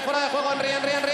fuera 0.00 0.24
de 0.24 0.28
juego, 0.30 0.48
Henry, 0.52 0.68
Henry, 0.68 0.90
Henry. 0.96 1.12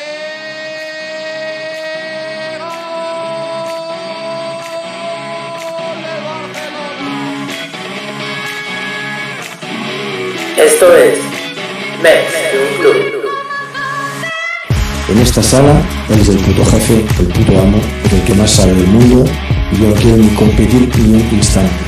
Esto 10.57 10.97
es 10.97 11.19
Mex 12.03 12.33
de 12.53 12.59
un 12.59 12.81
Club. 12.81 13.27
En 15.09 15.19
esta 15.21 15.43
sala, 15.43 15.83
él 16.11 16.21
es 16.21 16.29
el 16.29 16.39
puto 16.39 16.65
jefe, 16.65 17.05
el 17.21 17.27
puto 17.27 17.61
amo, 17.61 17.79
el 18.13 18.23
que 18.25 18.35
más 18.35 18.51
sabe 18.51 18.75
del 18.75 18.87
mundo 18.87 19.25
y 19.73 19.81
yo 19.81 19.89
no 19.89 19.95
quiero 19.95 20.17
ni 20.17 20.29
competir 20.35 20.89
ni 20.99 21.15
un 21.15 21.29
instante. 21.33 21.86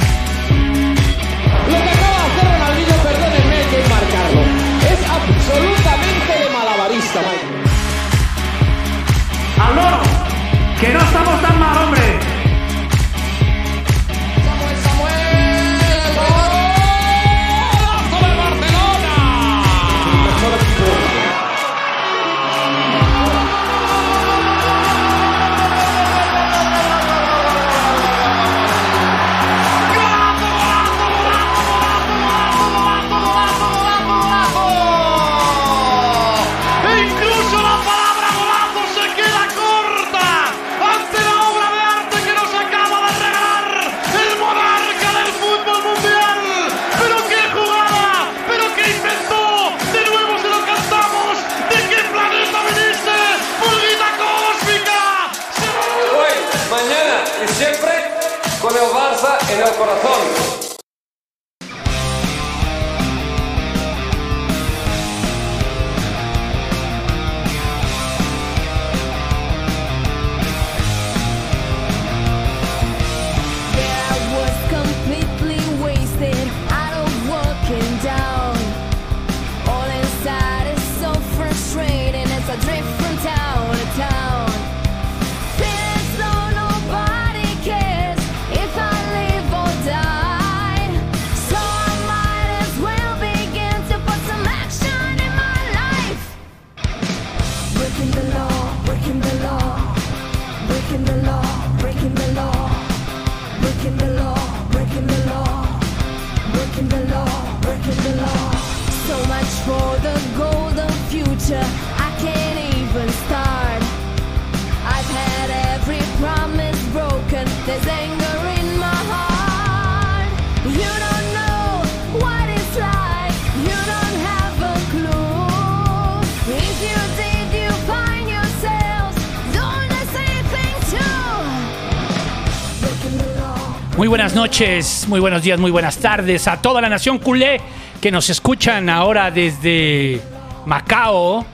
Noches, 134.39 135.05
muy 135.09 135.19
buenos 135.19 135.43
días, 135.43 135.59
muy 135.59 135.73
buenas 135.73 135.99
tardes 135.99 136.47
a 136.47 136.63
toda 136.63 136.81
la 136.81 136.89
nación 136.89 137.19
culé 137.19 137.61
que 138.01 138.13
nos 138.13 138.31
escuchan 138.31 138.89
ahora 138.89 139.33
desde 139.33 140.21
Macao, 140.65 141.45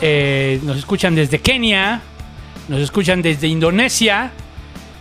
eh, 0.00 0.58
nos 0.62 0.78
escuchan 0.78 1.14
desde 1.14 1.40
Kenia, 1.40 2.00
nos 2.68 2.80
escuchan 2.80 3.20
desde 3.20 3.46
Indonesia, 3.48 4.30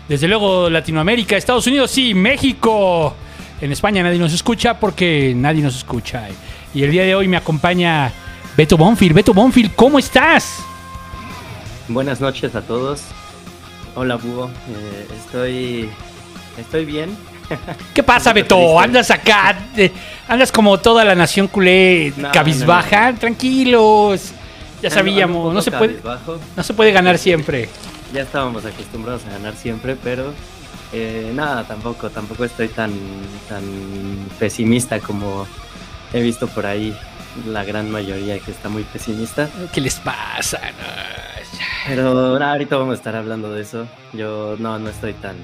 desde 0.09 0.28
luego 0.28 0.69
Latinoamérica, 0.69 1.38
Estados 1.38 1.68
Unidos, 1.68 1.90
sí, 1.90 2.14
México. 2.14 3.16
En 3.62 3.72
España 3.72 4.03
nadie 4.03 4.20
nos 4.20 4.34
escucha 4.34 4.78
porque 4.78 5.34
nadie 5.34 5.64
nos 5.64 5.78
escucha. 5.78 6.28
Y 6.74 6.84
el 6.84 6.91
día 6.91 7.03
de 7.03 7.16
hoy 7.16 7.30
me 7.30 7.38
acompaña 7.38 8.12
Beto 8.58 8.75
Bonfil. 8.75 9.14
Beto 9.14 9.34
Bonfil, 9.34 9.72
¿cómo 9.74 10.00
estás? 10.00 10.66
Buenas 11.88 12.20
noches 12.20 12.56
a 12.56 12.62
todos. 12.62 13.03
Hola, 13.95 14.15
Búho. 14.15 14.49
Eh, 14.69 15.07
estoy. 15.17 15.89
Estoy 16.57 16.85
bien. 16.85 17.15
¿Qué 17.93 18.03
pasa, 18.03 18.33
Beto? 18.33 18.79
Andas 18.79 19.11
acá, 19.11 19.57
eh, 19.77 19.91
andas 20.27 20.51
como 20.51 20.79
toda 20.79 21.03
la 21.03 21.15
nación 21.15 21.47
culé, 21.47 22.13
No, 22.17 22.31
cabizbaja. 22.31 23.13
Tranquilos, 23.13 24.31
ya 24.81 24.89
sabíamos, 24.89 25.53
no 25.53 25.61
se 25.61 25.71
puede, 25.71 25.99
no 26.55 26.63
se 26.63 26.73
puede 26.73 26.91
ganar 26.91 27.17
siempre. 27.17 27.69
Ya 28.13 28.21
estábamos 28.21 28.63
acostumbrados 28.63 29.23
a 29.25 29.31
ganar 29.31 29.55
siempre, 29.55 29.95
pero 29.95 30.35
eh, 30.91 31.31
nada, 31.33 31.63
tampoco, 31.63 32.11
tampoco 32.11 32.45
estoy 32.45 32.67
tan, 32.67 32.91
tan 33.49 33.63
pesimista 34.37 34.99
como 34.99 35.47
he 36.13 36.21
visto 36.21 36.45
por 36.47 36.67
ahí 36.67 36.95
la 37.47 37.63
gran 37.63 37.89
mayoría 37.89 38.37
que 38.37 38.51
está 38.51 38.69
muy 38.69 38.83
pesimista. 38.83 39.49
¿Qué 39.73 39.81
les 39.81 39.95
pasa? 39.95 40.59
Pero 41.88 42.40
nada, 42.40 42.53
ahorita 42.53 42.78
vamos 42.78 42.94
a 42.94 42.96
estar 42.96 43.16
hablando 43.16 43.52
de 43.52 43.62
eso. 43.62 43.88
Yo 44.14 44.56
no, 44.59 44.80
no 44.80 44.90
estoy 44.90 45.14
tan, 45.14 45.36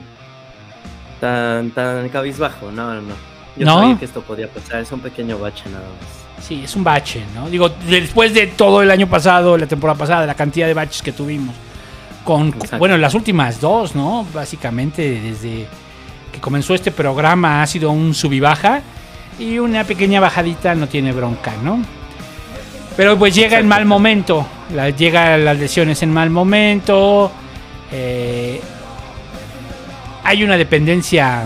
tan, 1.19 1.71
tan 1.71 2.09
cabizbajo. 2.09 2.71
No, 2.71 2.93
no, 2.95 3.01
no. 3.01 3.15
Yo 3.57 3.65
¿No? 3.65 3.79
sabía 3.79 3.99
que 3.99 4.05
esto 4.05 4.21
podía 4.21 4.47
pasar. 4.47 4.81
Es 4.81 4.91
un 4.91 5.01
pequeño 5.01 5.37
bache 5.37 5.69
nada 5.69 5.85
más. 5.85 6.45
Sí, 6.45 6.61
es 6.63 6.75
un 6.75 6.83
bache, 6.83 7.23
¿no? 7.35 7.49
Digo, 7.49 7.69
después 7.87 8.33
de 8.33 8.47
todo 8.47 8.81
el 8.81 8.91
año 8.91 9.07
pasado, 9.07 9.57
la 9.57 9.67
temporada 9.67 9.99
pasada, 9.99 10.25
la 10.25 10.35
cantidad 10.35 10.67
de 10.67 10.73
baches 10.73 11.01
que 11.01 11.11
tuvimos. 11.11 11.55
Con, 12.23 12.49
Exacto. 12.49 12.77
bueno, 12.77 12.97
las 12.97 13.13
últimas 13.13 13.59
dos, 13.59 13.95
¿no? 13.95 14.25
Básicamente, 14.33 15.19
desde 15.19 15.67
que 16.31 16.39
comenzó 16.39 16.73
este 16.73 16.91
programa 16.91 17.61
ha 17.61 17.67
sido 17.67 17.91
un 17.91 18.13
sub 18.13 18.33
y 18.33 18.39
baja. 18.39 18.81
Y 19.37 19.57
una 19.59 19.83
pequeña 19.83 20.19
bajadita 20.19 20.75
no 20.75 20.87
tiene 20.87 21.11
bronca, 21.11 21.53
¿no? 21.63 21.81
Pero 22.99 23.17
pues 23.17 23.33
llega 23.33 23.57
en 23.57 23.65
mal 23.65 23.85
momento. 23.85 24.45
La, 24.75 24.89
llega 24.89 25.37
las 25.37 25.57
lesiones 25.57 26.03
en 26.03 26.11
mal 26.11 26.29
momento. 26.29 27.31
eh, 27.93 28.59
hay 30.25 30.43
una 30.43 30.57
dependencia 30.57 31.43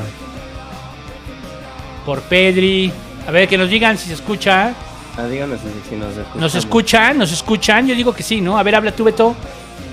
por 2.07 2.23
Pedri. 2.23 2.91
A 3.27 3.31
ver, 3.31 3.47
que 3.47 3.55
nos 3.59 3.69
digan 3.69 3.99
si 3.99 4.07
se 4.07 4.15
escucha. 4.15 4.73
Ah, 5.15 5.27
díganos 5.27 5.59
si, 5.59 5.89
si 5.91 5.95
nos 5.95 6.17
escuchan. 6.17 6.41
¿Nos 6.41 6.55
escuchan? 6.55 7.17
¿Nos 7.19 7.31
escuchan? 7.31 7.87
Yo 7.87 7.93
digo 7.93 8.15
que 8.15 8.23
sí, 8.23 8.41
¿no? 8.41 8.57
A 8.57 8.63
ver, 8.63 8.73
habla 8.73 8.91
tú, 8.91 9.03
Beto. 9.03 9.35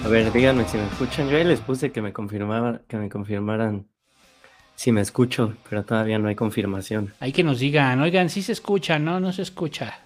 A 0.02 0.08
ver, 0.08 0.32
díganme 0.32 0.66
si 0.66 0.78
me 0.78 0.86
escuchan. 0.86 1.28
Yo 1.28 1.36
ahí 1.36 1.44
les 1.44 1.60
puse 1.60 1.92
que 1.92 2.00
me 2.00 2.14
confirmaban, 2.14 2.80
que 2.88 2.96
me 2.96 3.10
confirmaran 3.10 3.84
si 4.76 4.92
me 4.92 5.02
escucho, 5.02 5.52
pero 5.68 5.84
todavía 5.84 6.18
no 6.18 6.28
hay 6.28 6.36
confirmación. 6.36 7.12
Hay 7.20 7.32
que 7.32 7.44
nos 7.44 7.58
digan, 7.58 8.00
oigan, 8.00 8.30
sí 8.30 8.40
se 8.40 8.52
escucha, 8.52 8.98
¿no? 8.98 9.20
No 9.20 9.30
se 9.30 9.42
escucha. 9.42 9.98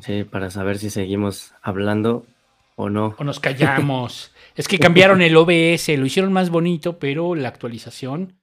Sí, 0.00 0.24
para 0.24 0.50
saber 0.50 0.78
si 0.78 0.90
seguimos 0.90 1.52
hablando 1.62 2.26
o 2.76 2.88
no. 2.88 3.14
O 3.18 3.24
nos 3.24 3.40
callamos. 3.40 4.32
es 4.56 4.68
que 4.68 4.78
cambiaron 4.78 5.22
el 5.22 5.36
OBS, 5.36 5.88
lo 5.96 6.06
hicieron 6.06 6.32
más 6.32 6.50
bonito, 6.50 6.98
pero 6.98 7.34
la 7.34 7.48
actualización, 7.48 8.34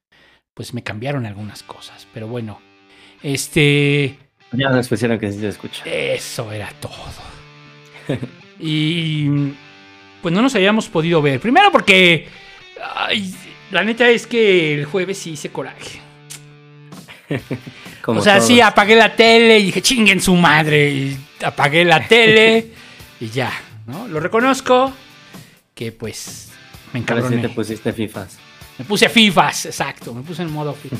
pues 0.54 0.74
me 0.74 0.84
cambiaron 0.84 1.25
algunas 1.25 1.63
cosas. 1.63 2.07
Pero 2.13 2.28
bueno, 2.28 2.60
este... 3.24 4.18
Ya 4.51 4.69
nos 4.69 4.88
pusieron 4.88 5.19
que 5.19 5.31
sí 5.31 5.40
se 5.40 5.50
escucha. 5.50 5.84
Eso 5.86 6.51
era 6.51 6.72
todo. 6.80 8.18
y 8.60 9.30
pues 10.22 10.34
no 10.34 10.42
nos 10.42 10.56
habíamos 10.56 10.90
podido 10.90 11.22
ver. 11.22 11.40
Primero 11.40 11.72
porque 11.72 12.28
ay, 12.96 13.34
la 13.72 13.84
neta 13.84 14.10
es 14.10 14.28
que 14.28 14.74
el 14.74 14.86
jueves 14.86 15.18
sí 15.18 15.31
hice 15.31 15.50
coraje. 15.50 16.01
Como 18.01 18.19
o 18.19 18.24
sea, 18.24 18.36
todos. 18.36 18.48
sí, 18.48 18.62
apagué 18.62 18.96
la 18.96 19.16
tele 19.16 19.60
y 19.60 19.66
dije, 19.66 19.81
chinguen 19.81 20.22
su 20.22 20.36
madre. 20.36 20.90
Y 20.92 21.19
apagué 21.44 21.84
la 21.86 22.07
tele 22.07 22.72
y 23.19 23.30
ya, 23.30 23.51
¿no? 23.88 24.07
Lo 24.07 24.19
reconozco 24.19 24.94
que 25.75 25.92
pues 25.92 26.50
me 26.94 27.00
Ahora 27.01 27.22
sí 27.22 27.25
encabroné. 27.28 27.42
te 27.42 27.50
pusiste 27.50 27.94
FIFAs. 27.94 28.38
Me 28.78 28.86
puse 28.86 29.10
FIFAs, 29.10 29.66
exacto, 29.66 30.13
me 30.13 30.22
puse 30.22 30.42
en 30.42 30.51
modo 30.54 30.74
FIFA. 30.74 30.96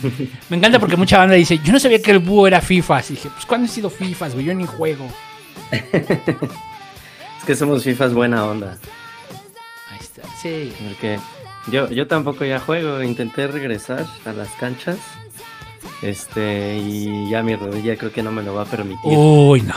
Me 0.50 0.58
encanta 0.58 0.80
porque 0.80 0.98
mucha 0.98 1.18
banda 1.18 1.36
dice, 1.36 1.60
yo 1.64 1.72
no 1.72 1.80
sabía 1.80 2.02
que 2.02 2.12
el 2.12 2.20
búho 2.20 2.46
era 2.48 2.60
FIFAs. 2.60 3.12
Y 3.12 3.14
dije, 3.14 3.30
pues 3.30 3.46
¿cuándo 3.46 3.68
he 3.68 3.70
sido 3.70 3.90
FIFAs, 3.90 4.34
güey? 4.34 4.46
Yo 4.46 4.54
ni 4.54 4.66
juego. 4.66 5.08
Es 7.40 7.46
que 7.46 7.56
somos 7.56 7.84
FIFAs 7.84 8.14
buena 8.14 8.46
onda. 8.46 8.78
Ahí 9.92 9.98
está, 10.02 10.22
sí. 10.42 10.74
Porque 10.88 11.20
yo, 11.72 11.90
yo 11.90 12.06
tampoco 12.08 12.44
ya 12.46 12.60
juego. 12.60 13.02
Intenté 13.02 13.48
regresar 13.48 14.06
a 14.26 14.34
las 14.34 14.50
canchas. 14.60 14.98
Este, 16.02 16.78
y 16.78 17.30
ya 17.30 17.44
mi 17.44 17.56
rodilla 17.56 17.98
creo 17.98 18.12
que 18.12 18.24
no 18.24 18.32
me 18.32 18.42
lo 18.42 18.56
va 18.56 18.64
a 18.64 18.66
permitir. 18.66 19.12
Uy, 19.18 19.62
no. 19.62 19.76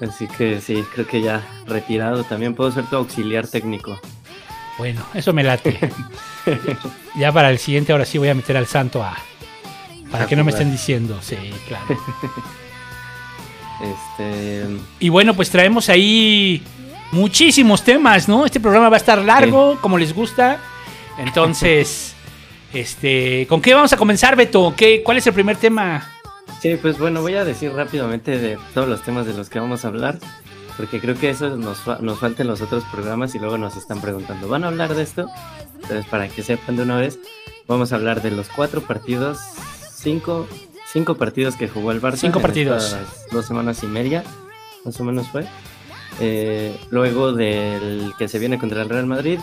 Así 0.08 0.26
que 0.26 0.60
sí, 0.60 0.82
creo 0.92 1.06
que 1.06 1.22
ya 1.22 1.46
retirado. 1.66 2.24
También 2.24 2.54
puedo 2.54 2.72
ser 2.72 2.86
tu 2.86 2.96
auxiliar 2.96 3.46
técnico. 3.46 4.00
Bueno, 4.78 5.04
eso 5.14 5.32
me 5.32 5.44
late. 5.44 5.78
ya 7.14 7.30
para 7.30 7.50
el 7.50 7.58
siguiente, 7.58 7.92
ahora 7.92 8.04
sí 8.04 8.18
voy 8.18 8.28
a 8.28 8.34
meter 8.34 8.56
al 8.56 8.66
santo 8.66 9.02
a... 9.02 9.16
Para 10.10 10.24
A 10.24 10.26
que 10.26 10.36
no 10.36 10.44
me 10.44 10.50
estén 10.50 10.70
diciendo, 10.70 11.18
sí, 11.22 11.36
claro. 11.68 11.86
Este, 13.82 14.64
Y 15.00 15.08
bueno, 15.08 15.34
pues 15.34 15.50
traemos 15.50 15.88
ahí 15.88 16.62
muchísimos 17.10 17.82
temas, 17.82 18.28
¿no? 18.28 18.46
Este 18.46 18.60
programa 18.60 18.88
va 18.88 18.96
a 18.96 18.98
estar 18.98 19.18
largo, 19.18 19.76
como 19.80 19.98
les 19.98 20.14
gusta. 20.14 20.60
Entonces, 21.18 22.14
este, 22.72 23.46
¿con 23.48 23.60
qué 23.60 23.74
vamos 23.74 23.92
a 23.92 23.96
comenzar, 23.96 24.36
Beto? 24.36 24.74
¿Qué, 24.76 25.02
¿Cuál 25.02 25.18
es 25.18 25.26
el 25.26 25.34
primer 25.34 25.56
tema? 25.56 26.08
sí, 26.60 26.76
pues 26.80 26.96
bueno, 26.98 27.22
voy 27.22 27.34
a 27.34 27.44
decir 27.44 27.72
rápidamente 27.72 28.38
de 28.38 28.56
todos 28.72 28.88
los 28.88 29.02
temas 29.02 29.26
de 29.26 29.34
los 29.34 29.48
que 29.48 29.58
vamos 29.58 29.84
a 29.84 29.88
hablar. 29.88 30.18
Porque 30.76 31.00
creo 31.00 31.14
que 31.18 31.28
eso 31.28 31.54
nos, 31.56 31.78
fa- 31.78 31.98
nos 32.00 32.18
falta 32.20 32.42
en 32.42 32.48
los 32.48 32.62
otros 32.62 32.82
programas 32.90 33.34
y 33.34 33.38
luego 33.38 33.58
nos 33.58 33.76
están 33.76 34.00
preguntando, 34.00 34.48
¿van 34.48 34.64
a 34.64 34.68
hablar 34.68 34.94
de 34.94 35.02
esto? 35.02 35.28
Entonces, 35.74 36.06
para 36.06 36.28
que 36.28 36.42
sepan 36.42 36.76
de 36.76 36.84
una 36.84 36.96
vez, 36.96 37.18
vamos 37.68 37.92
a 37.92 37.96
hablar 37.96 38.22
de 38.22 38.30
los 38.30 38.48
cuatro 38.48 38.80
partidos, 38.80 39.38
cinco, 39.94 40.48
cinco 40.90 41.16
partidos 41.16 41.56
que 41.56 41.68
jugó 41.68 41.92
el 41.92 42.00
Barça. 42.00 42.16
Cinco 42.16 42.38
en 42.38 42.42
partidos. 42.42 42.96
dos 43.30 43.44
semanas 43.44 43.82
y 43.82 43.86
media, 43.86 44.24
más 44.86 44.98
o 44.98 45.04
menos 45.04 45.28
fue. 45.28 45.44
Eh, 46.20 46.74
luego 46.90 47.32
del 47.32 48.14
que 48.18 48.28
se 48.28 48.38
viene 48.38 48.58
contra 48.58 48.80
el 48.82 48.88
Real 48.88 49.06
Madrid 49.06 49.40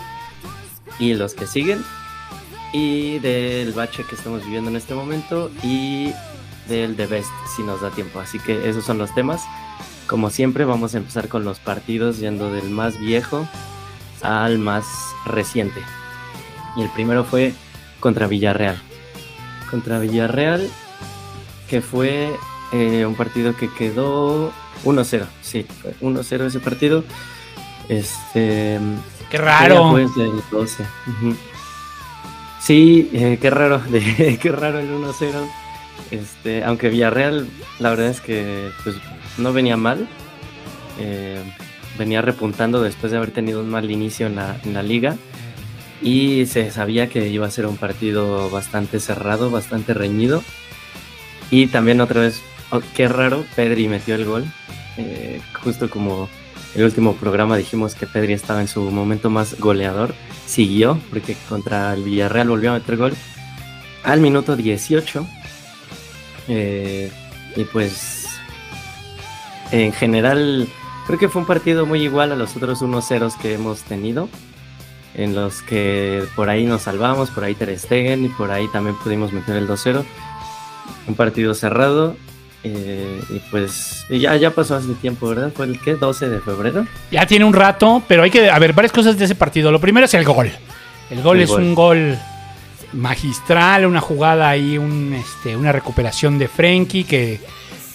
y 0.98 1.14
los 1.14 1.34
que 1.34 1.46
siguen. 1.46 1.84
Y 2.72 3.18
del 3.18 3.72
bache 3.72 4.04
que 4.08 4.14
estamos 4.14 4.44
viviendo 4.44 4.70
en 4.70 4.76
este 4.76 4.94
momento 4.94 5.50
y 5.62 6.12
del 6.68 6.96
The 6.96 7.06
Best, 7.06 7.30
si 7.56 7.62
nos 7.62 7.80
da 7.80 7.90
tiempo. 7.90 8.20
Así 8.20 8.38
que 8.38 8.68
esos 8.68 8.84
son 8.84 8.98
los 8.98 9.14
temas. 9.14 9.42
Como 10.06 10.30
siempre, 10.30 10.64
vamos 10.64 10.94
a 10.94 10.98
empezar 10.98 11.28
con 11.28 11.44
los 11.44 11.58
partidos 11.58 12.18
yendo 12.18 12.52
del 12.52 12.70
más 12.70 12.98
viejo 12.98 13.46
al 14.22 14.58
más 14.58 14.84
reciente. 15.26 15.80
Y 16.76 16.82
el 16.82 16.90
primero 16.90 17.24
fue 17.24 17.52
contra 17.98 18.26
Villarreal. 18.26 18.80
Contra 19.70 19.98
Villarreal, 19.98 20.68
que 21.68 21.80
fue 21.80 22.32
eh, 22.72 23.04
un 23.06 23.14
partido 23.14 23.56
que 23.56 23.72
quedó 23.72 24.52
1-0. 24.84 25.26
Sí, 25.42 25.66
fue 25.80 25.94
1-0 26.00 26.46
ese 26.46 26.60
partido. 26.60 27.04
Este. 27.88 28.78
Qué 29.30 29.38
raro. 29.38 29.90
Pues 29.90 30.14
del 30.14 30.42
12. 30.50 30.82
Ujú. 30.82 31.36
Sí, 32.60 33.10
eh, 33.12 33.38
qué 33.40 33.50
raro, 33.50 33.82
qué 33.90 34.52
raro 34.52 34.78
el 34.78 34.90
1-0. 34.90 35.50
Este, 36.10 36.64
aunque 36.64 36.88
Villarreal, 36.88 37.48
la 37.78 37.90
verdad 37.90 38.08
es 38.08 38.20
que 38.20 38.70
pues, 38.84 38.96
no 39.38 39.52
venía 39.52 39.76
mal. 39.76 40.08
Eh, 40.98 41.42
venía 41.98 42.22
repuntando 42.22 42.82
después 42.82 43.10
de 43.10 43.18
haber 43.18 43.30
tenido 43.30 43.60
un 43.60 43.70
mal 43.70 43.90
inicio 43.90 44.26
en 44.26 44.36
la, 44.36 44.60
en 44.64 44.74
la 44.74 44.82
liga. 44.82 45.16
Y 46.02 46.46
se 46.46 46.70
sabía 46.70 47.08
que 47.08 47.28
iba 47.28 47.46
a 47.46 47.50
ser 47.50 47.66
un 47.66 47.76
partido 47.76 48.48
bastante 48.50 49.00
cerrado, 49.00 49.50
bastante 49.50 49.94
reñido. 49.94 50.42
Y 51.50 51.66
también 51.66 52.00
otra 52.00 52.20
vez, 52.20 52.42
oh, 52.70 52.80
qué 52.94 53.08
raro, 53.08 53.44
Pedri 53.56 53.88
metió 53.88 54.14
el 54.14 54.24
gol. 54.24 54.44
Eh, 54.96 55.40
justo 55.62 55.90
como 55.90 56.28
el 56.74 56.84
último 56.84 57.16
programa 57.16 57.56
dijimos 57.56 57.94
que 57.94 58.06
Pedri 58.06 58.32
estaba 58.32 58.60
en 58.60 58.68
su 58.68 58.82
momento 58.90 59.30
más 59.30 59.58
goleador. 59.58 60.14
Siguió, 60.50 60.98
porque 61.10 61.36
contra 61.48 61.94
el 61.94 62.02
Villarreal 62.02 62.48
volvió 62.48 62.70
a 62.72 62.74
meter 62.74 62.96
gol 62.96 63.14
al 64.02 64.18
minuto 64.18 64.56
18. 64.56 65.24
Eh, 66.48 67.12
y 67.54 67.64
pues, 67.66 68.26
en 69.70 69.92
general, 69.92 70.68
creo 71.06 71.20
que 71.20 71.28
fue 71.28 71.42
un 71.42 71.46
partido 71.46 71.86
muy 71.86 72.02
igual 72.02 72.32
a 72.32 72.34
los 72.34 72.56
otros 72.56 72.82
1-0 72.82 73.32
que 73.40 73.54
hemos 73.54 73.82
tenido. 73.82 74.28
En 75.14 75.36
los 75.36 75.62
que 75.62 76.24
por 76.34 76.48
ahí 76.48 76.66
nos 76.66 76.82
salvamos, 76.82 77.30
por 77.30 77.44
ahí 77.44 77.54
Ter 77.54 77.78
Stegen 77.78 78.24
y 78.24 78.28
por 78.30 78.50
ahí 78.50 78.66
también 78.72 78.96
pudimos 78.96 79.32
meter 79.32 79.54
el 79.54 79.68
2-0. 79.68 80.04
Un 81.06 81.14
partido 81.14 81.54
cerrado. 81.54 82.16
Eh, 82.62 83.20
y 83.30 83.38
pues 83.50 84.04
ya, 84.10 84.36
ya 84.36 84.50
pasó 84.50 84.76
hace 84.76 84.92
tiempo, 84.94 85.28
¿verdad? 85.28 85.52
¿Fue 85.54 85.66
el 85.66 85.80
qué? 85.80 85.94
12 85.94 86.28
de 86.28 86.40
febrero. 86.40 86.86
Ya 87.10 87.26
tiene 87.26 87.44
un 87.44 87.54
rato, 87.54 88.02
pero 88.06 88.22
hay 88.22 88.30
que 88.30 88.50
a 88.50 88.58
ver 88.58 88.72
varias 88.72 88.92
cosas 88.92 89.16
de 89.18 89.24
ese 89.24 89.34
partido. 89.34 89.70
Lo 89.72 89.80
primero 89.80 90.04
es 90.06 90.14
el 90.14 90.24
gol. 90.24 90.50
El 91.10 91.22
gol 91.22 91.38
El 91.38 91.42
es 91.44 91.50
gol. 91.50 91.62
un 91.62 91.74
gol 91.74 92.18
magistral, 92.92 93.86
una 93.86 94.00
jugada 94.00 94.48
ahí, 94.48 94.76
un, 94.78 95.12
este, 95.14 95.56
una 95.56 95.72
recuperación 95.72 96.38
de 96.38 96.48
Frenkie 96.48 97.04
que 97.04 97.40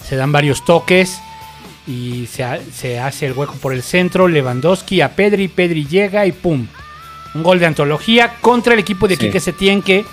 se 0.02 0.16
dan 0.16 0.32
varios 0.32 0.64
toques 0.64 1.20
y 1.86 2.26
se, 2.26 2.42
ha- 2.44 2.60
se 2.72 2.98
hace 2.98 3.26
el 3.26 3.32
hueco 3.32 3.54
por 3.60 3.72
el 3.72 3.82
centro. 3.82 4.26
Lewandowski 4.28 5.00
a 5.00 5.14
Pedri, 5.14 5.48
Pedri 5.48 5.86
llega 5.86 6.26
y 6.26 6.32
pum. 6.32 6.66
Un 7.34 7.42
gol 7.42 7.58
de 7.58 7.66
antología 7.66 8.34
contra 8.40 8.72
el 8.74 8.80
equipo 8.80 9.06
de 9.06 9.16
Sí. 9.16 9.26
Quique 9.26 9.40
Setién 9.40 9.82
que 9.82 10.04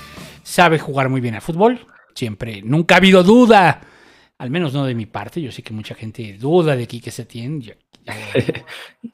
sabe 0.43 0.77
jugar 0.79 1.09
muy 1.09 1.21
bien 1.21 1.35
al 1.35 1.41
fútbol. 1.41 1.79
Siempre, 2.13 2.61
nunca 2.63 2.95
ha 2.95 2.97
habido 2.97 3.23
duda. 3.23 3.81
Al 4.37 4.49
menos 4.49 4.73
no 4.73 4.85
de 4.85 4.95
mi 4.95 5.05
parte. 5.05 5.41
Yo 5.41 5.51
sé 5.51 5.61
que 5.63 5.73
mucha 5.73 5.95
gente 5.95 6.37
duda 6.39 6.75
de 6.75 6.87
Quique 6.87 7.11
Setién. 7.11 7.61
Yo- 7.61 7.73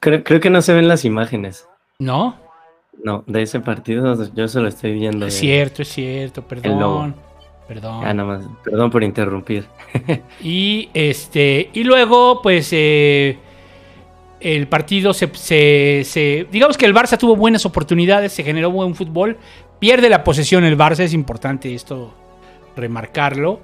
Creo, 0.00 0.24
creo 0.24 0.40
que 0.40 0.50
no 0.50 0.62
se 0.62 0.72
ven 0.74 0.88
las 0.88 1.04
imágenes. 1.04 1.66
¿No? 1.98 2.36
No, 3.04 3.24
de 3.26 3.42
ese 3.42 3.60
partido 3.60 4.16
yo 4.34 4.48
solo 4.48 4.68
estoy 4.68 4.92
viendo. 4.94 5.26
Es 5.26 5.34
cierto, 5.38 5.82
es 5.82 5.88
cierto, 5.88 6.42
perdón. 6.46 7.14
Perdón. 7.68 8.04
Ah, 8.04 8.12
nada 8.12 8.28
más. 8.38 8.46
Perdón 8.64 8.90
por 8.90 9.04
interrumpir. 9.04 9.66
Y 10.42 10.88
este. 10.94 11.70
Y 11.72 11.84
luego, 11.84 12.40
pues. 12.42 12.68
eh, 12.72 13.38
el 14.40 14.66
partido 14.68 15.12
se, 15.14 15.28
se- 15.34 16.02
se- 16.04 16.46
Digamos 16.50 16.76
que 16.78 16.86
el 16.86 16.94
Barça 16.94 17.18
tuvo 17.18 17.36
buenas 17.36 17.64
oportunidades, 17.66 18.32
se 18.32 18.42
generó 18.42 18.70
buen 18.70 18.94
fútbol. 18.94 19.36
Pierde 19.78 20.08
la 20.08 20.24
posesión 20.24 20.64
el 20.64 20.76
Barça, 20.78 21.00
es 21.00 21.12
importante 21.14 21.72
esto 21.74 22.12
remarcarlo. 22.74 23.60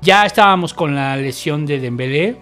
Ya 0.00 0.24
estábamos 0.26 0.74
con 0.74 0.94
la 0.94 1.16
lesión 1.16 1.66
de 1.66 1.80
Dembélé. 1.80 2.36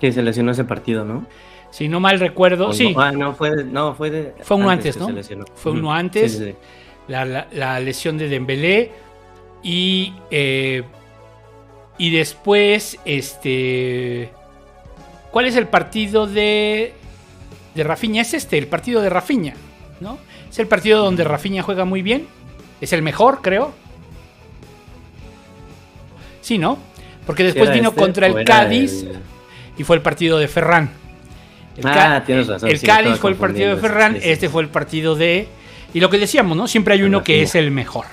Que 0.00 0.12
se 0.12 0.22
lesionó 0.22 0.52
ese 0.52 0.64
partido, 0.64 1.04
¿no? 1.04 1.26
Si 1.70 1.88
no 1.88 1.98
mal 1.98 2.20
recuerdo, 2.20 2.68
O 2.68 2.72
sí, 2.72 2.92
no, 2.94 3.00
ah, 3.00 3.10
no, 3.10 3.34
fue 3.34 3.64
no, 3.64 3.94
fue 3.94 4.10
de. 4.10 4.34
Fue 4.42 4.56
uno 4.56 4.70
antes, 4.70 4.96
¿no? 4.96 5.08
Fue 5.56 5.72
uno 5.72 5.92
antes. 5.92 6.32
Sí, 6.32 6.38
sí, 6.38 6.44
sí. 6.50 6.54
la, 7.08 7.24
la- 7.24 7.46
la 7.52 7.80
lesión 7.80 8.16
de 8.16 8.28
Dembélé 8.28 8.92
y 9.62 10.12
eh, 10.30 10.84
y 11.98 12.10
después 12.10 12.98
este 13.04 14.30
¿cuál 15.32 15.46
es 15.46 15.56
el 15.56 15.66
partido 15.66 16.26
de 16.28 16.92
de 17.74 17.82
Rafinha? 17.82 18.22
Es 18.22 18.34
este, 18.34 18.56
el 18.58 18.68
partido 18.68 19.00
de 19.00 19.10
Rafinha, 19.10 19.54
¿no? 20.00 20.18
Es 20.48 20.58
el 20.60 20.68
partido 20.68 21.02
donde 21.02 21.24
Rafinha 21.24 21.62
juega 21.64 21.84
muy 21.84 22.02
bien, 22.02 22.26
es 22.80 22.92
el 22.92 23.02
mejor, 23.02 23.40
creo. 23.42 23.72
Sí, 26.44 26.58
¿no? 26.58 26.76
Porque 27.26 27.42
después 27.42 27.68
¿Era 27.68 27.74
vino 27.76 27.88
este 27.88 28.00
contra 28.02 28.26
el 28.26 28.44
Cádiz 28.44 29.02
el- 29.02 29.18
y 29.78 29.82
fue 29.84 29.96
el 29.96 30.02
partido 30.02 30.38
de 30.38 30.46
Ferran. 30.46 30.90
El 31.76 31.86
Ah, 31.86 32.22
tienes 32.24 32.46
razón, 32.46 32.68
El 32.68 32.78
sí, 32.78 32.86
Cádiz 32.86 33.16
fue 33.16 33.30
el 33.30 33.36
partido 33.36 33.74
de 33.74 33.80
Ferran, 33.80 34.12
sí, 34.14 34.20
este 34.22 34.48
fue 34.50 34.62
el 34.62 34.68
partido 34.68 35.16
de... 35.16 35.48
Y 35.94 36.00
lo 36.00 36.10
que 36.10 36.18
decíamos, 36.18 36.54
¿no? 36.56 36.68
Siempre 36.68 36.94
hay 36.94 37.02
uno 37.02 37.24
que 37.24 37.42
es 37.42 37.54
el 37.54 37.70
mejor. 37.70 38.04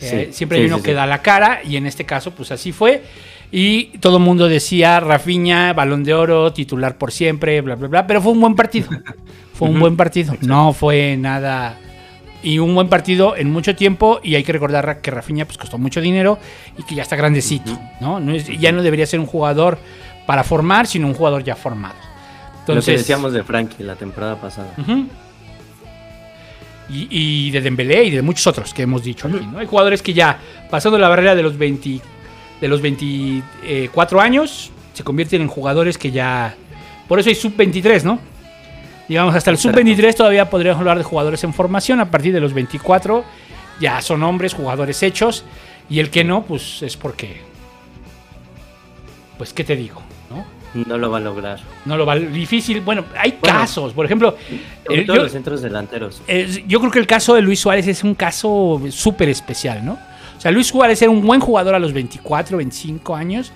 Eh, 0.00 0.26
Sí, 0.30 0.36
siempre 0.36 0.58
hay 0.58 0.66
uno 0.66 0.82
que 0.82 0.92
da 0.92 1.06
la 1.06 1.22
cara 1.22 1.60
y 1.64 1.76
en 1.76 1.86
este 1.86 2.04
caso 2.04 2.32
pues 2.32 2.50
así 2.50 2.72
fue. 2.72 3.02
Y 3.52 3.96
todo 3.98 4.16
el 4.16 4.22
mundo 4.24 4.48
decía 4.48 4.98
Rafinha, 4.98 5.72
balón 5.72 6.02
de 6.02 6.12
oro, 6.14 6.52
titular 6.52 6.98
por 6.98 7.12
siempre, 7.12 7.60
bla, 7.60 7.76
bla, 7.76 7.86
bla. 7.86 8.06
Pero 8.08 8.20
fue 8.20 8.32
un 8.32 8.40
buen 8.40 8.56
partido. 8.56 8.88
Fue 9.54 9.68
un 9.68 9.78
buen 9.78 9.96
partido. 9.96 10.34
No 10.40 10.72
fue 10.72 11.16
nada... 11.16 11.78
Y 12.42 12.58
un 12.58 12.74
buen 12.74 12.88
partido 12.88 13.36
en 13.36 13.50
mucho 13.50 13.76
tiempo 13.76 14.18
y 14.22 14.34
hay 14.34 14.42
que 14.42 14.52
recordar 14.52 15.00
que 15.00 15.10
Rafinha 15.10 15.44
pues 15.44 15.58
costó 15.58 15.78
mucho 15.78 16.00
dinero 16.00 16.38
y 16.76 16.82
que 16.82 16.94
ya 16.96 17.02
está 17.02 17.14
grandecito, 17.16 17.78
¿no? 18.00 18.18
no 18.18 18.32
es- 18.32 18.46
ya 18.58 18.72
no 18.72 18.82
debería 18.82 19.06
ser 19.06 19.20
un 19.20 19.26
jugador 19.26 19.78
para 20.26 20.42
formar, 20.42 20.86
sino 20.86 21.06
un 21.06 21.14
jugador 21.14 21.44
ya 21.44 21.54
formado. 21.54 21.94
Lo 21.94 22.66
que 22.66 22.72
Entonces, 22.72 22.98
decíamos 23.00 23.32
de 23.32 23.42
Frankie 23.44 23.82
la 23.84 23.94
temporada 23.96 24.40
pasada. 24.40 24.74
Y 26.88 27.50
de 27.50 27.60
Dembélé 27.62 28.04
y 28.04 28.10
de 28.10 28.20
muchos 28.22 28.46
otros 28.46 28.74
que 28.74 28.82
hemos 28.82 29.02
dicho 29.02 29.26
aquí, 29.28 29.40
¿no? 29.50 29.58
Hay 29.58 29.66
jugadores 29.66 30.02
que 30.02 30.12
ya, 30.12 30.38
pasando 30.70 30.98
la 30.98 31.08
barrera 31.08 31.34
de 31.34 31.42
los 31.42 31.56
20, 31.56 32.00
de 32.60 32.68
los 32.68 32.82
24 32.82 34.20
años 34.20 34.70
se 34.92 35.02
convierten 35.02 35.40
en 35.42 35.48
jugadores 35.48 35.96
que 35.96 36.10
ya... 36.10 36.54
Por 37.08 37.18
eso 37.18 37.30
hay 37.30 37.34
sub-23, 37.34 38.02
¿no? 38.02 38.18
Digamos, 39.12 39.34
hasta 39.34 39.50
el 39.50 39.58
sub-23 39.58 40.14
todavía 40.14 40.48
podríamos 40.48 40.80
hablar 40.80 40.96
de 40.96 41.04
jugadores 41.04 41.44
en 41.44 41.52
formación. 41.52 42.00
A 42.00 42.10
partir 42.10 42.32
de 42.32 42.40
los 42.40 42.54
24 42.54 43.22
ya 43.78 44.00
son 44.00 44.22
hombres, 44.22 44.54
jugadores 44.54 45.02
hechos. 45.02 45.44
Y 45.90 45.98
el 45.98 46.08
que 46.08 46.24
no, 46.24 46.44
pues 46.44 46.80
es 46.80 46.96
porque... 46.96 47.42
Pues, 49.36 49.52
¿qué 49.52 49.64
te 49.64 49.76
digo? 49.76 50.00
¿No? 50.30 50.46
No 50.86 50.96
lo 50.96 51.10
va 51.10 51.18
a 51.18 51.20
lograr. 51.20 51.60
No 51.84 51.98
lo 51.98 52.06
va 52.06 52.16
difícil. 52.16 52.80
Bueno, 52.80 53.04
hay 53.14 53.36
Bueno, 53.38 53.58
casos. 53.58 53.92
Por 53.92 54.06
ejemplo, 54.06 54.34
Sobre 54.86 55.02
eh, 55.02 55.04
yo, 55.06 55.16
los 55.16 55.32
centros 55.32 55.60
delanteros. 55.60 56.22
yo 56.66 56.80
creo 56.80 56.90
que 56.90 56.98
el 56.98 57.06
caso 57.06 57.34
de 57.34 57.42
Luis 57.42 57.60
Suárez 57.60 57.86
es 57.88 58.02
un 58.02 58.14
caso 58.14 58.80
súper 58.88 59.28
especial, 59.28 59.84
¿no? 59.84 59.98
O 60.38 60.40
sea, 60.40 60.50
Luis 60.50 60.68
Suárez 60.68 61.02
era 61.02 61.10
un 61.10 61.20
buen 61.20 61.40
jugador 61.40 61.74
a 61.74 61.78
los 61.78 61.92
24, 61.92 62.56
25 62.56 63.14
años, 63.14 63.52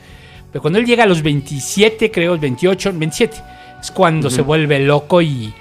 pero 0.52 0.60
cuando 0.60 0.78
él 0.78 0.84
llega 0.84 1.04
a 1.04 1.06
los 1.06 1.22
27, 1.22 2.10
creo, 2.10 2.36
28, 2.38 2.92
27, 2.92 3.55
es 3.80 3.90
cuando 3.90 4.30
se 4.30 4.42
vuelve 4.42 4.80
loco 4.80 5.22
y 5.22 5.54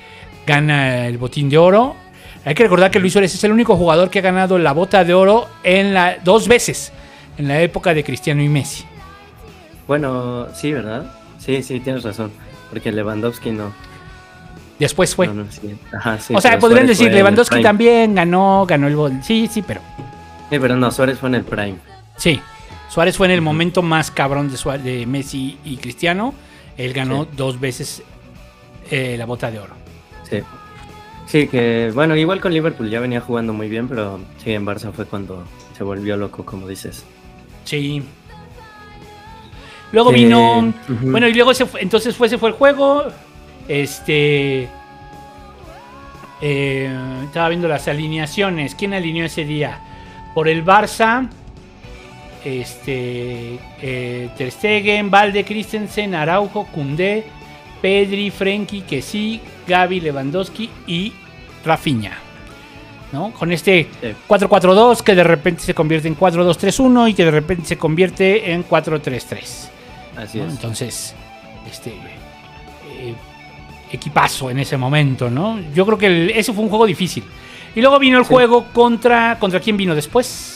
gana 0.46 1.08
el 1.08 1.18
botín 1.18 1.50
de 1.50 1.58
oro. 1.58 1.96
Hay 2.44 2.54
que 2.54 2.64
recordar 2.64 2.92
que 2.92 3.00
Luis 3.00 3.14
Suárez 3.14 3.34
es 3.34 3.44
el 3.44 3.52
único 3.52 3.76
jugador 3.76 4.10
que 4.10 4.20
ha 4.20 4.22
ganado 4.22 4.60
la 4.60 4.72
bota 4.72 5.04
de 5.04 5.14
oro 5.14 5.48
en 5.64 5.94
la, 5.94 6.18
dos 6.24 6.48
veces 6.48 6.92
en 7.38 7.48
la 7.48 7.62
época 7.62 7.94
de 7.94 8.04
Cristiano 8.04 8.42
y 8.42 8.50
Messi. 8.50 8.86
Bueno, 9.88 10.48
sí, 10.54 10.72
¿verdad? 10.72 11.06
Sí, 11.40 11.64
sí, 11.64 11.80
tienes 11.80 12.04
razón. 12.04 12.32
Porque 12.70 12.92
Lewandowski 12.92 13.52
no. 13.52 13.72
Después 14.80 15.16
fue. 15.16 15.28
No, 15.28 15.34
no, 15.34 15.46
sí. 15.52 15.76
Ajá, 15.94 16.20
sí, 16.20 16.34
o 16.36 16.42
sea, 16.42 16.60
podrían 16.60 16.86
Suárez 16.86 16.98
decir, 16.98 17.14
Lewandowski 17.14 17.62
también 17.62 18.14
ganó, 18.14 18.66
ganó 18.68 18.88
el 18.88 18.96
gol. 18.96 19.20
Sí, 19.24 19.50
sí, 19.52 19.62
pero 19.62 19.82
Sí, 20.50 20.60
pero 20.60 20.76
no, 20.76 20.92
Suárez 20.92 21.18
fue 21.20 21.30
en 21.30 21.36
el 21.36 21.44
prime. 21.44 21.76
Sí, 22.18 22.40
Suárez 22.90 23.18
fue 23.18 23.28
en 23.28 23.34
el 23.34 23.42
momento 23.42 23.82
más 23.82 24.12
cabrón 24.12 24.52
de 24.84 25.06
Messi 25.06 25.58
y 25.66 25.78
Cristiano. 25.78 26.34
Él 26.78 26.94
ganó 26.94 27.24
Sí. 27.24 27.30
dos 27.38 27.60
veces 27.60 28.04
eh, 28.92 29.16
la 29.18 29.26
bota 29.26 29.50
de 29.52 29.60
oro. 29.60 29.74
Sí. 30.30 30.40
Sí, 31.28 31.48
que 31.48 31.92
bueno, 31.94 32.16
igual 32.16 32.40
con 32.40 32.54
Liverpool 32.54 32.90
ya 32.90 33.00
venía 33.00 33.20
jugando 33.22 33.52
muy 33.54 33.68
bien, 33.68 33.88
pero 33.88 34.20
sí, 34.44 34.54
en 34.54 34.66
Barça 34.66 34.92
fue 34.92 35.06
cuando 35.06 35.44
se 35.76 35.84
volvió 35.84 36.16
loco, 36.18 36.46
como 36.46 36.68
dices. 36.68 37.04
Sí. 37.64 38.04
Luego 39.92 40.12
Eh, 40.12 40.16
vino. 40.16 40.74
Bueno, 40.88 41.28
y 41.28 41.34
luego 41.34 41.54
se 41.54 41.66
fue- 41.66 41.82
entonces 41.82 42.16
fue, 42.16 42.28
ese 42.28 42.38
fue 42.38 42.50
el 42.50 42.56
juego. 42.56 43.04
Este. 43.68 44.70
eh, 46.42 46.94
estaba 47.24 47.50
viendo 47.50 47.68
las 47.68 47.88
alineaciones. 47.88 48.76
¿Quién 48.76 48.94
alineó 48.94 49.26
ese 49.26 49.46
día? 49.46 49.80
Por 50.36 50.48
el 50.48 50.64
Barça. 50.66 51.30
Este. 52.46 53.58
Eh, 53.82 54.30
Ter 54.38 54.52
Stegen, 54.52 55.10
Valde, 55.12 55.44
Christensen, 55.44 56.14
Araujo, 56.16 56.66
Koundé, 56.68 57.26
Pedri, 57.82 58.30
Frenkie, 58.32 58.82
Kessi, 58.82 59.42
Gaby, 59.68 60.00
Lewandowski 60.02 60.70
y 60.88 61.12
Rafinha. 61.66 62.20
¿no? 63.12 63.32
Con 63.32 63.52
este 63.52 63.88
Sí. 64.02 64.08
4-4-2 64.28 65.02
que 65.02 65.16
de 65.16 65.24
repente 65.24 65.62
se 65.64 65.74
convierte 65.74 66.08
en 66.08 66.16
4-2-3-1 66.16 67.08
y 67.10 67.14
que 67.14 67.24
de 67.24 67.32
repente 67.32 67.66
se 67.66 67.78
convierte 67.78 68.52
en 68.52 68.64
4-3-3. 68.64 69.70
Así 70.18 70.38
¿no? 70.40 70.46
es. 70.46 70.52
Entonces, 70.52 71.16
este 71.70 71.92
eh, 71.92 73.14
equipazo 73.92 74.50
en 74.50 74.60
ese 74.60 74.76
momento, 74.78 75.30
¿no? 75.30 75.60
Yo 75.74 75.86
creo 75.86 75.98
que 75.98 76.08
el- 76.08 76.30
ese 76.32 76.52
fue 76.52 76.64
un 76.64 76.70
juego 76.70 76.86
difícil. 76.86 77.24
Y 77.74 77.82
luego 77.82 78.00
vino 78.00 78.18
el 78.18 78.26
Sí. 78.26 78.34
juego 78.34 78.66
contra 78.74 79.38
contra 79.40 79.60
quién 79.60 79.78
vino 79.78 79.96
después. 79.96 80.52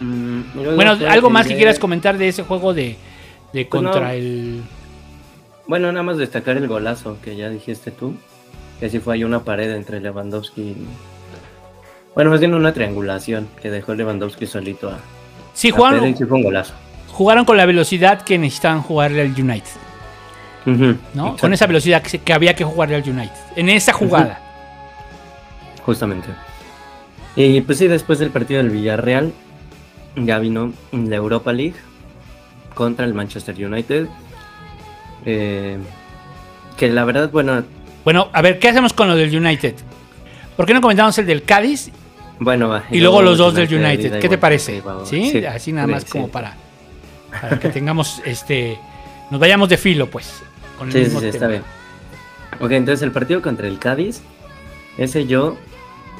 Mm, 0.00 0.74
Bueno, 0.76 0.96
algo 1.08 1.30
más 1.30 1.46
que 1.46 1.56
quieras 1.56 1.78
comentar 1.78 2.16
de 2.18 2.28
ese 2.28 2.42
juego 2.42 2.72
de, 2.74 2.96
de 3.52 3.66
Pues 3.66 3.82
no. 3.82 3.90
contra 3.90 4.14
el 4.14 4.62
Bueno, 5.66 5.92
nada 5.92 6.02
más 6.02 6.16
destacar 6.18 6.56
el 6.56 6.66
golazo 6.68 7.18
que 7.22 7.36
ya 7.36 7.48
dijiste 7.48 7.90
tú. 7.90 8.14
Que 8.80 8.88
sí 8.88 8.98
fue 8.98 9.14
ahí 9.14 9.24
una 9.24 9.40
pared 9.44 9.70
entre 9.74 10.00
Lewandowski 10.00 10.60
y... 10.62 10.76
Bueno, 12.14 12.30
más 12.30 12.40
bien 12.40 12.54
una 12.54 12.72
triangulación 12.72 13.46
que 13.60 13.70
dejó 13.70 13.94
Lewandowski 13.94 14.46
solito 14.46 14.88
a, 14.88 14.98
Sí, 15.52 15.68
a 15.68 15.72
jugaron, 15.74 16.16
sí 16.16 16.24
fue 16.24 16.38
un 16.38 16.42
golazo. 16.44 16.72
jugaron 17.12 17.44
con 17.44 17.56
la 17.58 17.66
velocidad 17.66 18.22
que 18.22 18.38
necesitaban 18.38 18.80
jugarle 18.82 19.20
al 19.20 19.28
United, 19.28 19.70
¿no? 20.64 20.74
exacto, 20.92 21.36
Con 21.40 21.52
esa 21.52 21.66
velocidad 21.66 22.02
que 22.02 22.32
había 22.32 22.54
que 22.54 22.64
jugarle 22.64 22.96
al 22.96 23.02
United. 23.08 23.34
En 23.54 23.68
esa 23.68 23.92
jugada. 23.92 24.40
Justamente. 25.84 26.28
Y 27.36 27.60
pues 27.60 27.78
sí, 27.78 27.86
después 27.86 28.18
del 28.18 28.30
partido 28.30 28.62
del 28.62 28.70
Villarreal, 28.70 29.32
ya 30.16 30.38
vino 30.38 30.72
la 30.92 31.16
Europa 31.16 31.52
League 31.52 31.74
contra 32.74 33.04
el 33.04 33.14
Manchester 33.14 33.54
United. 33.54 34.08
Eh, 35.24 35.78
que 36.76 36.88
la 36.88 37.04
verdad, 37.04 37.30
bueno, 37.30 37.62
Bueno, 38.04 38.28
a 38.32 38.40
ver, 38.42 38.58
¿qué 38.58 38.68
hacemos 38.68 38.92
con 38.92 39.08
lo 39.08 39.16
del 39.16 39.36
United? 39.36 39.74
¿Por 40.56 40.66
qué 40.66 40.74
no 40.74 40.80
comentamos 40.80 41.16
el 41.18 41.26
del 41.26 41.42
Cádiz 41.42 41.90
bueno, 42.38 42.68
va, 42.68 42.84
y 42.90 43.00
luego 43.00 43.20
los 43.22 43.36
dos 43.38 43.54
del 43.54 43.72
United? 43.72 44.18
¿Qué 44.18 44.28
te 44.28 44.38
parece? 44.38 44.82
sí. 45.04 45.44
Así 45.44 45.72
nada 45.72 45.86
más 45.86 46.04
sí. 46.04 46.10
como 46.10 46.28
para, 46.28 46.56
para 47.40 47.58
que 47.58 47.68
tengamos 47.68 48.22
este. 48.24 48.78
Nos 49.30 49.38
vayamos 49.40 49.68
de 49.68 49.76
filo, 49.76 50.08
pues. 50.10 50.42
Con 50.78 50.88
el 50.88 50.92
Sí, 50.92 50.98
sí, 51.00 51.04
mismo 51.04 51.20
sí, 51.20 51.26
está 51.28 51.46
bien. 51.46 51.62
Ok, 52.58 52.72
entonces 52.72 53.02
el 53.02 53.12
partido 53.12 53.42
contra 53.42 53.68
el 53.68 53.78
Cádiz, 53.78 54.22
ese 54.98 55.26
yo 55.26 55.56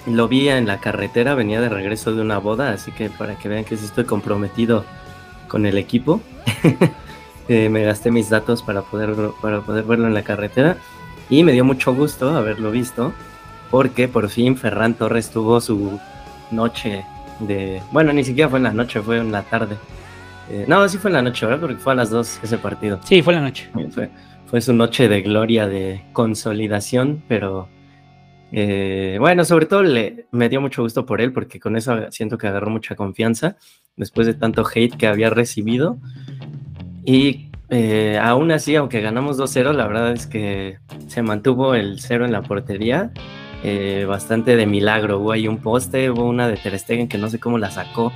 lo 0.07 0.29
vi 0.29 0.49
en 0.49 0.67
la 0.67 0.81
carretera, 0.81 1.35
venía 1.35 1.61
de 1.61 1.69
regreso 1.69 2.15
de 2.15 2.23
una 2.23 2.39
boda, 2.39 2.73
así 2.73 2.93
que 2.93 3.11
para 3.11 3.37
que 3.37 3.49
vean 3.49 3.65
que 3.65 3.77
sí 3.77 3.85
estoy 3.85 4.05
comprometido 4.05 4.85
con 5.49 5.67
el 5.67 5.79
equipo, 5.79 6.21
eh, 7.49 7.69
me 7.69 7.85
gasté 7.85 8.11
mis 8.11 8.31
datos 8.31 8.63
para 8.63 8.83
poder, 8.83 9.15
para 9.43 9.61
poder 9.61 9.85
verlo 9.85 10.07
en 10.07 10.15
la 10.15 10.23
carretera 10.23 10.77
y 11.29 11.43
me 11.45 11.53
dio 11.53 11.65
mucho 11.65 11.95
gusto 11.95 12.37
haberlo 12.37 12.71
visto, 12.71 13.13
porque 13.71 14.09
por 14.09 14.29
fin 14.29 14.57
Ferran 14.57 14.95
Torres 14.95 15.31
tuvo 15.31 15.61
su 15.61 16.01
noche 16.51 17.05
de... 17.41 17.83
Bueno, 17.93 18.13
ni 18.13 18.25
siquiera 18.25 18.49
fue 18.49 18.59
en 18.59 18.65
la 18.65 18.73
noche, 18.73 19.01
fue 19.01 19.19
en 19.19 19.31
la 19.31 19.43
tarde. 19.43 19.77
Eh, 20.51 20.65
no, 20.67 20.89
sí 20.89 20.99
fue 20.99 21.11
en 21.11 21.15
la 21.15 21.23
noche, 21.23 21.47
¿verdad? 21.47 21.61
Porque 21.61 21.77
fue 21.77 21.93
a 21.93 21.97
las 21.97 22.11
2 22.11 22.41
ese 22.43 22.59
partido. 22.59 22.99
Sí, 23.05 23.23
fue 23.23 23.35
la 23.35 23.41
noche. 23.41 23.71
Fue, 23.93 24.11
fue 24.47 24.61
su 24.61 24.73
noche 24.73 25.09
de 25.09 25.23
gloria, 25.23 25.69
de 25.69 26.03
consolidación, 26.13 27.23
pero 27.29 27.69
eh, 28.53 29.17
bueno, 29.21 29.45
sobre 29.45 29.67
todo 29.67 29.83
le, 29.83 30.27
me 30.33 30.49
dio 30.49 30.61
mucho 30.61 30.83
gusto 30.83 31.07
por 31.07 31.21
él 31.21 31.33
porque 31.33 31.61
con 31.61 31.77
eso 31.77 31.97
siento 32.11 32.37
que 32.39 32.47
agarró 32.49 32.71
mucha 32.71 32.95
confianza 32.97 33.57
después 33.97 34.27
de 34.27 34.35
tanto 34.35 34.65
hate 34.75 34.97
que 34.97 35.07
había 35.07 35.31
recibido. 35.31 35.99
Y 37.05 37.51
eh, 37.71 38.19
aún 38.21 38.51
así, 38.51 38.75
aunque 38.77 39.01
ganamos 39.01 39.39
2-0, 39.39 39.73
la 39.73 39.87
verdad 39.87 40.13
es 40.13 40.27
que 40.27 40.79
se 41.07 41.23
mantuvo 41.23 41.75
el 41.75 42.01
0 42.01 42.25
en 42.25 42.33
la 42.33 42.43
portería. 42.43 43.11
eh, 43.63 44.07
bastante 44.09 44.57
de 44.57 44.65
milagro. 44.67 45.19
Hubo 45.19 45.33
ahí 45.33 45.47
un 45.47 45.59
poste, 45.59 46.11
hubo 46.11 46.25
una 46.25 46.49
de 46.49 46.57
Ter 46.57 46.79
Stegen 46.79 47.09
que 47.09 47.19
no 47.19 47.29
sé 47.29 47.39
cómo 47.39 47.59
la 47.59 47.71
sacó. 47.71 48.11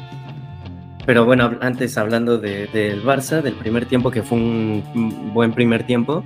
Pero 1.04 1.26
bueno, 1.26 1.58
antes 1.60 1.98
hablando 1.98 2.38
de- 2.38 2.66
del 2.68 3.02
Barça, 3.04 3.42
del 3.42 3.52
primer 3.52 3.84
tiempo, 3.84 4.10
que 4.10 4.22
fue 4.22 4.38
un 4.38 5.30
buen 5.34 5.52
primer 5.52 5.84
tiempo, 5.84 6.24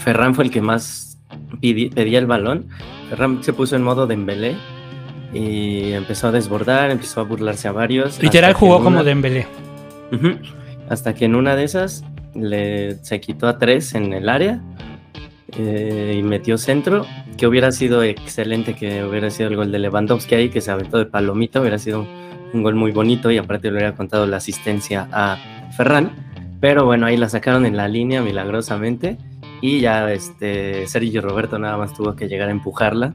Ferran 0.00 0.34
fue 0.34 0.44
el 0.44 0.50
que 0.50 0.62
más 0.62 1.13
pedía 1.56 2.18
el 2.18 2.26
balón. 2.26 2.66
Ferran 3.10 3.42
se 3.42 3.52
puso 3.52 3.76
en 3.76 3.82
modo 3.82 4.06
de 4.06 4.14
embelé 4.14 4.56
y 5.34 5.92
empezó 5.92 6.28
a 6.28 6.32
desbordar, 6.32 6.90
empezó 6.90 7.20
a 7.20 7.24
burlarse 7.24 7.68
a 7.68 7.72
varios. 7.72 8.22
Literal 8.22 8.54
jugó 8.54 8.82
como 8.82 9.02
Dembélé. 9.02 9.46
Ujú. 10.12 10.36
Hasta 10.88 11.14
que 11.14 11.24
en 11.24 11.34
una 11.34 11.56
de 11.56 11.64
esas 11.64 12.04
le, 12.34 12.96
se 13.04 13.20
quitó 13.20 13.48
a 13.48 13.58
tres 13.58 13.94
en 13.94 14.12
el 14.12 14.28
área 14.28 14.60
eh, 15.58 16.16
y 16.18 16.22
metió 16.22 16.56
centro, 16.56 17.04
que 17.36 17.46
hubiera 17.46 17.72
sido 17.72 18.02
excelente 18.04 18.74
que 18.74 19.04
hubiera 19.04 19.30
sido 19.30 19.48
el 19.48 19.56
gol 19.56 19.72
de 19.72 19.80
Lewandowski 19.80 20.34
ahí, 20.36 20.48
que 20.50 20.60
se 20.60 20.70
aventó 20.70 20.98
de 20.98 21.06
palomita, 21.06 21.60
hubiera 21.60 21.78
sido 21.78 22.02
un, 22.02 22.08
un 22.52 22.62
gol 22.62 22.76
muy 22.76 22.92
bonito 22.92 23.30
y 23.30 23.38
aparte 23.38 23.68
le 23.68 23.74
hubiera 23.74 23.94
contado 23.94 24.26
la 24.26 24.36
asistencia 24.36 25.08
a 25.12 25.70
Ferran. 25.76 26.12
Pero 26.60 26.86
bueno, 26.86 27.06
ahí 27.06 27.16
la 27.16 27.28
sacaron 27.28 27.66
en 27.66 27.76
la 27.76 27.88
línea 27.88 28.22
milagrosamente 28.22 29.18
y 29.66 29.80
ya 29.80 30.12
este 30.12 30.86
Sergio 30.86 31.20
Roberto 31.22 31.58
nada 31.58 31.76
más 31.78 31.94
tuvo 31.94 32.14
que 32.14 32.28
llegar 32.28 32.48
a 32.48 32.52
empujarla. 32.52 33.14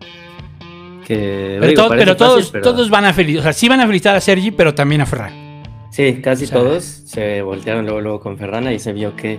Que, 1.06 1.58
Pero, 1.60 1.68
digo, 1.68 1.84
to- 1.84 1.90
parece 1.90 2.06
pero 2.06 2.18
todos, 2.18 2.36
fácil, 2.36 2.50
pero- 2.52 2.64
todos 2.64 2.90
van 2.90 3.06
a 3.06 3.14
felicitar. 3.14 3.40
O 3.40 3.44
sea, 3.44 3.54
sí 3.54 3.68
van 3.70 3.80
a 3.82 3.88
felicitar 3.88 4.16
a 4.16 4.22
Sergi, 4.22 4.52
pero 4.52 4.74
también 4.76 5.02
a 5.02 5.06
Ferran. 5.06 5.64
Sí, 5.92 6.20
casi 6.24 6.46
O 6.46 6.48
sea- 6.48 6.58
todos 6.58 6.84
se 6.84 7.42
voltearon 7.42 7.86
luego, 7.86 8.02
luego 8.02 8.20
con 8.20 8.38
Ferrana 8.38 8.74
y 8.74 8.80
se 8.80 8.94
vio 8.94 9.16
que 9.16 9.38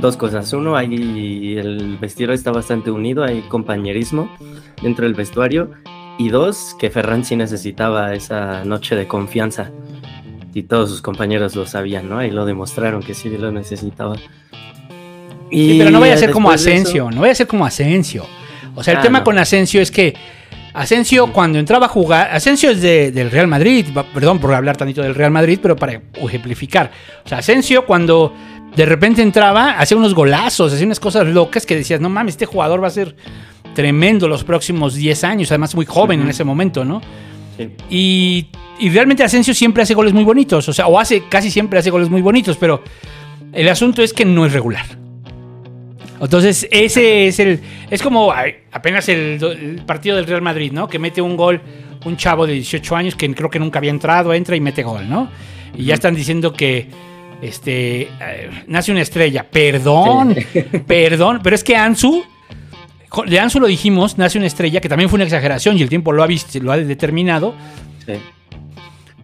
dos 0.00 0.16
cosas. 0.16 0.52
Uno, 0.52 0.76
ahí 0.76 1.56
el 1.56 1.96
vestidor 2.00 2.34
está 2.34 2.50
bastante 2.50 2.90
unido, 2.90 3.22
hay 3.24 3.42
compañerismo 3.42 4.28
dentro 4.82 5.04
del 5.04 5.14
vestuario. 5.14 5.70
Y 6.18 6.28
dos, 6.28 6.76
que 6.78 6.90
Ferran 6.90 7.24
sí 7.24 7.36
necesitaba 7.36 8.14
esa 8.14 8.64
noche 8.64 8.96
de 8.96 9.06
confianza. 9.06 9.70
Y 10.54 10.64
todos 10.64 10.90
sus 10.90 11.00
compañeros 11.02 11.56
lo 11.56 11.66
sabían, 11.66 12.08
¿no? 12.10 12.22
Y 12.22 12.30
lo 12.30 12.44
demostraron 12.44 13.02
que 13.02 13.14
sí 13.14 13.30
lo 13.30 13.50
necesitaba. 13.52 14.16
Sí, 15.52 15.76
pero 15.78 15.90
no 15.90 16.00
vaya 16.00 16.14
a 16.14 16.16
ser 16.18 16.30
como 16.30 16.50
Asensio, 16.50 17.10
no 17.10 17.20
vaya 17.20 17.32
a 17.32 17.36
ser 17.36 17.46
como 17.46 17.66
Asensio. 17.66 18.26
O 18.74 18.82
sea, 18.82 18.92
el 18.94 18.98
Ah, 19.00 19.02
tema 19.02 19.18
no. 19.18 19.24
con 19.24 19.38
Asensio 19.38 19.80
es 19.82 19.90
que 19.90 20.14
Asensio 20.74 21.30
cuando 21.32 21.58
entraba 21.58 21.86
a 21.86 21.88
jugar, 21.90 22.30
Asensio 22.32 22.70
es 22.70 22.80
de- 22.80 23.12
del 23.12 23.30
Real 23.30 23.46
Madrid, 23.46 23.84
perdón 24.14 24.38
por 24.38 24.54
hablar 24.54 24.76
tantito 24.76 25.02
del 25.02 25.14
Real 25.14 25.30
Madrid, 25.30 25.58
pero 25.60 25.76
para 25.76 26.00
ejemplificar. 26.14 26.90
O 27.24 27.28
sea, 27.28 27.38
Asensio 27.38 27.84
cuando 27.84 28.34
de 28.74 28.86
repente 28.86 29.20
entraba, 29.20 29.72
hacía 29.72 29.98
unos 29.98 30.14
golazos, 30.14 30.72
hacía 30.72 30.86
unas 30.86 30.98
cosas 31.00 31.26
locas 31.26 31.66
que 31.66 31.76
decías, 31.76 32.00
no 32.00 32.08
mames, 32.08 32.32
este 32.34 32.46
jugador 32.46 32.82
va 32.82 32.86
a 32.86 32.90
ser 32.90 33.14
tremendo 33.74 34.28
los 34.28 34.44
próximos 34.44 34.94
10 34.94 35.24
años, 35.24 35.50
además 35.50 35.74
muy 35.74 35.84
joven 35.84 36.22
en 36.22 36.28
ese 36.30 36.42
momento, 36.44 36.82
¿no? 36.84 37.02
Sí. 37.58 37.68
Y, 37.90 38.46
y 38.80 38.88
realmente 38.88 39.22
Asensio 39.22 39.52
siempre 39.52 39.82
hace 39.82 39.92
goles 39.92 40.14
muy 40.14 40.24
bonitos, 40.24 40.66
o 40.70 40.72
sea, 40.72 40.86
o 40.86 40.98
hace, 40.98 41.24
casi 41.28 41.50
siempre 41.50 41.78
hace 41.78 41.90
goles 41.90 42.08
muy 42.08 42.22
bonitos, 42.22 42.56
pero 42.56 42.82
el 43.52 43.68
asunto 43.68 44.02
es 44.02 44.14
que 44.14 44.24
no 44.24 44.46
es 44.46 44.54
regular. 44.54 44.86
Entonces, 46.22 46.66
ese 46.70 47.26
es 47.26 47.38
el. 47.40 47.60
Es 47.90 48.00
como 48.00 48.32
apenas 48.70 49.08
el, 49.08 49.38
do- 49.38 49.52
el 49.52 49.82
partido 49.84 50.16
del 50.16 50.26
Real 50.26 50.40
Madrid, 50.40 50.72
¿no? 50.72 50.88
Que 50.88 50.98
mete 50.98 51.20
un 51.20 51.36
gol, 51.36 51.60
un 52.04 52.16
chavo 52.16 52.46
de 52.46 52.52
18 52.54 52.96
años 52.96 53.14
que 53.16 53.32
creo 53.34 53.50
que 53.50 53.58
nunca 53.58 53.78
había 53.80 53.90
entrado, 53.90 54.32
entra 54.32 54.54
y 54.56 54.60
mete 54.60 54.82
gol, 54.82 55.08
¿no? 55.08 55.28
Y 55.76 55.84
ya 55.84 55.94
están 55.94 56.14
diciendo 56.14 56.52
que. 56.52 56.86
Este. 57.42 58.02
eh, 58.02 58.50
nace 58.68 58.92
una 58.92 59.00
estrella. 59.02 59.44
Perdón, 59.50 60.36
perdón, 60.86 61.40
pero 61.42 61.56
es 61.56 61.64
que 61.64 61.74
Ansu. 61.76 62.24
De 63.26 63.38
Ansu 63.40 63.60
lo 63.60 63.66
dijimos, 63.66 64.16
nace 64.16 64.38
una 64.38 64.46
estrella, 64.46 64.80
que 64.80 64.88
también 64.88 65.10
fue 65.10 65.16
una 65.18 65.24
exageración 65.24 65.76
y 65.76 65.82
el 65.82 65.88
tiempo 65.90 66.12
lo 66.12 66.22
ha 66.22 66.26
visto, 66.26 66.58
lo 66.60 66.72
ha 66.72 66.78
determinado. 66.78 67.54
Sí. 68.06 68.12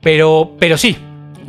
Pero, 0.00 0.56
pero 0.58 0.76
sí. 0.76 0.96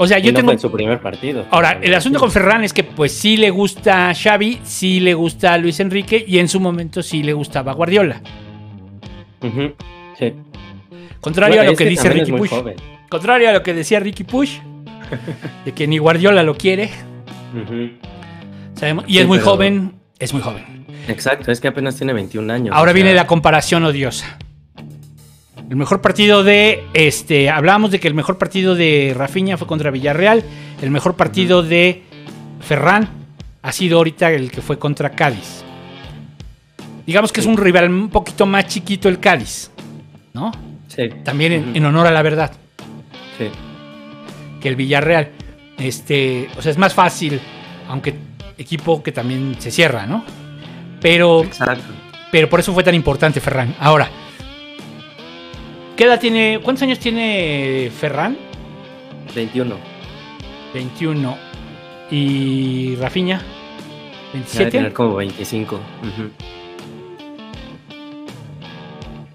O 0.01 0.07
sea, 0.07 0.17
yo 0.17 0.31
no 0.31 0.37
tengo. 0.39 0.51
en 0.53 0.59
su 0.59 0.71
primer 0.71 0.99
partido. 1.01 1.45
Ahora, 1.51 1.77
el 1.81 1.93
asunto 1.93 2.19
con 2.19 2.31
Ferran 2.31 2.63
es 2.63 2.73
que 2.73 2.83
pues 2.85 3.11
sí 3.11 3.35
le 3.37 3.49
gusta 3.49 4.13
Xavi, 4.15 4.59
sí 4.63 4.99
le 5.01 5.13
gusta 5.13 5.57
Luis 5.57 5.79
Enrique 5.81 6.23
y 6.25 6.39
en 6.39 6.47
su 6.47 6.59
momento 6.59 7.03
sí 7.03 7.21
le 7.21 7.33
gustaba 7.33 7.73
Guardiola. 7.73 8.21
Sí. 10.17 10.33
Contrario 11.19 11.55
Bueno, 11.57 11.69
a 11.69 11.71
lo 11.73 11.77
que, 11.77 11.85
dice 11.85 12.09
Ricky 12.09 12.31
Push. 12.31 12.49
joven. 12.49 12.75
Contrario 13.09 13.49
a 13.49 13.51
lo 13.53 13.61
que 13.63 13.73
decía 13.73 13.99
Ricky 13.99 14.23
Push, 14.23 14.59
de 15.65 15.71
que 15.73 15.85
ni 15.87 15.97
Guardiola 15.97 16.43
lo 16.43 16.55
quiere. 16.55 16.89
Sabemos- 18.75 19.05
y 19.07 19.13
Sí, 19.13 19.19
es 19.19 19.27
muy 19.27 19.39
pero- 19.39 19.51
joven, 19.51 19.93
es 20.19 20.33
muy 20.33 20.41
joven. 20.41 20.85
Exacto, 21.07 21.51
es 21.51 21.59
que 21.59 21.67
apenas 21.67 21.95
tiene 21.95 22.13
21 22.13 22.49
años. 22.53 22.75
Ahora 22.75 22.91
o 22.91 22.93
viene 22.93 23.13
la 23.13 23.27
comparación 23.27 23.83
odiosa. 23.83 24.37
El 25.69 25.75
mejor 25.75 26.01
partido 26.01 26.43
de 26.43 26.83
este, 26.93 27.49
hablábamos 27.49 27.91
de 27.91 27.99
que 27.99 28.07
el 28.07 28.15
mejor 28.15 28.39
partido 28.39 28.73
de 28.73 29.13
Rafinha 29.15 29.55
fue 29.55 29.67
contra 29.67 29.91
Villarreal, 29.91 30.43
el 30.81 30.89
mejor 30.89 31.15
partido 31.15 31.61
de 31.61 32.03
Ferran 32.59 33.07
ha 33.61 33.71
sido 33.71 33.97
ahorita 33.97 34.31
el 34.31 34.49
que 34.49 34.61
fue 34.61 34.79
contra 34.79 35.11
Cádiz. 35.11 35.63
Digamos 37.05 37.31
que 37.31 37.41
es 37.41 37.45
un 37.45 37.57
rival 37.57 37.89
un 37.89 38.09
poquito 38.09 38.47
más 38.47 38.65
chiquito 38.65 39.09
el 39.09 39.19
Cádiz, 39.19 39.69
¿no? 40.33 40.51
Sí, 40.87 41.09
También 41.23 41.51
en, 41.51 41.75
en 41.75 41.85
honor 41.85 42.07
a 42.07 42.11
la 42.11 42.23
verdad 42.23 42.51
sí. 43.37 43.49
que 44.59 44.69
el 44.69 44.75
Villarreal. 44.75 45.29
Este, 45.77 46.49
o 46.57 46.63
sea, 46.63 46.71
es 46.71 46.79
más 46.79 46.95
fácil, 46.95 47.39
aunque 47.87 48.15
equipo 48.57 49.03
que 49.03 49.11
también 49.11 49.55
se 49.59 49.69
cierra, 49.69 50.07
¿no? 50.07 50.25
Pero 50.99 51.43
Exacto. 51.43 51.93
pero 52.31 52.49
por 52.49 52.59
eso 52.59 52.73
fue 52.73 52.83
tan 52.83 52.95
importante 52.95 53.39
Ferran. 53.39 53.75
Ahora, 53.79 54.09
¿qué 55.99 56.05
edad 56.05 56.17
tiene? 56.17 56.61
¿Cuántos 56.63 56.83
años 56.83 56.97
tiene 56.97 57.91
Ferran? 57.93 58.37
21. 59.35 59.75
21. 60.73 61.37
¿Y 62.09 62.95
Rafinha? 62.95 63.39
Ya 63.39 63.43
debe 63.43 64.39
27. 64.45 64.71
tener 64.71 64.93
como 64.93 65.15
25. 65.17 65.75
Ujú. 65.75 66.29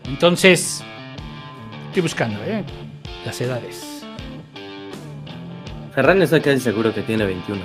Entonces, 0.09 0.83
estoy 1.89 2.01
buscando, 2.01 2.43
¿eh? 2.45 2.65
Las 3.27 3.39
edades. 3.43 4.03
Ferran 5.95 6.23
estoy 6.23 6.41
casi 6.41 6.61
seguro 6.61 6.95
que 6.95 7.03
tiene 7.03 7.27
21. 7.27 7.61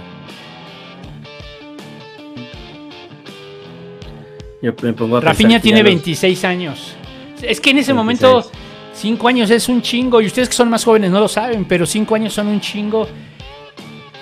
Yo 4.62 4.74
me 4.84 4.91
pongo 4.91 5.17
a 5.17 5.21
Rafinha 5.21 5.62
tiene 5.62 5.80
los- 5.80 5.86
26 5.86 6.43
años. 6.43 6.95
Es 7.41 7.62
que 7.62 7.69
en 7.69 7.78
ese 7.78 7.93
26. 7.93 7.95
momento, 7.95 8.52
5 9.00 9.28
años 9.28 9.50
es 9.50 9.70
un 9.70 9.82
chingo. 9.82 10.22
Y 10.22 10.26
ustedes 10.28 10.50
que 10.50 10.56
son 10.56 10.70
más 10.70 10.84
jóvenes 10.84 11.12
no 11.12 11.20
lo 11.20 11.28
saben, 11.28 11.66
pero 11.66 11.86
5 11.86 12.16
años 12.16 12.34
son 12.34 12.48
un 12.48 12.60
chingo. 12.60 13.08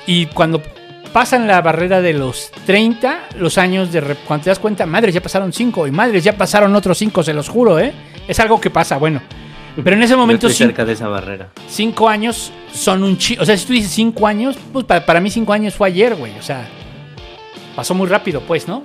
Y 0.05 0.27
cuando 0.27 0.61
pasan 1.11 1.47
la 1.47 1.61
barrera 1.61 2.01
de 2.01 2.13
los 2.13 2.51
30, 2.65 3.29
los 3.39 3.57
años 3.57 3.91
de... 3.91 4.01
Cuando 4.27 4.43
te 4.45 4.49
das 4.51 4.59
cuenta, 4.59 4.85
madres, 4.85 5.13
ya 5.15 5.21
pasaron 5.21 5.51
5. 5.51 5.87
Y 5.87 5.91
madres, 5.91 6.23
ya 6.23 6.37
pasaron 6.37 6.75
otros 6.75 6.97
5, 6.97 7.23
se 7.23 7.33
los 7.33 7.49
juro, 7.49 7.79
¿eh? 7.79 7.91
Es 8.27 8.39
algo 8.39 8.61
que 8.61 8.69
pasa, 8.69 8.97
bueno. 8.97 9.21
Pero 9.83 9.95
en 9.95 10.03
ese 10.03 10.13
Yo 10.13 10.17
momento, 10.17 10.47
estoy 10.47 10.57
5 10.65 10.67
cerca 10.69 10.85
de 10.85 10.93
esa 10.93 11.07
barrera. 11.07 11.49
cinco 11.67 12.09
años 12.09 12.51
son 12.73 13.03
un 13.03 13.17
chingo. 13.17 13.43
O 13.43 13.45
sea, 13.45 13.57
si 13.57 13.65
tú 13.65 13.73
dices 13.73 13.91
5 13.91 14.25
años, 14.27 14.57
pues 14.73 14.85
para, 14.85 15.05
para 15.05 15.19
mí 15.19 15.29
5 15.29 15.51
años 15.53 15.73
fue 15.75 15.87
ayer, 15.87 16.15
güey. 16.15 16.37
O 16.37 16.41
sea, 16.41 16.67
pasó 17.75 17.93
muy 17.93 18.07
rápido, 18.07 18.41
pues, 18.41 18.67
¿no? 18.67 18.83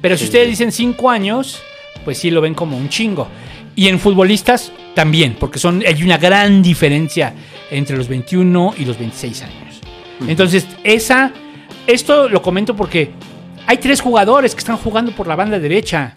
Pero 0.00 0.16
si 0.16 0.20
Sí, 0.20 0.24
ustedes 0.26 0.46
sí. 0.46 0.50
dicen 0.50 0.72
5 0.72 1.10
años, 1.10 1.60
pues 2.04 2.18
sí 2.18 2.30
lo 2.30 2.40
ven 2.40 2.54
como 2.54 2.76
un 2.76 2.88
chingo. 2.88 3.28
Y 3.74 3.88
en 3.88 3.98
futbolistas 3.98 4.72
también, 4.94 5.36
porque 5.38 5.58
son, 5.58 5.82
hay 5.86 6.02
una 6.02 6.18
gran 6.18 6.62
diferencia 6.62 7.32
entre 7.70 7.96
los 7.96 8.08
21 8.08 8.74
y 8.78 8.84
los 8.84 8.98
26 8.98 9.42
años. 9.42 9.80
Entonces, 10.26 10.66
esa, 10.84 11.32
esto 11.86 12.28
lo 12.28 12.42
comento 12.42 12.76
porque 12.76 13.10
hay 13.66 13.78
tres 13.78 14.00
jugadores 14.00 14.54
que 14.54 14.58
están 14.58 14.76
jugando 14.76 15.12
por 15.12 15.26
la 15.26 15.36
banda 15.36 15.58
derecha, 15.58 16.16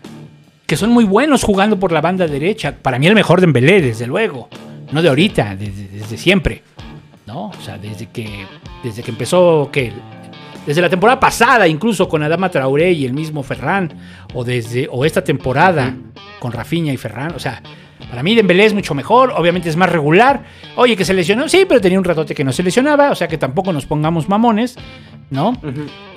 que 0.66 0.76
son 0.76 0.92
muy 0.92 1.06
buenos 1.06 1.44
jugando 1.44 1.80
por 1.80 1.92
la 1.92 2.02
banda 2.02 2.28
derecha. 2.28 2.76
Para 2.76 3.00
mí 3.00 3.08
el 3.08 3.16
mejor 3.16 3.40
de 3.40 3.46
Embelé, 3.46 3.82
desde 3.82 4.08
luego. 4.08 4.50
No 4.92 5.02
de 5.02 5.10
ahorita, 5.10 5.56
desde, 5.56 5.88
desde 5.88 6.18
siempre. 6.18 6.64
¿No? 7.26 7.48
O 7.48 7.62
sea, 7.64 7.78
desde 7.78 8.08
que, 8.08 8.46
desde 8.84 9.02
que 9.02 9.12
empezó, 9.12 9.70
que 9.72 9.92
desde 10.66 10.82
la 10.82 10.90
temporada 10.90 11.20
pasada, 11.20 11.68
incluso 11.68 12.10
con 12.10 12.24
Adama 12.24 12.50
Traoré 12.50 12.92
y 12.92 13.06
el 13.06 13.14
mismo 13.14 13.44
Ferran, 13.44 13.94
o 14.34 14.44
desde 14.44 14.88
o 14.92 15.06
esta 15.06 15.24
temporada 15.24 15.96
con 16.40 16.52
Rafinha 16.52 16.94
y 16.94 16.98
Ferran, 16.98 17.34
o 17.36 17.40
sea, 17.40 17.62
para 18.10 18.24
mí 18.24 18.36
Dembélé 18.36 18.66
es 18.66 18.74
mucho 18.74 18.94
mejor, 18.94 19.34
obviamente 19.36 19.70
es 19.70 19.76
más 19.76 19.90
regular. 19.90 20.44
Oye, 20.76 20.96
que 20.96 21.06
se 21.06 21.14
lesionó, 21.14 21.48
sí, 21.48 21.66
pero 21.68 21.82
tenía 21.82 21.98
un 21.98 22.04
ratote 22.04 22.36
que 22.36 22.44
no 22.44 22.52
se 22.52 22.62
lesionaba, 22.62 23.12
o 23.12 23.16
sea, 23.16 23.28
que 23.28 23.38
tampoco 23.38 23.72
nos 23.72 23.86
pongamos 23.86 24.28
mamones, 24.30 24.76
¿no? 25.30 25.58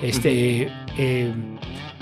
Este, 0.01 0.69
eh, 0.97 1.31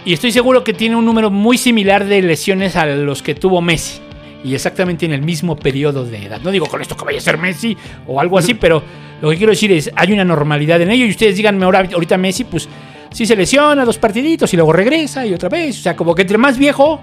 y 0.06 0.14
estoy 0.14 0.32
seguro 0.32 0.64
que 0.64 0.74
tiene 0.74 0.96
un 0.96 1.06
número 1.06 1.30
muy 1.30 1.58
similar 1.58 2.06
de 2.06 2.22
lesiones 2.22 2.76
a 2.76 2.86
los 2.86 3.22
que 3.22 3.36
tuvo 3.36 3.62
Messi. 3.62 4.02
Y 4.44 4.54
exactamente 4.54 5.06
en 5.06 5.14
el 5.14 5.22
mismo 5.22 5.56
periodo 5.56 6.06
de 6.06 6.26
edad. 6.26 6.40
No 6.42 6.52
digo 6.52 6.68
con 6.68 6.82
esto 6.82 6.96
que 6.96 7.04
vaya 7.04 7.18
a 7.18 7.22
ser 7.22 7.38
Messi 7.38 7.76
o 8.06 8.22
algo 8.22 8.38
así, 8.38 8.54
pero 8.54 8.82
lo 9.22 9.30
que 9.30 9.38
quiero 9.38 9.52
decir 9.52 9.72
es, 9.72 9.92
hay 9.96 10.14
una 10.14 10.24
normalidad 10.24 10.80
en 10.82 10.92
ello. 10.92 11.06
Y 11.06 11.10
ustedes 11.10 11.36
díganme 11.36 11.66
ahora, 11.66 11.88
ahorita 11.92 12.18
Messi, 12.18 12.46
pues 12.46 12.70
sí 13.12 13.26
se 13.26 13.36
lesiona 13.36 13.84
dos 13.84 13.98
partiditos 13.98 14.54
y 14.54 14.56
luego 14.58 14.72
regresa 14.72 15.26
y 15.26 15.34
otra 15.34 15.50
vez. 15.50 15.80
O 15.80 15.82
sea, 15.82 15.96
como 15.96 16.16
que 16.16 16.22
entre 16.22 16.38
más 16.38 16.58
viejo, 16.58 17.02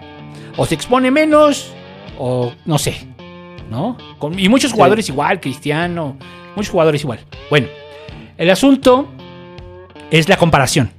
o 0.57 0.67
se 0.67 0.75
expone 0.75 1.11
menos, 1.11 1.73
o 2.19 2.53
no 2.65 2.79
sé. 2.79 3.09
¿No? 3.71 3.97
Con- 4.19 4.39
y 4.39 4.49
muchos 4.49 4.73
jugadores 4.73 5.09
igual, 5.09 5.41
Cristiano, 5.41 6.17
muchos 6.55 6.71
jugadores 6.71 7.03
igual. 7.03 7.21
Bueno, 7.51 7.67
el 8.37 8.51
asunto 8.51 9.09
es 10.11 10.29
la 10.29 10.37
comparación. 10.37 10.91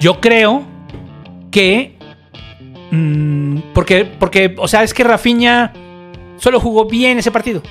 Yo 0.00 0.20
creo 0.20 0.64
que. 1.50 1.96
mm, 2.90 3.58
porque, 3.74 4.04
porque, 4.06 4.54
o 4.58 4.66
sea, 4.66 4.82
es 4.82 4.94
que 4.94 5.04
Rafinha 5.04 5.72
solo 6.38 6.58
jugó 6.58 6.86
bien 6.86 7.18
ese 7.18 7.30
partido. 7.30 7.62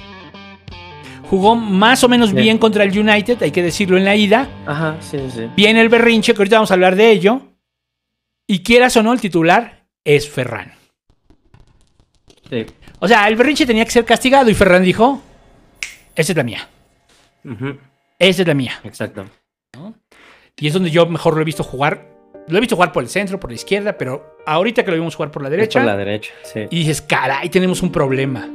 Jugó 1.30 1.56
más 1.56 2.04
o 2.04 2.10
menos 2.10 2.30
Sí. 2.30 2.36
bien 2.36 2.58
contra 2.58 2.84
el 2.84 2.98
United, 2.98 3.42
hay 3.44 3.52
que 3.52 3.62
decirlo 3.64 3.98
en 3.98 4.06
la 4.06 4.16
ida. 4.16 4.48
Ajá, 4.66 4.98
sí, 5.00 5.18
sí. 5.34 5.48
Viene 5.56 5.82
el 5.82 5.90
berrinche, 5.90 6.34
que 6.34 6.40
ahorita 6.40 6.58
vamos 6.58 6.72
a 6.72 6.76
hablar 6.76 6.96
de 6.96 7.12
ello. 7.12 7.42
Y 8.48 8.60
quieras 8.64 8.96
o 8.98 9.04
no, 9.04 9.14
el 9.14 9.22
titular 9.22 9.79
es 10.16 10.30
Ferran. 10.30 10.74
Sí. 12.50 12.66
O 13.00 13.08
sea, 13.08 13.28
el 13.28 13.36
berrinche 13.36 13.66
tenía 13.66 13.86
que 13.86 13.92
ser 13.92 14.06
castigado 14.06 14.50
y 14.50 14.54
Ferran 14.54 14.84
dijo: 14.84 15.22
Esa 16.16 16.32
es 16.32 16.36
la 16.38 16.44
mía. 16.44 16.68
Esa 18.18 18.42
es 18.42 18.48
la 18.48 18.54
mía. 18.54 18.80
Exacto. 18.84 19.26
Y 20.58 20.68
es 20.68 20.74
donde 20.74 20.90
yo 20.92 21.06
mejor 21.06 21.36
lo 21.36 21.42
he 21.42 21.46
visto 21.46 21.64
jugar. 21.64 22.08
Lo 22.48 22.58
he 22.58 22.60
visto 22.62 22.76
jugar 22.76 22.92
por 22.92 23.04
el 23.04 23.10
centro, 23.10 23.40
por 23.40 23.52
la 23.52 23.56
izquierda, 23.56 23.96
pero 23.98 24.38
ahorita 24.48 24.84
que 24.84 24.90
lo 24.92 24.98
vimos 24.98 25.16
jugar 25.16 25.30
por 25.32 25.44
la 25.44 25.50
Es 25.50 25.52
derecha. 25.52 25.80
por 25.80 25.86
la 25.86 25.96
derecha, 25.96 26.32
sí. 26.44 26.62
Y 26.72 26.80
dices, 26.80 27.02
caray, 27.02 27.48
tenemos 27.50 27.84
un 27.84 27.92
problema. 27.92 28.50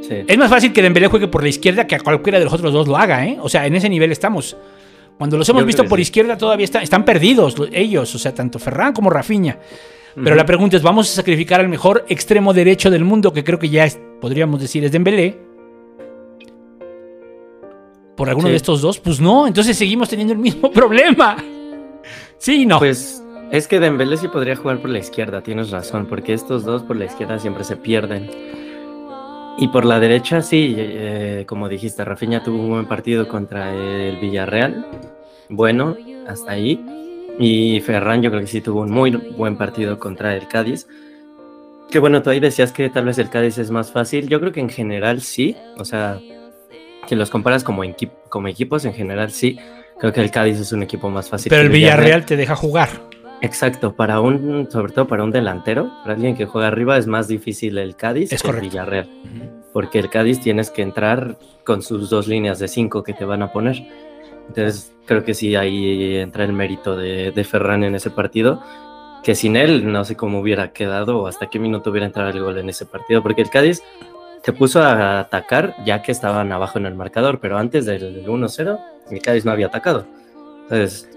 sí. 0.00 0.24
Es 0.26 0.38
más 0.38 0.48
fácil 0.48 0.72
que 0.72 0.80
Dembélé 0.82 1.08
juegue 1.08 1.28
por 1.28 1.42
la 1.42 1.50
izquierda 1.50 1.86
que 1.86 1.94
a 1.96 2.00
cualquiera 2.00 2.38
de 2.38 2.44
los 2.46 2.54
otros 2.54 2.72
dos 2.72 2.88
lo 2.88 2.96
haga, 2.96 3.26
¿eh? 3.26 3.36
O 3.42 3.48
sea, 3.50 3.66
en 3.66 3.74
ese 3.76 3.90
nivel 3.90 4.10
estamos. 4.10 4.56
Cuando 5.18 5.36
los 5.36 5.46
hemos 5.50 5.60
Yo 5.62 5.66
visto 5.66 5.84
por 5.84 5.98
sí. 5.98 6.02
izquierda 6.02 6.38
todavía 6.38 6.64
están, 6.64 6.82
están 6.82 7.04
perdidos 7.04 7.58
lo- 7.58 7.66
ellos, 7.70 8.14
o 8.14 8.18
sea, 8.18 8.34
tanto 8.34 8.58
Ferran 8.58 8.94
como 8.94 9.10
Rafinha. 9.10 9.58
Pero 10.14 10.34
la 10.34 10.44
pregunta 10.44 10.76
es, 10.76 10.82
¿vamos 10.82 11.10
a 11.10 11.14
sacrificar 11.14 11.60
al 11.60 11.68
mejor 11.68 12.04
extremo 12.08 12.52
derecho 12.52 12.90
del 12.90 13.04
mundo, 13.04 13.32
que 13.32 13.44
creo 13.44 13.58
que 13.58 13.68
ya 13.68 13.84
es- 13.84 13.98
podríamos 14.20 14.60
decir 14.60 14.84
es 14.84 14.92
Dembélé? 14.92 15.38
¿Por 18.16 18.28
alguno 18.28 18.48
Sí. 18.48 18.50
de 18.52 18.56
estos 18.56 18.82
dos? 18.82 18.98
Pues 18.98 19.20
no, 19.20 19.46
entonces 19.46 19.76
seguimos 19.76 20.08
teniendo 20.08 20.32
el 20.34 20.38
mismo 20.38 20.70
problema. 20.72 21.36
Sí, 22.38 22.62
y 22.62 22.66
no. 22.66 22.78
Pues 22.78 23.22
Es 23.52 23.66
que 23.66 23.80
Dembélé 23.80 24.16
sí 24.16 24.28
podría 24.28 24.54
jugar 24.54 24.78
por 24.80 24.90
la 24.90 25.00
izquierda, 25.00 25.42
tienes 25.42 25.70
razón, 25.70 26.06
porque 26.06 26.32
estos 26.34 26.64
dos 26.64 26.82
por 26.84 26.94
la 26.96 27.06
izquierda 27.06 27.38
siempre 27.40 27.64
se 27.64 27.76
pierden. 27.76 28.30
Y 29.58 29.66
por 29.68 29.84
la 29.84 29.98
derecha 29.98 30.40
sí, 30.40 30.74
eh, 30.78 31.44
como 31.48 31.68
dijiste, 31.68 32.04
Rafinha 32.04 32.44
tuvo 32.44 32.62
un 32.62 32.70
buen 32.70 32.86
partido 32.86 33.26
contra 33.26 33.74
el 33.74 34.18
Villarreal. 34.18 34.86
Bueno, 35.48 35.96
hasta 36.28 36.52
ahí. 36.52 36.80
Y 37.42 37.80
Ferran 37.80 38.20
yo 38.20 38.28
creo 38.28 38.42
que 38.42 38.46
sí 38.46 38.60
tuvo 38.60 38.82
un 38.82 38.90
muy 38.90 39.12
buen 39.12 39.56
partido 39.56 39.98
contra 39.98 40.36
el 40.36 40.46
Cádiz. 40.46 40.86
Que 41.90 41.98
bueno, 41.98 42.22
tú 42.22 42.28
ahí 42.28 42.38
decías 42.38 42.70
que 42.70 42.90
tal 42.90 43.06
vez 43.06 43.16
el 43.16 43.30
Cádiz 43.30 43.56
es 43.56 43.70
más 43.70 43.90
fácil. 43.90 44.28
Yo 44.28 44.40
creo 44.40 44.52
que 44.52 44.60
en 44.60 44.68
general 44.68 45.22
sí. 45.22 45.56
O 45.78 45.86
sea, 45.86 46.20
si 47.06 47.14
los 47.14 47.30
comparas 47.30 47.64
como, 47.64 47.82
como 48.28 48.48
equipos, 48.48 48.84
en 48.84 48.92
general 48.92 49.30
sí. 49.30 49.58
Creo 49.98 50.12
que 50.12 50.20
el 50.20 50.30
Cádiz 50.30 50.60
es 50.60 50.70
un 50.72 50.82
equipo 50.82 51.08
más 51.08 51.30
fácil. 51.30 51.48
Pero 51.48 51.62
el 51.62 51.70
Villarreal 51.70 52.26
te 52.26 52.36
deja 52.36 52.54
jugar. 52.54 52.90
Exacto, 53.40 53.96
para 53.96 54.20
un, 54.20 54.68
sobre 54.70 54.92
todo 54.92 55.08
para 55.08 55.24
un 55.24 55.30
delantero, 55.30 55.90
para 56.02 56.16
alguien 56.16 56.36
que 56.36 56.44
juega 56.44 56.68
arriba 56.68 56.98
es 56.98 57.06
más 57.06 57.26
difícil 57.26 57.78
el 57.78 57.96
Cádiz 57.96 58.34
Es 58.34 58.42
que 58.42 58.50
el. 58.50 58.60
Villarreal. 58.60 59.08
Porque 59.72 59.98
el 59.98 60.10
Cádiz 60.10 60.40
tienes 60.40 60.68
que 60.68 60.82
entrar 60.82 61.38
con 61.64 61.80
sus 61.80 62.10
dos 62.10 62.28
líneas 62.28 62.58
de 62.58 62.68
cinco 62.68 63.02
que 63.02 63.14
te 63.14 63.24
van 63.24 63.42
a 63.42 63.50
poner. 63.50 64.09
Entonces 64.50 64.92
creo 65.06 65.24
que 65.24 65.34
sí 65.34 65.54
ahí 65.56 66.16
entra 66.16 66.44
el 66.44 66.52
mérito 66.52 66.96
de, 66.96 67.30
de 67.30 67.44
Ferran 67.44 67.84
en 67.84 67.94
ese 67.94 68.10
partido. 68.10 68.60
Que 69.22 69.34
sin 69.34 69.54
él 69.56 69.90
no 69.92 70.04
sé 70.04 70.16
cómo 70.16 70.40
hubiera 70.40 70.72
quedado 70.72 71.18
o 71.18 71.26
hasta 71.26 71.48
qué 71.48 71.58
minuto 71.58 71.90
hubiera 71.90 72.06
entrado 72.06 72.30
el 72.30 72.40
gol 72.42 72.58
en 72.58 72.68
ese 72.68 72.86
partido. 72.86 73.22
Porque 73.22 73.42
el 73.42 73.50
Cádiz 73.50 73.82
se 74.42 74.52
puso 74.52 74.80
a 74.82 75.20
atacar 75.20 75.76
ya 75.84 76.02
que 76.02 76.10
estaban 76.10 76.50
abajo 76.52 76.78
en 76.78 76.86
el 76.86 76.94
marcador, 76.94 77.38
pero 77.40 77.58
antes 77.58 77.84
del 77.86 78.24
1-0 78.26 78.78
el 79.10 79.22
Cádiz 79.22 79.44
no 79.44 79.52
había 79.52 79.66
atacado. 79.66 80.06
Entonces 80.62 81.08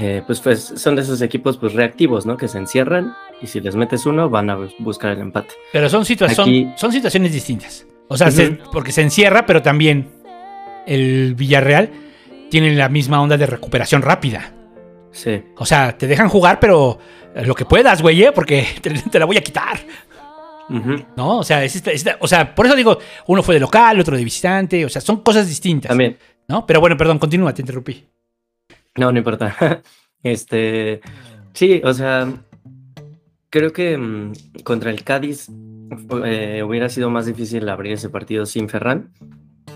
eh, 0.00 0.22
pues, 0.26 0.40
pues 0.40 0.60
son 0.76 0.96
de 0.96 1.02
esos 1.02 1.20
equipos 1.22 1.56
pues 1.56 1.72
reactivos, 1.74 2.26
¿no? 2.26 2.36
Que 2.36 2.48
se 2.48 2.58
encierran 2.58 3.14
y 3.40 3.46
si 3.46 3.60
les 3.60 3.76
metes 3.76 4.06
uno 4.06 4.28
van 4.28 4.50
a 4.50 4.56
bus- 4.56 4.74
buscar 4.78 5.12
el 5.12 5.20
empate. 5.20 5.54
Pero 5.72 5.88
son, 5.88 6.04
situa- 6.04 6.28
son- 6.30 6.48
Aquí- 6.48 6.68
son 6.76 6.90
situaciones 6.92 7.32
distintas. 7.32 7.86
O 8.08 8.16
sea, 8.16 8.30
se- 8.30 8.58
porque 8.72 8.92
se 8.92 9.02
encierra, 9.02 9.44
pero 9.46 9.62
también 9.62 10.08
el 10.86 11.34
Villarreal 11.34 11.90
tiene 12.50 12.74
la 12.74 12.88
misma 12.88 13.20
onda 13.20 13.36
de 13.36 13.46
recuperación 13.46 14.02
rápida. 14.02 14.52
Sí, 15.10 15.42
O 15.56 15.64
sea, 15.66 15.96
te 15.96 16.06
dejan 16.06 16.28
jugar, 16.28 16.60
pero 16.60 16.98
eh, 17.34 17.44
lo 17.44 17.54
que 17.54 17.64
puedas, 17.64 18.02
güey, 18.02 18.22
¿eh? 18.22 18.32
porque 18.32 18.66
te, 18.82 18.90
te 18.90 19.18
la 19.18 19.24
voy 19.24 19.36
a 19.36 19.40
quitar. 19.42 19.78
¿No? 21.16 21.38
O 21.38 21.42
sea, 21.44 21.64
es 21.64 21.74
esta- 21.76 21.92
esta- 21.92 22.18
o 22.20 22.28
sea, 22.28 22.54
por 22.54 22.66
eso 22.66 22.76
digo, 22.76 22.98
uno 23.26 23.42
fue 23.42 23.54
de 23.54 23.60
local, 23.60 23.98
otro 24.00 24.16
de 24.16 24.22
visitante. 24.24 24.84
O 24.84 24.88
sea, 24.90 25.00
son 25.00 25.22
cosas 25.22 25.48
distintas. 25.48 25.88
también. 25.88 26.18
¿No? 26.46 26.66
Pero 26.66 26.80
bueno, 26.80 26.96
perdón, 26.96 27.18
continúa, 27.18 27.54
te 27.54 27.62
interrumpí. 27.62 28.04
No, 28.96 29.10
no 29.10 29.18
importa. 29.18 29.82
este, 30.22 31.00
sí, 31.54 31.80
o 31.84 31.94
sea, 31.94 32.28
creo 33.50 33.72
que 33.72 33.96
mm, 33.96 34.32
contra 34.62 34.90
el 34.90 35.04
Cádiz 35.04 35.48
eh, 36.24 36.62
hubiera 36.62 36.88
sido 36.90 37.08
más 37.10 37.24
difícil 37.26 37.66
abrir 37.68 37.92
ese 37.94 38.10
partido 38.10 38.44
sin 38.44 38.68
Ferran. 38.68 39.10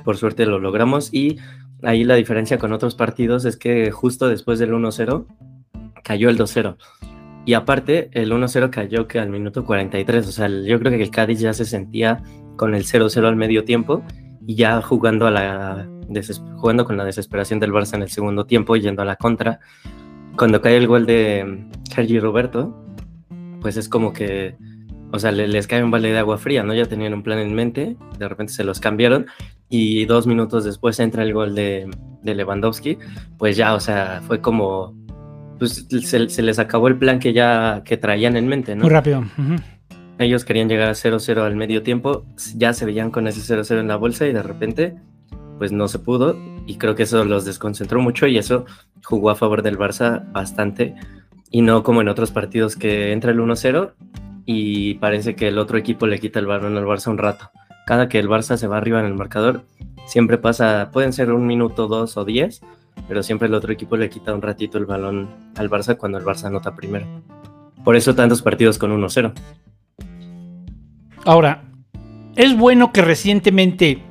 Por 0.05 0.17
suerte 0.19 0.45
lo 0.47 0.59
logramos 0.59 1.13
y 1.15 1.39
ahí 1.83 2.05
la 2.05 2.15
diferencia 2.15 2.59
con 2.59 2.73
otros 2.73 2.95
partidos 2.95 3.45
es 3.45 3.57
que 3.57 3.91
justo 3.91 4.29
después 4.29 4.59
del 4.59 4.73
1-0 4.73 5.27
cayó 6.03 6.29
el 6.31 6.39
2-0. 6.39 6.77
Y 7.45 7.55
aparte, 7.55 8.09
el 8.13 8.33
1-0 8.33 8.71
cayó 8.71 9.09
que 9.09 9.19
al 9.19 9.29
minuto 9.31 9.65
43. 9.65 10.29
O 10.29 10.33
sea, 10.33 10.49
yo 10.49 10.79
creo 10.79 10.93
que 10.93 11.03
el 11.03 11.11
Cádiz 11.11 11.41
ya 11.41 11.53
se 11.53 11.65
sentía 11.65 12.23
con 12.57 12.75
el 12.75 12.85
0-0 12.85 13.27
al 13.27 13.37
medio 13.37 13.65
tiempo 13.65 14.03
y 14.47 14.55
ya 14.55 14.81
jugando, 14.81 15.27
a 15.27 15.31
la 15.31 15.89
jugando 16.57 16.85
con 16.85 16.97
la 16.97 17.05
desesperación 17.05 17.59
del 17.59 17.73
Barça 17.73 17.95
en 17.95 18.03
el 18.03 18.11
segundo 18.11 18.45
tiempo, 18.45 18.77
yendo 18.77 19.03
a 19.03 19.05
la 19.05 19.17
contra. 19.17 19.61
Cuando 20.37 20.61
cae 20.61 20.77
el 20.77 20.87
gol 20.87 21.07
de 21.07 21.45
mm, 21.45 21.91
Sergi 21.91 22.21
Roberto, 22.21 22.77
pues 23.61 23.77
es 23.77 23.89
como 23.89 24.13
que, 24.13 24.57
o 25.13 25.19
sea, 25.19 25.33
le- 25.33 25.49
les 25.49 25.67
cae 25.67 25.83
un 25.83 25.91
balde 25.91 26.11
de 26.13 26.19
agua 26.19 26.39
fría, 26.39 26.63
¿no? 26.63 26.75
Ya 26.75 26.87
tenían 26.87 27.15
un 27.15 27.23
plan 27.23 27.39
en 27.39 27.55
mente, 27.55 27.97
de 28.19 28.29
repente 28.29 28.53
se 28.53 28.65
los 28.65 28.79
cambiaron 28.81 29.27
y 29.73 30.05
dos 30.05 30.27
minutos 30.27 30.65
después 30.65 31.01
entra 31.01 31.23
el 31.23 31.33
gol 31.33 31.55
de, 31.55 31.89
de 32.23 32.35
Lewandowski, 32.35 32.99
pues 33.39 33.57
ya, 33.57 33.73
o 33.73 33.81
sea, 33.81 34.21
fue 34.27 34.43
como, 34.43 34.95
pues 35.59 35.87
se, 35.89 36.29
se 36.29 36.43
les 36.43 36.59
acabó 36.59 36.89
el 36.89 36.99
plan 36.99 37.19
que 37.19 37.33
ya 37.33 37.81
que 37.83 37.97
traían 37.97 38.37
en 38.37 38.49
mente, 38.49 38.77
¿no? 38.77 38.83
Muy 38.83 38.91
rápido. 38.91 39.25
Ellos 40.19 40.45
querían 40.45 40.69
llegar 40.69 40.91
a 40.91 40.93
0-0 40.93 41.39
al 41.39 41.57
medio 41.57 41.83
tiempo, 41.83 42.27
ya 42.55 42.75
se 42.75 42.85
veían 42.85 43.11
con 43.11 43.27
ese 43.27 43.41
0-0 43.41 43.81
en 43.81 43.89
la 43.89 43.97
bolsa 43.97 44.27
y 44.27 44.35
de 44.35 44.43
repente, 44.43 44.95
pues 45.57 45.73
no 45.73 45.89
se 45.89 45.99
pudo. 45.99 46.39
Y 46.67 46.77
creo 46.77 46.95
que 46.95 47.05
eso 47.05 47.25
los 47.25 47.47
desconcentró 47.47 47.99
mucho 48.03 48.27
y 48.27 48.37
eso 48.37 48.67
jugó 49.03 49.31
a 49.31 49.37
favor 49.37 49.63
del 49.63 49.79
Barça 49.79 50.31
bastante. 50.33 50.95
Y 51.51 51.63
no 51.63 51.83
como 51.83 52.03
en 52.03 52.09
otros 52.09 52.31
partidos 52.31 52.77
que 52.77 53.13
entra 53.13 53.31
el 53.31 53.41
1-0 53.41 53.95
y 54.45 54.95
parece 54.95 55.35
que 55.35 55.49
el 55.49 55.57
otro 55.57 55.79
equipo 55.79 56.07
le 56.07 56.21
quita 56.21 56.41
el 56.41 56.47
balón 56.47 56.77
al 56.77 56.85
Barça 56.85 57.11
un 57.11 57.17
rato. 57.17 57.51
Cada 57.87 58.09
que 58.09 58.19
el 58.19 58.29
Barça 58.29 58.57
se 58.57 58.67
va 58.67 58.77
arriba 58.77 59.01
en 59.01 59.07
el 59.07 59.15
marcador, 59.15 59.65
siempre 60.07 60.39
pasa, 60.39 60.91
pueden 60.93 61.13
ser 61.13 61.33
un 61.33 61.47
minuto, 61.47 61.89
dos 61.89 62.17
o 62.17 62.25
diez, 62.25 62.61
pero 63.09 63.23
siempre 63.23 63.49
el 63.49 63.55
otro 63.55 63.73
equipo 63.73 63.97
le 63.97 64.09
quita 64.09 64.35
un 64.35 64.43
ratito 64.43 64.79
el 64.79 64.87
balón 64.87 65.29
al 65.57 65.71
Barça 65.71 65.97
cuando 65.97 66.19
el 66.19 66.25
Barça 66.25 66.45
anota 66.45 66.75
primero. 66.75 67.07
Por 67.85 67.97
eso 67.97 68.15
tantos 68.15 68.43
partidos 68.43 68.79
con 68.79 68.93
1-0. 68.93 69.33
Ahora, 71.25 71.65
¿es 72.37 72.57
bueno 72.57 72.93
que 72.93 73.03
recientemente 73.03 74.03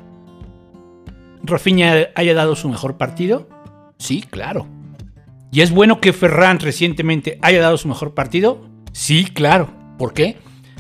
Rafinha 1.44 2.10
haya 2.16 2.34
dado 2.34 2.56
su 2.56 2.70
mejor 2.70 2.98
partido? 2.98 3.48
Sí, 3.98 4.22
claro. 4.22 4.68
¿Y 5.52 5.62
es 5.62 5.72
bueno 5.72 6.00
que 6.00 6.14
Ferran 6.14 6.60
recientemente 6.60 7.38
haya 7.42 7.62
dado 7.62 7.78
su 7.78 7.88
mejor 7.88 8.14
partido? 8.14 8.62
Sí, 8.94 9.26
claro. 9.26 9.70
¿Por 9.98 10.14
qué? 10.14 10.38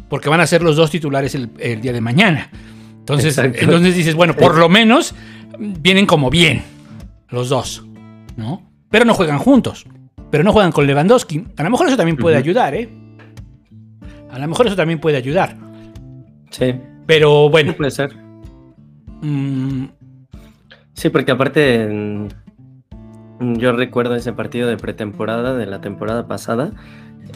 Porque 0.10 0.30
van 0.30 0.41
a 0.41 0.47
ser 0.47 0.63
los 0.63 0.75
dos 0.75 0.91
titulares 0.91 1.36
el, 1.36 1.49
el 1.60 1.82
día 1.82 1.93
de 1.93 2.01
mañana. 2.01 2.49
Entonces, 3.01 3.37
Exacto. 3.37 3.59
entonces 3.61 3.95
dices, 3.95 4.15
bueno, 4.15 4.35
por 4.35 4.57
lo 4.57 4.69
menos 4.69 5.13
vienen 5.59 6.05
como 6.05 6.29
bien 6.29 6.63
los 7.29 7.49
dos, 7.49 7.85
¿no? 8.37 8.61
Pero 8.89 9.05
no 9.05 9.13
juegan 9.13 9.39
juntos. 9.39 9.85
Pero 10.29 10.43
no 10.43 10.53
juegan 10.53 10.71
con 10.71 10.87
Lewandowski. 10.87 11.45
A 11.57 11.63
lo 11.63 11.69
mejor 11.69 11.87
eso 11.87 11.97
también 11.97 12.15
puede 12.17 12.37
ayudar, 12.37 12.73
¿eh? 12.73 12.89
A 14.31 14.39
lo 14.39 14.47
mejor 14.47 14.67
eso 14.67 14.75
también 14.75 14.99
puede 14.99 15.17
ayudar. 15.17 15.57
Sí, 16.51 16.73
Pero 17.05 17.49
bueno, 17.49 17.73
puede 17.73 17.91
ser. 17.91 18.15
mm, 19.21 19.85
Sí, 20.93 21.09
porque 21.09 21.31
aparte 21.31 21.87
mm, 21.87 22.27
yo 23.57 23.71
recuerdo 23.73 24.15
ese 24.15 24.33
partido 24.33 24.67
de 24.69 24.77
pretemporada 24.77 25.55
de 25.55 25.65
la 25.65 25.81
temporada 25.81 26.27
pasada, 26.27 26.71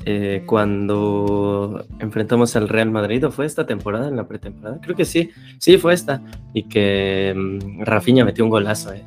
eh, 0.06 0.44
cuando 0.46 1.86
enfrentamos 2.00 2.56
al 2.56 2.70
Real 2.70 2.92
Madrid, 2.92 3.26
¿o 3.26 3.32
fue 3.32 3.46
esta 3.46 3.66
temporada 3.66 4.08
en 4.08 4.16
la 4.16 4.28
pretemporada? 4.28 4.80
Creo 4.82 4.96
que 4.96 5.06
sí, 5.06 5.32
sí 5.60 5.78
fue 5.78 5.94
esta, 5.94 6.22
y 6.54 6.64
que 6.64 7.34
mm, 7.36 7.84
Rafinha 7.84 8.26
metió 8.26 8.44
un 8.44 8.50
golazo, 8.50 8.94
¿eh? 8.94 9.04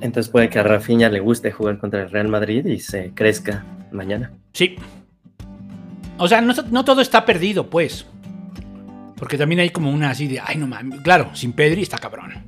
Entonces 0.00 0.30
puede 0.30 0.48
que 0.48 0.58
a 0.58 0.62
Rafinha 0.62 1.08
le 1.08 1.20
guste 1.20 1.52
jugar 1.52 1.78
contra 1.78 2.02
el 2.02 2.10
Real 2.10 2.28
Madrid 2.28 2.66
y 2.66 2.80
se 2.80 3.12
crezca 3.14 3.64
mañana. 3.92 4.32
sí. 4.52 4.76
O 6.22 6.28
sea, 6.28 6.42
no, 6.42 6.52
no 6.70 6.84
todo 6.84 7.00
está 7.00 7.24
perdido, 7.24 7.70
pues. 7.70 8.04
Porque 9.16 9.38
también 9.38 9.60
hay 9.60 9.70
como 9.70 9.90
una 9.90 10.10
así 10.10 10.28
de, 10.28 10.38
ay, 10.38 10.58
no 10.58 10.66
mames. 10.66 11.00
Claro, 11.00 11.30
sin 11.34 11.54
Pedri 11.54 11.80
está 11.80 11.96
cabrón. 11.96 12.44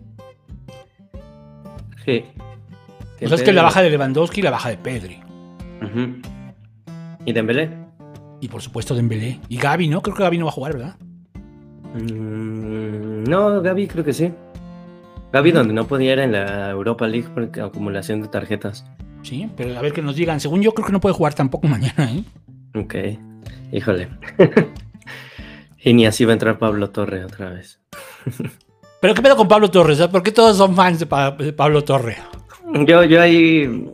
Sí. 2.04 2.24
O 3.24 3.28
sea, 3.28 3.36
es 3.36 3.42
que 3.42 3.52
la 3.52 3.62
baja 3.62 3.80
de 3.80 3.88
Lewandowski 3.88 4.40
y 4.40 4.42
la 4.42 4.50
baja 4.50 4.68
de 4.68 4.76
Pedri. 4.76 5.20
¿Y 7.24 7.32
Dembélé? 7.32 7.70
Y 8.40 8.48
por 8.48 8.60
supuesto 8.62 8.94
Dembélé. 8.94 9.38
Y 9.48 9.56
Gaby, 9.56 9.88
¿no? 9.88 10.02
Creo 10.02 10.16
que 10.16 10.22
Gaby 10.22 10.38
no 10.38 10.46
va 10.46 10.50
a 10.50 10.54
jugar, 10.54 10.72
¿verdad? 10.74 10.96
Mm, 11.94 13.24
no, 13.24 13.60
Gaby 13.62 13.86
creo 13.86 14.04
que 14.04 14.12
sí. 14.12 14.32
Gaby 15.32 15.52
donde 15.52 15.72
no 15.74 15.86
podía 15.86 16.12
era 16.12 16.24
en 16.24 16.32
la 16.32 16.70
Europa 16.70 17.06
League 17.06 17.28
por 17.28 17.48
acumulación 17.62 18.20
de 18.22 18.28
tarjetas. 18.28 18.84
Sí, 19.22 19.48
pero 19.56 19.78
a 19.78 19.82
ver 19.82 19.92
que 19.92 20.02
nos 20.02 20.16
digan. 20.16 20.40
Según 20.40 20.62
yo, 20.62 20.72
creo 20.72 20.86
que 20.86 20.92
no 20.92 21.00
puede 21.00 21.14
jugar 21.14 21.34
tampoco 21.34 21.66
mañana, 21.68 22.10
¿eh? 22.12 22.24
Ok, 22.74 22.94
híjole. 23.72 24.08
y 25.84 25.94
ni 25.94 26.06
así 26.06 26.24
va 26.24 26.32
a 26.32 26.34
entrar 26.34 26.58
Pablo 26.58 26.90
Torre 26.90 27.24
otra 27.24 27.50
vez. 27.50 27.80
Pero 29.00 29.14
¿qué 29.14 29.22
pedo 29.22 29.36
con 29.36 29.48
Pablo 29.48 29.70
Torres? 29.70 30.00
¿eh? 30.00 30.08
¿Por 30.08 30.22
qué 30.22 30.32
todos 30.32 30.56
son 30.56 30.74
fans 30.74 30.98
de, 31.00 31.06
Pa- 31.06 31.32
de 31.32 31.52
Pablo 31.52 31.82
Torre? 31.84 32.16
Yo, 32.86 33.04
yo 33.04 33.20
ahí, 33.20 33.90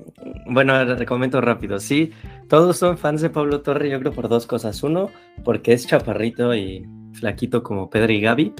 bueno, 0.49 0.97
te 0.97 1.07
comento 1.07 1.41
rápido. 1.41 1.79
Sí, 1.81 2.13
todos 2.49 2.77
son 2.77 2.99
fans 2.99 3.21
de 3.21 3.31
Pablo 3.31 3.61
Torre, 3.61 3.91
yo 3.91 4.01
creo 4.01 4.13
por 4.13 4.29
dos 4.29 4.47
cosas. 4.47 4.83
Uno, 4.83 5.11
porque 5.45 5.73
es 5.73 5.87
chaparrito 5.87 6.55
y 6.55 6.87
flaquito 7.15 7.63
como 7.63 7.91
Pedro 7.91 8.13
y 8.13 8.21
Gaby. 8.21 8.53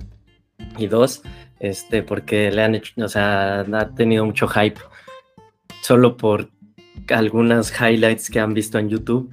Y 0.77 0.87
dos, 0.87 1.23
este, 1.61 2.03
porque 2.03 2.51
le 2.51 2.63
han 2.63 2.75
hecho, 2.75 2.93
o 3.03 3.09
sea, 3.09 3.61
ha 3.61 3.95
tenido 3.95 4.25
mucho 4.25 4.49
hype. 4.49 4.81
Solo 5.83 6.17
por 6.17 6.49
algunas 7.09 7.73
highlights 7.81 8.31
que 8.31 8.41
han 8.41 8.55
visto 8.55 8.79
en 8.79 8.89
YouTube. 8.89 9.31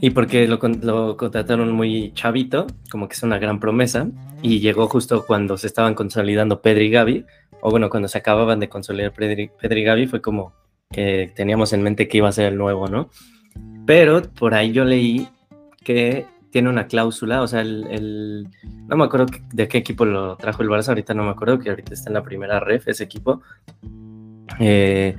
Y 0.00 0.10
porque 0.10 0.46
lo, 0.46 0.58
con- 0.58 0.80
lo 0.82 1.16
contrataron 1.16 1.72
muy 1.72 2.12
chavito, 2.14 2.66
como 2.90 3.08
que 3.08 3.14
es 3.14 3.22
una 3.22 3.38
gran 3.38 3.58
promesa. 3.60 4.08
Y 4.42 4.60
llegó 4.60 4.86
justo 4.88 5.26
cuando 5.26 5.56
se 5.56 5.66
estaban 5.66 5.94
consolidando 5.94 6.62
Pedro 6.62 6.82
y 6.84 6.90
Gaby 6.90 7.26
o 7.60 7.70
bueno, 7.70 7.90
cuando 7.90 8.06
se 8.08 8.18
acababan 8.18 8.60
de 8.60 8.68
consolidar 8.68 9.12
Pedri, 9.12 9.50
Pedri 9.60 9.80
y 9.80 9.84
Gavi, 9.84 10.06
fue 10.06 10.20
como, 10.20 10.52
que 10.90 11.32
teníamos 11.34 11.72
en 11.72 11.82
mente 11.82 12.08
que 12.08 12.18
iba 12.18 12.28
a 12.28 12.32
ser 12.32 12.46
el 12.52 12.58
nuevo, 12.58 12.88
¿no? 12.88 13.10
Pero 13.86 14.22
por 14.22 14.54
ahí 14.54 14.72
yo 14.72 14.84
leí 14.84 15.28
que 15.84 16.26
tiene 16.50 16.70
una 16.70 16.86
cláusula, 16.86 17.42
o 17.42 17.46
sea, 17.48 17.60
el, 17.60 17.86
el- 17.90 18.48
no 18.86 18.96
me 18.96 19.04
acuerdo 19.04 19.26
de 19.52 19.68
qué 19.68 19.78
equipo 19.78 20.04
lo 20.04 20.36
trajo 20.36 20.62
el 20.62 20.68
Barça, 20.68 20.88
ahorita 20.88 21.12
no 21.12 21.24
me 21.24 21.30
acuerdo, 21.30 21.58
que 21.58 21.68
ahorita 21.70 21.92
está 21.92 22.08
en 22.10 22.14
la 22.14 22.22
primera 22.22 22.58
ref 22.60 22.88
ese 22.88 23.04
equipo. 23.04 23.42
Eh, 24.58 25.14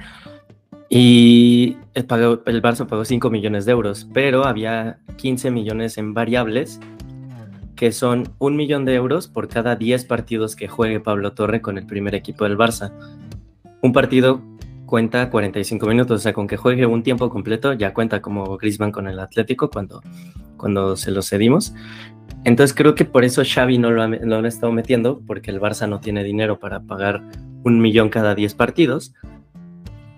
y 0.89 1.77
el, 1.93 2.05
pagó- 2.07 2.41
el 2.47 2.61
Barça 2.63 2.87
pagó 2.87 3.05
5 3.05 3.29
millones 3.29 3.65
de 3.65 3.71
euros, 3.73 4.07
pero 4.11 4.45
había 4.45 4.97
15 5.17 5.51
millones 5.51 5.99
en 5.99 6.15
variables, 6.15 6.79
que 7.75 7.91
son 7.91 8.33
un 8.39 8.55
millón 8.55 8.85
de 8.85 8.95
euros 8.95 9.27
por 9.27 9.47
cada 9.47 9.75
10 9.75 10.05
partidos 10.05 10.55
que 10.55 10.67
juegue 10.67 10.99
Pablo 10.99 11.33
Torre 11.33 11.61
con 11.61 11.77
el 11.77 11.85
primer 11.85 12.15
equipo 12.15 12.43
del 12.45 12.57
Barça. 12.57 12.91
Un 13.81 13.93
partido 13.93 14.41
cuenta 14.89 15.29
45 15.29 15.85
minutos, 15.85 16.19
o 16.19 16.23
sea, 16.23 16.33
con 16.33 16.47
que 16.47 16.57
juegue 16.57 16.85
un 16.85 17.03
tiempo 17.03 17.29
completo 17.29 17.73
ya 17.73 17.93
cuenta 17.93 18.21
como 18.21 18.57
Griezmann 18.57 18.91
con 18.91 19.07
el 19.07 19.19
Atlético 19.19 19.69
cuando, 19.69 20.01
cuando 20.57 20.97
se 20.97 21.11
lo 21.11 21.21
cedimos. 21.21 21.73
Entonces 22.43 22.75
creo 22.75 22.95
que 22.95 23.05
por 23.05 23.23
eso 23.23 23.43
Xavi 23.45 23.77
no 23.77 23.91
lo, 23.91 24.01
ha, 24.01 24.07
no 24.07 24.41
lo 24.41 24.45
ha 24.45 24.47
estado 24.47 24.71
metiendo, 24.71 25.21
porque 25.25 25.51
el 25.51 25.61
Barça 25.61 25.87
no 25.87 25.99
tiene 25.99 26.23
dinero 26.23 26.59
para 26.59 26.81
pagar 26.81 27.21
un 27.63 27.79
millón 27.79 28.09
cada 28.09 28.33
10 28.33 28.55
partidos. 28.55 29.13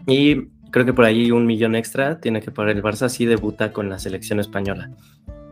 Y 0.07 0.47
creo 0.71 0.85
que 0.85 0.93
por 0.93 1.05
ahí 1.05 1.31
un 1.31 1.45
millón 1.45 1.75
extra 1.75 2.19
tiene 2.19 2.41
que 2.41 2.51
pagar 2.51 2.75
el 2.75 2.83
Barça 2.83 3.09
si 3.09 3.25
debuta 3.25 3.73
con 3.73 3.89
la 3.89 3.99
selección 3.99 4.39
española. 4.39 4.91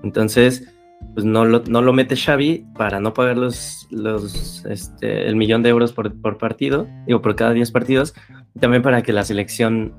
Entonces, 0.04 0.68
pues 1.14 1.26
no 1.26 1.46
lo, 1.46 1.64
no 1.68 1.82
lo 1.82 1.94
mete 1.94 2.16
Xavi 2.16 2.66
para 2.76 3.00
no 3.00 3.14
pagar 3.14 3.38
los, 3.38 3.88
los, 3.90 4.66
este, 4.66 5.28
el 5.28 5.36
millón 5.36 5.64
de 5.64 5.70
euros 5.70 5.94
por, 5.94 6.14
por 6.22 6.38
partido, 6.38 6.88
digo, 7.08 7.22
por 7.22 7.36
cada 7.36 7.52
10 7.52 7.72
partidos, 7.72 8.14
y 8.56 8.60
también 8.60 8.82
para 8.82 9.02
que 9.02 9.14
la 9.14 9.24
selección, 9.24 9.94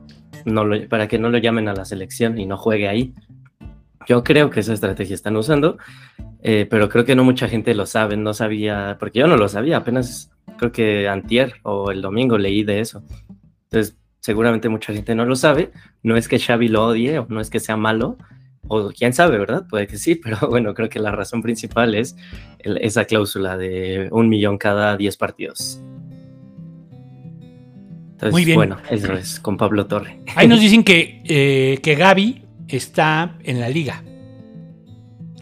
no 0.44 0.64
lo, 0.64 0.88
para 0.88 1.08
que 1.08 1.18
no 1.18 1.30
lo 1.30 1.38
llamen 1.38 1.68
a 1.68 1.74
la 1.74 1.84
selección 1.84 2.38
y 2.38 2.46
no 2.46 2.56
juegue 2.56 2.88
ahí. 2.88 3.14
Yo 4.06 4.24
creo 4.24 4.50
que 4.50 4.60
esa 4.60 4.72
estrategia 4.72 5.14
están 5.14 5.36
usando, 5.36 5.76
eh, 6.42 6.66
pero 6.68 6.88
creo 6.88 7.04
que 7.04 7.14
no 7.14 7.24
mucha 7.24 7.48
gente 7.48 7.74
lo 7.74 7.86
sabe, 7.86 8.16
no 8.16 8.32
sabía, 8.32 8.96
porque 8.98 9.18
yo 9.18 9.26
no 9.26 9.36
lo 9.36 9.48
sabía, 9.48 9.78
apenas 9.78 10.30
creo 10.56 10.72
que 10.72 11.08
antier 11.08 11.54
o 11.62 11.90
el 11.90 12.00
domingo 12.00 12.38
leí 12.38 12.64
de 12.64 12.80
eso. 12.80 13.02
Entonces, 13.64 13.96
seguramente 14.20 14.68
mucha 14.68 14.92
gente 14.92 15.14
no 15.14 15.24
lo 15.26 15.36
sabe, 15.36 15.70
no 16.02 16.16
es 16.16 16.28
que 16.28 16.38
Xavi 16.38 16.68
lo 16.68 16.86
odie 16.86 17.18
o 17.18 17.26
no 17.28 17.40
es 17.40 17.50
que 17.50 17.60
sea 17.60 17.76
malo, 17.76 18.16
o 18.72 18.90
quién 18.96 19.12
sabe, 19.12 19.36
¿verdad? 19.36 19.66
Puede 19.68 19.86
que 19.86 19.98
sí, 19.98 20.14
pero 20.22 20.48
bueno, 20.48 20.72
creo 20.74 20.88
que 20.88 21.00
la 21.00 21.10
razón 21.12 21.42
principal 21.42 21.94
es 21.94 22.16
el- 22.60 22.78
esa 22.78 23.04
cláusula 23.04 23.56
de 23.56 24.08
un 24.12 24.28
millón 24.28 24.56
cada 24.58 24.96
10 24.96 25.16
partidos. 25.16 25.82
Entonces, 28.12 28.32
Muy 28.32 28.44
bien. 28.44 28.56
bueno, 28.56 28.76
eso 28.90 29.12
es 29.14 29.40
con 29.40 29.56
Pablo 29.56 29.86
Torre. 29.86 30.20
Ahí 30.36 30.46
nos 30.46 30.60
dicen 30.60 30.84
que, 30.84 31.22
eh, 31.24 31.78
que 31.82 31.94
Gaby 31.94 32.44
está 32.68 33.36
en 33.42 33.60
la 33.60 33.68
liga. 33.68 34.02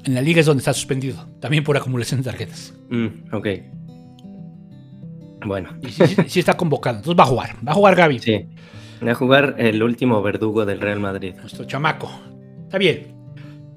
En 0.04 0.14
la 0.14 0.22
liga 0.22 0.40
es 0.40 0.46
donde 0.46 0.60
está 0.60 0.72
suspendido. 0.72 1.26
También 1.40 1.64
por 1.64 1.76
acumulación 1.76 2.20
de 2.22 2.30
tarjetas. 2.30 2.72
Mm, 2.88 3.34
ok. 3.34 3.48
Bueno, 5.44 5.70
Y 5.82 5.88
sí, 5.90 6.06
sí- 6.06 6.16
sí 6.28 6.40
está 6.40 6.56
convocado. 6.56 6.96
Entonces 6.98 7.18
va 7.18 7.24
a 7.24 7.26
jugar. 7.26 7.56
Va 7.66 7.72
a 7.72 7.74
jugar 7.74 7.94
Gaby. 7.96 8.18
sí. 8.20 8.46
Voy 9.00 9.10
a 9.10 9.14
jugar 9.14 9.54
el 9.58 9.80
último 9.82 10.20
verdugo 10.22 10.64
del 10.66 10.80
Real 10.80 10.98
Madrid. 10.98 11.34
Nuestro 11.40 11.64
chamaco. 11.66 12.10
Está 12.64 12.78
bien. 12.78 13.14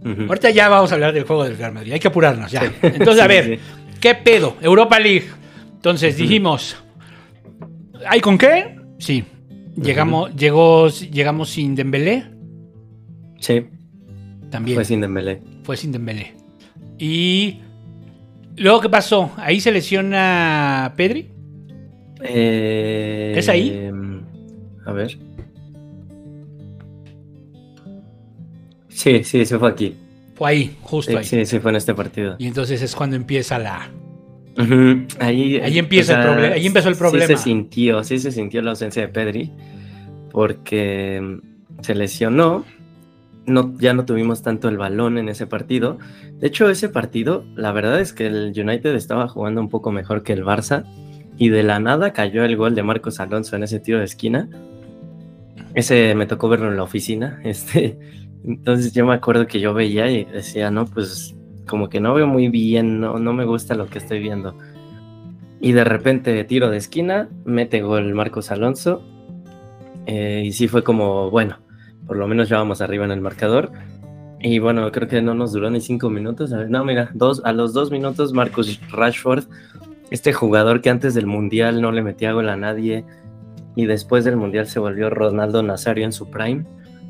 Ahorita 0.04 0.50
ya 0.50 0.68
vamos 0.68 0.92
a 0.92 0.96
hablar 0.96 1.14
del 1.14 1.24
juego 1.26 1.44
del 1.44 1.58
Real 1.58 1.74
Madrid. 1.74 1.94
Hay 1.94 2.00
que 2.00 2.08
apurarnos 2.08 2.52
ya. 2.52 2.62
Sí. 2.62 2.68
Entonces, 2.82 3.22
a 3.22 3.28
ver, 3.28 3.46
sí. 3.46 3.60
¿qué 4.00 4.16
pedo? 4.16 4.56
Europa 4.62 5.00
League. 5.00 5.26
Entonces 5.74 6.18
dijimos. 6.18 6.76
¿Hay 8.08 8.20
con 8.20 8.38
qué? 8.38 8.76
Sí. 8.98 9.24
Llegamos, 9.76 10.36
llegó, 10.36 10.90
llegamos 10.90 11.50
sin 11.50 11.76
Dembélé. 11.76 12.26
Sí, 13.40 13.66
También. 14.50 14.76
fue 14.76 14.86
sin 14.86 15.02
Dembélé. 15.02 15.42
fue 15.64 15.78
sin 15.78 15.92
Dembélé. 15.92 16.34
Y 17.00 17.60
luego, 18.58 18.82
¿qué 18.82 18.90
pasó? 18.90 19.32
Ahí 19.38 19.60
se 19.62 19.72
lesiona 19.72 20.94
Pedri. 20.98 21.30
Eh, 22.24 23.34
¿Es 23.36 23.50
ahí? 23.50 23.90
A 24.86 24.92
ver. 24.92 25.18
Sí, 29.02 29.24
sí, 29.24 29.46
se 29.46 29.58
fue 29.58 29.70
aquí. 29.70 29.96
Fue 30.36 30.50
ahí, 30.52 30.78
justo 30.82 31.12
Sí, 31.12 31.18
ahí. 31.18 31.24
sí, 31.24 31.46
sí, 31.46 31.60
fue 31.60 31.72
en 31.72 31.78
este 31.78 31.94
partido. 31.96 32.36
Y 32.38 32.46
entonces 32.46 32.82
es 32.82 32.96
cuando 32.96 33.16
empieza 33.16 33.58
la. 33.58 33.90
Ahí, 35.20 35.58
Ahí 35.58 35.80
empieza 35.80 36.20
el 36.22 36.28
problema- 36.28 36.54
ahí 36.56 36.68
empezó 36.68 36.90
el 36.90 36.96
problema. 36.96 37.26
Sí 37.28 37.36
se 37.36 37.42
sintió, 37.42 38.04
sí 38.04 38.20
se 38.20 38.32
sintió 38.32 38.62
la 38.62 38.72
ausencia 38.72 39.02
de 39.02 39.08
Pedri, 39.08 39.52
porque 40.32 41.20
mm, 41.22 41.82
se 41.84 41.96
lesionó, 41.96 42.64
no, 43.48 43.74
ya 43.80 43.94
no 43.94 44.06
tuvimos 44.06 44.44
tanto 44.44 44.70
el 44.70 44.78
balón 44.78 45.18
en 45.18 45.30
ese 45.30 45.48
partido. 45.48 45.98
De 46.40 46.48
hecho, 46.48 46.70
ese 46.70 46.90
partido, 46.90 47.44
la 47.56 47.72
verdad 47.72 48.00
es 48.00 48.14
que 48.14 48.28
el 48.28 48.54
United 48.56 48.94
estaba 48.96 49.28
jugando 49.28 49.62
un 49.62 49.70
poco 49.70 49.92
mejor 49.92 50.22
que 50.22 50.34
el 50.34 50.44
Barça, 50.44 50.84
y 51.38 51.50
de 51.50 51.64
la 51.64 51.80
nada 51.80 52.14
cayó 52.14 52.44
el 52.46 52.56
gol 52.56 52.76
de 52.76 52.84
Marcos 52.84 53.20
Alonso 53.20 53.56
en 53.56 53.64
ese 53.64 53.80
tiro 53.80 53.98
de 54.00 54.06
esquina. 54.06 54.48
Ese 55.74 56.14
me 56.16 56.26
tocó 56.28 56.50
verlo 56.50 56.68
en 56.70 56.76
la 56.78 56.84
oficina, 56.84 57.40
este, 57.46 57.98
entonces 58.43 58.93
yo 58.93 59.06
me 59.06 59.13
acuerdo 59.13 59.47
que 59.47 59.60
yo 59.60 59.73
veía 59.73 60.10
y 60.10 60.25
decía, 60.25 60.71
no, 60.71 60.86
pues 60.86 61.36
como 61.67 61.89
que 61.89 61.99
no 61.99 62.13
veo 62.13 62.27
muy 62.27 62.49
bien, 62.49 62.99
no, 62.99 63.19
no 63.19 63.34
me 63.34 63.45
gusta 63.45 63.75
lo 63.75 63.88
que 63.88 63.99
estoy 63.99 64.19
viendo. 64.19 64.58
Y 65.60 65.73
de 65.73 65.84
repente 65.84 66.43
tiro 66.43 66.69
de 66.69 66.77
esquina, 66.77 67.30
mete 67.45 67.82
gol 67.82 68.13
Marcos 68.13 68.51
Alonso. 68.51 69.04
eh, 70.08 70.43
y 70.45 70.51
sí 70.54 70.67
fue 70.67 70.84
como, 70.84 71.30
bueno, 71.30 71.60
por 72.08 72.17
lo 72.17 72.27
menos 72.27 72.49
ya 72.49 72.58
vamos 72.58 72.82
arriba 72.82 73.06
en 73.06 73.12
el 73.12 73.21
marcador. 73.21 73.71
Y 74.39 74.58
bueno, 74.60 74.91
creo 74.91 75.08
que 75.08 75.21
no 75.21 75.36
nos 75.36 75.54
duró 75.54 75.69
ni 75.69 75.82
cinco 75.82 76.10
minutos. 76.10 76.49
No, 76.51 76.84
mira, 76.84 77.12
dos, 77.13 77.41
a 77.45 77.54
los 77.54 77.73
dos 77.73 77.91
minutos 77.91 78.34
Marcus 78.34 78.82
Rashford, 78.91 79.43
este 80.10 80.34
jugador 80.34 80.82
que 80.82 80.89
antes 80.89 81.13
del 81.13 81.27
Mundial 81.27 81.80
no 81.82 81.91
le 81.91 82.01
metía 82.01 82.34
gol 82.34 82.49
a 82.49 82.58
nadie 82.58 83.06
y 83.75 83.86
después 83.86 84.25
del 84.25 84.38
Mundial 84.38 84.67
se 84.67 84.80
volvió 84.80 85.10
Ronaldo 85.10 85.62
Nazario 85.63 86.06
en 86.06 86.12
su 86.12 86.30
prime, 86.30 86.65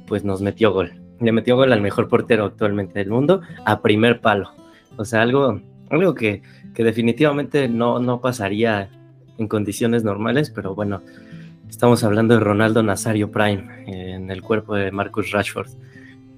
pues 0.08 0.26
nos 0.26 0.42
metió 0.42 0.74
gol. 0.74 1.01
Le 1.22 1.32
metió 1.32 1.56
gol 1.56 1.72
al 1.72 1.82
mejor 1.82 2.08
portero 2.08 2.46
actualmente 2.46 3.00
del 3.00 3.10
mundo 3.10 3.42
a 3.66 3.82
primer 3.82 4.20
palo. 4.20 4.52
O 4.98 5.06
sea, 5.06 5.22
algo, 5.22 5.62
algo 5.90 6.14
que, 6.14 6.42
que 6.74 6.84
definitivamente 6.84 7.70
no, 7.70 8.00
no 8.00 8.20
pasaría 8.22 8.90
en 9.38 9.48
condiciones 9.48 10.04
normales, 10.04 10.50
pero 10.50 10.76
bueno, 10.76 11.02
estamos 11.70 12.04
hablando 12.04 12.34
de 12.34 12.42
Ronaldo 12.42 12.84
Nazario 12.84 13.32
Prime 13.32 13.86
eh, 13.88 14.14
en 14.14 14.30
el 14.30 14.42
cuerpo 14.42 14.76
de 14.76 14.92
Marcus 14.92 15.32
Rashford. 15.32 15.70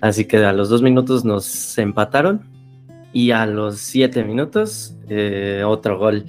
Así 0.01 0.25
que 0.25 0.37
a 0.37 0.53
los 0.53 0.69
dos 0.69 0.81
minutos 0.81 1.23
nos 1.23 1.77
empataron 1.77 2.41
y 3.13 3.31
a 3.31 3.45
los 3.45 3.77
siete 3.77 4.23
minutos 4.23 4.95
eh, 5.09 5.63
otro 5.65 5.97
gol. 5.97 6.25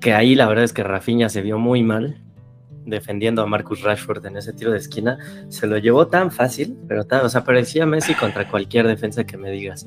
Que 0.00 0.12
ahí 0.12 0.34
la 0.34 0.46
verdad 0.46 0.64
es 0.64 0.72
que 0.72 0.82
Rafinha 0.82 1.28
se 1.28 1.40
vio 1.40 1.58
muy 1.58 1.82
mal 1.82 2.18
defendiendo 2.86 3.42
a 3.42 3.46
Marcus 3.46 3.82
Rashford 3.82 4.24
en 4.26 4.36
ese 4.36 4.52
tiro 4.52 4.70
de 4.72 4.78
esquina. 4.78 5.18
Se 5.48 5.66
lo 5.66 5.76
llevó 5.78 6.06
tan 6.06 6.30
fácil, 6.30 6.76
pero 6.88 7.04
tan, 7.04 7.24
o 7.24 7.28
sea, 7.28 7.44
parecía 7.44 7.84
Messi 7.86 8.14
contra 8.14 8.48
cualquier 8.48 8.86
defensa 8.86 9.24
que 9.24 9.36
me 9.36 9.50
digas. 9.50 9.86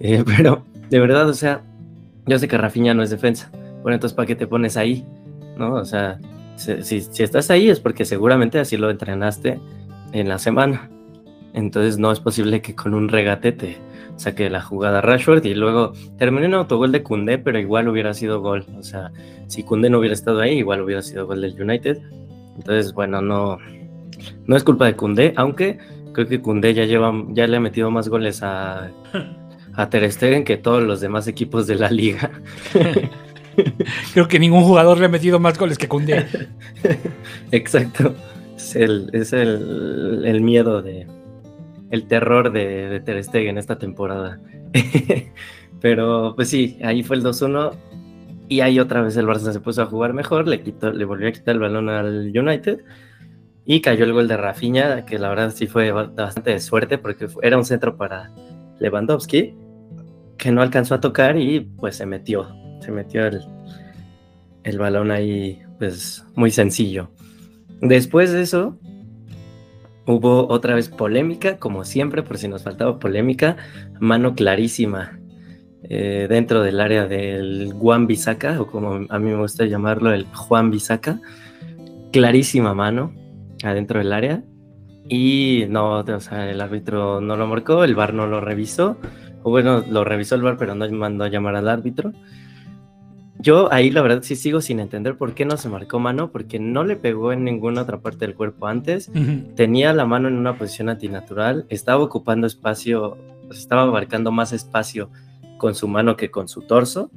Eh, 0.00 0.24
pero 0.36 0.64
de 0.88 1.00
verdad, 1.00 1.28
o 1.28 1.34
sea, 1.34 1.62
yo 2.26 2.38
sé 2.38 2.48
que 2.48 2.56
Rafinha 2.58 2.94
no 2.94 3.02
es 3.02 3.10
defensa. 3.10 3.50
Bueno, 3.82 3.94
entonces, 3.94 4.14
¿para 4.14 4.26
qué 4.26 4.34
te 4.36 4.46
pones 4.46 4.76
ahí? 4.76 5.04
¿No? 5.56 5.74
O 5.74 5.84
sea, 5.84 6.18
si, 6.56 6.82
si- 7.00 7.22
estás 7.22 7.50
ahí 7.50 7.68
es 7.68 7.80
porque 7.80 8.04
seguramente 8.04 8.58
así 8.58 8.76
lo 8.76 8.90
entrenaste 8.90 9.60
en 10.12 10.28
la 10.28 10.38
semana. 10.38 10.90
Entonces 11.54 11.98
no 11.98 12.12
es 12.12 12.20
posible 12.20 12.60
que 12.60 12.74
con 12.74 12.94
un 12.94 13.08
regate 13.08 13.52
te 13.52 13.78
saque 14.16 14.50
la 14.50 14.60
jugada 14.60 15.00
Rashford 15.00 15.44
y 15.46 15.54
luego 15.54 15.92
terminó 16.18 16.44
en 16.46 16.54
autogol 16.54 16.92
de 16.92 17.02
Cundé, 17.02 17.38
pero 17.38 17.58
igual 17.58 17.88
hubiera 17.88 18.12
sido 18.14 18.40
gol. 18.40 18.66
O 18.76 18.82
sea, 18.82 19.10
si 19.46 19.62
Cundé 19.62 19.88
no 19.90 19.98
hubiera 19.98 20.12
estado 20.14 20.40
ahí, 20.40 20.58
igual 20.58 20.82
hubiera 20.82 21.02
sido 21.02 21.26
gol 21.26 21.40
del 21.40 21.60
United. 21.60 21.98
Entonces, 22.58 22.92
bueno, 22.92 23.22
no, 23.22 23.58
no 24.46 24.56
es 24.56 24.64
culpa 24.64 24.86
de 24.86 24.96
Cundé, 24.96 25.32
aunque 25.36 25.78
creo 26.12 26.26
que 26.26 26.42
Cundé 26.42 26.74
ya 26.74 26.84
lleva, 26.84 27.14
ya 27.30 27.46
le 27.46 27.56
ha 27.56 27.60
metido 27.60 27.90
más 27.90 28.08
goles 28.08 28.42
a, 28.42 28.90
a 29.74 29.90
Ter 29.90 30.10
Stegen 30.10 30.44
que 30.44 30.56
todos 30.56 30.82
los 30.82 31.00
demás 31.00 31.28
equipos 31.28 31.66
de 31.66 31.76
la 31.76 31.90
liga. 31.90 32.30
Creo 34.12 34.28
que 34.28 34.38
ningún 34.38 34.62
jugador 34.62 34.98
le 34.98 35.06
ha 35.06 35.08
metido 35.08 35.40
más 35.40 35.58
goles 35.58 35.78
que 35.78 35.88
Cundé. 35.88 36.26
Exacto. 37.50 38.14
Es 38.56 38.76
el, 38.76 39.10
es 39.12 39.32
el, 39.32 40.22
el 40.24 40.40
miedo 40.40 40.82
de. 40.82 41.06
El 41.90 42.06
terror 42.06 42.52
de, 42.52 42.88
de 42.88 43.00
Ter 43.00 43.22
Stegen 43.24 43.56
esta 43.56 43.78
temporada. 43.78 44.38
Pero 45.80 46.34
pues 46.36 46.48
sí, 46.50 46.78
ahí 46.82 47.02
fue 47.02 47.16
el 47.16 47.24
2-1. 47.24 47.72
Y 48.48 48.60
ahí 48.60 48.80
otra 48.80 49.02
vez 49.02 49.16
el 49.16 49.26
Barça 49.26 49.52
se 49.52 49.60
puso 49.60 49.82
a 49.82 49.86
jugar 49.86 50.14
mejor. 50.14 50.48
Le, 50.48 50.62
quitó, 50.62 50.90
le 50.92 51.04
volvió 51.04 51.28
a 51.28 51.32
quitar 51.32 51.54
el 51.54 51.60
balón 51.60 51.88
al 51.88 52.32
United. 52.34 52.80
Y 53.64 53.82
cayó 53.82 54.04
el 54.04 54.14
gol 54.14 54.28
de 54.28 54.38
Rafinha, 54.38 55.04
que 55.04 55.18
la 55.18 55.28
verdad 55.28 55.52
sí 55.54 55.66
fue 55.66 55.92
ba- 55.92 56.06
bastante 56.06 56.52
de 56.52 56.60
suerte 56.60 56.96
porque 56.96 57.26
era 57.42 57.58
un 57.58 57.66
centro 57.66 57.98
para 57.98 58.32
Lewandowski, 58.78 59.54
que 60.38 60.50
no 60.50 60.62
alcanzó 60.62 60.94
a 60.94 61.00
tocar 61.00 61.36
y 61.36 61.60
pues 61.60 61.96
se 61.96 62.06
metió. 62.06 62.48
Se 62.80 62.90
metió 62.90 63.26
el, 63.26 63.42
el 64.62 64.78
balón 64.78 65.10
ahí, 65.10 65.60
pues 65.78 66.24
muy 66.34 66.50
sencillo. 66.50 67.10
Después 67.82 68.32
de 68.32 68.40
eso, 68.40 68.78
hubo 70.06 70.48
otra 70.48 70.74
vez 70.74 70.88
polémica, 70.88 71.58
como 71.58 71.84
siempre, 71.84 72.22
por 72.22 72.38
si 72.38 72.48
nos 72.48 72.62
faltaba 72.62 72.98
polémica, 72.98 73.58
mano 74.00 74.34
clarísima 74.34 75.17
eh, 75.90 76.26
dentro 76.28 76.62
del 76.62 76.80
área 76.80 77.06
del 77.06 77.72
Juan 77.72 78.06
Bisaca, 78.06 78.60
o 78.60 78.66
como 78.66 79.06
a 79.08 79.18
mí 79.18 79.30
me 79.30 79.36
gusta 79.36 79.64
llamarlo, 79.64 80.12
el 80.12 80.26
Juan 80.26 80.70
Bisaca. 80.70 81.20
Clarísima 82.12 82.74
mano 82.74 83.12
adentro 83.64 83.98
del 83.98 84.12
área. 84.12 84.42
Y 85.08 85.64
no, 85.70 86.00
o 86.00 86.20
sea, 86.20 86.50
el 86.50 86.60
árbitro 86.60 87.22
no 87.22 87.36
lo 87.36 87.46
marcó, 87.46 87.84
el 87.84 87.94
VAR 87.94 88.12
no 88.12 88.26
lo 88.26 88.40
revisó. 88.42 88.98
O 89.42 89.50
bueno, 89.50 89.82
lo 89.88 90.04
revisó 90.04 90.34
el 90.34 90.42
VAR, 90.42 90.58
pero 90.58 90.74
no 90.74 90.88
mandó 90.90 91.24
a 91.24 91.28
llamar 91.28 91.56
al 91.56 91.68
árbitro. 91.68 92.12
Yo 93.40 93.72
ahí 93.72 93.90
la 93.90 94.02
verdad 94.02 94.22
sí 94.22 94.36
sigo 94.36 94.60
sin 94.60 94.80
entender 94.80 95.16
por 95.16 95.32
qué 95.32 95.46
no 95.46 95.56
se 95.56 95.70
marcó 95.70 96.00
mano, 96.00 96.30
porque 96.32 96.58
no 96.58 96.84
le 96.84 96.96
pegó 96.96 97.32
en 97.32 97.44
ninguna 97.44 97.82
otra 97.82 98.00
parte 98.00 98.26
del 98.26 98.34
cuerpo 98.34 98.66
antes. 98.66 99.08
Ujú. 99.08 99.54
Tenía 99.54 99.94
la 99.94 100.04
mano 100.04 100.28
en 100.28 100.34
una 100.34 100.58
posición 100.58 100.90
antinatural, 100.90 101.64
estaba 101.70 102.02
ocupando 102.02 102.46
espacio, 102.46 103.16
estaba 103.50 103.82
abarcando 103.82 104.32
más 104.32 104.52
espacio 104.52 105.08
con 105.58 105.74
su 105.74 105.88
mano 105.88 106.16
que 106.16 106.30
con 106.30 106.48
su 106.48 106.62
torso. 106.62 107.10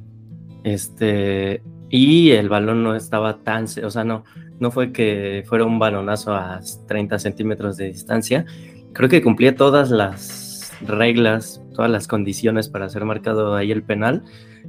Este, 0.63 1.63
y 1.89 2.31
el 2.31 2.49
balón 2.49 2.83
no 2.83 2.95
estaba 2.95 3.37
tan, 3.39 3.65
o 3.83 3.89
sea, 3.89 4.03
no, 4.03 4.23
no 4.59 4.71
fue 4.71 4.91
que 4.91 5.43
fuera 5.47 5.65
un 5.65 5.79
balonazo 5.79 6.33
a 6.33 6.59
30 6.87 7.19
centímetros 7.19 7.77
de 7.77 7.87
distancia. 7.87 8.45
Creo 8.93 9.09
que 9.09 9.21
cumplía 9.21 9.55
todas 9.55 9.89
las 9.89 10.73
reglas, 10.85 11.61
todas 11.73 11.89
las 11.91 12.07
condiciones 12.07 12.69
para 12.69 12.89
ser 12.89 13.05
marcado 13.05 13.55
ahí 13.55 13.71
el 13.71 13.83
penal. 13.83 14.23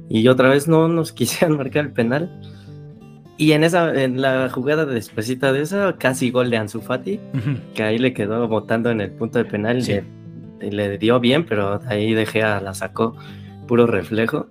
Y 0.09 0.27
otra 0.27 0.49
vez 0.49 0.67
no 0.67 0.87
nos 0.87 1.11
quisieron 1.13 1.57
marcar 1.57 1.85
el 1.85 1.91
penal. 1.91 2.41
Y 3.37 3.53
en 3.53 3.63
esa, 3.63 3.93
en 4.01 4.21
la 4.21 4.49
jugada 4.49 4.85
despuesita 4.85 5.51
de 5.53 5.61
esa, 5.61 5.97
casi 5.97 6.29
gol 6.29 6.49
de 6.49 6.57
Ansu 6.57 6.81
Fati, 6.81 7.19
que 7.73 7.83
ahí 7.83 7.97
le 7.97 8.13
quedó 8.13 8.47
botando 8.47 8.91
en 8.91 9.01
el 9.01 9.11
punto 9.11 9.39
de 9.39 9.45
penal 9.45 9.81
Sí. 9.81 9.99
le, 10.61 10.71
le 10.71 10.97
dio 10.97 11.19
bien, 11.19 11.45
pero 11.45 11.79
ahí 11.87 12.13
De 12.13 12.25
Gea 12.27 12.61
la 12.61 12.73
sacó 12.73 13.15
puro 13.67 13.87
reflejo. 13.87 14.47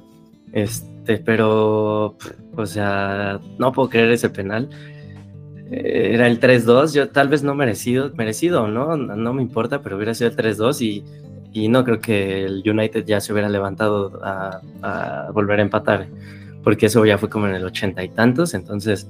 Este, 0.53 1.19
pero, 1.19 2.17
o 2.57 2.67
sea, 2.67 3.41
no 3.59 3.73
puedo 3.73 3.89
creer 3.89 4.13
ese 4.13 4.31
penal. 4.31 4.69
Eh, 5.71 6.11
Era 6.13 6.27
el 6.27 6.39
3-2, 6.39 6.95
yo 6.95 7.09
tal 7.09 7.29
vez 7.29 7.43
no 7.43 7.55
merecido, 7.55 8.13
merecido, 8.15 8.69
¿no? 8.69 8.97
No, 8.97 9.17
no 9.17 9.33
me 9.33 9.43
importa, 9.43 9.81
pero 9.83 9.97
hubiera 9.97 10.13
sido 10.15 10.31
el 10.31 10.37
3-2 10.37 10.83
y, 10.83 11.05
y 11.53 11.69
no 11.69 11.85
creo 11.85 12.01
que 12.01 12.45
el 12.45 12.63
United 12.67 13.05
ya 13.07 13.21
se 13.21 13.33
hubiera 13.33 13.49
levantado 13.49 14.21
a, 14.23 14.61
a 14.83 15.31
volver 15.33 15.61
a 15.61 15.63
empatar, 15.63 16.09
porque 16.63 16.87
eso 16.87 17.05
ya 17.07 17.17
fue 17.17 17.31
como 17.31 17.47
en 17.47 17.55
el 17.55 17.65
ochenta 17.65 18.05
y 18.05 18.11
tantos, 18.11 18.53
entonces 18.53 19.09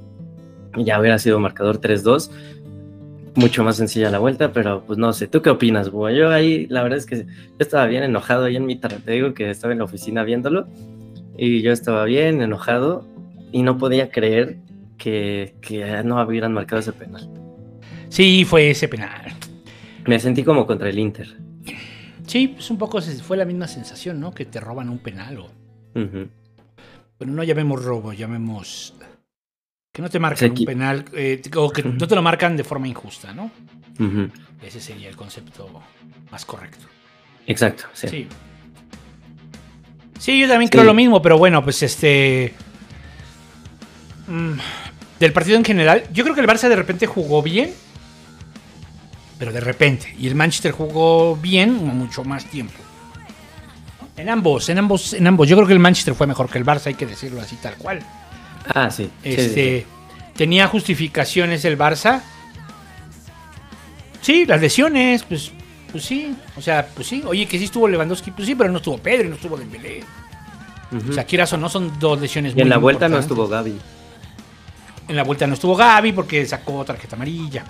ya 0.77 1.01
hubiera 1.01 1.19
sido 1.19 1.41
marcador 1.41 1.81
3-2 1.81 2.31
mucho 3.35 3.65
más 3.65 3.77
sencilla 3.77 4.11
la 4.11 4.19
vuelta, 4.19 4.53
pero 4.53 4.85
pues 4.85 4.99
no 4.99 5.13
sé, 5.13 5.27
¿tú 5.27 5.43
qué 5.43 5.51
opinas, 5.51 5.91
Búho? 5.91 6.11
Yo 6.11 6.31
ahí, 6.31 6.67
la 6.67 6.83
verdad 6.83 6.99
es 6.99 7.07
que 7.07 7.25
yo 7.25 7.59
estaba 7.59 7.87
bien 7.87 8.03
enojado 8.03 8.45
ahí 8.45 8.57
en 8.57 8.67
mi 8.67 8.77
tarde, 8.77 8.99
te 9.05 9.13
digo 9.13 9.35
que 9.35 9.51
estaba 9.51 9.73
en 9.73 9.79
la 9.79 9.85
oficina 9.85 10.23
viéndolo 10.23 10.69
y 11.37 11.63
yo 11.63 11.73
estaba 11.73 12.05
bien 12.05 12.43
enojado 12.43 13.07
y 13.51 13.63
no 13.63 13.79
podía 13.79 14.11
creer 14.11 14.59
que, 14.99 15.55
que 15.61 16.03
no 16.05 16.23
hubieran 16.23 16.53
marcado 16.53 16.81
ese 16.81 16.93
penal. 16.93 17.29
Sí, 18.09 18.45
fue 18.45 18.71
ese 18.71 18.89
penal. 18.89 19.33
Me 20.07 20.19
sentí 20.19 20.45
como 20.45 20.67
contra 20.67 20.91
el 20.91 20.99
Inter. 20.99 21.29
Sí, 22.27 22.49
pues 22.49 22.71
un 22.71 22.79
poco 22.79 23.01
fue 23.01 23.37
la 23.37 23.45
misma 23.45 23.67
sensación, 23.67 24.21
¿no? 24.21 24.33
Que 24.33 24.45
te 24.45 24.61
roban 24.61 24.89
un 24.89 24.99
penal 24.99 25.39
o... 25.39 25.49
Pero 25.95 27.31
no 27.31 27.43
llamemos 27.43 27.85
robo, 27.85 28.13
llamemos... 28.13 28.95
Que 29.93 30.01
no 30.01 30.09
te 30.09 30.19
marcan 30.19 30.51
un 30.53 30.65
penal, 30.65 31.05
eh, 31.15 31.43
o 31.57 31.71
que 31.71 31.83
no 31.83 32.09
te 32.09 32.15
lo 32.15 32.23
marcan 32.23 32.57
de 32.57 32.65
forma 32.65 32.89
injusta, 32.89 33.35
¿no? 33.35 33.51
Ese 34.63 34.81
sería 34.81 35.09
el 35.11 35.17
concepto 35.17 35.69
más 36.31 36.45
correcto. 36.47 36.87
Exacto, 37.47 37.85
sí. 37.93 38.09
Sí. 38.09 38.29
Sí, 40.19 40.41
yo 40.41 40.49
también 40.49 40.69
Sí. 40.69 40.73
creo 40.73 40.85
lo 40.85 40.95
mismo, 40.95 41.21
pero 41.21 41.37
bueno, 41.37 41.63
pues 41.63 41.83
este. 41.83 42.55
mm, 44.29 44.53
del 45.21 45.33
partido 45.33 45.59
en 45.59 45.65
general, 45.65 46.05
yo 46.13 46.25
creo 46.25 46.35
que 46.35 46.41
el 46.41 46.47
Barça 46.49 46.69
de 46.69 46.77
repente 46.77 47.07
jugó 47.07 47.43
bien. 47.43 47.73
Pero 49.39 49.53
de 49.53 49.61
repente. 49.61 50.15
Y 50.19 50.27
el 50.29 50.37
Manchester 50.37 50.73
jugó 50.73 51.37
bien 51.37 51.75
mucho 51.75 52.25
más 52.25 52.45
tiempo. 52.47 52.79
En 54.17 54.29
ambos, 54.31 54.69
en 54.69 54.79
ambos, 54.79 55.13
en 55.15 55.27
ambos. 55.27 55.49
Yo 55.49 55.57
creo 55.57 55.67
que 55.67 55.73
el 55.75 55.81
Manchester 55.81 56.15
fue 56.15 56.27
mejor 56.27 56.49
que 56.49 56.59
el 56.59 56.65
Barça, 56.65 56.87
hay 56.87 56.95
que 56.95 57.07
decirlo 57.07 57.41
así 57.41 57.57
tal 57.57 57.75
cual. 57.77 57.99
Ah, 58.67 58.91
sí. 58.91 59.09
Este, 59.23 59.81
sí. 59.81 59.87
tenía 60.37 60.67
justificaciones 60.69 61.65
el 61.65 61.79
Barça. 61.79 62.21
Sí, 64.21 64.47
las 64.47 64.61
lesiones, 64.61 65.25
pues, 65.25 65.51
pues 65.91 66.05
sí. 66.05 66.35
O 66.57 66.63
sea, 66.63 66.87
pues 66.95 67.07
sí. 67.09 67.23
Oye, 67.27 67.47
que 67.47 67.59
sí 67.59 67.65
estuvo 67.65 67.89
Lewandowski, 67.89 68.31
pues 68.31 68.47
sí, 68.47 68.55
pero 68.55 68.71
no 68.71 68.79
estuvo 68.79 68.99
Pedro 68.99 69.27
y 69.27 69.29
no 69.31 69.35
estuvo 69.37 69.57
Dembélé. 69.57 70.05
Ujú. 70.93 71.11
O 71.11 71.13
sea, 71.13 71.25
quieras 71.25 71.53
o 71.53 71.57
no, 71.57 71.69
son 71.69 71.99
dos 71.99 72.21
lesiones 72.21 72.55
y 72.57 72.61
en 72.61 72.69
la 72.69 72.77
vuelta 72.79 73.09
no 73.09 73.19
estuvo 73.19 73.49
Gaby. 73.49 73.79
En 75.09 75.17
la 75.17 75.25
vuelta 75.25 75.47
no 75.47 75.55
estuvo 75.55 75.75
Gaby 75.75 76.13
porque 76.13 76.47
sacó 76.47 76.85
tarjeta 76.85 77.17
amarilla. 77.17 77.65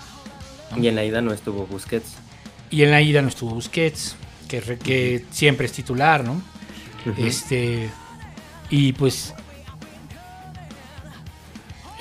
Y 0.79 0.87
en 0.87 0.95
la 0.95 1.03
ida 1.03 1.21
no 1.21 1.33
estuvo 1.33 1.65
Busquets. 1.65 2.15
Y 2.69 2.83
en 2.83 2.91
la 2.91 3.01
ida 3.01 3.21
no 3.21 3.27
estuvo 3.29 3.51
Busquets, 3.53 4.15
que, 4.47 4.59
re- 4.61 4.77
que 4.79 5.25
siempre 5.31 5.65
es 5.67 5.71
titular, 5.71 6.23
¿no? 6.23 6.41
Este. 7.17 7.89
Y 8.69 8.93
pues. 8.93 9.33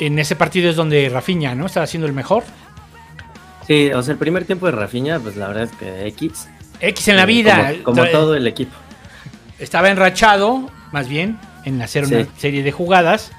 En 0.07 0.19
ese 0.19 0.35
partido 0.35 0.69
es 0.69 0.75
donde 0.75 1.09
Rafinha, 1.09 1.55
¿no? 1.55 1.67
Estaba 1.67 1.87
siendo 1.87 2.09
el 2.09 2.13
mejor. 2.13 2.43
Sí, 3.67 3.93
o 3.93 4.03
sea, 4.03 4.13
el 4.13 4.19
primer 4.19 4.45
tiempo 4.45 4.67
de 4.67 4.73
Rafinha, 4.73 5.21
pues 5.21 5.37
la 5.37 5.47
verdad 5.47 5.65
es 5.65 5.73
que 5.73 6.07
X. 6.09 6.49
X 6.81 7.09
en 7.09 7.17
la 7.17 7.23
eh, 7.23 7.27
vida. 7.27 7.75
Como, 7.85 8.05
todo 8.07 8.35
el 8.35 8.47
equipo. 8.49 8.73
Estaba 9.61 9.91
enrachado, 9.91 10.69
más 10.91 11.09
bien, 11.09 11.39
en 11.65 11.81
hacer 11.81 12.07
Sí. 12.07 12.15
una 12.17 12.27
serie 12.37 12.65
de 12.65 12.73
jugadas. 12.73 13.31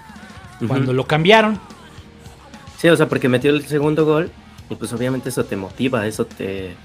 Cuando 0.66 0.94
lo 0.94 1.06
cambiaron. 1.06 1.60
Sí, 2.78 2.88
o 2.88 2.96
sea, 2.96 3.10
porque 3.10 3.28
metió 3.28 3.52
el 3.52 3.66
segundo 3.66 4.06
gol 4.06 4.32
y 4.70 4.76
pues 4.76 4.94
obviamente 4.94 5.28
eso 5.30 5.44
te 5.44 5.58
motiva, 5.58 6.08
eso 6.08 6.26
te... 6.26 6.76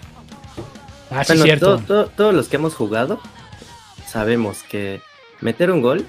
Ah, 1.11 1.23
sí, 1.23 1.35
Bueno, 1.35 1.45
cierto. 1.45 1.67
todo- 1.67 1.79
todo- 1.87 2.07
todos 2.09 2.35
los 2.35 2.49
que 2.49 2.57
hemos 2.57 2.75
jugado 2.75 3.21
sabemos 4.09 4.65
que 4.65 5.01
meter 5.41 5.71
un 5.71 5.81
gol 5.83 6.05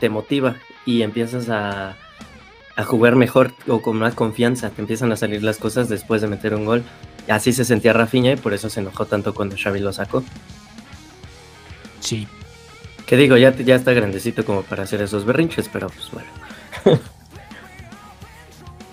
te 0.00 0.08
motiva 0.08 0.56
y 0.84 1.02
empiezas 1.02 1.48
a, 1.48 1.94
a 2.76 2.84
jugar 2.84 3.16
mejor 3.16 3.52
o 3.66 3.80
con 3.80 3.96
más 3.96 4.14
confianza, 4.14 4.70
te 4.70 4.82
empiezan 4.82 5.10
a 5.10 5.16
salir 5.16 5.42
las 5.42 5.56
cosas 5.56 5.88
después 5.88 6.20
de 6.20 6.28
meter 6.28 6.54
un 6.54 6.66
gol. 6.66 6.84
Así 7.28 7.52
se 7.52 7.64
sentía 7.64 7.92
Rafinha 7.92 8.32
y 8.32 8.36
por 8.36 8.54
eso 8.54 8.70
se 8.70 8.80
enojó 8.80 9.06
tanto 9.06 9.34
cuando 9.34 9.56
Xavi 9.56 9.80
lo 9.80 9.92
sacó. 9.92 10.22
Sí. 12.00 12.28
Que 13.06 13.16
digo, 13.16 13.36
ya, 13.36 13.54
ya 13.56 13.76
está 13.76 13.92
grandecito 13.92 14.44
como 14.44 14.62
para 14.62 14.82
hacer 14.82 15.00
esos 15.00 15.24
berrinches, 15.24 15.68
pero 15.72 15.88
pues 15.88 16.10
bueno, 16.12 16.28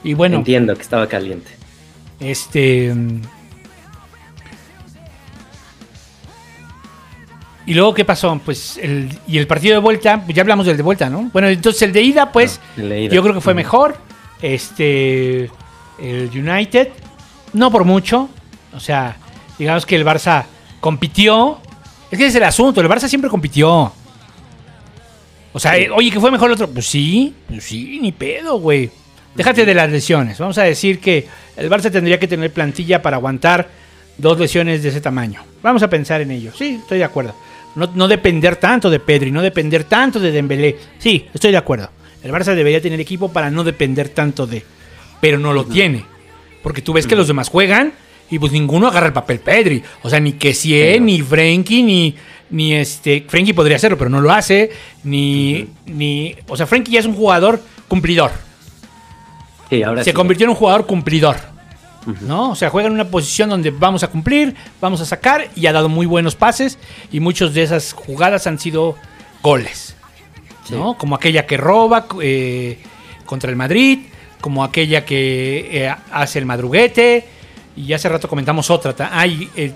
Y 0.04 0.14
bueno, 0.16 0.38
entiendo 0.38 0.76
que 0.76 0.82
estaba 0.82 1.08
caliente. 1.08 1.52
este. 2.20 2.94
Y 7.66 7.74
luego, 7.74 7.94
¿qué 7.94 8.04
pasó? 8.04 8.40
Pues 8.44 8.78
el, 8.78 9.10
y 9.28 9.38
el 9.38 9.48
partido 9.48 9.76
de 9.76 9.80
vuelta, 9.80 10.24
ya 10.28 10.42
hablamos 10.42 10.66
del 10.66 10.76
de 10.76 10.84
vuelta, 10.84 11.10
¿no? 11.10 11.30
Bueno, 11.32 11.48
entonces 11.48 11.82
el 11.84 11.94
de 11.94 12.02
ida, 12.02 12.32
pues, 12.32 12.60
No, 12.76 12.84
el 12.84 12.90
de 12.90 13.02
ida. 13.04 13.14
yo 13.16 13.22
creo 13.24 13.34
que 13.34 13.42
fue 13.42 13.54
mejor. 13.54 13.98
Este, 14.42 15.50
el 16.00 16.30
United, 16.34 16.90
no 17.54 17.72
por 17.72 17.86
mucho. 17.86 18.30
O 18.76 18.80
sea, 18.80 19.16
digamos 19.58 19.86
que 19.86 19.96
el 19.96 20.06
Barça 20.06 20.44
compitió. 20.82 21.60
Es 22.12 22.18
que 22.18 22.26
ese 22.26 22.30
es 22.30 22.36
el 22.36 22.44
asunto, 22.44 22.82
el 22.82 22.90
Barça 22.90 23.08
siempre 23.08 23.30
compitió. 23.30 23.94
O 25.54 25.60
sea, 25.60 25.74
oye, 25.96 26.12
que 26.12 26.20
fue 26.20 26.32
mejor 26.32 26.50
el 26.50 26.56
otro. 26.56 26.70
Pues 26.70 26.88
sí, 26.88 27.34
pues 27.48 27.64
sí, 27.64 28.00
ni 28.02 28.12
pedo, 28.12 28.60
güey. 28.60 28.90
Déjate 29.36 29.66
de 29.66 29.74
las 29.74 29.90
lesiones. 29.90 30.38
Vamos 30.40 30.58
a 30.58 30.64
decir 30.64 31.00
que 31.00 31.28
el 31.56 31.70
Barça 31.70 31.92
tendría 31.92 32.20
que 32.20 32.28
tener 32.28 32.52
plantilla 32.52 33.02
para 33.02 33.18
aguantar 33.18 33.70
dos 34.18 34.38
lesiones 34.40 34.84
de 34.84 34.90
ese 34.90 35.02
tamaño. 35.02 35.42
Vamos 35.62 35.82
a 35.84 35.90
pensar 35.90 36.22
en 36.22 36.32
ello. 36.32 36.52
Sí, 36.56 36.80
estoy 36.82 36.98
de 37.00 37.04
acuerdo. 37.04 37.34
No, 37.76 37.90
no 37.94 38.08
depender 38.08 38.56
tanto 38.58 38.90
de 38.90 39.00
Pedri, 39.00 39.32
no 39.32 39.42
depender 39.42 39.84
tanto 39.86 40.20
de 40.20 40.32
Dembélé. 40.32 40.78
Sí, 41.00 41.26
estoy 41.34 41.52
de 41.52 41.58
acuerdo. 41.58 41.90
El 42.24 42.32
Barça 42.32 42.56
debería 42.56 42.82
tener 42.82 43.00
equipo 43.00 43.32
para 43.32 43.50
no 43.50 43.64
depender 43.64 44.10
tanto 44.10 44.48
de. 44.48 44.64
Pero 45.20 45.40
no 45.40 45.54
lo 45.54 45.66
tiene. 45.66 46.06
Porque 46.62 46.82
tú 46.82 46.94
ves 46.94 47.08
que 47.08 47.16
los 47.16 47.28
demás 47.28 47.50
juegan 47.50 47.94
y 48.30 48.40
pues 48.40 48.52
ninguno 48.52 48.88
agarra 48.88 49.08
el 49.08 49.14
papel 49.14 49.40
Pedri. 49.40 49.84
O 50.02 50.10
sea, 50.10 50.20
ni 50.20 50.34
Kessie, 50.34 51.00
no. 51.00 51.06
ni 51.06 51.22
Frenkie, 51.22 51.84
ni, 51.84 52.16
ni 52.50 52.74
este. 52.74 53.26
Frenkie 53.28 53.54
podría 53.54 53.76
hacerlo, 53.78 53.98
pero 53.98 54.10
no 54.10 54.22
lo 54.22 54.32
hace. 54.32 54.72
Ni. 55.04 55.68
ni 55.86 56.36
o 56.48 56.56
sea, 56.56 56.66
Frenkie 56.66 56.94
ya 56.94 57.00
es 57.00 57.06
un 57.06 57.16
jugador 57.16 57.62
cumplidor. 57.88 58.32
Sí, 59.70 59.84
ahora 59.84 60.04
Se 60.04 60.12
sí. 60.12 60.16
convirtió 60.16 60.46
en 60.46 60.52
un 60.52 60.56
jugador 60.56 60.86
cumplidor. 60.86 61.53
¿No? 62.22 62.52
O 62.52 62.56
sea, 62.56 62.70
juega 62.70 62.88
en 62.88 62.94
una 62.94 63.06
posición 63.06 63.50
donde 63.50 63.72
vamos 63.72 64.04
a 64.04 64.08
cumplir, 64.08 64.56
vamos 64.82 65.02
a 65.02 65.06
sacar 65.06 65.50
y 65.56 65.68
ha 65.68 65.74
dado 65.74 65.90
muy 65.90 66.06
buenos 66.06 66.36
pases 66.36 66.78
y 67.12 67.20
muchas 67.20 67.54
de 67.54 67.64
esas 67.64 67.94
jugadas 67.94 68.48
han 68.48 68.60
sido 68.60 68.96
goles, 69.42 69.96
¿no? 70.70 70.98
Como 70.98 71.16
aquella 71.16 71.46
que 71.46 71.58
roba 71.58 72.08
eh, 72.22 72.80
contra 73.26 73.50
el 73.50 73.56
Madrid, 73.56 74.00
como 74.42 74.64
aquella 74.64 75.06
que 75.06 75.70
eh, 75.72 75.96
hace 76.12 76.40
el 76.40 76.46
madruguete, 76.46 77.28
Y 77.76 77.92
hace 77.94 78.08
rato 78.08 78.28
comentamos 78.28 78.70
otra. 78.70 79.10
Ay, 79.12 79.50
eh, 79.56 79.74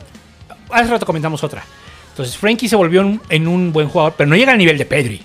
hace 0.70 0.90
rato 0.92 1.06
comentamos 1.06 1.44
otra. 1.44 1.64
Entonces, 2.10 2.38
Frankie 2.38 2.70
se 2.70 2.76
volvió 2.76 3.20
en 3.30 3.48
un 3.48 3.72
buen 3.74 3.90
jugador, 3.90 4.14
pero 4.18 4.30
no 4.30 4.36
llega 4.36 4.52
al 4.52 4.58
nivel 4.58 4.78
de 4.78 4.86
Pedri. 4.86 5.22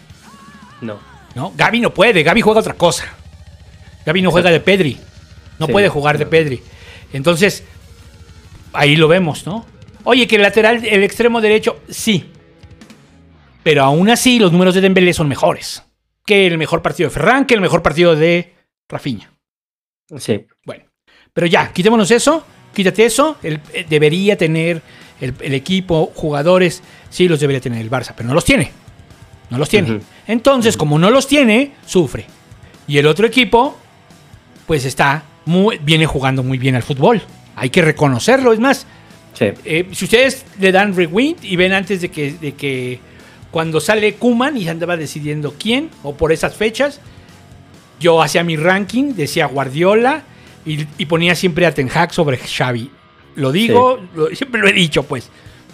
No. 0.81 0.99
¿no? 1.35 1.53
Gaby 1.57 1.81
no 1.81 1.93
puede, 1.93 2.23
Gaby 2.23 2.41
juega 2.41 2.61
otra 2.61 2.75
cosa. 2.75 3.05
Gaby 4.05 4.23
no 4.23 4.31
juega 4.31 4.51
de 4.51 4.61
Pedri. 4.61 4.99
No 5.59 5.67
Sí, 5.67 5.73
puede 5.73 5.89
jugar 5.89 6.19
de. 6.19 6.27
Pedri. 6.27 6.63
Entonces, 7.13 7.65
ahí 8.73 8.97
lo 8.97 9.09
vemos, 9.09 9.47
¿no? 9.47 9.67
Oye, 10.05 10.27
que 10.27 10.37
el 10.37 10.43
lateral, 10.43 10.85
el 10.85 11.03
extremo 11.03 11.41
derecho, 11.41 11.81
sí. 11.89 12.31
Pero 13.63 13.85
aún 13.85 14.11
así, 14.11 14.39
los 14.39 14.51
números 14.53 14.75
de 14.75 14.81
Dembélé 14.81 15.13
son 15.13 15.29
mejores. 15.29 15.83
Que 16.27 16.47
el 16.47 16.59
mejor 16.59 16.83
partido 16.83 17.09
de 17.09 17.15
Ferran, 17.15 17.47
que 17.47 17.55
el 17.55 17.61
mejor 17.61 17.83
partido 17.83 18.17
de 18.17 18.55
Rafinha. 18.89 19.33
Sí. 20.19 20.45
Bueno, 20.65 20.85
pero 21.33 21.47
ya, 21.47 21.73
quitémonos 21.73 22.11
eso, 22.11 22.45
quítate 22.75 23.05
eso. 23.05 23.37
el- 23.43 23.61
eh, 23.73 23.87
debería 23.89 24.37
tener 24.37 24.83
el, 25.21 25.35
el 25.41 25.55
equipo, 25.55 26.13
jugadores, 26.15 26.83
sí 27.11 27.29
los 27.29 27.39
debería 27.41 27.61
tener 27.61 27.81
el 27.81 27.91
Barça, 27.91 28.13
pero 28.17 28.29
no 28.29 28.35
los 28.35 28.45
tiene. 28.45 28.73
No 29.51 29.59
los 29.59 29.69
tiene. 29.69 30.01
Entonces, 30.27 30.77
como 30.77 30.99
no 30.99 31.11
los 31.11 31.27
tiene, 31.29 31.73
sufre. 31.87 32.27
Y 32.89 32.99
el 32.99 33.07
otro 33.07 33.27
equipo, 33.27 33.77
pues 34.67 34.85
está 34.85 35.25
muy, 35.45 35.78
viene 35.78 36.07
jugando 36.07 36.43
muy 36.43 36.59
bien 36.59 36.74
al 36.74 36.82
fútbol. 36.82 37.22
Hay 37.57 37.70
que 37.70 37.82
reconocerlo. 37.82 38.53
Es 38.53 38.59
más, 38.61 38.86
Sí. 39.34 39.47
eh, 39.64 39.88
si 39.93 40.05
ustedes 40.05 40.45
le 40.61 40.72
dan 40.72 40.95
rewind 40.95 41.43
y 41.45 41.57
ven 41.57 41.72
antes 41.72 42.01
de 42.01 42.11
que, 42.11 42.32
de 42.32 42.53
que 42.53 43.01
cuando 43.51 43.80
sale 43.80 44.14
Kuman 44.14 44.57
y 44.57 44.68
andaba 44.68 44.97
decidiendo 44.97 45.55
quién, 45.59 45.90
o 46.03 46.14
por 46.14 46.32
esas 46.32 46.55
fechas, 46.55 47.01
yo 48.01 48.20
hacía 48.22 48.43
mi 48.45 48.57
ranking, 48.57 49.14
decía 49.14 49.47
Guardiola 49.47 50.22
y, 50.66 50.86
y 50.99 51.07
ponía 51.07 51.34
siempre 51.34 51.66
a 51.66 51.72
Ten 51.74 51.90
Hag 51.95 52.12
sobre 52.12 52.36
Xavi. 52.38 52.90
Lo 53.36 53.53
digo, 53.53 54.01
lo- 54.14 54.28
siempre 54.34 54.61
lo 54.61 54.68
he 54.68 54.72
dicho, 54.72 55.03
pues. 55.05 55.30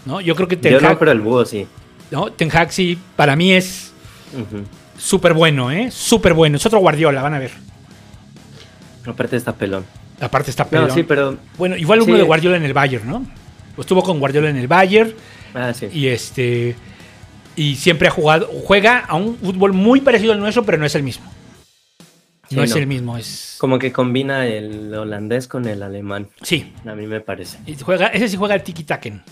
¿no? 0.06 0.20
Yo 0.20 0.34
creo 0.34 0.48
que 0.48 0.56
Ten 0.56 0.72
Yo 0.72 0.78
Hag, 0.78 0.92
no, 0.94 0.98
pero 0.98 1.12
el 1.12 1.20
búho 1.20 1.44
sí. 1.44 1.66
¿no? 2.10 2.30
Ten 2.32 2.50
Hag 2.54 2.72
sí, 2.72 2.98
para 3.16 3.34
mí 3.36 3.52
es 3.52 3.92
Ujú. 4.32 4.62
súper 4.96 5.34
bueno, 5.34 5.70
¿eh? 5.70 5.90
Súper 5.90 6.32
bueno. 6.34 6.56
Es 6.56 6.66
otro 6.66 6.78
Guardiola, 6.80 7.22
van 7.22 7.34
a 7.34 7.38
ver. 7.38 7.50
Aparte 9.08 9.36
está 9.36 9.54
pelón. 9.54 9.84
Aparte 10.20 10.50
está 10.50 10.64
No, 10.64 10.70
pelón. 10.70 10.90
sí, 10.92 11.02
pero. 11.02 11.36
Bueno, 11.56 11.76
igual 11.76 12.02
uno 12.02 12.12
Sí. 12.14 12.18
de 12.18 12.24
Guardiola 12.24 12.56
en 12.56 12.64
el 12.64 12.72
Bayern, 12.74 13.08
¿no? 13.08 13.26
Estuvo 13.78 14.02
con 14.02 14.18
Guardiola 14.18 14.50
en 14.50 14.56
el 14.56 14.68
Bayern. 14.68 15.12
Ah, 15.54 15.72
sí. 15.74 15.86
Y 15.92 16.08
este. 16.08 16.74
Y 17.56 17.76
siempre 17.76 18.08
ha 18.08 18.10
jugado. 18.10 18.46
Juega 18.64 18.98
a 19.00 19.14
un 19.16 19.36
fútbol 19.36 19.72
muy 19.72 20.00
parecido 20.00 20.32
al 20.32 20.40
nuestro, 20.40 20.64
pero 20.64 20.78
no 20.78 20.86
es 20.86 20.94
el 20.94 21.02
mismo. 21.02 21.32
No 22.50 22.62
es 22.62 22.74
el 22.74 22.86
mismo, 22.86 23.18
es. 23.18 23.56
Como 23.58 23.78
que 23.78 23.92
combina 23.92 24.46
el 24.46 24.94
holandés 24.94 25.48
con 25.48 25.66
el 25.66 25.82
alemán. 25.82 26.28
Sí. 26.42 26.72
A 26.86 26.94
mí 26.94 27.06
me 27.06 27.20
parece. 27.20 27.58
y 27.66 27.74
Juega, 27.76 28.06
ese 28.06 28.26
sí 28.28 28.36
juega 28.38 28.54
el 28.54 28.62
tiki-taken. 28.64 29.22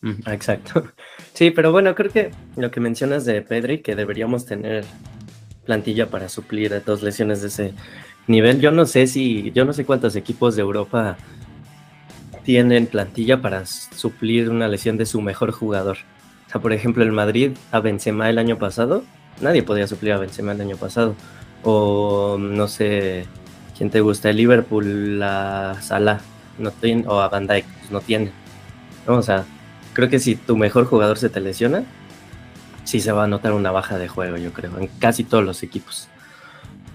Mm, 0.00 0.28
Exacto. 0.30 0.88
Sí, 1.34 1.52
pero 1.52 1.70
bueno, 1.70 1.94
creo 1.94 2.10
que 2.10 2.32
lo 2.56 2.72
que 2.72 2.80
mencionas 2.80 3.24
de 3.24 3.42
Pedri, 3.42 3.78
que 3.78 3.94
deberíamos 3.94 4.44
tener 4.44 4.84
plantilla 5.64 6.06
para 6.10 6.28
suplir 6.28 6.74
a 6.74 6.80
dos 6.80 7.00
lesiones 7.02 7.42
de 7.42 7.46
ese 7.48 7.74
nivel. 8.28 8.60
Yo 8.60 8.70
no 8.70 8.86
sé 8.86 9.06
si, 9.06 9.50
yo 9.52 9.64
no 9.64 9.72
sé 9.72 9.84
cuántos 9.84 10.14
equipos 10.16 10.56
de 10.56 10.62
Europa 10.62 11.16
tienen 12.44 12.86
plantilla 12.86 13.42
para 13.42 13.66
suplir 13.66 14.50
una 14.50 14.68
lesión 14.68 14.96
de 14.96 15.06
su 15.06 15.20
mejor 15.20 15.52
jugador. 15.52 15.98
O 16.46 16.50
sea, 16.50 16.60
por 16.60 16.72
ejemplo, 16.72 17.02
el 17.02 17.12
Madrid 17.12 17.52
a 17.72 17.80
Benzema 17.80 18.30
el 18.30 18.38
año 18.38 18.58
pasado, 18.58 19.04
nadie 19.40 19.62
podía 19.62 19.86
suplir 19.86 20.12
a 20.12 20.18
Benzema 20.18 20.52
el 20.52 20.60
año 20.60 20.76
pasado. 20.76 21.14
O 21.62 22.36
no 22.38 22.68
sé, 22.68 23.26
¿quién 23.76 23.90
te 23.90 24.00
gusta? 24.00 24.30
El 24.30 24.36
Liverpool, 24.36 25.18
la 25.18 25.76
Sala, 25.82 26.20
no 26.58 26.70
tiene, 26.70 27.04
o 27.06 27.20
a 27.20 27.28
Van 27.28 27.46
Dijk, 27.46 27.66
pues 27.66 27.90
no 27.90 28.00
tiene. 28.00 28.30
¿no? 29.06 29.16
O 29.16 29.22
sea, 29.22 29.44
creo 29.92 30.08
que 30.08 30.18
si 30.18 30.36
tu 30.36 30.56
mejor 30.56 30.86
jugador 30.86 31.18
se 31.18 31.28
te 31.28 31.40
lesiona, 31.40 31.84
sí 32.84 33.00
se 33.00 33.12
va 33.12 33.24
a 33.24 33.26
notar 33.26 33.52
una 33.52 33.70
baja 33.70 33.98
de 33.98 34.08
juego, 34.08 34.36
yo 34.38 34.52
creo, 34.52 34.78
en 34.78 34.86
casi 34.98 35.24
todos 35.24 35.44
los 35.44 35.62
equipos. 35.62 36.08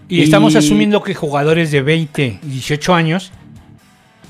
Y, 0.09 0.19
Y- 0.19 0.23
estamos 0.23 0.55
asumiendo 0.55 1.01
que 1.01 1.13
jugadores 1.15 1.71
de 1.71 1.81
20 1.81 2.39
y 2.43 2.47
18 2.47 2.93
años 2.93 3.31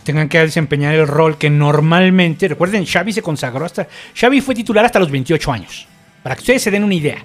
tengan 0.04 0.30
que 0.30 0.40
desempeñar 0.40 0.94
el 0.96 1.08
rol 1.08 1.38
que 1.38 1.50
normalmente. 1.50 2.48
Recuerden, 2.48 2.86
Xavi 2.86 3.14
se 3.14 3.22
consagró 3.22 3.66
hasta. 3.66 3.88
Xavi 4.16 4.42
fue 4.42 4.56
titular 4.56 4.86
hasta 4.86 5.00
los 5.00 5.10
28 5.12 5.52
años. 5.52 5.88
Para 6.22 6.36
que 6.36 6.42
ustedes 6.42 6.62
se 6.62 6.72
den 6.72 6.84
una 6.84 6.94
idea. 6.96 7.24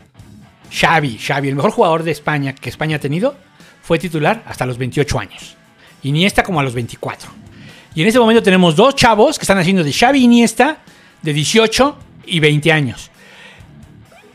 Xavi, 0.72 1.18
Xavi, 1.18 1.49
el 1.49 1.57
mejor 1.57 1.70
jugador 1.70 2.03
de 2.03 2.11
España 2.11 2.55
que 2.55 2.68
España 2.68 2.96
ha 2.96 3.01
tenido, 3.01 3.36
fue 3.82 3.99
titular 3.99 4.42
hasta 4.46 4.66
los 4.66 4.76
28 4.78 5.18
años. 5.18 5.57
Iniesta 6.03 6.42
como 6.42 6.61
a 6.61 6.62
los 6.62 6.74
24. 6.74 7.30
Y 7.94 8.03
en 8.03 8.09
ese 8.09 8.18
momento 8.18 8.42
tenemos 8.42 8.76
dos 8.76 8.94
chavos 8.94 9.38
que 9.38 9.42
están 9.44 9.59
haciendo 9.59 9.82
de 9.82 9.92
Xavi 9.92 10.22
Iniesta 10.22 10.78
de 11.22 11.32
18 11.32 11.99
y 12.26 12.38
20 12.40 12.70
años. 12.72 13.11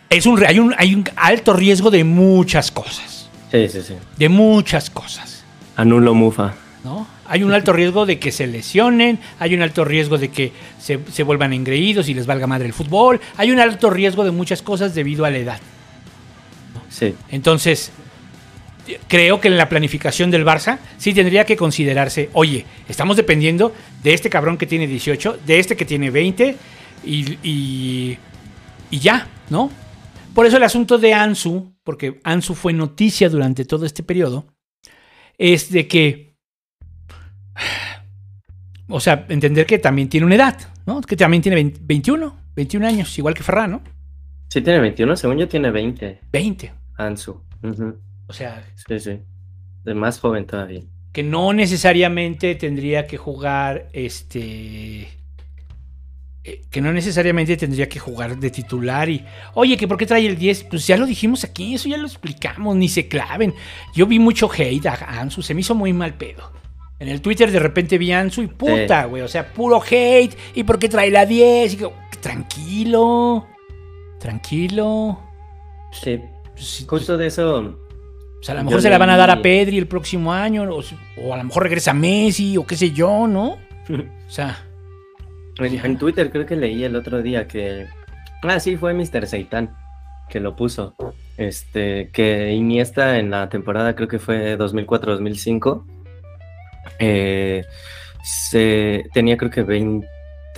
Es 0.09 0.25
un, 0.25 0.43
hay, 0.45 0.59
un, 0.59 0.75
hay 0.77 0.95
un 0.95 1.05
alto 1.15 1.53
riesgo 1.53 1.89
de 1.91 2.03
muchas 2.03 2.71
cosas. 2.71 3.12
Sí, 3.53 3.69
sí, 3.69 3.81
sí. 3.83 3.93
De 4.17 4.29
muchas 4.29 4.89
cosas. 4.89 5.43
Anulo 5.75 6.15
Mufa. 6.15 6.55
¿no? 6.83 7.05
Hay 7.27 7.43
un 7.43 7.53
alto 7.53 7.71
riesgo 7.71 8.07
de 8.07 8.17
que 8.17 8.31
se 8.31 8.47
lesionen, 8.47 9.19
hay 9.39 9.53
un 9.53 9.61
alto 9.61 9.85
riesgo 9.85 10.17
de 10.17 10.29
que 10.29 10.51
se, 10.79 10.99
se 11.11 11.23
vuelvan 11.23 11.53
engreídos 11.53 12.09
y 12.09 12.15
les 12.15 12.25
valga 12.25 12.47
madre 12.47 12.65
el 12.65 12.73
fútbol, 12.73 13.21
hay 13.37 13.51
un 13.51 13.59
alto 13.59 13.91
riesgo 13.91 14.25
de 14.25 14.31
muchas 14.31 14.63
cosas 14.63 14.95
debido 14.95 15.23
a 15.23 15.29
la 15.29 15.37
edad. 15.37 15.59
Sí, 16.89 17.15
Entonces, 17.29 17.91
creo 19.07 19.39
que 19.39 19.47
en 19.47 19.57
la 19.57 19.69
planificación 19.69 20.29
del 20.31 20.45
Barça 20.45 20.79
sí 20.97 21.13
tendría 21.13 21.45
que 21.45 21.55
considerarse, 21.55 22.29
oye, 22.33 22.65
estamos 22.89 23.17
dependiendo 23.17 23.73
de 24.03 24.13
este 24.13 24.29
cabrón 24.29 24.57
que 24.57 24.65
tiene 24.65 24.87
18, 24.87 25.39
de 25.45 25.59
este 25.59 25.75
que 25.75 25.85
tiene 25.85 26.09
20 26.11 26.55
y, 27.05 27.37
y, 27.41 28.17
y 28.91 28.99
ya, 28.99 29.27
¿no? 29.49 29.71
Por 30.35 30.45
eso 30.45 30.57
el 30.57 30.63
asunto 30.63 30.97
de 30.97 31.13
Ansu, 31.13 31.72
porque 31.83 32.19
Ansu 32.23 32.53
fue 32.55 32.73
noticia 32.73 33.29
durante 33.29 33.65
todo 33.65 33.85
este 33.85 34.03
periodo, 34.03 34.47
es 35.37 35.71
de 35.71 35.87
que, 35.87 36.35
o 38.87 38.99
sea, 38.99 39.25
entender 39.29 39.65
que 39.65 39.79
también 39.79 40.09
tiene 40.09 40.25
una 40.25 40.35
edad, 40.35 40.57
¿no? 40.85 41.01
Que 41.01 41.15
también 41.15 41.41
tiene 41.41 41.55
20 41.55 41.79
21, 41.83 42.37
21 42.55 42.87
años, 42.87 43.17
igual 43.17 43.33
que 43.33 43.43
Ferran, 43.43 43.71
¿no? 43.71 43.81
sí 44.49 44.61
tiene 44.61 44.79
21, 44.81 45.15
según 45.17 45.39
yo 45.39 45.47
tiene 45.47 45.71
20, 45.71 46.19
20. 46.31 46.73
Ansu. 46.97 47.41
O 48.27 48.33
sea, 48.33 48.63
Sí, 48.87 48.99
sí. 48.99 49.19
De 49.83 49.93
más 49.95 50.19
joven 50.19 50.45
todavía. 50.45 50.81
que 51.11 51.23
no 51.23 51.53
necesariamente 51.53 52.53
tendría 52.55 53.07
que 53.07 53.17
jugar 53.17 53.89
este 53.93 55.07
que 56.69 56.81
no 56.81 56.91
necesariamente 56.91 57.55
tendría 57.55 57.87
que 57.87 57.99
jugar 57.99 58.37
de 58.37 58.49
titular 58.49 59.07
y 59.07 59.23
oye 59.53 59.77
que 59.77 59.87
por 59.87 59.97
qué 59.97 60.05
trae 60.05 60.25
el 60.27 60.37
10 60.37 60.65
pues 60.65 60.85
ya 60.85 60.97
lo 60.97 61.05
dijimos 61.05 61.45
aquí 61.45 61.75
eso 61.75 61.87
ya 61.87 61.95
lo 61.97 62.05
explicamos 62.07 62.75
ni 62.75 62.89
se 62.89 63.07
claven. 63.07 63.53
Yo 63.93 64.05
vi 64.07 64.19
mucho 64.19 64.49
hate 64.51 64.85
a 64.87 65.21
Ansu 65.21 65.41
se 65.41 65.53
me 65.53 65.61
hizo 65.61 65.73
muy 65.75 65.93
mal 65.93 66.15
pedo. 66.15 66.51
En 66.99 67.07
el 67.09 67.21
Twitter 67.21 67.49
de 67.51 67.59
repente 67.59 67.97
vi 67.97 68.11
a 68.11 68.19
Ansu 68.19 68.41
y 68.41 68.47
puta 68.47 69.05
güey 69.05 69.21
o 69.21 69.27
sea 69.27 69.53
puro 69.53 69.81
hate 69.81 70.35
y 70.53 70.63
por 70.63 70.79
qué 70.79 70.89
trae 70.89 71.09
la 71.11 71.25
10 71.25 71.73
y 71.73 71.77
que, 71.77 71.89
tranquilo 72.21 73.47
tranquilo 74.19 75.19
Sí, 75.91 76.19
Pues, 76.53 76.85
justo 76.87 77.17
de 77.17 77.27
eso. 77.27 77.59
o 77.59 78.43
sea, 78.43 78.53
a 78.53 78.55
lo 78.55 78.61
Yo 78.61 78.65
mejor 78.65 78.81
se 78.81 78.89
la 78.89 78.97
van 78.97 79.09
a 79.11 79.17
dar 79.17 79.29
a 79.31 79.41
Pedri 79.41 79.77
el 79.77 79.87
próximo 79.87 80.33
año, 80.33 80.63
o, 80.63 80.81
o 81.21 81.33
a 81.33 81.37
lo 81.37 81.43
mejor 81.43 81.63
regresa 81.63 81.93
Messi, 81.93 82.57
o 82.57 82.65
qué 82.65 82.75
sé 82.75 82.91
yo, 82.91 83.27
¿no? 83.27 83.57
O 84.27 84.29
sea, 84.35 84.65
En, 85.59 85.85
en 85.85 85.97
Twitter 85.97 86.31
creo 86.31 86.45
que 86.45 86.55
leí 86.55 86.83
el 86.83 86.95
otro 86.95 87.21
día 87.21 87.47
que. 87.47 87.87
Ah, 88.43 88.59
sí, 88.59 88.75
fue 88.77 88.93
Mr. 88.93 89.25
Seitan 89.27 89.69
que 90.29 90.39
lo 90.39 90.55
puso. 90.55 90.95
Este, 91.37 92.09
que 92.13 92.51
Iniesta 92.53 93.17
en 93.19 93.31
la 93.31 93.49
temporada, 93.49 93.95
creo 93.95 94.07
que 94.07 94.19
fue 94.19 94.57
2004-2005, 94.57 95.83
eh, 96.99 97.63
se, 98.23 99.05
tenía 99.13 99.37
creo 99.37 99.49
que 99.51 99.63
20 99.63 100.07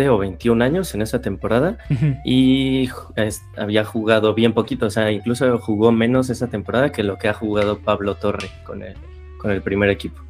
o 0.09 0.17
21 0.17 0.63
años 0.63 0.93
en 0.93 1.01
esa 1.01 1.21
temporada 1.21 1.77
y 2.25 2.89
es- 3.15 3.41
había 3.57 3.85
jugado 3.85 4.33
bien 4.33 4.53
poquito, 4.53 4.87
o 4.87 4.89
sea, 4.89 5.11
incluso 5.11 5.57
jugó 5.59 5.91
menos 5.91 6.29
esa 6.29 6.47
temporada 6.47 6.91
que 6.91 7.03
lo 7.03 7.17
que 7.17 7.29
ha 7.29 7.33
jugado 7.33 7.79
Pablo 7.79 8.15
Torre 8.15 8.49
con 8.65 8.83
el, 8.83 8.95
con 9.39 9.51
el 9.51 9.61
primer 9.61 9.89
equipo. 9.89 10.21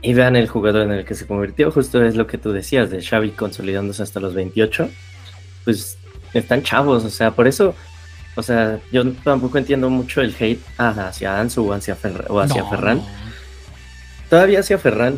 Y 0.00 0.14
vean 0.14 0.36
el 0.36 0.46
jugador 0.48 0.82
en 0.82 0.92
el 0.92 1.04
que 1.04 1.14
se 1.14 1.26
convirtió, 1.26 1.70
justo 1.72 2.02
es 2.04 2.14
lo 2.14 2.26
que 2.26 2.38
tú 2.38 2.52
decías, 2.52 2.88
de 2.90 3.02
Xavi 3.02 3.30
consolidándose 3.30 4.02
hasta 4.02 4.20
los 4.20 4.32
28, 4.34 4.88
pues 5.64 5.98
están 6.34 6.62
chavos, 6.62 7.04
o 7.04 7.10
sea, 7.10 7.32
por 7.32 7.48
eso, 7.48 7.74
o 8.36 8.42
sea, 8.42 8.78
yo 8.92 9.10
tampoco 9.24 9.58
entiendo 9.58 9.90
mucho 9.90 10.20
el 10.20 10.34
hate 10.38 10.60
hacia 10.76 11.40
Ansu 11.40 11.68
o 11.68 11.72
hacia, 11.72 11.96
Ferra- 11.96 12.26
o 12.28 12.38
hacia 12.40 12.62
no, 12.62 12.70
Ferran. 12.70 13.02
Todavía 14.30 14.60
hacia 14.60 14.78
Ferran. 14.78 15.16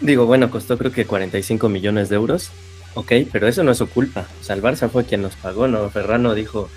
Digo, 0.00 0.26
bueno, 0.26 0.50
costó 0.50 0.76
creo 0.78 0.92
que 0.92 1.06
45 1.06 1.68
millones 1.68 2.08
de 2.08 2.16
euros. 2.16 2.50
Ok, 2.94 3.12
pero 3.32 3.48
eso 3.48 3.62
no 3.64 3.72
es 3.72 3.78
su 3.78 3.88
culpa. 3.88 4.26
O 4.40 4.44
sea, 4.44 4.54
el 4.54 4.62
Barça 4.62 4.88
fue 4.88 5.04
quien 5.04 5.22
nos 5.22 5.34
pagó, 5.36 5.68
¿no? 5.68 5.88
Ferran 5.90 6.22
no 6.22 6.34
dijo, 6.34 6.68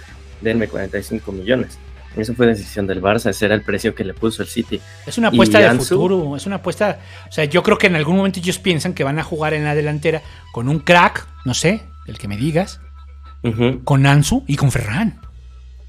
denme 0.42 0.68
45 0.68 1.32
millones. 1.32 1.78
Eso 2.20 2.34
fue 2.36 2.48
decisión 2.48 2.86
del 2.88 3.02
Barça, 3.02 3.30
ese 3.30 3.46
era 3.46 3.56
el 3.56 3.62
precio 3.64 3.96
que 3.96 4.04
le 4.04 4.14
puso 4.14 4.42
el 4.44 4.48
City. 4.50 4.80
Es 5.06 5.18
una 5.18 5.30
apuesta 5.30 5.60
Y 5.60 5.64
de 5.64 5.70
Ansu- 5.70 5.90
futuro, 5.90 6.36
es 6.36 6.46
una 6.46 6.58
apuesta, 6.58 7.00
o 7.28 7.32
sea, 7.32 7.46
yo 7.46 7.64
creo 7.64 7.78
que 7.78 7.88
en 7.88 7.96
algún 7.96 8.18
momento 8.18 8.40
ellos 8.40 8.60
piensan 8.60 8.94
que 8.94 9.04
van 9.04 9.20
a 9.20 9.24
jugar 9.24 9.54
en 9.54 9.64
la 9.64 9.76
delantera 9.76 10.22
con 10.52 10.68
un 10.70 10.80
crack, 10.80 11.28
no 11.46 11.54
sé, 11.54 11.82
el 12.08 12.18
que 12.18 12.28
me 12.28 12.38
digas, 12.38 12.82
con 13.86 14.06
Ansu 14.06 14.44
y 14.48 14.56
con 14.58 14.72
Ferran. 14.72 15.22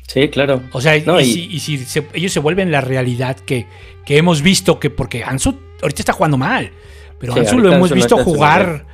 Sí, 0.06 0.28
claro. 0.28 0.62
O 0.72 0.80
sea, 0.80 0.98
No, 1.06 1.20
y, 1.20 1.24
y- 1.24 1.32
si, 1.32 1.44
y 1.52 1.60
si 1.60 1.78
se- 1.78 2.08
ellos 2.14 2.32
se 2.32 2.40
vuelven 2.40 2.70
la 2.72 2.80
realidad 2.80 3.36
que, 3.36 3.66
que 4.04 4.16
hemos 4.18 4.42
visto 4.42 4.78
que 4.80 4.90
porque 4.90 5.22
Ansu 5.24 5.56
ahorita 5.82 6.02
está 6.02 6.12
jugando 6.12 6.36
mal, 6.36 6.70
pero 7.18 7.32
Sí, 7.34 7.40
Ansu 7.40 7.58
lo 7.58 7.68
hemos 7.72 7.84
Ansu 7.90 7.94
visto 7.94 8.16
jugar 8.18 8.86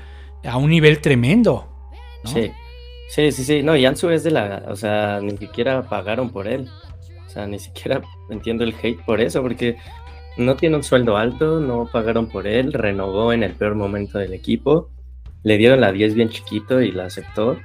a 0.44 0.56
un 0.58 0.70
nivel 0.70 1.00
tremendo. 1.00 1.68
¿no? 2.24 2.30
Sí. 2.30 2.50
Sí, 3.08 3.30
sí, 3.32 3.44
sí. 3.44 3.62
No, 3.62 3.76
y 3.76 3.86
Ansu 3.86 4.10
es 4.10 4.24
de 4.24 4.30
la. 4.32 4.64
O 4.68 4.74
sea, 4.76 5.20
ni 5.22 5.36
siquiera 5.38 5.82
pagaron 5.88 6.30
por 6.30 6.48
él. 6.48 6.68
Sea, 7.36 7.46
ni 7.46 7.58
siquiera 7.58 8.00
entiendo 8.30 8.64
el 8.64 8.74
hate 8.82 9.04
por 9.04 9.20
eso, 9.20 9.42
porque 9.42 9.76
no 10.38 10.56
tiene 10.56 10.76
un 10.76 10.82
sueldo 10.82 11.18
alto, 11.18 11.60
no 11.60 11.86
pagaron 11.86 12.28
por 12.28 12.46
él, 12.46 12.72
renovó 12.72 13.32
en 13.34 13.42
el 13.42 13.52
peor 13.52 13.74
momento 13.74 14.18
del 14.18 14.32
equipo, 14.32 14.88
le 15.42 15.58
dieron 15.58 15.82
la 15.82 15.92
10 15.92 16.14
bien 16.14 16.30
chiquito 16.30 16.80
y 16.80 16.92
la 16.92 17.04
aceptó. 17.04 17.58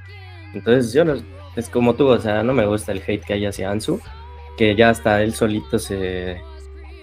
Entonces, 0.52 0.92
yo 0.92 1.06
no. 1.06 1.14
Es 1.56 1.70
como 1.70 1.94
tú, 1.94 2.06
o 2.06 2.18
sea, 2.18 2.42
no 2.42 2.52
me 2.52 2.66
gusta 2.66 2.92
el 2.92 3.02
hate 3.06 3.24
que 3.24 3.32
hay 3.32 3.46
hacia 3.46 3.70
Ansu, 3.70 4.00
que 4.58 4.74
ya 4.74 4.90
hasta 4.90 5.22
él 5.22 5.34
solito 5.34 5.78
se, 5.78 6.40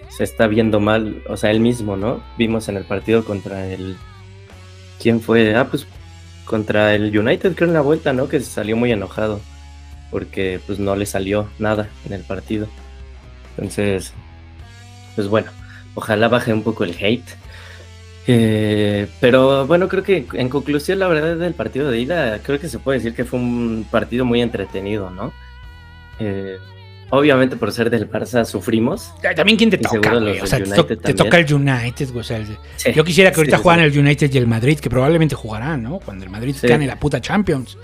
se 0.08 0.24
está 0.24 0.46
viendo 0.46 0.78
mal, 0.80 1.22
o 1.28 1.36
sea, 1.36 1.50
él 1.50 1.60
mismo, 1.60 1.96
¿no? 1.96 2.22
Vimos 2.38 2.68
en 2.68 2.76
el 2.76 2.84
partido 2.84 3.24
contra 3.24 3.66
el. 3.66 3.96
¿Quién 5.00 5.20
fue? 5.20 5.56
Ah, 5.56 5.68
pues 5.68 5.86
contra 6.44 6.94
el 6.94 7.16
United, 7.16 7.54
creo 7.54 7.68
en 7.68 7.74
la 7.74 7.80
vuelta, 7.80 8.12
¿no? 8.12 8.28
Que 8.28 8.40
salió 8.40 8.76
muy 8.76 8.92
enojado 8.92 9.40
porque 10.10 10.60
pues 10.66 10.78
no 10.78 10.96
le 10.96 11.06
salió 11.06 11.48
nada 11.58 11.88
en 12.06 12.12
el 12.12 12.22
partido. 12.22 12.68
Entonces, 13.56 14.12
pues 15.14 15.28
bueno, 15.28 15.50
ojalá 15.94 16.28
baje 16.28 16.52
un 16.52 16.62
poco 16.62 16.84
el 16.84 16.96
hate. 17.00 17.28
Eh, 18.26 19.08
pero 19.20 19.66
bueno, 19.66 19.88
creo 19.88 20.02
que 20.02 20.26
en 20.34 20.48
conclusión, 20.48 20.98
la 20.98 21.08
verdad 21.08 21.36
del 21.36 21.54
partido 21.54 21.90
de 21.90 21.98
ida, 22.00 22.38
creo 22.42 22.60
que 22.60 22.68
se 22.68 22.78
puede 22.78 22.98
decir 22.98 23.14
que 23.14 23.24
fue 23.24 23.38
un 23.40 23.86
partido 23.90 24.24
muy 24.24 24.40
entretenido, 24.40 25.10
¿no? 25.10 25.32
Eh, 26.20 26.58
obviamente 27.08 27.56
por 27.56 27.72
ser 27.72 27.90
del 27.90 28.08
Barça 28.08 28.44
sufrimos. 28.44 29.12
También 29.34 29.56
quién 29.58 29.70
te 29.70 29.78
toca, 29.78 30.14
güey? 30.16 30.38
O 30.40 30.46
sea, 30.46 30.58
te, 30.62 30.70
to- 30.70 30.86
te 30.86 31.14
toca 31.14 31.38
el 31.38 31.52
United, 31.52 32.08
güey. 32.10 32.20
O 32.20 32.24
sea, 32.24 32.36
el- 32.36 32.56
Sí, 32.76 32.92
yo 32.92 33.02
quisiera 33.04 33.32
que 33.32 33.38
ahorita 33.40 33.56
sí, 33.56 33.62
jugaran 33.62 33.90
sí. 33.90 33.98
el 33.98 34.04
United 34.04 34.32
y 34.32 34.38
el 34.38 34.46
Madrid, 34.46 34.78
que 34.78 34.90
probablemente 34.90 35.34
jugarán, 35.34 35.82
¿no? 35.82 35.98
Cuando 35.98 36.24
el 36.24 36.30
Madrid 36.30 36.54
gane 36.62 36.86
la 36.86 37.00
puta 37.00 37.20
Champions, 37.20 37.78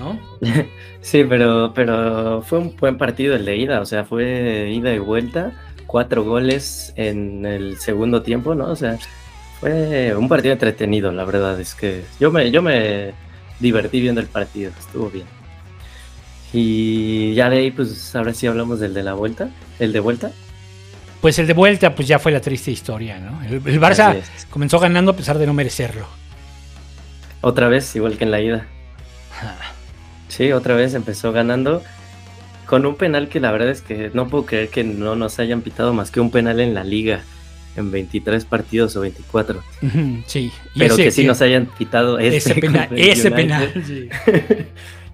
¿no? 0.00 0.18
Sí, 1.02 1.24
pero, 1.26 1.72
pero 1.74 2.42
fue 2.42 2.58
un 2.58 2.76
buen 2.76 2.98
partido 2.98 3.34
el 3.34 3.46
de 3.46 3.56
ida, 3.56 3.80
o 3.80 3.86
sea, 3.86 4.04
fue 4.04 4.70
ida 4.70 4.92
y 4.92 4.98
vuelta, 4.98 5.52
cuatro 5.86 6.24
goles 6.24 6.92
en 6.96 7.46
el 7.46 7.78
segundo 7.78 8.20
tiempo, 8.20 8.54
¿no? 8.54 8.66
O 8.66 8.76
sea, 8.76 8.98
fue 9.60 10.14
un 10.14 10.28
partido 10.28 10.52
entretenido, 10.52 11.10
la 11.10 11.24
verdad, 11.24 11.58
es 11.58 11.74
que 11.74 12.04
yo 12.18 12.30
me, 12.30 12.50
yo 12.50 12.60
me 12.60 13.12
divertí 13.60 14.00
viendo 14.00 14.20
el 14.20 14.26
partido, 14.26 14.72
estuvo 14.78 15.08
bien. 15.08 15.26
Y 16.52 17.32
ya 17.34 17.48
de 17.48 17.58
ahí, 17.58 17.70
pues 17.70 18.14
ahora 18.14 18.34
sí 18.34 18.46
hablamos 18.46 18.80
del 18.80 18.92
de 18.92 19.02
la 19.02 19.14
vuelta, 19.14 19.48
el 19.78 19.92
de 19.92 20.00
vuelta. 20.00 20.32
Pues 21.20 21.38
el 21.38 21.46
de 21.46 21.54
vuelta, 21.54 21.94
pues 21.94 22.08
ya 22.08 22.18
fue 22.18 22.32
la 22.32 22.40
triste 22.40 22.70
historia, 22.70 23.18
¿no? 23.18 23.42
El, 23.44 23.54
el 23.54 23.80
Barça 23.80 24.20
comenzó 24.50 24.78
ganando 24.80 25.12
a 25.12 25.16
pesar 25.16 25.38
de 25.38 25.46
no 25.46 25.54
merecerlo. 25.54 26.06
Otra 27.40 27.68
vez, 27.68 27.94
igual 27.96 28.18
que 28.18 28.24
en 28.24 28.30
la 28.30 28.40
ida. 28.40 28.66
Sí, 30.30 30.50
otra 30.52 30.74
vez 30.74 30.94
empezó 30.94 31.32
ganando 31.32 31.82
con 32.66 32.86
un 32.86 32.94
penal 32.96 33.28
que 33.28 33.40
la 33.40 33.50
verdad 33.52 33.68
es 33.68 33.82
que 33.82 34.10
no 34.14 34.28
puedo 34.28 34.46
creer 34.46 34.68
que 34.68 34.84
no 34.84 35.16
nos 35.16 35.38
hayan 35.40 35.60
pitado 35.60 35.92
más 35.92 36.10
que 36.10 36.20
un 36.20 36.30
penal 36.30 36.60
en 36.60 36.72
la 36.72 36.84
liga 36.84 37.20
en 37.76 37.90
23 37.90 38.44
partidos 38.44 38.96
o 38.96 39.00
24. 39.00 39.60
Ujú, 39.82 40.22
Sí. 40.26 40.50
y 40.74 40.78
Pero 40.78 40.94
ese- 40.94 41.04
que 41.04 41.10
sí 41.10 41.24
nos 41.24 41.40
hayan 41.42 41.66
pitado 41.66 42.18
ese 42.18 42.54
penal, 42.54 42.88
ese 42.96 43.30
penal. 43.30 43.72
sí. 43.86 44.08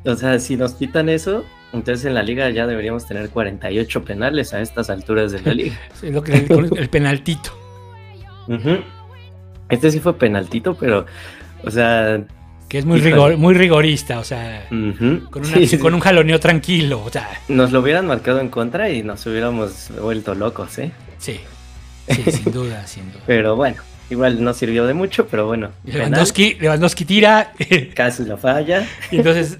o 0.04 0.14
sea, 0.16 0.38
si 0.38 0.56
nos 0.56 0.74
quitan 0.74 1.08
eso, 1.08 1.44
entonces 1.72 2.04
en 2.04 2.14
la 2.14 2.22
liga 2.22 2.48
ya 2.50 2.66
deberíamos 2.66 3.06
tener 3.06 3.28
48 3.30 4.04
penales 4.04 4.52
a 4.54 4.60
estas 4.60 4.88
alturas 4.90 5.32
de 5.32 5.40
la 5.42 5.54
liga. 5.54 5.78
Sí, 6.00 6.08
es 6.08 6.12
lo 6.12 6.22
que 6.22 6.32
el, 6.34 6.70
el 6.78 6.88
penaltito. 6.90 7.50
Este 9.68 9.90
sí 9.90 9.98
fue 10.00 10.16
penaltito, 10.16 10.74
pero, 10.76 11.06
o 11.64 11.70
sea, 11.70 12.22
Que 12.68 12.78
es 12.78 12.84
muy, 12.84 13.00
rigor, 13.00 13.36
muy 13.36 13.54
rigorista, 13.54 14.18
o 14.18 14.24
sea, 14.24 14.66
con, 14.68 15.42
una- 15.44 15.54
Sí, 15.54 15.66
sí. 15.68 15.78
con 15.80 15.94
un 15.94 16.00
jaloneo 16.00 16.40
tranquilo, 16.40 17.02
o 17.04 17.10
sea, 17.10 17.28
nos 17.48 17.70
lo 17.72 17.80
hubieran 17.80 18.06
marcado 18.06 18.40
en 18.40 18.48
contra 18.48 18.90
y 18.90 19.02
nos 19.04 19.24
hubiéramos 19.26 19.90
vuelto 20.00 20.34
locos, 20.34 20.78
¿eh? 20.78 20.90
sí. 21.18 21.40
Sí, 22.08 22.22
sin 22.30 22.52
duda, 22.52 22.86
sin 22.86 23.10
duda. 23.10 23.22
Pero 23.26 23.56
bueno, 23.56 23.82
igual 24.10 24.42
no 24.42 24.54
sirvió 24.54 24.86
de 24.86 24.94
mucho, 24.94 25.26
pero 25.26 25.46
bueno. 25.48 25.70
Lewandowski, 25.82 26.54
Lewandowski 26.60 27.04
tira 27.04 27.52
casi 27.96 28.24
lo 28.24 28.36
falla. 28.36 28.86
y 29.10 29.16
entonces 29.16 29.58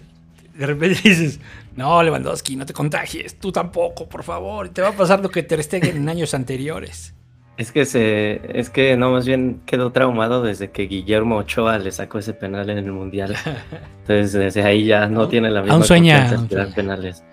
de 0.55 0.67
repente 0.67 1.01
dices, 1.03 1.41
no, 1.75 2.01
Lewandowski, 2.05 2.55
no 2.55 2.65
te 2.65 2.73
contagies, 2.73 3.41
tú 3.41 3.51
tampoco, 3.51 4.09
por 4.09 4.23
favor, 4.23 4.69
te 4.69 4.81
va 4.81 4.89
a 4.91 4.93
pasar 4.93 5.21
lo 5.21 5.29
que 5.29 5.43
te 5.43 5.61
Stegen 5.61 5.97
en 5.97 6.09
años 6.09 6.35
anteriores. 6.35 7.15
Es 7.59 7.73
que 7.73 7.87
se, 7.87 8.41
es 8.59 8.69
que 8.69 8.97
no, 8.99 9.11
más 9.13 9.27
bien 9.27 9.63
quedó 9.65 9.91
traumado 9.91 10.43
desde 10.43 10.71
que 10.71 10.83
Guillermo 10.83 11.37
Ochoa 11.39 11.79
le 11.79 11.91
sacó 11.91 12.19
ese 12.19 12.35
penal 12.35 12.69
en 12.69 12.77
el 12.79 12.93
mundial. 12.93 13.35
Entonces 14.03 14.33
desde 14.33 14.63
ahí 14.63 14.85
ya 14.85 15.07
no 15.07 15.27
tiene 15.29 15.51
la 15.51 15.61
misma 15.63 15.75
aún 15.77 15.85
sueña, 15.85 16.29
aún 16.31 16.49
penales. 16.75 17.25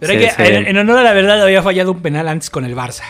Pero 0.00 0.12
hay 0.12 0.18
Sí, 0.18 0.24
que, 0.24 0.30
sí. 0.46 0.52
en, 0.54 0.66
en 0.66 0.78
honor 0.78 0.98
a 0.98 1.02
la 1.04 1.12
verdad, 1.12 1.40
había 1.42 1.62
fallado 1.62 1.92
un 1.92 2.00
penal 2.02 2.26
antes 2.28 2.50
con 2.50 2.64
el 2.64 2.74
Barça. 2.74 3.04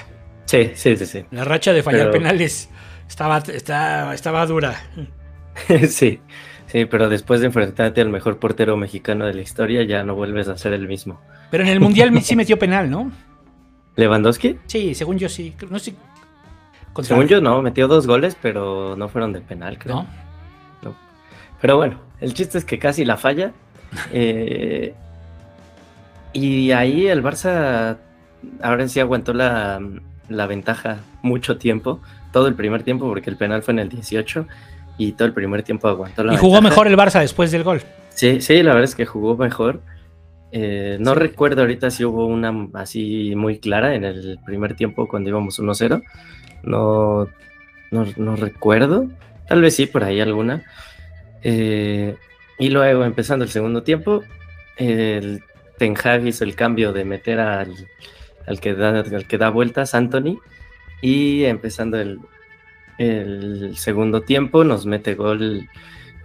Sí, 0.45 0.73
sí, 0.75 0.97
sí, 0.97 1.07
sí. 1.07 1.25
La 1.31 1.45
racha 1.45 1.73
de 1.73 1.83
fallar 1.83 2.11
Pero- 2.11 2.13
penales 2.13 2.69
estaba, 3.09 3.39
estaba, 3.39 4.13
estaba 4.15 4.45
dura. 4.47 4.83
sí, 5.89 6.21
sí, 6.67 6.85
pero 6.85 7.09
después 7.09 7.41
de 7.41 7.47
enfrentarte 7.47 8.01
al 8.03 8.11
mejor 8.11 8.39
portero 8.39 8.77
mexicano 8.77 9.25
de 9.27 9.33
la 9.35 9.41
historia, 9.41 9.83
ya 9.85 10.03
no 10.05 10.15
vuelves 10.15 10.49
a 10.49 10.59
ser 10.59 10.73
el 10.75 10.87
mismo. 10.89 11.21
Pero 11.51 11.63
en 11.63 11.71
el 11.71 11.81
Mundial 11.81 12.21
sí 12.23 12.37
metió 12.37 12.59
penal, 12.59 12.91
¿no? 12.91 13.11
¿Lewandowski? 13.97 14.59
Sí, 14.67 14.95
según 14.95 15.19
yo 15.19 15.29
sí. 15.29 15.55
No 15.71 15.79
sé. 15.79 15.95
Según 17.03 17.29
yo 17.29 17.41
no, 17.41 17.63
metió 17.63 17.89
dos 17.89 18.07
goles, 18.07 18.37
pero 18.41 18.97
no 18.97 19.09
fueron 19.09 19.33
de 19.33 19.41
penal, 19.41 19.79
creo. 19.79 20.07
¿No? 20.83 20.95
Pero 21.61 21.77
bueno, 21.77 21.99
el 22.21 22.35
chiste 22.35 22.59
es 22.59 22.65
que 22.65 22.79
casi 22.79 23.05
la 23.05 23.17
falla. 23.17 23.53
eh, 24.13 24.95
y 26.33 26.71
ahí 26.73 27.07
el 27.07 27.23
Barça 27.23 27.97
ahora 28.63 28.89
sí 28.89 29.01
aguantó 29.01 29.35
la, 29.35 29.81
la 30.29 30.47
ventaja 30.47 30.99
mucho 31.23 31.59
tiempo, 31.59 32.01
todo 32.33 32.47
el 32.47 32.55
primer 32.55 32.83
tiempo, 32.83 33.07
porque 33.09 33.31
el 33.31 33.37
penal 33.37 33.63
fue 33.63 33.73
en 33.73 33.81
el 33.81 33.89
18 33.89 34.47
y 34.99 35.13
todo 35.13 35.27
el 35.27 35.35
primer 35.35 35.63
tiempo 35.63 35.89
aguantó 35.89 36.25
la 36.25 36.35
Y 36.35 36.37
jugó 36.37 36.55
ventaja. 36.55 36.71
mejor 36.71 36.87
el 36.87 36.97
Barça 36.97 37.21
después 37.21 37.51
del 37.51 37.65
gol. 37.65 37.83
Sí, 38.11 38.41
sí, 38.41 38.63
la 38.63 38.75
verdad 38.75 38.85
es 38.85 38.95
que 38.95 39.07
jugó 39.07 39.37
mejor. 39.37 39.81
Eh, 40.53 40.97
no 41.01 41.15
Sí. 41.15 41.21
recuerdo 41.21 41.61
ahorita 41.63 41.91
si 41.91 42.05
hubo 42.05 42.27
una 42.27 42.69
así 42.75 43.35
muy 43.37 43.59
clara 43.59 43.95
en 43.95 44.05
el 44.05 44.39
primer 44.45 44.75
tiempo 44.75 45.07
cuando 45.09 45.31
íbamos 45.31 45.59
1-0. 45.59 46.03
No, 46.63 47.29
no, 47.91 48.07
no 48.17 48.37
recuerdo. 48.37 49.09
Tal 49.49 49.61
vez 49.63 49.77
sí, 49.77 49.87
por 49.87 50.05
ahí 50.05 50.21
alguna. 50.21 50.65
Eh, 51.43 52.17
y 52.59 52.69
luego, 52.71 53.05
empezando 53.05 53.45
el 53.45 53.51
segundo 53.51 53.83
tiempo, 53.83 54.23
el 54.77 55.43
Ten 55.79 55.97
Hag 56.03 56.27
hizo 56.27 56.45
el 56.45 56.55
cambio 56.55 56.93
de 56.93 57.05
meter 57.05 57.41
al, 57.41 57.75
al, 58.47 58.61
que, 58.61 58.75
da, 58.75 59.01
al 59.01 59.27
que 59.27 59.39
da 59.39 59.51
vueltas, 59.51 59.95
Anthony. 59.95 60.39
Y 61.03 61.45
empezando 61.45 61.99
el, 61.99 62.19
el 62.99 63.77
segundo 63.79 64.21
tiempo, 64.23 64.65
nos 64.65 64.85
mete 64.85 65.15
gol 65.15 65.67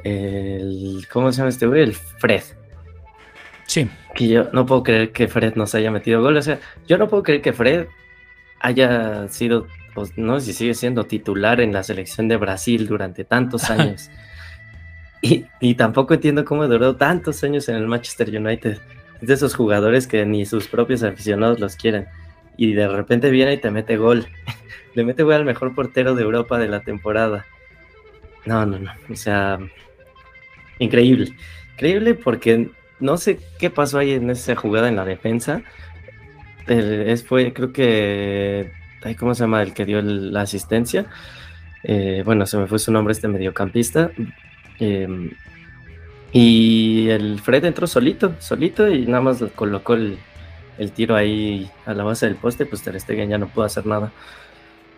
el. 0.03 1.07
¿Cómo 1.11 1.32
se 1.32 1.38
llama 1.38 1.49
este 1.49 1.67
güey? 1.67 1.82
El 1.84 1.93
Fred. 1.93 2.43
Sí. 3.65 3.88
Que 4.16 4.28
yo 4.28 4.49
no 4.53 4.66
puedo 4.66 4.82
creer 4.82 5.11
que 5.11 5.28
Fred 5.28 5.55
nos 5.55 5.76
haya 5.76 5.91
metido 5.91 6.22
gol. 6.22 6.38
O 6.38 6.41
sea, 6.41 6.59
yo 6.88 6.97
no 6.97 7.07
puedo 7.07 7.22
creer 7.22 7.41
que 7.41 7.53
Fred 7.53 7.86
haya 8.59 9.28
sido, 9.28 9.68
pues, 9.93 10.18
no 10.18 10.39
sé 10.39 10.47
si 10.47 10.53
sigue 10.53 10.74
siendo 10.74 11.03
titular 11.03 11.61
en 11.61 11.74
la 11.74 11.84
selección 11.84 12.28
de 12.28 12.38
Brasil 12.38 12.88
durante 12.88 13.26
tantos 13.26 13.70
años. 13.70 14.09
y, 15.22 15.45
y 15.59 15.76
tampoco 15.76 16.16
entiendo 16.16 16.45
cómo 16.45 16.68
duró 16.68 16.95
tantos 16.95 17.43
años 17.43 17.70
en 17.70 17.76
el 17.76 17.88
Manchester 17.88 18.30
United. 18.30 18.80
Es 19.22 19.28
de 19.28 19.34
esos 19.34 19.53
jugadores 19.53 20.07
que 20.07 20.26
ni 20.26 20.45
sus 20.45 20.68
propios 20.68 21.03
aficionados 21.03 21.59
los 21.59 21.76
quieren. 21.76 22.07
Y 22.57 22.74
de 22.74 22.88
repente 22.88 23.30
viene 23.30 23.53
y 23.53 23.57
te 23.57 23.70
mete 23.70 23.97
gol. 23.97 24.26
Le 24.95 25.03
mete 25.03 25.24
gol 25.24 25.34
al 25.34 25.45
mejor 25.45 25.76
portero 25.76 26.16
de 26.16 26.24
Europa 26.24 26.57
de 26.57 26.70
la 26.70 26.80
temporada. 26.82 27.45
No, 28.45 28.66
no, 28.66 28.80
no. 28.80 28.91
O 29.09 29.16
sea, 29.16 29.59
increíble. 30.80 31.34
Increíble 31.74 32.13
porque 32.13 32.70
no 33.00 33.18
sé 33.18 33.39
qué 33.60 33.70
pasó 33.70 34.00
ahí 34.00 34.12
en 34.12 34.30
esa 34.30 34.56
jugada 34.56 34.88
en 34.88 34.96
la 34.96 35.06
defensa. 35.06 35.62
Es, 36.68 37.24
fue, 37.24 37.54
creo 37.54 37.72
que. 37.72 38.72
¿Cómo 39.20 39.36
se 39.36 39.43
llama? 39.43 39.62
El 39.62 39.74
que 39.74 39.86
dio 39.86 40.02
la 40.02 40.41
asistencia. 40.41 41.06
Eh, 41.84 42.24
bueno, 42.26 42.46
se 42.48 42.58
me 42.58 42.68
fue 42.68 42.80
su 42.80 42.91
nombre, 42.91 43.12
este 43.12 43.28
mediocampista. 43.28 44.12
Eh, 44.80 45.32
y 46.32 47.08
el 47.10 47.39
Fred 47.39 47.64
entró 47.66 47.88
solito, 47.88 48.36
solito 48.39 48.89
y 48.89 49.06
nada 49.06 49.22
más 49.22 49.43
colocó 49.56 49.93
el, 49.93 50.18
el 50.78 50.91
tiro 50.91 51.16
ahí 51.16 51.70
a 51.86 51.93
la 51.93 52.04
base 52.04 52.26
del 52.26 52.36
poste, 52.36 52.66
pues 52.66 52.82
Ter 52.84 53.00
Stegen 53.00 53.30
ya 53.30 53.38
no 53.38 53.48
pudo 53.48 53.66
hacer 53.66 53.86
nada. 53.86 54.12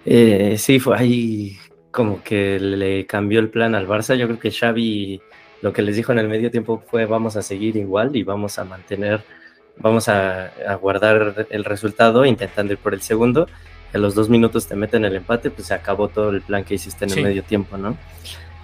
Eh, 0.05 0.55
sí, 0.57 0.79
fue 0.79 0.97
ahí 0.97 1.57
como 1.91 2.23
que 2.23 2.59
le 2.59 3.05
cambió 3.05 3.39
el 3.39 3.49
plan 3.49 3.75
al 3.75 3.87
Barça. 3.87 4.15
Yo 4.15 4.27
creo 4.27 4.39
que 4.39 4.51
Xavi 4.51 5.21
lo 5.61 5.73
que 5.73 5.81
les 5.81 5.95
dijo 5.95 6.11
en 6.11 6.19
el 6.19 6.27
medio 6.27 6.51
tiempo 6.51 6.83
fue 6.89 7.05
vamos 7.05 7.35
a 7.35 7.41
seguir 7.41 7.75
igual 7.77 8.15
y 8.15 8.23
vamos 8.23 8.59
a 8.59 8.63
mantener, 8.63 9.21
vamos 9.77 10.07
a, 10.09 10.51
a 10.67 10.75
guardar 10.75 11.47
el 11.49 11.63
resultado 11.65 12.25
intentando 12.25 12.73
ir 12.73 12.79
por 12.79 12.93
el 12.93 13.01
segundo. 13.01 13.47
A 13.93 13.97
los 13.97 14.15
dos 14.15 14.29
minutos 14.29 14.67
te 14.67 14.75
meten 14.75 15.05
el 15.05 15.15
empate, 15.15 15.49
pues 15.49 15.67
se 15.67 15.73
acabó 15.73 16.09
todo 16.09 16.29
el 16.31 16.41
plan 16.41 16.63
que 16.63 16.75
hiciste 16.75 17.05
en 17.05 17.11
el 17.11 17.15
Sí. 17.15 17.23
medio 17.23 17.43
tiempo, 17.43 17.77
¿no? 17.77 17.97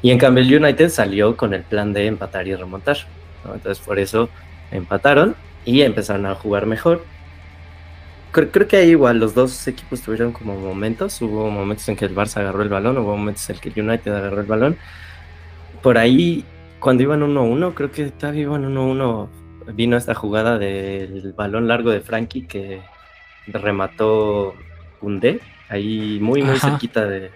Y 0.02 0.12
en 0.12 0.18
cambio 0.18 0.44
el 0.44 0.54
United 0.64 0.89
salió 0.89 1.38
con 1.38 1.54
el 1.54 1.64
plan 1.64 1.94
de 1.94 2.08
empatar 2.08 2.46
y 2.48 2.56
remontar. 2.56 2.98
¿no? 3.46 3.54
Entonces 3.54 3.84
por 3.86 4.00
eso 4.00 4.30
empataron 4.72 5.36
y 5.66 5.82
empezaron 5.82 6.26
a 6.26 6.36
jugar 6.36 6.66
mejor. 6.66 7.06
Creo, 8.34 8.52
creo 8.52 8.68
que 8.68 8.78
ahí 8.78 8.89
igual 8.89 9.20
los 9.20 9.34
dos 9.34 9.66
equipos 9.68 10.02
tuvieron 10.02 10.34
como 10.34 10.58
momentos. 10.60 11.22
Hubo 11.22 11.50
momentos 11.50 11.88
en 11.88 11.96
que 11.96 12.04
el 12.06 12.14
Barça 12.16 12.38
agarró 12.38 12.64
el 12.64 12.70
balón, 12.70 12.98
hubo 12.98 13.16
momentos 13.16 13.50
en 13.50 13.58
que 13.58 13.70
el 13.70 13.80
United 13.88 14.12
agarró 14.14 14.41
el 14.41 14.48
balón. 14.48 14.78
Por 15.82 15.98
ahí, 15.98 16.44
cuando 16.84 17.04
iban 17.04 17.22
1-1, 17.22 17.74
creo 17.74 17.92
que 17.92 18.12
todavía 18.12 18.42
iban 18.42 18.66
1-1, 18.66 19.30
vino 19.74 19.96
esta 19.96 20.14
jugada 20.14 20.58
del 20.60 21.32
balón 21.32 21.70
largo 21.70 21.92
de 21.92 22.02
Frankie 22.02 22.46
que 22.46 22.82
remató 23.48 24.54
Koundé, 25.00 25.40
ahí 25.70 26.20
muy, 26.22 26.42
muy 26.42 26.58
Ajá. 26.58 26.72
cerquita 26.72 27.06
de... 27.06 27.32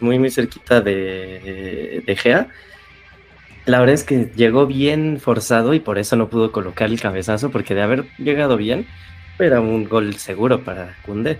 Muy, 0.00 0.18
muy 0.18 0.30
cerquita 0.30 0.80
de, 0.80 2.02
de 2.06 2.16
Gea. 2.16 2.48
La 3.66 3.80
verdad 3.80 3.94
es 3.94 4.04
que 4.04 4.30
llegó 4.34 4.66
bien 4.66 5.18
forzado 5.20 5.74
y 5.74 5.80
por 5.80 5.98
eso 5.98 6.16
no 6.16 6.30
pudo 6.30 6.50
colocar 6.50 6.88
el 6.88 6.98
cabezazo, 6.98 7.50
porque 7.50 7.74
de 7.74 7.82
haber 7.82 8.06
llegado 8.16 8.56
bien, 8.56 8.86
era 9.38 9.60
un 9.60 9.86
gol 9.86 10.14
seguro 10.14 10.64
para 10.64 10.96
Kunde. 11.04 11.38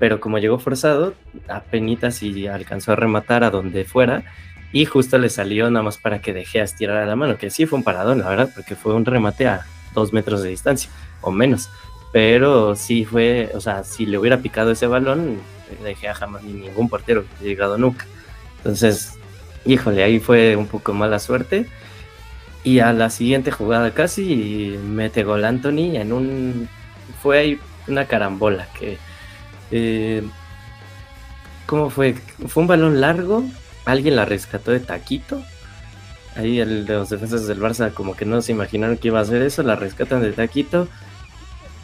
Pero 0.00 0.18
como 0.18 0.38
llegó 0.38 0.58
forzado, 0.58 1.14
apenas 1.46 2.22
y 2.24 2.48
alcanzó 2.48 2.92
a 2.92 2.96
rematar 2.96 3.44
a 3.44 3.50
donde 3.50 3.84
fuera, 3.84 4.24
y 4.72 4.84
justo 4.84 5.18
le 5.18 5.30
salió 5.30 5.70
nada 5.70 5.82
más 5.82 5.98
para 5.98 6.20
que 6.20 6.32
dejé 6.32 6.60
estirar 6.60 7.06
la 7.06 7.16
mano, 7.16 7.36
que 7.36 7.50
sí 7.50 7.66
fue 7.66 7.78
un 7.78 7.84
paradón, 7.84 8.20
la 8.20 8.28
verdad, 8.28 8.50
porque 8.54 8.76
fue 8.76 8.94
un 8.94 9.04
remate 9.04 9.48
a 9.48 9.66
dos 9.94 10.12
metros 10.12 10.42
de 10.42 10.50
distancia, 10.50 10.90
o 11.20 11.30
menos. 11.30 11.68
Pero 12.12 12.74
sí 12.76 13.04
fue, 13.04 13.50
o 13.54 13.60
sea, 13.60 13.84
si 13.84 14.06
le 14.06 14.18
hubiera 14.18 14.38
picado 14.38 14.70
ese 14.70 14.86
balón, 14.86 15.38
dejé 15.82 16.08
a 16.08 16.14
jamás 16.14 16.42
ni 16.42 16.52
ningún 16.52 16.88
portero 16.88 17.20
hubiera 17.20 17.42
llegado 17.44 17.78
nunca. 17.78 18.06
Entonces, 18.58 19.14
híjole, 19.64 20.02
ahí 20.02 20.20
fue 20.20 20.56
un 20.56 20.66
poco 20.66 20.92
mala 20.92 21.18
suerte. 21.18 21.66
Y 22.62 22.80
a 22.80 22.92
la 22.92 23.08
siguiente 23.08 23.50
jugada 23.50 23.92
casi 23.92 24.78
mete 24.84 25.24
gol 25.24 25.44
Anthony 25.44 25.96
en 25.96 26.12
un. 26.12 26.68
Fue 27.22 27.38
ahí 27.38 27.60
una 27.88 28.04
carambola 28.04 28.68
que. 28.78 28.98
eh, 29.70 30.22
¿Cómo 31.66 31.88
fue? 31.88 32.16
Fue 32.48 32.62
un 32.62 32.66
balón 32.66 33.00
largo. 33.00 33.44
Alguien 33.84 34.16
la 34.16 34.24
rescató 34.24 34.70
de 34.70 34.80
taquito. 34.80 35.42
Ahí 36.36 36.60
el 36.60 36.86
de 36.86 36.94
los 36.94 37.10
defensas 37.10 37.46
del 37.46 37.60
Barça 37.60 37.92
como 37.92 38.14
que 38.16 38.24
no 38.24 38.40
se 38.42 38.52
imaginaron 38.52 38.96
que 38.98 39.08
iba 39.08 39.18
a 39.18 39.22
hacer 39.22 39.42
eso. 39.42 39.62
La 39.62 39.76
rescatan 39.76 40.22
de 40.22 40.32
taquito. 40.32 40.88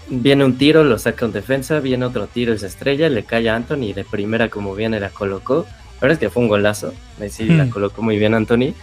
Viene 0.09 0.45
un 0.45 0.57
tiro, 0.57 0.85
lo 0.85 0.99
saca 0.99 1.27
un 1.27 1.33
defensa. 1.33 1.81
Viene 1.81 2.05
otro 2.05 2.27
tiro 2.29 2.55
y 2.55 2.59
se 2.59 2.67
estrella. 2.67 3.09
Le 3.09 3.25
cae 3.25 3.49
a 3.49 3.57
Anthony. 3.57 3.85
y 3.89 3.93
De 3.93 4.05
primera 4.05 4.49
como 4.49 4.75
viene 4.75 5.01
la 5.01 5.11
colocó. 5.11 5.67
La 5.97 6.01
verdad 6.03 6.13
es 6.15 6.19
que 6.19 6.31
fue 6.31 6.43
un 6.43 6.49
golazo. 6.49 6.93
Ahí 7.21 7.31
sí 7.31 7.45
la 7.47 7.65
Hmm. 7.65 7.71
colocó 7.71 8.03
muy 8.03 8.19
bien 8.19 8.35
Anthony 8.35 8.75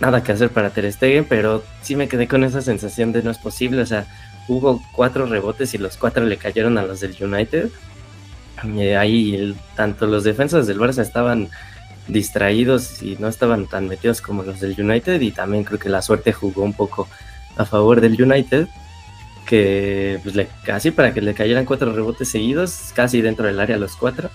nada 0.00 0.22
que 0.22 0.32
hacer 0.32 0.48
para 0.48 0.70
Ter 0.70 0.90
Stegen, 0.90 1.26
pero 1.26 1.62
sí 1.82 1.94
me 1.94 2.08
quedé 2.08 2.26
con 2.26 2.42
esa 2.42 2.62
sensación 2.62 3.12
de 3.12 3.22
no 3.22 3.30
es 3.30 3.36
posible, 3.36 3.82
o 3.82 3.86
sea, 3.86 4.06
hubo 4.48 4.82
cuatro 4.92 5.26
rebotes 5.26 5.74
y 5.74 5.78
los 5.78 5.98
cuatro 5.98 6.24
le 6.24 6.38
cayeron 6.38 6.78
a 6.78 6.82
los 6.82 7.00
del 7.00 7.14
United. 7.20 7.68
Eh, 8.78 8.96
ahí 8.96 9.34
el- 9.34 9.56
tanto 9.76 10.06
los 10.06 10.24
defensas 10.24 10.66
del 10.66 10.78
Barça 10.78 11.02
estaban 11.02 11.50
distraídos 12.10 13.02
y 13.02 13.16
no 13.18 13.28
estaban 13.28 13.66
tan 13.66 13.88
metidos 13.88 14.20
como 14.20 14.42
los 14.42 14.60
del 14.60 14.78
United 14.78 15.20
y 15.20 15.30
también 15.32 15.64
creo 15.64 15.78
que 15.78 15.88
la 15.88 16.02
suerte 16.02 16.32
jugó 16.32 16.62
un 16.62 16.74
poco 16.74 17.08
a 17.56 17.64
favor 17.64 18.00
del 18.00 18.20
United 18.20 18.68
que 19.50 20.20
pues, 20.22 20.36
le, 20.36 20.48
casi 20.64 20.92
para 20.92 21.12
que 21.12 21.20
le 21.20 21.34
cayeran 21.34 21.64
cuatro 21.64 21.92
rebotes 21.92 22.28
seguidos, 22.28 22.92
casi 22.94 23.20
dentro 23.20 23.46
del 23.46 23.58
área 23.58 23.76
los 23.76 23.96
cuatro. 23.96 24.30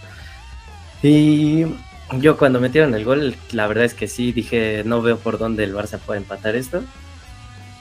Y 1.01 1.65
yo 2.19 2.37
cuando 2.37 2.59
metieron 2.59 2.93
el 2.95 3.05
gol, 3.05 3.35
la 3.51 3.65
verdad 3.67 3.85
es 3.85 3.93
que 3.93 4.07
sí 4.07 4.33
dije, 4.33 4.83
no 4.85 5.01
veo 5.01 5.17
por 5.17 5.37
dónde 5.37 5.63
el 5.63 5.73
Barça 5.73 5.99
puede 5.99 6.19
empatar 6.19 6.55
esto. 6.55 6.83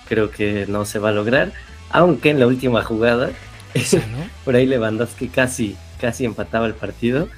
Creo 0.08 0.30
que 0.30 0.66
no 0.68 0.84
se 0.84 1.00
va 1.00 1.08
a 1.08 1.12
lograr. 1.12 1.52
Aunque 1.90 2.30
en 2.30 2.38
la 2.38 2.46
última 2.46 2.82
jugada, 2.82 3.30
Esa, 3.74 3.98
¿no? 3.98 4.28
por 4.44 4.54
ahí 4.54 4.66
Lewandowski 4.66 5.28
casi, 5.28 5.76
casi 6.00 6.24
empataba 6.24 6.66
el 6.66 6.74
partido. 6.74 7.28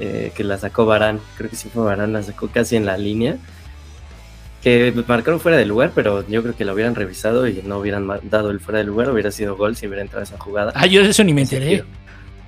Eh, 0.00 0.32
que 0.34 0.44
la 0.44 0.58
sacó 0.58 0.86
Barán, 0.86 1.20
creo 1.36 1.50
que 1.50 1.56
sí 1.56 1.68
fue 1.72 1.84
Barán, 1.84 2.12
la 2.12 2.22
sacó 2.22 2.48
casi 2.48 2.76
en 2.76 2.86
la 2.86 2.96
línea. 2.96 3.36
Que 4.62 4.94
marcaron 5.06 5.40
fuera 5.40 5.58
de 5.58 5.66
lugar, 5.66 5.92
pero 5.94 6.26
yo 6.26 6.42
creo 6.42 6.56
que 6.56 6.64
lo 6.64 6.72
hubieran 6.72 6.94
revisado 6.94 7.46
y 7.46 7.60
no 7.66 7.78
hubieran 7.78 8.08
dado 8.30 8.50
el 8.50 8.60
fuera 8.60 8.78
de 8.78 8.84
lugar, 8.84 9.10
hubiera 9.10 9.30
sido 9.30 9.56
gol 9.56 9.76
si 9.76 9.86
hubiera 9.86 10.00
entrado 10.02 10.22
esa 10.24 10.38
jugada. 10.38 10.72
Ah, 10.74 10.86
yo 10.86 11.02
de 11.02 11.10
eso 11.10 11.22
ni 11.22 11.34
me 11.34 11.42
enteré. 11.42 11.84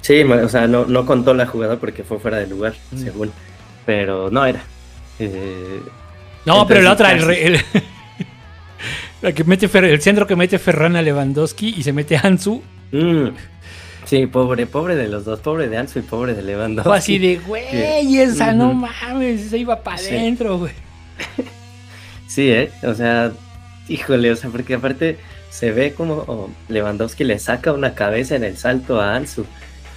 Sí, 0.00 0.22
o 0.22 0.48
sea, 0.48 0.66
no, 0.66 0.86
no 0.86 1.04
contó 1.04 1.34
la 1.34 1.44
jugada 1.46 1.76
porque 1.76 2.04
fue 2.04 2.18
fuera 2.18 2.38
de 2.38 2.46
lugar, 2.46 2.74
Mm. 2.92 2.98
según. 2.98 3.32
Pero 3.84 4.30
no 4.30 4.46
era. 4.46 4.62
Eh, 5.18 5.80
No, 6.46 6.66
pero 6.66 6.80
la 6.80 6.92
otra, 6.92 7.12
el, 7.12 7.28
el- 7.30 7.60
la 9.22 9.32
que 9.32 9.44
mete 9.44 9.68
Fer- 9.68 9.84
el 9.84 10.00
centro 10.00 10.26
que 10.26 10.36
mete 10.36 10.58
Ferran 10.58 10.96
a 10.96 11.02
Lewandowski 11.02 11.74
y 11.76 11.82
se 11.82 11.92
mete 11.92 12.16
Ansu. 12.16 12.62
mm, 12.92 13.26
sí, 14.06 14.26
pobre, 14.26 14.66
pobre 14.66 14.96
de 14.96 15.08
los 15.08 15.24
dos, 15.26 15.40
pobre 15.40 15.68
de 15.68 15.76
Ansu 15.76 15.98
y 15.98 16.02
pobre 16.02 16.32
de 16.32 16.40
Lewandowski. 16.42 16.88
Fue 16.88 16.96
así 16.96 17.18
de, 17.18 17.36
güey, 17.46 18.18
esa 18.18 18.52
no 18.54 18.72
mames, 18.72 19.50
se 19.50 19.58
iba 19.58 19.82
para 19.82 19.98
Sí. 19.98 20.14
adentro, 20.16 20.58
güey. 20.58 20.72
Sí, 22.26 22.50
¿eh? 22.50 22.70
O 22.82 22.94
sea, 22.94 23.32
híjole, 23.88 24.32
o 24.32 24.36
sea, 24.36 24.50
porque 24.50 24.74
aparte 24.74 25.16
se 25.50 25.70
ve 25.70 25.94
como 25.94 26.24
oh, 26.26 26.50
Lewandowski 26.68 27.24
le 27.24 27.38
saca 27.38 27.72
una 27.72 27.94
cabeza 27.94 28.34
en 28.36 28.44
el 28.44 28.56
salto 28.56 29.00
a 29.00 29.14
Ansu. 29.14 29.46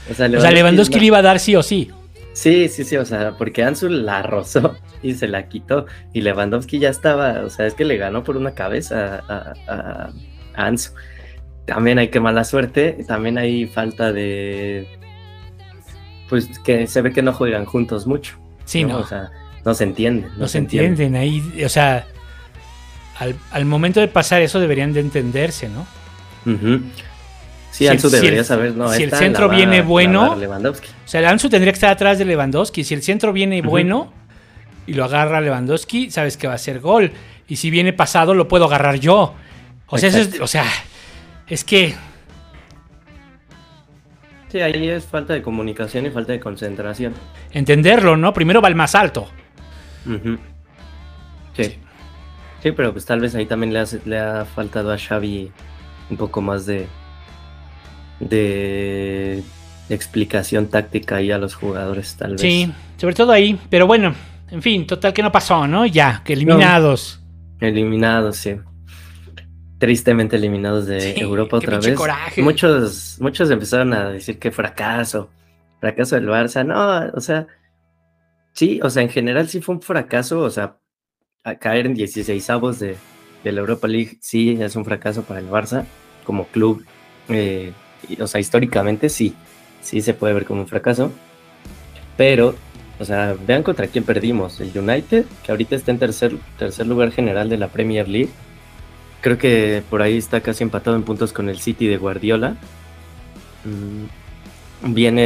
O 0.10 0.14
sea, 0.14 0.28
O 0.28 0.39
sea, 0.41 0.51
Lewandowski 0.51 0.95
no- 0.95 0.99
le 1.01 1.05
iba 1.07 1.18
a 1.18 1.22
dar 1.24 1.39
sí 1.39 1.55
o 1.55 1.64
sí. 1.64 1.91
Sí, 2.34 2.70
sí, 2.70 2.84
sí, 2.86 2.95
o 2.95 3.03
sea, 3.05 3.34
porque 3.38 3.64
Ansu 3.64 3.89
la 3.89 4.22
rozó 4.22 4.76
y 5.03 5.16
se 5.16 5.28
la 5.28 5.47
quitó. 5.49 5.88
Y 6.14 6.22
Lewandowski 6.22 6.80
ya 6.80 6.89
estaba, 6.89 7.41
o 7.43 7.49
sea, 7.49 7.66
es 7.66 7.74
que 7.74 7.84
le 7.84 7.97
ganó 7.97 8.24
por 8.24 8.38
una 8.38 8.51
cabeza 8.53 9.24
a, 9.28 9.53
a- 9.68 10.10
a 10.55 10.66
Ansu. 10.66 10.91
También 11.70 12.00
hay 12.00 12.10
que 12.10 12.20
mala 12.20 12.44
suerte, 12.44 12.98
también 13.08 13.38
hay 13.38 13.66
falta 13.68 14.12
de. 14.12 14.88
Pues 16.30 16.48
que 16.60 16.86
se 16.88 17.02
ve 17.02 17.12
que 17.12 17.22
no 17.22 17.34
juegan 17.34 17.66
juntos 17.66 18.06
mucho. 18.06 18.36
Sí, 18.66 18.84
no. 18.84 18.98
O 19.00 19.06
sea, 19.08 19.32
no 19.66 19.74
se 19.74 19.84
entienden. 19.84 20.30
No, 20.38 20.48
se 20.48 20.60
entienden 20.60 21.16
ahí. 21.16 21.64
O 21.66 21.70
sea, 21.70 22.06
al, 23.18 23.36
al 23.52 23.66
momento 23.66 24.00
de 24.00 24.08
pasar 24.08 24.42
eso 24.42 24.60
deberían 24.60 24.94
de 24.94 25.00
entenderse, 25.00 25.70
¿no? 25.70 25.88
Sí, 26.46 26.82
Si 27.72 27.88
Ansu 27.88 28.08
el- 28.08 28.14
debería 28.14 28.44
saber, 28.44 28.76
no, 28.76 28.92
si 28.94 29.04
el 29.04 29.12
centro 29.12 29.48
va- 29.48 29.56
viene 29.56 29.82
bueno-. 29.82 30.32
O 30.34 30.76
sea, 31.06 31.20
el 31.20 31.26
Ansu 31.28 31.50
tendría 31.50 31.72
que 31.72 31.78
estar 31.78 31.92
atrás 31.92 32.18
de 32.20 32.26
Lewandowski. 32.26 32.84
Si 32.84 32.94
el 32.94 33.02
centro 33.04 33.34
viene 33.34 33.62
bueno 33.62 34.12
y 34.88 34.94
lo 34.94 35.04
agarra 35.06 35.42
Lewandowski, 35.42 36.12
sabes 36.12 36.38
que 36.38 36.48
va 36.48 36.54
a 36.54 36.58
ser 36.58 36.80
gol. 36.80 37.12
Y 37.48 37.56
si 37.56 37.70
viene 37.72 37.94
pasado, 37.94 38.34
lo 38.34 38.48
puedo 38.48 38.66
agarrar 38.66 39.00
yo. 39.00 39.34
O 39.88 39.98
sea, 39.98 40.10
eso 40.10 40.20
es, 40.20 40.40
o 40.40 40.48
sea, 40.48 40.66
es 41.50 41.64
que 41.64 41.95
Sí, 44.52 44.60
ahí 44.62 44.88
es 44.89 45.06
falta 45.06 45.34
de 45.34 45.43
comunicación 45.43 46.08
y 46.08 46.10
falta 46.10 46.32
de 46.34 46.39
concentración. 46.39 47.14
entenderlo, 47.52 48.18
¿no? 48.18 48.34
Primero 48.34 48.62
va 48.62 48.68
el 48.68 48.76
más 48.76 48.95
alto. 48.95 49.28
Sí. 51.56 51.78
Sí, 52.64 52.72
pero 52.72 52.91
pues 52.91 53.06
tal 53.06 53.20
vez 53.20 53.36
ahí 53.36 53.45
también 53.45 53.72
le, 53.74 53.80
hace- 53.80 54.02
le 54.06 54.18
ha 54.20 54.45
faltado 54.45 54.91
a 54.91 54.97
Xavi 54.97 55.52
un 56.10 56.18
poco 56.18 56.41
más 56.41 56.66
de, 56.66 56.88
de 58.20 59.43
explicación 59.89 60.68
táctica 60.68 61.18
ahí 61.18 61.32
a 61.32 61.38
los 61.38 61.54
jugadores, 61.56 62.16
tal 62.18 62.32
vez. 62.32 62.41
Sí, 62.41 62.72
sobre 62.97 63.14
todo 63.16 63.32
ahí. 63.32 63.60
Pero 63.70 63.88
bueno, 63.88 64.14
en 64.50 64.62
fin, 64.62 64.88
total 64.88 65.14
que 65.14 65.22
no 65.24 65.32
pasó, 65.32 65.68
¿no? 65.68 65.86
Ya, 65.86 66.22
que 66.26 66.34
eliminados. 66.34 67.22
Eliminados, 67.60 68.38
sí. 68.38 68.56
Tristemente 69.80 70.36
eliminados 70.36 70.86
de 70.86 71.00
Sí, 71.14 71.22
Europa 71.22 71.58
otra 71.58 71.80
vez. 71.80 71.96
coraje. 71.96 72.42
Muchos, 72.42 73.18
muchos 73.20 73.50
empezaron 73.50 73.94
a 73.94 74.10
decir 74.10 74.38
que 74.38 74.52
fracaso, 74.52 75.30
fracaso 75.80 76.16
del 76.16 76.28
Barça. 76.28 76.66
No, 76.66 77.12
o 77.18 77.22
sea, 77.22 77.48
sí, 78.54 78.80
o 78.84 78.90
sea, 78.90 79.04
en 79.04 79.10
general 79.10 79.48
sí 79.48 79.62
fue 79.62 79.76
un 79.76 79.82
fracaso. 79.82 80.42
O 80.42 80.50
sea, 80.50 80.78
a 81.46 81.56
caer 81.56 81.86
en 81.86 81.94
16 81.94 82.50
avos 82.50 82.80
de, 82.80 82.98
de 83.44 83.52
la 83.54 83.62
Europa 83.62 83.88
League 83.88 84.18
sí 84.22 84.58
es 84.62 84.76
un 84.76 84.84
fracaso 84.84 85.24
para 85.24 85.40
el 85.40 85.48
Barça 85.50 85.86
como 86.26 86.46
club. 86.48 86.86
eh, 87.30 87.72
y, 88.08 88.22
o 88.22 88.28
sea, 88.28 88.40
históricamente 88.40 89.10
sí, 89.10 89.34
sí 89.82 90.02
se 90.02 90.14
puede 90.14 90.34
ver 90.34 90.46
como 90.46 90.62
un 90.62 90.68
fracaso. 90.68 91.12
Pero, 92.18 92.56
o 93.00 93.06
sea, 93.06 93.36
vean 93.48 93.64
contra 93.64 93.88
quién 93.88 94.04
perdimos. 94.04 94.60
El 94.60 94.78
United, 94.78 95.26
que 95.46 95.52
ahorita 95.52 95.76
está 95.76 95.92
en 95.92 96.00
tercer, 96.00 96.36
tercer 96.58 96.86
lugar 96.88 97.12
general 97.12 97.48
de 97.50 97.58
la 97.58 97.70
Premier 97.70 98.08
League. 98.10 98.30
Creo 99.22 99.38
que 99.38 99.84
por 99.90 100.02
ahí 100.02 100.18
está 100.18 100.42
casi 100.42 100.64
empatado 100.64 100.96
en 100.96 101.04
puntos 101.04 101.34
con 101.34 101.50
el 101.50 101.60
City 101.60 101.88
de 101.88 101.98
Guardiola. 101.98 102.56
Mm, 103.66 104.06
Viene, 104.94 105.22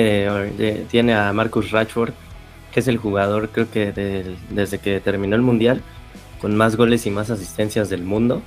de- 0.58 0.86
tiene 0.89 1.14
a 1.14 1.32
Marcus 1.32 1.70
Rashford, 1.70 2.12
que 2.74 2.80
es 2.80 2.88
el 2.88 2.98
jugador, 2.98 3.50
creo 3.50 3.70
que 3.70 3.94
desde 4.50 4.80
que 4.80 5.00
terminó 5.00 5.36
el 5.36 5.44
Mundial, 5.44 5.84
con 6.41 6.56
más 6.58 6.76
goles 6.76 7.06
y 7.06 7.12
más 7.12 7.30
asistencias 7.30 7.88
del 7.91 8.02
mundo. 8.02 8.41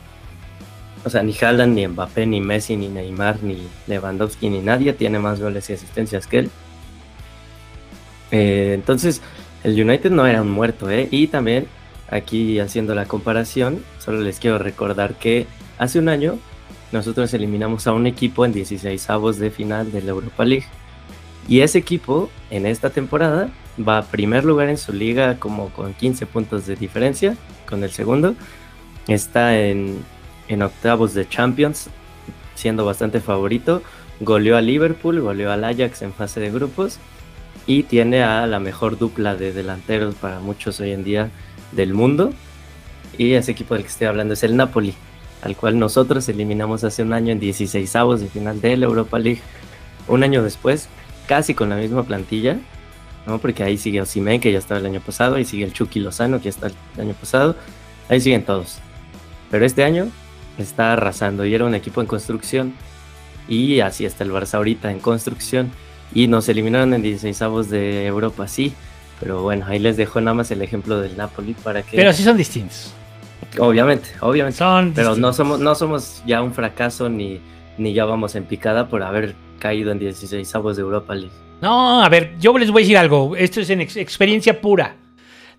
O 1.05 1.11
sea, 1.11 1.23
ni 1.23 1.33
Haaland, 1.41 1.75
ni 1.77 1.87
Mbappé, 1.87 2.27
ni 2.27 2.41
Messi, 2.41 2.77
ni 2.77 2.89
Neymar, 2.89 3.41
ni 3.45 3.69
Lewandowski, 3.87 4.51
ni 4.51 4.59
nadie 4.59 4.93
tiene 4.95 5.21
más 5.21 5.39
goles 5.41 5.71
y 5.71 5.75
asistencias 5.75 6.27
que 6.27 6.41
él. 6.41 6.51
Eh, 8.33 8.73
entonces, 8.75 9.23
el 9.63 9.81
United 9.81 10.11
no 10.11 10.27
era 10.27 10.43
un 10.43 10.51
muerto, 10.51 10.91
¿eh? 10.91 11.07
Y 11.13 11.29
también, 11.29 11.67
aquí 12.11 12.59
haciendo 12.61 12.95
la 12.95 13.07
comparación, 13.07 13.83
solo 13.99 14.21
les 14.21 14.39
quiero 14.39 14.59
recordar 14.59 15.15
que 15.15 15.47
hace 15.79 15.99
un 15.99 16.09
año 16.09 16.39
nosotros 16.93 17.33
eliminamos 17.35 17.87
a 17.87 17.93
un 17.93 18.07
equipo 18.07 18.45
en 18.45 18.53
16 18.53 19.11
avos 19.11 19.39
de 19.39 19.51
final 19.51 19.91
de 19.93 20.03
la 20.03 20.11
Europa 20.11 20.45
League. 20.45 20.67
Y 21.49 21.61
ese 21.61 21.79
equipo, 21.79 22.31
en 22.51 22.67
esta 22.67 22.91
temporada, 22.91 23.51
va 23.77 23.99
a 23.99 24.03
primer 24.03 24.45
lugar 24.45 24.69
en 24.69 24.79
su 24.79 24.93
liga 24.93 25.39
como 25.39 25.69
con 25.71 25.95
15 25.95 26.27
puntos 26.27 26.67
de 26.67 26.77
diferencia 26.77 27.37
con 27.69 27.85
el 27.85 27.91
segundo. 27.91 28.35
Está 29.09 29.59
en, 29.59 30.03
en 30.49 30.63
octavos 30.63 31.15
de 31.15 31.29
Champions, 31.29 31.89
siendo 32.55 32.85
bastante 32.85 33.21
favorito. 33.21 33.83
Goleó 34.21 34.57
a 34.57 34.61
Liverpool, 34.61 35.21
goleó 35.21 35.53
al 35.53 35.65
Ajax 35.65 36.03
en 36.03 36.13
fase 36.13 36.41
de 36.41 36.51
grupos 36.51 36.99
y 37.67 37.83
tiene 37.83 38.23
a 38.23 38.47
la 38.47 38.61
mejor 38.61 38.97
dupla 38.97 39.37
de 39.37 39.53
delanteros 39.53 40.15
para 40.15 40.39
muchos 40.41 40.81
hoy 40.81 40.93
en 40.93 41.05
día 41.05 41.31
del 41.73 41.95
mundo. 41.95 42.33
Y 43.19 43.33
ese 43.33 43.53
equipo 43.53 43.75
del 43.75 43.85
que 43.85 43.89
estoy 43.89 44.07
hablando 44.07 44.35
es 44.35 44.43
el 44.43 44.57
Napoli, 44.57 44.95
al 45.43 45.57
cual 45.57 45.79
nosotros 45.79 46.29
eliminamos 46.29 46.85
hace 46.85 47.03
un 47.03 47.13
año 47.13 47.33
en 47.33 47.41
16 47.41 47.97
avos 47.97 48.21
de 48.21 48.29
final 48.29 48.61
de 48.61 48.77
la 48.77 48.87
Europa 48.87 49.19
League. 49.19 49.41
Un 50.09 50.23
año 50.23 50.43
después, 50.43 50.89
casi 51.27 51.55
con 51.55 51.69
la 51.69 51.77
misma 51.77 52.03
plantilla, 52.03 52.59
¿no? 53.27 53.39
porque 53.39 53.63
ahí 53.63 53.77
sigue 53.79 54.01
Osimhen, 54.01 54.41
que 54.41 54.53
ya 54.53 54.59
estaba 54.59 54.81
el 54.81 54.87
año 54.87 55.01
pasado, 55.01 55.37
ahí 55.37 55.45
sigue 55.45 55.65
el 55.65 55.73
Chucky 55.73 56.01
Lozano, 56.01 56.39
que 56.39 56.45
ya 56.45 56.51
está 56.51 56.67
el 56.67 57.01
año 57.01 57.15
pasado, 57.15 57.57
ahí 58.09 58.21
siguen 58.21 58.45
todos. 58.45 58.79
Pero 59.51 59.65
este 59.65 59.85
año 59.85 60.09
está 60.59 60.93
arrasando 60.93 61.45
y 61.45 61.55
era 61.55 61.65
un 61.65 61.75
equipo 61.75 62.01
en 62.01 62.07
construcción. 62.07 62.75
Y 63.49 63.81
así 63.81 64.05
está 64.05 64.25
el 64.25 64.33
Barça 64.33 64.55
ahorita 64.55 64.91
en 64.91 64.99
construcción. 64.99 65.71
Y 66.13 66.29
nos 66.29 66.49
eliminaron 66.49 66.95
en 66.95 67.03
16 67.03 67.43
avos 67.43 67.69
de 67.69 68.07
Europa, 68.07 68.49
sí. 68.49 68.73
Pero 69.21 69.43
bueno, 69.43 69.65
ahí 69.67 69.79
les 69.79 69.97
dejo 69.97 70.21
nada 70.21 70.35
más 70.35 70.51
el 70.51 70.61
ejemplo 70.63 71.01
del 71.01 71.17
Napoli 71.17 71.55
para 71.55 71.83
que... 71.83 71.97
Pero 71.97 72.13
sí 72.13 72.23
son 72.23 72.37
distintos. 72.37 72.93
Obviamente, 73.59 74.09
obviamente. 74.21 74.59
Son 74.59 74.93
Pero 74.95 75.17
no 75.17 75.33
somos, 75.33 75.59
no 75.61 75.75
somos 75.75 76.23
ya 76.27 76.43
un 76.43 76.53
fracaso 76.53 77.09
ni, 77.09 77.41
ni 77.79 77.95
ya 77.95 78.05
vamos 78.05 78.35
en 78.35 78.45
picada 78.45 78.89
por 78.89 79.03
haber 79.03 79.35
caído 79.59 79.91
en 79.93 79.99
16 79.99 80.55
avos 80.55 80.77
de 80.77 80.83
Europa 80.83 81.15
League. 81.15 81.33
No, 81.63 82.03
a 82.03 82.09
ver, 82.11 82.35
yo 82.39 82.57
les 82.59 82.71
voy 82.71 82.83
a 82.83 82.85
decir 82.85 82.99
algo. 82.99 83.35
Esto 83.37 83.61
es 83.61 83.71
en 83.71 83.81
ex- 83.81 83.97
experiencia 83.97 84.61
pura. 84.61 84.97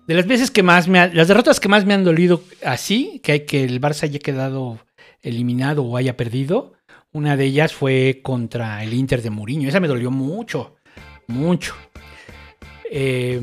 De 0.06 0.14
las 0.14 0.26
veces 0.26 0.50
que 0.52 0.62
más 0.62 0.86
me 0.86 1.00
ha- 1.00 1.08
las 1.12 1.26
derrotas 1.28 1.58
que 1.58 1.68
más 1.68 1.84
me 1.84 1.94
han 1.94 2.04
dolido 2.04 2.42
así, 2.64 3.20
que 3.24 3.32
hay 3.32 3.40
que 3.46 3.64
el 3.64 3.80
Barça 3.80 4.04
haya 4.04 4.20
quedado 4.20 4.78
eliminado 5.22 5.82
o 5.82 5.96
haya 5.96 6.16
perdido, 6.16 6.74
una 7.12 7.36
de 7.36 7.46
ellas 7.46 7.72
fue 7.74 8.20
contra 8.22 8.84
el 8.84 8.94
Inter 8.94 9.20
de 9.22 9.30
Mourinho. 9.30 9.68
Esa 9.68 9.80
me 9.80 9.88
dolió 9.88 10.10
mucho, 10.12 10.76
mucho. 11.26 11.74
Eh, 12.90 13.40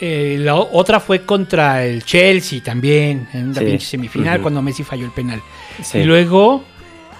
eh, 0.00 0.36
la 0.38 0.54
otra 0.54 1.00
fue 1.00 1.22
contra 1.24 1.84
el 1.84 2.04
Chelsea 2.04 2.62
también, 2.62 3.28
en 3.32 3.52
la 3.54 3.60
Sí. 3.60 3.64
pinche 3.66 3.86
semifinal, 3.86 4.40
cuando 4.40 4.62
Messi 4.62 4.84
falló 4.84 5.04
el 5.06 5.10
penal. 5.12 5.42
Sí. 5.82 5.98
Y 5.98 6.04
luego 6.04 6.62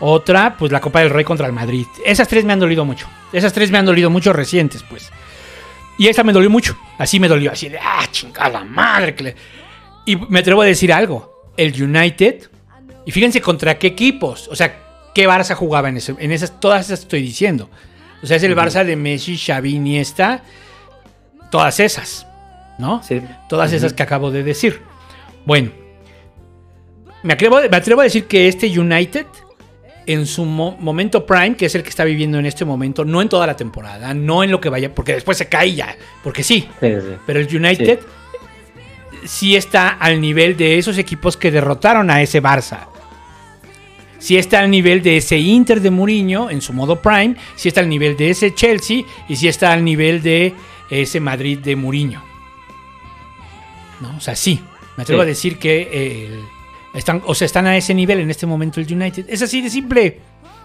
otra, 0.01 0.57
pues 0.57 0.71
la 0.71 0.81
Copa 0.81 1.01
del 1.01 1.11
Rey 1.11 1.25
contra 1.25 1.47
el 1.47 1.53
Madrid. 1.53 1.87
Esas 2.05 2.29
tres 2.29 2.45
me 2.45 2.53
han 2.53 2.61
dolido 2.61 2.85
mucho. 2.85 3.09
Esas 3.33 3.53
tres 3.53 3.71
me 3.73 3.79
han 3.79 3.87
dolido 3.87 4.11
mucho 4.11 4.33
recientes, 4.33 4.85
pues. 4.89 5.11
Y 5.99 6.07
esa 6.07 6.23
me 6.23 6.33
dolió 6.33 6.49
mucho. 6.51 6.79
Así 6.99 7.19
me 7.19 7.27
dolió, 7.27 7.51
así 7.51 7.69
de, 7.69 7.79
ah, 7.81 8.07
chingada 8.13 8.63
madre. 8.65 9.15
que 9.17 9.25
le-". 9.25 9.37
Y 10.07 10.15
me 10.17 10.39
atrevo 10.39 10.63
a 10.63 10.67
decir 10.67 10.93
algo. 10.93 11.53
El 11.57 11.73
United, 11.83 12.49
y 13.05 13.11
fíjense 13.11 13.41
contra 13.41 13.77
qué 13.79 13.89
equipos, 13.89 14.47
o 14.47 14.55
sea, 14.55 14.77
qué 15.13 15.27
Barça 15.29 15.55
jugaba 15.57 15.89
en, 15.89 15.97
ese- 15.97 16.15
en 16.21 16.31
esas, 16.31 16.61
todas 16.61 16.87
esas 16.87 17.01
estoy 17.01 17.23
diciendo. 17.23 17.69
O 18.23 18.27
sea, 18.29 18.37
es 18.37 18.45
el 18.45 18.55
Barça 18.55 18.85
de 18.85 18.95
Messi, 18.95 19.37
Xavi, 19.37 19.75
Iniesta, 19.75 20.43
todas 21.51 21.81
esas, 21.81 22.27
¿no? 22.79 23.03
Sí. 23.03 23.21
Todas 23.49 23.73
esas 23.73 23.93
que 23.93 24.03
acabo 24.03 24.31
de 24.31 24.43
decir. 24.43 24.81
Bueno, 25.47 25.71
me 27.23 27.33
atrevo, 27.33 27.59
me 27.71 27.77
atrevo 27.77 28.01
a 28.01 28.05
decir 28.05 28.27
que 28.27 28.49
este 28.49 28.67
United, 28.79 29.27
en 30.07 30.27
su 30.27 30.45
mo- 30.45 30.77
momento 30.79 31.25
prime, 31.27 31.57
que 31.57 31.67
es 31.67 31.75
el 31.75 31.83
que 31.83 31.89
está 31.91 32.05
viviendo 32.05 32.39
en 32.39 32.47
este 32.47 32.65
momento, 32.65 33.05
no 33.05 33.21
en 33.23 33.29
toda 33.29 33.47
la 33.47 33.57
temporada, 33.57 34.15
no 34.15 34.43
en 34.45 34.51
lo 34.51 34.61
que 34.61 34.69
vaya, 34.69 34.95
porque 34.95 35.13
después 35.15 35.37
se 35.39 35.49
cae 35.49 35.75
ya, 35.75 35.95
porque 36.23 36.43
sí, 36.43 36.69
Sí, 36.81 36.89
sí. 37.01 37.17
pero 37.27 37.41
el 37.41 37.47
United 37.55 38.01
sí. 39.25 39.57
está 39.57 39.89
al 39.91 40.21
nivel 40.21 40.57
de 40.57 40.79
esos 40.79 40.97
equipos 40.99 41.37
que 41.37 41.51
derrotaron 41.51 42.11
a 42.11 42.23
ese 42.23 42.43
Barça. 42.43 42.87
Sí 44.19 44.37
está 44.37 44.59
al 44.61 44.71
nivel 44.71 45.01
de 45.03 45.19
ese 45.19 45.39
Inter 45.39 45.81
de 45.81 45.91
Mourinho 45.91 46.51
en 46.51 46.61
su 46.61 46.73
modo 46.73 47.01
prime, 47.01 47.37
sí 47.55 47.69
está 47.69 47.81
al 47.81 47.89
nivel 47.89 48.17
de 48.17 48.31
ese 48.31 48.53
Chelsea 48.55 49.03
y 49.29 49.37
sí 49.37 49.47
está 49.47 49.73
al 49.73 49.85
nivel 49.85 50.23
de 50.23 50.55
ese 50.91 51.21
Madrid 51.21 51.59
de 51.59 51.77
Mourinho. 51.77 52.23
¿No? 54.01 54.17
O 54.17 54.21
sea, 54.21 54.37
sí. 54.37 54.61
Me 54.97 55.03
atrevo 55.03 55.23
Sí. 55.23 55.25
a 55.25 55.27
decir 55.27 55.59
que 55.59 55.89
eh, 55.93 56.41
están, 56.95 57.23
o 57.27 57.35
sea, 57.35 57.47
están 57.47 57.67
a 57.67 57.77
ese 57.77 57.95
nivel 57.95 58.21
en 58.21 58.31
este 58.31 58.47
momento 58.47 58.81
el 58.81 58.93
United. 58.93 59.27
Es 59.29 59.43
así 59.43 59.61
de 59.61 59.71
simple. 59.71 60.21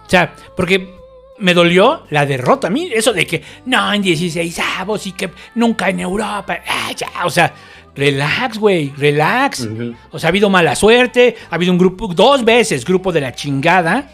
O 0.06 0.10
sea, 0.10 0.34
porque 0.56 0.94
me 1.38 1.54
dolió 1.54 2.04
la 2.10 2.26
derrota 2.26 2.68
a 2.68 2.70
mí. 2.70 2.90
Eso 2.92 3.12
de 3.12 3.26
que 3.26 3.42
no, 3.66 3.92
en 3.92 4.02
16 4.02 4.58
avos 4.78 5.06
y 5.06 5.12
que 5.12 5.30
nunca 5.54 5.88
en 5.88 6.00
Europa. 6.00 6.58
Ah, 6.68 6.90
ya, 6.96 7.08
o 7.24 7.30
sea, 7.30 7.52
relax, 7.94 8.58
güey, 8.58 8.92
relax. 8.96 9.68
O 10.10 10.18
sea, 10.18 10.28
ha 10.28 10.30
habido 10.30 10.50
mala 10.50 10.74
suerte, 10.74 11.36
ha 11.50 11.54
habido 11.54 11.72
un 11.72 11.78
grupo, 11.78 12.08
dos 12.08 12.44
veces 12.44 12.84
grupo 12.84 13.12
de 13.12 13.20
la 13.20 13.32
chingada, 13.32 14.10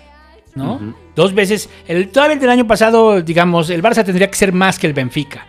¿no? 0.55 0.95
Dos 1.15 1.35
veces. 1.35 1.69
El, 1.89 2.09
todavía 2.09 2.35
el 2.35 2.41
del 2.41 2.51
año 2.51 2.67
pasado, 2.67 3.21
digamos, 3.23 3.69
el 3.71 3.83
Barça 3.83 4.05
tendría 4.05 4.31
que 4.31 4.37
ser 4.37 4.53
más 4.53 4.79
que 4.79 4.87
el 4.87 4.93
Benfica. 4.93 5.47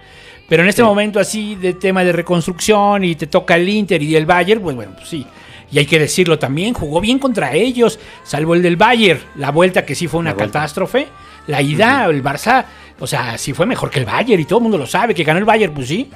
Pero 0.52 0.64
en 0.64 0.68
este 0.70 0.82
Sí. 0.82 0.86
momento 0.86 1.18
así 1.18 1.56
de 1.56 1.76
tema 1.76 2.04
de 2.04 2.12
reconstrucción 2.12 3.06
y 3.06 3.16
te 3.16 3.26
toca 3.28 3.56
el 3.56 3.70
Inter 3.70 4.04
y 4.04 4.18
el 4.18 4.26
Bayern, 4.26 4.62
pues 4.62 4.76
bueno, 4.76 4.92
pues 4.98 5.08
sí. 5.08 5.26
Y 5.72 5.80
hay 5.80 5.86
que 5.86 5.98
decirlo 5.98 6.38
también, 6.38 6.74
jugó 6.74 7.00
bien 7.00 7.20
contra 7.20 7.54
ellos, 7.54 7.98
salvo 8.26 8.54
el 8.54 8.62
del 8.62 8.76
Bayern. 8.76 9.22
La 9.38 9.52
vuelta 9.52 9.86
que 9.86 9.96
sí 9.96 10.10
fue 10.10 10.20
una 10.20 10.32
La 10.32 10.36
catástrofe. 10.36 11.08
La 11.48 11.62
ida, 11.62 12.06
el 12.08 12.22
Barça, 12.22 12.66
o 13.00 13.08
sea, 13.08 13.38
sí 13.38 13.54
fue 13.54 13.66
mejor 13.66 13.90
que 13.90 14.00
el 14.00 14.06
Bayern 14.06 14.42
y 14.42 14.44
todo 14.46 14.60
el 14.60 14.64
mundo 14.64 14.78
lo 14.78 14.86
sabe, 14.88 15.16
que 15.16 15.24
ganó 15.24 15.40
el 15.40 15.46
Bayern, 15.46 15.74
pues 15.74 15.88
sí. 15.88 16.12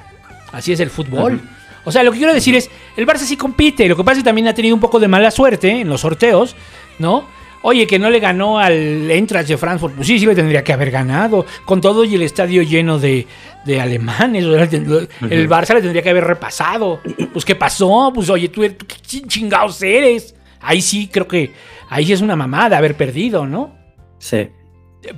Así 0.51 0.73
es 0.73 0.81
el 0.81 0.89
fútbol. 0.89 1.39
O 1.85 1.91
sea, 1.93 2.03
lo 2.03 2.11
que 2.11 2.17
quiero 2.17 2.33
decir 2.33 2.55
es, 2.55 2.69
el 2.97 3.07
Barça 3.07 3.19
sí 3.19 3.37
compite, 3.37 3.87
lo 3.87 3.95
que 3.95 4.03
pasa 4.03 4.17
es 4.17 4.23
que 4.25 4.27
también 4.27 4.49
ha 4.49 4.53
tenido 4.53 4.75
un 4.75 4.81
poco 4.81 4.99
de 4.99 5.07
mala 5.07 5.31
suerte 5.31 5.69
en 5.79 5.87
los 5.87 6.01
sorteos, 6.01 6.57
¿no? 6.99 7.25
Oye, 7.67 7.87
que 7.87 7.97
no 7.97 8.11
le 8.11 8.19
ganó 8.19 8.59
al 8.59 9.09
Eintracht 9.09 9.47
de 9.47 9.57
Frankfurt, 9.57 9.95
pues 9.95 10.05
sí, 10.07 10.19
sí 10.19 10.25
le 10.27 10.35
tendría 10.35 10.63
que 10.63 10.71
haber 10.71 10.91
ganado, 10.91 11.47
con 11.65 11.81
todo 11.81 12.05
y 12.05 12.13
el 12.13 12.21
estadio 12.21 12.61
lleno 12.61 12.99
de, 12.99 13.25
de 13.65 13.81
alemanes, 13.81 14.43
el 15.29 15.49
Barça 15.49 15.73
le 15.73 15.81
tendría 15.81 16.03
que 16.03 16.11
haber 16.11 16.25
repasado. 16.25 17.01
Pues, 17.33 17.43
¿qué 17.43 17.55
pasó? 17.55 18.11
Pues, 18.13 18.29
oye, 18.29 18.49
tú, 18.49 18.63
eres- 18.63 18.77
¿qué 18.87 18.95
chin- 19.01 19.27
chingados 19.27 19.81
eres? 19.81 20.35
Ahí 20.61 20.79
sí, 20.79 21.07
creo 21.11 21.27
que, 21.27 21.53
ahí 21.89 22.05
sí 22.05 22.13
es 22.13 22.21
una 22.21 22.35
mamada 22.35 22.77
haber 22.77 22.95
perdido, 22.95 23.47
¿no? 23.47 23.75
Sí. 24.19 24.47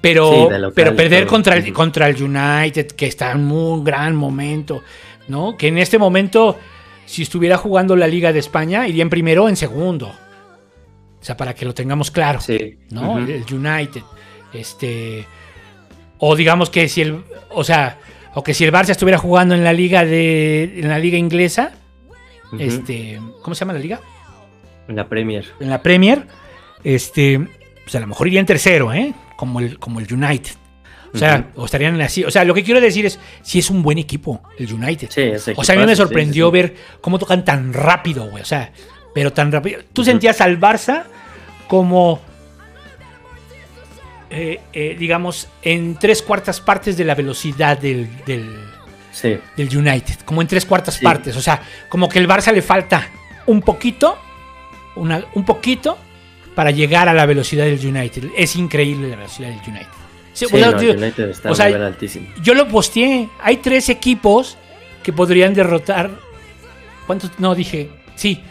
Pero, 0.02 0.32
Sí, 0.32 0.54
de 0.54 0.60
local 0.60 0.74
pero 0.74 0.95
perder 0.95 1.26
contra 1.28 1.56
el, 1.58 1.74
contra 1.74 2.08
el 2.08 2.22
United, 2.22 2.88
que 2.88 3.08
está 3.08 3.32
en 3.34 3.52
un 3.52 3.84
gran 3.84 4.16
momento, 4.16 4.84
¿no? 5.28 5.58
Que 5.58 5.68
en 5.68 5.78
este 5.80 5.98
momento, 5.98 6.58
si 7.06 7.24
estuviera 7.24 7.58
jugando 7.58 7.95
la 7.98 8.08
Liga 8.08 8.32
de 8.32 8.39
España, 8.39 8.88
iría 8.88 9.02
en 9.04 9.10
primero 9.10 9.43
o 9.45 9.50
en 9.50 9.56
segundo. 9.58 10.14
O 11.20 11.24
sea, 11.24 11.36
para 11.36 11.53
que 11.53 11.65
lo 11.65 11.74
tengamos 11.74 12.11
claro, 12.11 12.39
Sí. 12.39 12.78
¿no? 12.91 13.18
El 13.18 13.30
el 13.30 13.53
United. 13.53 14.03
Este. 14.53 15.26
O 16.20 16.36
digamos 16.36 16.70
que 16.70 16.88
si 16.88 17.01
el. 17.01 17.24
O 17.49 17.63
sea, 17.63 17.99
o 18.34 18.43
que 18.43 18.53
si 18.53 18.63
el 18.63 18.72
Barça 18.72 18.89
estuviera 18.89 19.18
jugando 19.18 19.55
en 19.55 19.63
la 19.63 19.74
liga 19.74 20.05
de. 20.05 20.80
en 20.80 20.89
la 20.89 20.99
liga 20.99 21.18
inglesa. 21.18 21.74
Este. 22.57 23.20
¿Cómo 23.41 23.55
se 23.55 23.61
llama 23.61 23.74
la 23.74 23.80
liga? 23.80 23.99
En 24.88 24.95
la 24.95 25.07
Premier. 25.09 25.45
en 25.59 25.70
la 25.70 25.82
Premier, 25.84 26.28
este, 26.84 27.45
pues 27.84 27.93
a 27.95 27.99
lo 27.99 28.07
mejor 28.07 28.28
iría 28.28 28.39
en 28.39 28.45
tercero, 28.45 28.93
¿eh? 28.93 29.13
Como 29.36 29.59
el, 29.59 29.80
como 29.80 29.99
el 29.99 30.11
United. 30.11 30.53
O 31.13 31.18
sea, 31.18 31.51
o 31.55 31.65
estarían 31.65 31.99
así. 32.01 32.24
O 32.24 32.32
sea, 32.32 32.43
lo 32.43 32.53
que 32.53 32.63
quiero 32.63 32.80
decir 32.80 33.05
es, 33.05 33.20
si 33.41 33.59
es 33.59 33.70
un 33.70 33.82
buen 33.82 33.97
equipo, 33.97 34.41
el 34.57 34.72
United. 34.72 35.09
Sí, 35.09 35.22
ese 35.22 35.53
o 35.55 35.63
sea, 35.63 35.74
a 35.74 35.78
mí 35.78 35.86
me 35.86 35.91
equipazo, 35.91 35.95
sí, 35.95 35.95
sorprendió 35.95 36.45
sí, 36.45 36.49
sí. 36.49 36.53
ver 36.53 36.76
cómo 37.01 37.18
tocan 37.18 37.43
tan 37.43 37.74
rápido, 37.74 38.30
güey. 38.30 38.43
O 38.43 38.45
sea, 38.45 38.72
pero 39.18 39.34
tan 39.34 39.51
rápido. 39.51 39.82
Tú 39.93 40.03
sentías 40.03 40.39
al 40.41 40.59
Barça 40.59 41.05
como, 41.68 42.22
eh, 44.30 44.59
eh, 44.74 44.95
digamos, 44.99 45.47
en 45.63 45.95
tres 45.95 46.22
cuartas 46.22 46.61
partes 46.61 46.97
de 46.97 47.03
la 47.03 47.15
velocidad 47.15 47.80
del, 47.80 48.07
del, 48.26 48.47
Sí. 49.11 49.39
del 49.55 49.76
United, 49.76 50.20
como 50.24 50.43
en 50.43 50.47
tres 50.47 50.68
cuartas 50.68 50.93
Sí. 50.95 51.03
partes. 51.03 51.36
O 51.36 51.41
sea, 51.41 51.59
como 51.89 52.07
que 52.07 52.20
el 52.20 52.28
Barça 52.28 52.53
le 52.53 52.61
falta 52.61 53.07
un 53.47 53.61
poquito, 53.61 54.20
una- 54.97 55.26
un 55.34 55.43
poquito 55.45 55.97
para 56.53 56.70
llegar 56.70 57.09
a 57.09 57.13
la 57.15 57.26
velocidad 57.26 57.65
del 57.65 57.84
United. 57.84 58.26
Es 58.38 58.55
increíble 58.55 59.09
la 59.09 59.15
velocidad 59.15 59.49
del 59.49 59.59
United. 59.68 59.88
Sí, 60.34 60.45
Sí, 60.45 60.55
o 60.55 60.59
sea, 60.59 60.70
no, 60.72 60.80
digo, 60.80 60.93
United 60.93 61.30
está 61.32 61.49
o 61.51 61.55
sea, 61.55 61.65
altísimo. 61.65 62.28
yo 62.43 62.53
lo 62.53 62.68
posteé. 62.68 63.28
Hay 63.41 63.57
tres 63.57 63.89
equipos 63.89 64.59
que 65.01 65.11
podrían 65.11 65.55
derrotar. 65.55 66.11
¿Cuántos? 67.07 67.32
No, 67.39 67.55
dije. 67.55 67.89
Sí. 68.15 68.43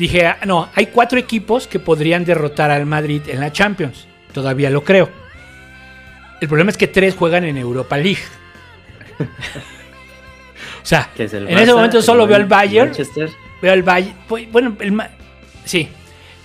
Dije, 0.00 0.26
ah, 0.26 0.38
no, 0.46 0.66
hay 0.74 0.86
cuatro 0.86 1.18
equipos 1.18 1.66
que 1.66 1.78
podrían 1.78 2.24
derrotar 2.24 2.70
al 2.70 2.86
Madrid 2.86 3.20
en 3.28 3.38
la 3.38 3.52
Champions. 3.52 4.08
Todavía 4.32 4.70
lo 4.70 4.82
creo. 4.82 5.10
El 6.40 6.48
problema 6.48 6.70
es 6.70 6.78
que 6.78 6.86
tres 6.86 7.14
juegan 7.14 7.44
en 7.44 7.58
Europa 7.58 7.98
League. 7.98 8.22
o 10.82 10.86
sea, 10.86 11.10
es 11.18 11.34
en 11.34 11.50
ese 11.58 11.74
momento 11.74 12.00
solo 12.00 12.26
veo 12.26 12.36
al 12.36 12.46
Bayern. 12.46 12.88
Manchester. 12.88 13.28
Veo 13.60 13.74
al 13.74 13.82
Bayern. 13.82 14.16
Bueno, 14.50 14.74
el, 14.80 14.92
Ma- 14.92 15.10
sí. 15.66 15.86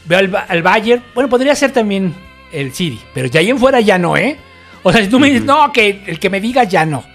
Veo 0.03 0.19
al, 0.19 0.35
al 0.49 0.61
Bayern. 0.61 1.01
Bueno, 1.13 1.29
podría 1.29 1.55
ser 1.55 1.71
también 1.71 2.13
el 2.51 2.73
City. 2.73 2.99
Pero 3.13 3.29
de 3.29 3.39
ahí 3.39 3.49
en 3.49 3.57
fuera 3.57 3.79
ya 3.79 3.97
no, 3.97 4.17
¿eh? 4.17 4.35
O 4.83 4.91
sea, 4.91 5.01
si 5.01 5.07
tú 5.09 5.17
me 5.17 5.27
dices, 5.27 5.45
no, 5.45 5.71
que 5.71 6.03
el 6.05 6.19
que 6.19 6.29
me 6.29 6.41
diga 6.41 6.65
ya 6.65 6.85
no. 6.85 7.05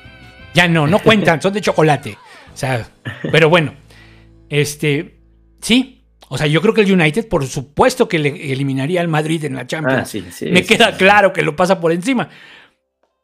Ya 0.54 0.66
no, 0.66 0.86
no 0.86 1.00
cuentan, 1.00 1.42
son 1.42 1.52
de 1.52 1.60
chocolate. 1.60 2.16
O 2.54 2.56
sea, 2.56 2.88
pero 3.30 3.50
bueno. 3.50 3.74
Este. 4.48 5.18
Sí. 5.60 5.99
O 6.32 6.38
sea, 6.38 6.46
yo 6.46 6.62
creo 6.62 6.72
que 6.72 6.82
el 6.82 6.92
United, 6.92 7.28
por 7.28 7.44
supuesto 7.44 8.08
que 8.08 8.20
le 8.20 8.52
eliminaría 8.52 9.00
al 9.00 9.08
Madrid 9.08 9.44
en 9.44 9.56
la 9.56 9.66
Champions. 9.66 10.02
Ah, 10.02 10.04
sí, 10.04 10.24
sí. 10.30 10.46
me 10.46 10.62
sí, 10.62 10.68
queda 10.68 10.96
claro 10.96 11.32
que 11.32 11.42
lo 11.42 11.56
pasa 11.56 11.80
por 11.80 11.90
encima. 11.90 12.28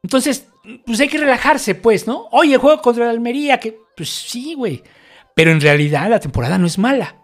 Entonces, 0.03 0.49
pues 0.85 0.99
hay 1.01 1.09
que 1.09 1.19
relajarse, 1.19 1.77
pues, 1.77 2.07
¿no? 2.09 2.27
Oye, 2.33 2.55
el 2.55 2.59
juego 2.61 2.83
contra 2.83 3.05
el 3.05 3.11
Almería, 3.11 3.59
que 3.61 3.79
pues 3.97 4.09
sí, 4.11 4.55
güey. 4.55 4.83
Pero 5.35 5.53
en 5.53 5.61
realidad 5.61 6.11
la 6.11 6.19
temporada 6.21 6.59
no 6.59 6.67
es 6.67 6.79
mala. 6.79 7.15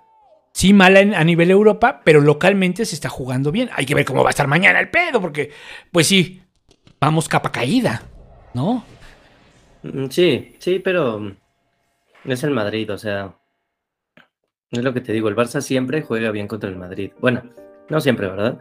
Sí, 0.55 0.72
mala 0.72 1.01
en- 1.01 1.14
a 1.14 1.24
nivel 1.24 1.51
Europa, 1.51 2.03
pero 2.05 2.20
localmente 2.20 2.85
se 2.85 2.95
está 2.95 3.09
jugando 3.09 3.51
bien. 3.51 3.68
Hay 3.74 3.85
que 3.87 3.95
ver 3.95 4.05
cómo 4.05 4.22
va 4.22 4.28
a 4.28 4.37
estar 4.37 4.47
mañana 4.47 4.78
el 4.78 4.91
pedo, 4.91 5.20
porque, 5.20 5.51
pues 5.91 6.07
sí, 6.07 6.43
vamos 7.01 7.28
capa 7.28 7.51
caída, 7.51 8.03
¿no? 8.55 8.85
Mm, 9.83 10.07
Sí, 10.11 10.55
sí, 10.61 10.78
pero 10.78 11.35
es 12.24 12.45
el 12.45 12.51
Madrid, 12.51 12.93
o 12.93 12.99
sea, 12.99 13.35
es 14.79 14.85
lo 14.85 14.95
que 14.95 15.01
te 15.01 15.12
digo, 15.12 15.29
el 15.29 15.37
Barça 15.37 15.61
siempre 15.61 16.03
juega 16.03 16.31
bien 16.31 16.49
contra 16.49 16.70
el 16.70 16.77
Madrid. 16.77 17.12
Bueno, 17.20 17.43
no 17.89 18.01
siempre, 18.01 18.29
¿verdad? 18.29 18.59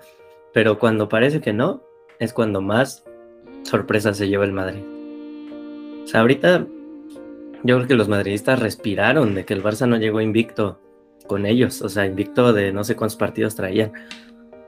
Pero 0.53 0.77
cuando 0.77 1.07
parece 1.07 1.39
que 1.39 1.53
no, 1.53 1.83
es 2.19 2.33
cuando 2.33 2.61
más 2.61 3.05
sorpresas 3.63 4.17
se 4.17 4.27
lleva 4.27 4.45
el 4.45 4.51
Madrid. 4.51 4.83
O 6.03 6.07
sea, 6.07 6.21
ahorita 6.21 6.67
yo 7.63 7.75
creo 7.77 7.87
que 7.87 7.95
los 7.95 8.09
madridistas 8.09 8.59
respiraron 8.59 9.35
de 9.35 9.45
que 9.45 9.53
el 9.53 9.63
Barça 9.63 9.87
no 9.87 9.97
llegó 9.97 10.19
invicto 10.19 10.79
con 11.27 11.45
ellos, 11.45 11.81
o 11.81 11.89
sea, 11.89 12.05
invicto 12.05 12.53
de 12.53 12.73
no 12.73 12.83
sé 12.83 12.95
cuántos 12.95 13.15
partidos 13.15 13.55
traían. 13.55 13.93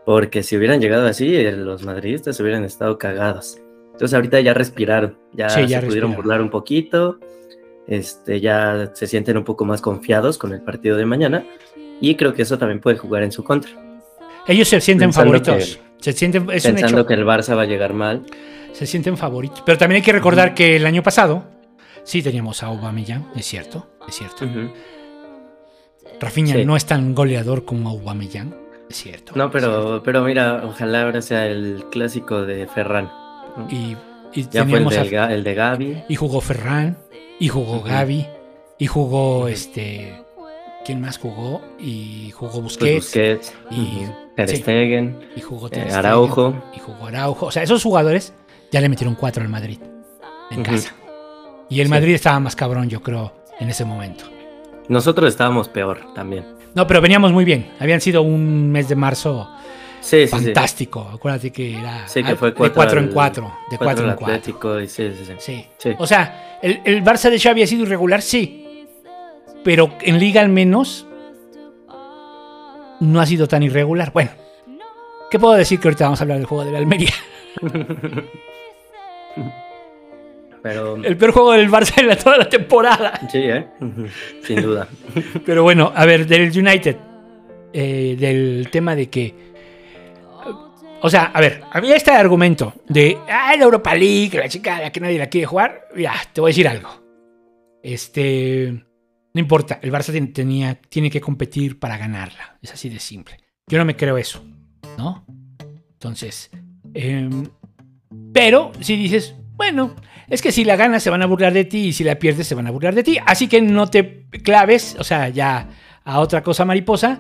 Porque 0.06 0.44
si 0.44 0.58
hubieran 0.58 0.82
llegado 0.82 1.08
así, 1.08 1.36
eh, 1.36 1.52
los 1.52 1.84
madridistas 1.84 2.40
hubieran 2.40 2.64
estado 2.64 2.98
cagados. 2.98 3.60
Entonces 3.94 4.14
ahorita 4.14 4.40
ya 4.42 4.54
respiraron, 4.54 5.18
ya, 5.34 5.50
Sí, 5.50 5.68
ya 5.68 5.82
se 5.82 5.88
pudieron 5.88 6.16
burlar 6.16 6.42
un 6.42 6.50
poquito, 6.50 7.20
este, 7.88 8.40
ya 8.40 8.92
se 8.94 9.08
sienten 9.08 9.38
un 9.38 9.44
poco 9.44 9.66
más 9.66 9.82
confiados 9.82 10.38
con 10.38 10.54
el 10.54 10.62
partido 10.62 10.98
de 10.98 11.06
mañana 11.06 11.44
y 12.02 12.16
creo 12.16 12.34
que 12.34 12.42
eso 12.44 12.58
también 12.58 12.80
puede 12.80 12.98
jugar 12.98 13.24
en 13.24 13.32
su 13.32 13.44
contra. 13.44 13.72
Ellos 14.48 14.68
se 14.68 14.82
sienten 14.82 15.10
Pensando 15.10 15.40
favoritos. 15.40 15.80
Se 16.00 16.12
sienten, 16.14 16.50
es 16.52 16.66
un 16.66 16.72
Pensando 16.74 17.02
hecho. 17.02 17.08
que 17.08 17.14
el 17.14 17.26
Barça 17.26 17.56
va 17.56 17.62
a 17.62 17.66
llegar 17.66 17.94
mal. 17.94 18.24
Se 18.74 18.86
sienten 18.86 19.16
favoritos. 19.18 19.62
Pero 19.66 19.78
también 19.78 19.98
hay 20.02 20.06
que 20.06 20.12
recordar 20.12 20.54
que 20.54 20.76
el 20.76 20.86
año 20.86 21.02
pasado 21.04 21.46
sí 22.04 22.22
teníamos 22.22 22.62
a 22.64 22.68
Aubameyang, 22.68 23.30
es 23.36 23.46
cierto, 23.46 23.88
es 24.08 24.16
cierto. 24.16 24.44
Ujú. 24.46 24.70
Rafinha 26.20 26.56
Sí. 26.56 26.66
no 26.66 26.76
es 26.76 26.86
tan 26.86 27.14
goleador 27.16 27.66
como 27.66 27.90
Aubameyang, 27.90 28.54
es 28.90 28.98
cierto. 28.98 29.34
No, 29.36 29.50
pero, 29.52 30.02
pero 30.04 30.24
mira, 30.24 30.62
ojalá 30.66 31.04
ahora 31.04 31.22
sea 31.22 31.48
el 31.48 31.86
clásico 31.92 32.46
de 32.46 32.68
Ferran. 32.68 33.10
¿no? 33.58 33.68
Y, 33.70 33.96
y 34.34 34.48
ya 34.50 34.66
fue 34.66 34.80
el, 34.80 35.18
a- 35.18 35.34
el 35.34 35.44
de 35.44 35.54
Gaby. 35.54 36.04
y 36.10 36.16
jugó 36.16 36.42
Ferran, 36.42 36.98
y 37.40 37.48
jugó. 37.48 37.82
Gaby, 37.82 38.28
y 38.78 38.88
jugó 38.88 39.48
este. 39.48 40.20
¿Quién 40.86 41.00
más 41.02 41.18
jugó? 41.18 41.62
Y 41.80 42.32
jugó 42.32 42.52
pues, 42.52 42.64
Busquets, 42.64 43.06
Busquets, 43.06 43.54
y- 43.72 43.82
ujú, 44.04 44.14
Ter 44.36 44.50
sí. 44.50 44.56
Stegen, 44.58 45.20
y 45.36 45.42
jugó 45.42 45.68
eh, 45.68 45.70
Ter 45.70 45.84
Stegen, 45.84 45.98
Araujo. 45.98 46.54
y 46.76 46.80
jugó 46.80 47.06
Araujo. 47.08 47.46
O 47.46 47.52
sea, 47.52 47.64
esos 47.64 47.82
jugadores 47.84 48.34
ya 48.72 48.82
le 48.82 48.90
metieron 48.90 49.16
cuatro 49.16 49.44
al 49.44 49.50
Madrid 49.50 49.80
en 50.52 50.62
casa. 50.64 50.94
Y 51.70 51.80
el 51.80 51.88
Sí. 51.88 51.90
Madrid 51.92 52.14
estaba 52.16 52.40
más 52.42 52.56
cabrón, 52.56 52.90
yo 52.90 53.02
creo, 53.02 53.32
en 53.60 53.70
ese 53.70 53.86
momento. 53.86 54.26
Nosotros 54.90 55.30
estábamos 55.30 55.70
peor 55.70 56.02
también. 56.14 56.46
No, 56.76 56.86
pero 56.88 57.00
veníamos 57.00 57.32
muy 57.32 57.46
bien. 57.46 57.72
Habían 57.80 58.02
sido 58.02 58.22
un 58.22 58.70
mes 58.72 58.90
de 58.90 58.96
marzo 58.96 59.48
Sí, 60.04 60.28
sí, 60.28 60.28
sí. 60.28 60.28
fantástico. 60.28 61.10
Acuérdate 61.14 61.52
que 61.52 61.78
era 61.78 62.08
Sí, 62.08 62.24
que 62.24 62.36
fue 62.36 62.50
de 62.50 62.54
cuatro 62.56 62.76
4 62.76 63.00
en 63.00 63.06
al- 63.08 63.14
4. 63.14 63.44
De 63.72 63.78
cuatro 63.78 63.78
4 63.80 64.04
al 64.06 64.10
en 64.12 64.16
4. 64.18 64.36
Atlético 64.36 64.80
y 64.82 64.88
sí. 64.88 65.66
O 65.98 66.06
sea, 66.06 66.60
el, 66.62 66.82
el 66.84 67.04
Barça 67.04 67.30
de 67.30 67.40
Xavi 67.40 67.64
ha 67.64 67.68
sido 67.68 67.84
irregular, 67.84 68.22
sí. 68.22 68.86
Pero 69.64 69.92
en 70.02 70.20
Liga 70.20 70.42
al 70.42 70.50
menos 70.50 71.08
no 73.00 73.20
ha 73.22 73.26
sido 73.26 73.48
tan 73.48 73.64
irregular. 73.64 74.12
Bueno, 74.14 74.32
¿qué 75.32 75.40
puedo 75.40 75.54
decir 75.54 75.80
que 75.80 75.88
ahorita 75.88 76.04
vamos 76.06 76.20
a 76.20 76.24
hablar 76.26 76.38
del 76.38 76.48
juego 76.48 76.66
de 76.66 76.72
la 76.74 76.78
Almería? 76.80 77.14
Pero 80.62 80.96
El 80.96 81.18
peor 81.18 81.32
juego 81.34 81.52
del 81.54 81.70
Barça 81.70 82.00
en 82.00 82.08
la- 82.08 82.18
toda 82.18 82.38
la 82.38 82.48
temporada. 82.50 83.20
sí, 83.30 83.40
¿eh? 83.40 83.68
Sin 84.44 84.62
duda. 84.62 84.88
Pero 85.46 85.64
bueno, 85.64 85.92
a 85.94 86.06
ver, 86.06 86.26
del 86.26 86.50
United. 86.58 86.96
eh, 87.74 88.16
del 88.20 88.70
tema 88.72 88.96
de 88.96 89.10
que. 89.10 89.53
O 91.06 91.10
sea, 91.10 91.26
a 91.34 91.42
ver, 91.42 91.62
había 91.72 91.96
este 91.98 92.12
argumento 92.12 92.74
de. 92.88 93.18
Ah, 93.30 93.54
la 93.58 93.64
Europa 93.66 93.94
League, 93.94 94.38
la 94.38 94.48
chica 94.48 94.80
la 94.80 94.92
que 94.92 95.00
nadie 95.02 95.20
la 95.20 95.28
quiere 95.28 95.46
jugar. 95.46 95.88
Ya, 95.98 96.14
te 96.32 96.40
voy 96.42 96.50
a 96.50 96.52
decir 96.52 96.68
algo. 96.68 96.90
Este. 97.84 98.86
No 99.34 99.40
importa, 99.42 99.80
el 99.82 99.92
Barça 99.92 100.12
ten- 100.14 100.32
tenía, 100.32 100.76
tiene 100.76 101.10
que 101.10 101.20
competir 101.20 101.80
para 101.80 101.98
ganarla. 101.98 102.58
Es 102.62 102.72
así 102.72 102.88
de 102.90 103.00
simple. 103.00 103.38
Yo 103.68 103.78
no 103.78 103.86
me 103.86 103.96
creo 103.96 104.18
eso, 104.18 104.44
¿no? 104.98 105.26
Entonces. 105.94 106.50
em, 106.94 107.48
pero 108.34 108.72
si 108.80 108.96
dices, 108.96 109.36
bueno, 109.56 109.96
es 110.30 110.42
que 110.42 110.52
si 110.52 110.64
la 110.64 110.76
ganas 110.76 111.02
se 111.04 111.10
van 111.10 111.22
a 111.22 111.26
burlar 111.26 111.52
de 111.54 111.66
ti 111.66 111.88
y 111.88 111.94
si 111.94 112.04
la 112.04 112.18
pierdes 112.20 112.48
se 112.48 112.56
van 112.56 112.68
a 112.68 112.72
burlar 112.72 112.94
de 112.96 113.04
ti. 113.04 113.18
Así 113.26 113.48
que 113.48 113.62
no 113.62 113.88
te 113.90 114.28
claves, 114.44 114.96
o 115.00 115.04
sea, 115.04 115.30
ya 115.30 115.68
a 116.04 116.20
otra 116.20 116.44
cosa 116.44 116.64
mariposa. 116.66 117.20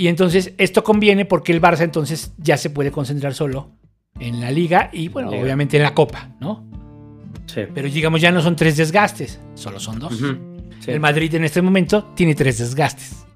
Y 0.00 0.08
entonces 0.08 0.54
esto 0.56 0.82
conviene 0.82 1.26
porque 1.26 1.52
el 1.52 1.60
Barça 1.60 1.82
entonces 1.82 2.32
ya 2.38 2.56
se 2.56 2.70
puede 2.70 2.90
concentrar 2.90 3.34
solo 3.34 3.68
en 4.18 4.40
la 4.40 4.50
liga 4.50 4.88
y 4.94 5.08
bueno, 5.08 5.30
Liga. 5.30 5.42
obviamente 5.42 5.76
en 5.76 5.82
la 5.82 5.92
copa, 5.92 6.30
¿no? 6.40 6.66
Sí. 7.44 7.64
Pero 7.74 7.86
digamos 7.86 8.22
ya 8.22 8.32
no 8.32 8.40
son 8.40 8.56
tres 8.56 8.78
desgastes, 8.78 9.38
solo 9.52 9.78
son 9.78 9.98
dos. 9.98 10.16
Sí. 10.80 10.90
El 10.90 11.00
Madrid 11.00 11.34
en 11.34 11.44
este 11.44 11.60
momento 11.60 12.14
tiene 12.14 12.34
tres 12.34 12.56
desgastes. 12.56 13.26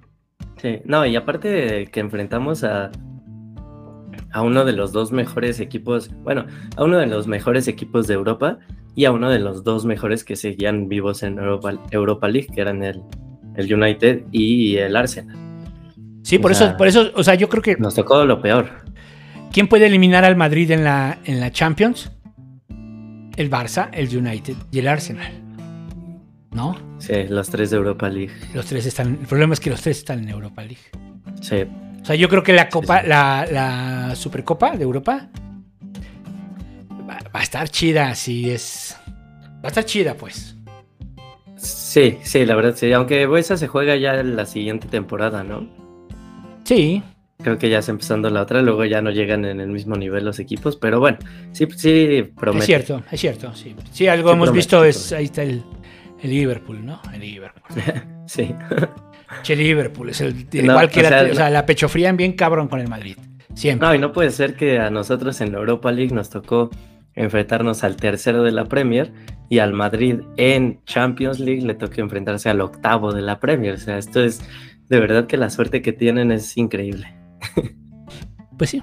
Sí, 0.63 0.79
no, 0.87 1.05
y 1.05 1.15
aparte 1.17 1.49
de 1.49 1.87
que 1.89 2.01
enfrentamos 2.01 2.65
a, 2.65 2.91
a 4.33 4.41
uno 4.41 4.65
de 4.65 4.73
los 4.73 4.93
dos 4.93 5.13
mejores 5.13 5.61
equipos, 5.61 6.11
bueno, 6.23 6.47
a 6.79 6.85
uno 6.85 6.97
de 6.97 7.07
los 7.07 7.27
mejores 7.27 7.69
equipos 7.69 8.07
de 8.07 8.15
Europa 8.15 8.59
y 8.95 9.05
a 9.05 9.13
uno 9.13 9.29
de 9.29 9.39
los 9.39 9.65
dos 9.65 9.85
mejores 9.85 10.25
que 10.25 10.35
seguían 10.35 10.89
vivos 10.89 11.25
en 11.25 11.37
Europa, 11.39 11.75
Europa 11.91 12.27
League, 12.27 12.49
que 12.55 12.63
eran 12.63 12.83
el, 12.83 13.03
el 13.57 13.75
United 13.75 14.23
y 14.33 14.77
el 14.77 14.97
Arsenal. 14.97 15.45
Sí, 16.25 16.37
O 16.39 16.41
por 16.41 16.55
sea, 16.55 16.69
eso, 16.69 16.77
por 16.77 16.89
eso, 16.89 17.11
o 17.15 17.23
sea, 17.23 17.35
yo 17.35 17.49
creo 17.51 17.63
que 17.63 17.77
Nos 17.77 17.95
tocó 17.95 18.25
lo 18.25 18.41
peor. 18.41 18.83
¿quién 19.53 19.69
puede 19.69 19.87
eliminar 19.87 20.25
al 20.25 20.35
Madrid 20.37 20.71
en 20.73 20.83
la, 20.83 21.19
en 21.25 21.39
la 21.39 21.53
Champions? 21.53 22.11
El 23.37 23.51
Barça, 23.51 23.89
el 23.93 24.09
United 24.17 24.55
y 24.73 24.79
el 24.79 24.89
Arsenal. 24.89 25.33
¿No? 26.51 26.77
Sí, 26.99 27.25
los 27.29 27.51
tres 27.51 27.71
de 27.71 27.77
Europa 27.77 28.09
League. 28.09 28.33
Los 28.55 28.67
tres 28.67 28.87
están. 28.87 29.19
El 29.21 29.27
problema 29.27 29.53
es 29.55 29.61
que 29.61 29.71
los 29.71 29.83
tres 29.83 29.99
están 29.99 30.21
en 30.21 30.31
Europa 30.31 30.63
League. 30.63 30.83
Sí, 31.41 31.67
O 32.01 32.05
sea, 32.05 32.17
yo 32.17 32.29
creo 32.29 32.43
que 32.43 32.53
la 32.53 32.69
Copa, 32.69 33.03
sí. 33.03 33.09
La, 33.09 33.47
la 33.51 34.17
Supercopa 34.17 34.77
de 34.77 34.85
Europa 34.85 35.29
va, 37.09 37.19
va 37.35 37.41
a 37.41 37.43
estar 37.43 37.69
chida, 37.69 38.15
si 38.15 38.51
es. 38.51 38.97
Va 39.57 39.65
a 39.65 39.69
estar 39.69 39.85
chida, 39.85 40.15
pues. 40.15 40.57
sí, 41.57 42.19
sí, 42.23 42.47
la 42.47 42.55
verdad 42.55 42.75
sí. 42.77 42.93
Aunque 42.93 43.29
esa 43.39 43.57
se 43.57 43.67
juega 43.69 43.97
ya 43.97 44.15
en 44.21 44.37
la 44.37 44.47
siguiente 44.47 44.89
temporada, 44.89 45.45
¿no? 45.45 45.69
Sí, 46.65 47.03
Creo 47.43 47.59
que 47.59 47.69
ya 47.69 47.81
está 47.81 47.91
empezando 47.91 48.31
la 48.31 48.41
otra, 48.43 48.63
luego 48.63 48.85
ya 48.85 49.03
no 49.03 49.11
llegan 49.11 49.45
en 49.45 49.61
el 49.61 49.69
mismo 49.69 49.97
nivel 49.97 50.25
los 50.25 50.39
equipos, 50.39 50.77
pero 50.77 51.01
bueno, 51.01 51.19
sí, 51.53 51.67
sí 51.77 52.31
promete. 52.37 52.63
es 52.63 52.67
cierto, 52.67 53.03
es 53.11 53.21
cierto. 53.21 53.53
Sí, 53.55 53.75
Sí, 53.91 54.07
algo 54.07 54.29
Sí, 54.31 54.35
hemos 54.35 54.47
promete, 54.47 54.57
visto, 54.57 54.85
es 54.85 54.97
promete. 54.99 55.17
ahí 55.17 55.25
está 55.25 55.43
el, 55.43 55.63
el 56.23 56.31
Liverpool, 56.31 56.87
¿no? 56.87 57.01
El 57.13 57.21
Liverpool. 57.21 57.63
Sí. 58.27 58.55
Che, 59.43 59.57
Liverpool 59.57 60.09
es 60.09 60.21
el. 60.23 60.35
No, 60.55 60.61
igual 60.73 60.89
que 60.89 61.01
o 61.01 61.03
la- 61.03 61.09
sea, 61.09 61.33
o 61.33 61.35
sea, 61.35 61.51
la 61.51 61.67
pechofrían 61.67 62.17
bien 62.17 62.33
cabrón 62.33 62.69
con 62.69 62.81
el 62.81 62.89
Madrid. 62.89 63.17
Siempre. 63.55 63.87
No, 63.87 63.95
y 63.95 63.99
no 63.99 64.13
puede 64.13 64.31
ser 64.31 64.55
que 64.55 64.79
a 64.79 64.89
nosotros 64.89 65.41
en 65.43 65.53
la 65.53 65.59
Europa 65.59 65.93
League 65.93 66.15
nos 66.15 66.31
tocó 66.31 66.71
enfrentarnos 67.15 67.85
al 67.85 67.97
tercero 67.97 68.43
de 68.43 68.53
la 68.53 68.65
Premier 68.65 69.13
y 69.51 69.59
al 69.59 69.73
Madrid 69.75 70.21
en 70.37 70.81
Champions 70.87 71.39
League 71.39 71.63
le 71.63 71.75
toque 71.75 72.01
enfrentarse 72.01 72.49
al 72.49 72.61
octavo 72.63 73.13
de 73.13 73.23
la 73.23 73.39
Premier. 73.41 73.75
O 73.75 73.79
sea, 73.79 73.99
esto 73.99 74.23
es 74.25 74.41
de 74.89 75.01
verdad 75.01 75.27
que 75.27 75.37
la 75.37 75.51
suerte 75.51 75.83
que 75.83 75.93
tienen 75.93 76.31
es 76.31 76.57
increíble. 76.57 77.15
Pues 78.57 78.71
sí. 78.71 78.81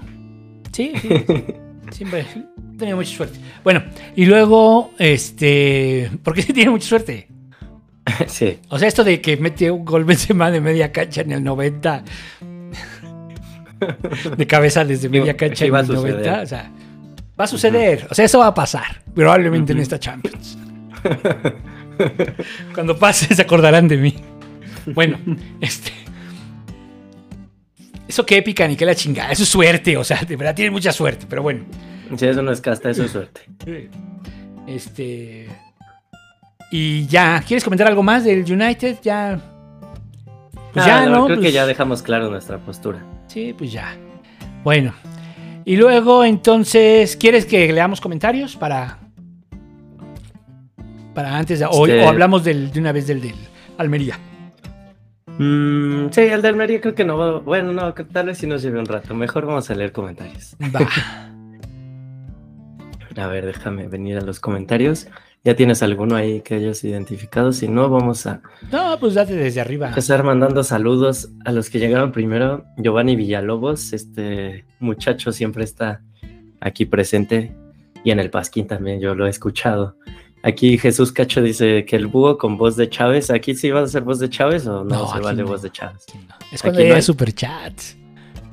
Sí, 0.74 0.92
sí. 1.02 1.10
Siempre 1.92 2.26
he 2.26 2.78
tenido 2.78 2.98
mucha 2.98 3.16
suerte. 3.16 3.40
Bueno, 3.64 3.84
y 4.18 4.26
luego, 4.26 4.92
este. 4.98 6.12
¿Por 6.24 6.34
qué 6.34 6.44
tiene 6.44 6.72
mucha 6.72 6.88
suerte? 6.88 7.30
sí. 8.28 8.60
O 8.70 8.78
sea, 8.78 8.88
esto 8.88 9.04
de 9.04 9.22
que 9.22 9.38
mete 9.38 9.72
un 9.72 9.86
gol 9.86 10.04
Benzema 10.04 10.52
de 10.52 10.62
media 10.62 10.92
cancha 10.92 11.22
en 11.22 11.32
el 11.32 11.44
90. 11.44 12.04
De 14.38 14.48
cabeza 14.48 14.86
desde 14.86 15.10
media 15.10 15.36
cancha 15.36 15.66
en 15.66 15.76
el 15.76 15.86
suceder. 15.86 16.16
90. 16.16 16.42
O 16.42 16.46
sea, 16.46 16.72
va 17.40 17.44
a 17.46 17.48
suceder. 17.48 18.08
O 18.10 18.14
sea, 18.14 18.26
eso 18.26 18.40
va 18.40 18.48
a 18.48 18.54
pasar. 18.54 19.04
Probablemente 19.16 19.74
en 19.74 19.80
esta 19.80 20.00
Champions. 20.00 20.58
Cuando 22.74 22.98
pase 22.98 23.34
se 23.34 23.42
acordarán 23.42 23.88
de 23.88 23.98
mí. 23.98 24.16
Bueno, 24.88 25.18
este. 25.62 25.92
Eso 28.08 28.26
que 28.26 28.38
épica 28.38 28.68
ni 28.68 28.76
que 28.76 28.86
la 28.86 28.96
chingada. 28.96 29.32
Eso 29.32 29.44
es 29.44 29.50
suerte. 29.50 29.96
O 29.98 30.04
sea, 30.04 30.22
de 30.22 30.36
verdad 30.36 30.54
tiene 30.56 30.72
mucha 30.72 30.92
suerte. 30.92 31.26
Pero 31.30 31.44
bueno. 31.44 31.64
Sí, 32.18 32.26
eso 32.26 32.42
no 32.42 32.52
es 32.52 32.60
casta, 32.60 32.90
eso 32.90 33.04
es 33.06 33.12
suerte. 33.12 33.42
Este. 34.68 35.48
Y 36.72 37.06
ya, 37.08 37.42
¿quieres 37.46 37.64
comentar 37.64 37.88
algo 37.88 38.04
más 38.04 38.24
del 38.26 38.40
United? 38.52 38.98
Ya. 39.02 39.40
Pues 40.74 40.86
Ah, 40.86 40.88
ya, 40.88 41.06
no. 41.06 41.26
Creo 41.26 41.38
que 41.38 41.44
Pues- 41.44 41.54
ya 41.54 41.66
dejamos 41.66 42.02
claro 42.02 42.30
nuestra 42.30 42.58
postura. 42.58 43.04
Sí, 43.28 43.54
pues 43.58 43.72
ya. 43.72 43.96
Bueno. 44.64 44.94
Y 45.64 45.76
luego, 45.78 46.24
entonces, 46.26 47.16
¿quieres 47.16 47.46
que 47.46 47.72
leamos 47.72 48.02
comentarios 48.02 48.56
para. 48.56 48.98
Para 51.14 51.38
antes 51.38 51.60
de. 51.60 51.66
O, 51.66 51.86
Este- 51.88 52.04
o 52.04 52.10
hablamos 52.10 52.44
del- 52.44 52.72
de 52.72 52.80
una 52.80 52.92
vez 52.92 53.08
del 53.08 53.22
del 53.22 53.36
Almería. 53.78 54.18
Mm, 55.40 56.10
sí, 56.12 56.22
el 56.22 56.42
de 56.42 56.48
Almería 56.48 56.82
creo 56.82 56.94
que 56.96 57.06
no 57.06 57.18
va. 57.18 57.40
Bueno, 57.40 57.72
no, 57.74 57.94
tal 57.94 58.28
vez 58.28 58.38
sí 58.38 58.48
nos 58.48 58.62
lleve 58.62 58.80
un 58.80 58.86
rato. 58.86 59.14
Mejor 59.16 59.46
vamos 59.46 59.70
a 59.70 59.76
leer 59.76 59.92
comentarios. 59.92 60.56
Va. 60.76 60.88
A 63.22 63.28
ver, 63.28 63.46
déjame 63.46 63.88
venir 63.88 64.18
a 64.18 64.22
los 64.22 64.40
comentarios. 64.40 65.08
¿Ya 65.44 65.56
tienes 65.56 65.82
alguno 65.82 66.16
ahí 66.16 66.42
que 66.42 66.56
hayas 66.56 66.84
identificado? 66.84 67.52
Si 67.52 67.68
no, 67.68 67.90
vamos 67.90 68.28
a 68.28 68.42
No, 68.72 68.96
pues 69.00 69.16
date 69.16 69.34
desde 69.34 69.60
arriba. 69.60 69.88
empezar 69.90 70.24
mandando 70.24 70.64
saludos 70.64 71.30
a 71.46 71.52
los 71.52 71.70
que 71.70 71.80
llegaron 71.80 72.12
primero. 72.12 72.64
Giovanni 72.78 73.16
Villalobos, 73.16 73.92
este 73.94 74.66
muchacho 74.80 75.32
siempre 75.32 75.64
está 75.64 76.02
aquí 76.60 76.86
presente 76.86 77.56
y 78.04 78.12
en 78.12 78.20
el 78.20 78.30
Pasquín 78.30 78.68
también, 78.68 79.02
yo 79.02 79.16
lo 79.16 79.26
he 79.26 79.30
escuchado. 79.32 79.98
Aquí 80.44 80.78
Jesús 80.78 81.12
Cacho 81.12 81.42
dice 81.42 81.86
que 81.86 81.96
el 81.96 82.08
búho 82.08 82.38
con 82.38 82.58
voz 82.58 82.76
de 82.76 82.90
Chávez, 82.90 83.30
¿aquí 83.30 83.54
sí 83.54 83.70
vas 83.72 83.82
a 83.82 83.86
hacer 83.86 84.02
voz 84.04 84.20
de 84.20 84.30
Chávez 84.30 84.66
o 84.68 84.84
no, 84.84 85.00
No, 85.00 85.14
se 85.14 85.20
vale 85.20 85.44
no. 85.44 85.50
voz 85.50 85.62
de 85.62 85.72
Chávez? 85.72 86.06
Es 86.52 86.62
cuando 86.62 86.80
Aquí 86.80 86.88
no 86.88 86.94
hay 86.94 86.98
hay. 86.98 87.02
superchats. 87.04 87.98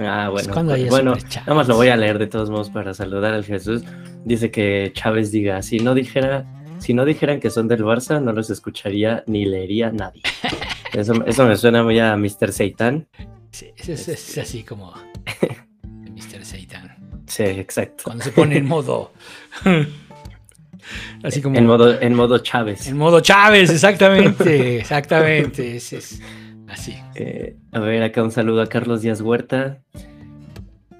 Ah, 0.01 0.29
bueno, 0.31 0.53
cuando 0.53 0.73
pues, 0.73 0.83
haya 0.83 0.91
bueno, 0.91 1.15
superchats. 1.15 1.47
nada 1.47 1.57
más 1.57 1.69
lo 1.69 1.77
voy 1.77 1.89
a 1.89 1.97
leer 1.97 2.19
de 2.19 2.27
todos 2.27 2.51
modos 2.51 2.71
para 2.71 2.93
saludar 2.95 3.33
al 3.35 3.45
Jesús. 3.45 3.83
Dice 4.25 4.51
que 4.51 4.93
Chávez 4.95 5.33
diga, 5.33 5.63
si 5.63 5.79
no 5.79 5.95
dijera, 5.95 6.45
si 6.79 6.93
no 6.95 7.05
dijeran 7.05 7.41
que 7.41 7.51
son 7.51 7.69
del 7.69 7.83
Barça, 7.85 8.23
no 8.23 8.33
los 8.33 8.51
escucharía 8.51 9.25
ni 9.27 9.45
leería 9.47 9.91
nadie. 9.91 10.23
Eso, 10.93 11.13
eso 11.27 11.47
me 11.47 11.55
suena 11.57 11.83
muy 11.85 11.99
a 12.01 12.17
Mr. 12.17 12.51
Seitan. 12.51 13.07
Sí, 13.51 13.67
es, 13.77 13.89
es- 13.91 14.09
es 14.09 14.39
así 14.39 14.63
como. 14.63 14.93
Mr. 15.85 16.45
Satan. 16.45 16.97
Sí, 17.27 17.43
exacto. 17.45 18.05
Cuando 18.05 18.25
se 18.25 18.31
pone 18.33 18.57
en 18.57 18.67
modo. 18.67 19.13
así 21.23 21.41
como. 21.43 21.57
En 21.57 21.67
modo, 21.67 22.01
en 22.01 22.15
modo 22.15 22.39
Chávez. 22.39 22.87
En 22.89 22.97
modo 22.97 23.21
Chávez, 23.21 23.71
exactamente. 23.71 24.79
Exactamente. 24.79 25.77
Es, 25.77 25.93
es 25.93 26.21
así. 26.69 26.95
Eh, 27.15 27.57
a 27.73 27.81
ver, 27.81 28.03
acá 28.03 28.23
un 28.23 28.31
saludo 28.31 28.63
a 28.63 28.67
Carlos 28.67 29.03
Díaz 29.03 29.21
Huerta. 29.21 29.81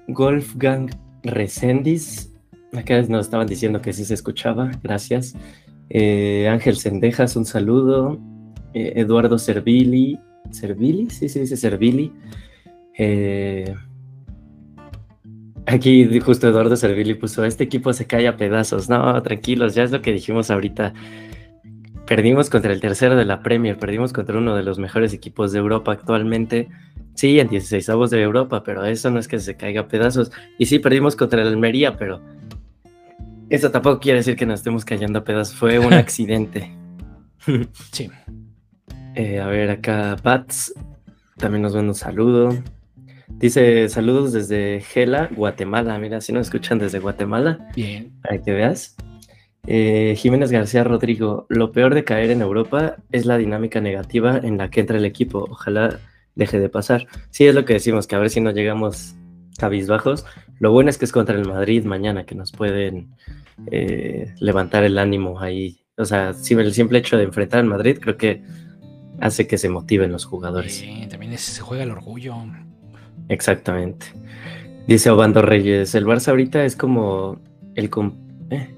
Golfgang 0.07 0.89
Resendiz. 1.23 2.31
Acá 2.73 3.01
nos 3.03 3.25
estaban 3.25 3.47
diciendo 3.47 3.81
que 3.81 3.93
sí 3.93 4.05
se 4.05 4.13
escuchaba. 4.13 4.71
Gracias. 4.83 5.35
Eh, 5.89 6.47
Ángel 6.49 6.77
Sendejas, 6.77 7.35
un 7.35 7.45
saludo. 7.45 8.19
Eh, 8.73 8.93
Eduardo 8.95 9.37
Servili. 9.37 10.19
¿Servili? 10.51 11.09
Sí, 11.09 11.29
se 11.29 11.41
dice 11.41 11.57
Servili. 11.57 12.11
Eh, 12.97 13.73
aquí 15.65 16.19
justo 16.19 16.47
Eduardo 16.47 16.75
Servili 16.75 17.13
puso, 17.13 17.45
este 17.45 17.63
equipo 17.63 17.93
se 17.93 18.07
cae 18.07 18.27
a 18.27 18.37
pedazos. 18.37 18.89
No, 18.89 19.21
tranquilos, 19.21 19.75
ya 19.75 19.83
es 19.83 19.91
lo 19.91 20.01
que 20.01 20.11
dijimos 20.11 20.51
ahorita. 20.51 20.93
Perdimos 22.05 22.49
contra 22.49 22.73
el 22.73 22.81
tercero 22.81 23.15
de 23.15 23.25
la 23.25 23.43
Premier, 23.43 23.77
perdimos 23.77 24.13
contra 24.13 24.37
uno 24.37 24.55
de 24.55 24.63
los 24.63 24.79
mejores 24.79 25.13
equipos 25.13 25.51
de 25.51 25.59
Europa 25.59 25.91
actualmente. 25.91 26.69
Sí, 27.13 27.39
en 27.39 27.49
16 27.49 27.89
avos 27.89 28.09
de 28.09 28.21
Europa, 28.21 28.63
pero 28.63 28.85
eso 28.85 29.11
no 29.11 29.19
es 29.19 29.27
que 29.27 29.39
se 29.39 29.57
caiga 29.57 29.81
a 29.81 29.87
pedazos. 29.87 30.31
Y 30.57 30.65
sí, 30.65 30.79
perdimos 30.79 31.15
contra 31.15 31.41
el 31.41 31.49
Almería, 31.49 31.97
pero 31.97 32.21
eso 33.49 33.71
tampoco 33.71 33.99
quiere 33.99 34.19
decir 34.19 34.35
que 34.35 34.45
nos 34.45 34.59
estemos 34.59 34.85
cayendo 34.85 35.19
a 35.19 35.23
pedazos. 35.23 35.55
Fue 35.55 35.79
un 35.79 35.93
accidente. 36.05 36.71
Sí. 37.91 38.09
Eh, 39.15 39.39
a 39.39 39.47
ver, 39.47 39.71
acá 39.71 40.15
Pats 40.21 40.73
también 41.35 41.63
nos 41.63 41.73
manda 41.73 41.89
un 41.89 41.95
saludo. 41.95 42.51
Dice 43.39 43.87
saludos 43.87 44.33
desde 44.33 44.81
Gela, 44.81 45.29
Guatemala. 45.33 45.97
Mira, 45.97 46.19
si 46.19 46.33
nos 46.33 46.47
escuchan 46.47 46.77
desde 46.77 46.99
Guatemala 46.99 47.69
Bien. 47.73 48.11
para 48.21 48.41
que 48.41 48.51
veas. 48.51 48.97
Eh, 49.65 50.15
Jiménez 50.17 50.51
García 50.51 50.83
Rodrigo, 50.83 51.45
lo 51.47 51.71
peor 51.71 51.93
de 51.93 52.03
caer 52.03 52.31
en 52.31 52.41
Europa 52.41 52.97
es 53.11 53.25
la 53.25 53.37
dinámica 53.37 53.79
negativa 53.79 54.37
en 54.37 54.57
la 54.57 54.69
que 54.69 54.81
entra 54.81 54.97
el 54.97 55.05
equipo. 55.05 55.47
Ojalá 55.49 55.99
deje 56.35 56.59
de 56.59 56.67
pasar. 56.67 57.07
Sí, 57.29 57.45
es 57.47 57.55
lo 57.55 57.63
que 57.63 57.73
decimos, 57.73 58.07
que 58.07 58.15
a 58.15 58.19
ver 58.19 58.29
si 58.29 58.41
no 58.41 58.51
llegamos 58.51 59.15
cabizbajos. 59.57 60.25
Lo 60.59 60.73
bueno 60.73 60.89
es 60.89 60.97
que 60.97 61.05
es 61.05 61.11
contra 61.13 61.35
el 61.35 61.47
Madrid 61.47 61.85
mañana, 61.85 62.25
que 62.25 62.35
nos 62.35 62.51
pueden 62.51 63.15
eh, 63.71 64.33
levantar 64.39 64.83
el 64.83 64.97
ánimo 64.97 65.39
ahí. 65.39 65.85
O 65.97 66.03
sea, 66.03 66.29
el 66.29 66.73
simple 66.73 66.99
hecho 66.99 67.17
de 67.17 67.23
enfrentar 67.23 67.61
al 67.61 67.67
Madrid 67.67 67.99
creo 68.01 68.17
que 68.17 68.43
hace 69.21 69.47
que 69.47 69.57
se 69.57 69.69
motiven 69.69 70.11
los 70.11 70.25
jugadores. 70.25 70.75
Sí, 70.75 71.07
también 71.09 71.37
se 71.37 71.61
juega 71.61 71.83
el 71.83 71.91
orgullo. 71.91 72.35
Exactamente. 73.29 74.07
Dice 74.87 75.09
Obando 75.11 75.41
Reyes, 75.41 75.93
el 75.95 76.05
Barça 76.05 76.29
ahorita 76.29 76.65
es 76.65 76.75
como 76.75 77.39
el 77.75 77.89
eh, 78.49 78.69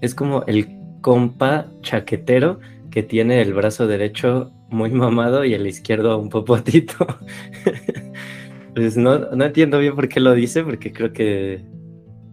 es 0.00 0.14
como 0.14 0.44
el 0.46 0.68
compa 1.00 1.66
chaquetero 1.80 2.60
que 2.90 3.02
tiene 3.02 3.40
el 3.40 3.54
brazo 3.54 3.86
derecho 3.86 4.52
muy 4.68 4.90
mamado 4.90 5.44
y 5.44 5.54
el 5.54 5.66
izquierdo 5.66 6.18
un 6.18 6.28
popotito. 6.28 7.06
pues 8.74 8.96
no, 8.96 9.18
no 9.18 9.44
entiendo 9.44 9.78
bien 9.78 9.94
por 9.94 10.08
qué 10.08 10.20
lo 10.20 10.34
dice, 10.34 10.62
porque 10.62 10.92
creo 10.92 11.12
que 11.12 11.64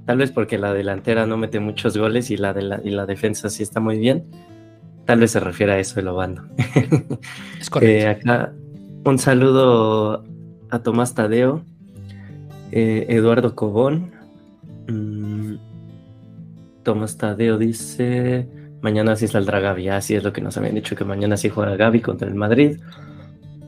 tal 0.05 0.17
vez 0.17 0.31
porque 0.31 0.57
la 0.57 0.73
delantera 0.73 1.25
no 1.25 1.37
mete 1.37 1.59
muchos 1.59 1.95
goles 1.97 2.31
y 2.31 2.37
la, 2.37 2.53
de 2.53 2.63
la, 2.63 2.81
y 2.83 2.89
la 2.89 3.05
defensa 3.05 3.49
sí 3.49 3.63
está 3.63 3.79
muy 3.79 3.97
bien. 3.97 4.25
Tal 5.05 5.19
vez 5.19 5.31
se 5.31 5.39
refiere 5.39 5.73
a 5.73 5.79
eso 5.79 5.99
el 5.99 6.07
Obando. 6.09 6.43
Es 7.59 7.69
correcto. 7.69 7.95
Eh, 7.95 8.07
acá 8.07 8.53
un 9.05 9.17
saludo 9.17 10.23
a 10.69 10.79
Tomás 10.79 11.13
Tadeo, 11.13 11.63
eh, 12.71 13.05
Eduardo 13.09 13.55
Cobón. 13.55 14.11
Mm, 14.87 15.55
Tomás 16.83 17.17
Tadeo 17.17 17.57
dice, 17.57 18.47
mañana 18.81 19.15
sí 19.15 19.27
saldrá 19.27 19.59
Gaby, 19.59 19.89
así 19.89 20.15
es 20.15 20.23
lo 20.23 20.33
que 20.33 20.41
nos 20.41 20.57
habían 20.57 20.75
dicho, 20.75 20.95
que 20.95 21.03
mañana 21.05 21.37
sí 21.37 21.49
juega 21.49 21.75
Gaby 21.75 22.01
contra 22.01 22.27
el 22.27 22.35
Madrid. 22.35 22.79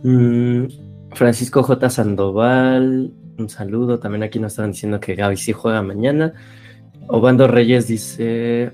Mm, 0.04 0.66
Francisco 1.14 1.64
J. 1.64 1.90
Sandoval, 1.90 3.12
un 3.38 3.50
saludo, 3.50 4.00
también 4.00 4.24
aquí 4.24 4.40
nos 4.40 4.54
estaban 4.54 4.72
diciendo 4.72 5.00
que 5.00 5.16
Gaby 5.16 5.38
sí 5.38 5.52
juega 5.52 5.82
mañana. 5.82 6.34
Obando 7.08 7.48
Reyes 7.48 7.88
dice, 7.88 8.72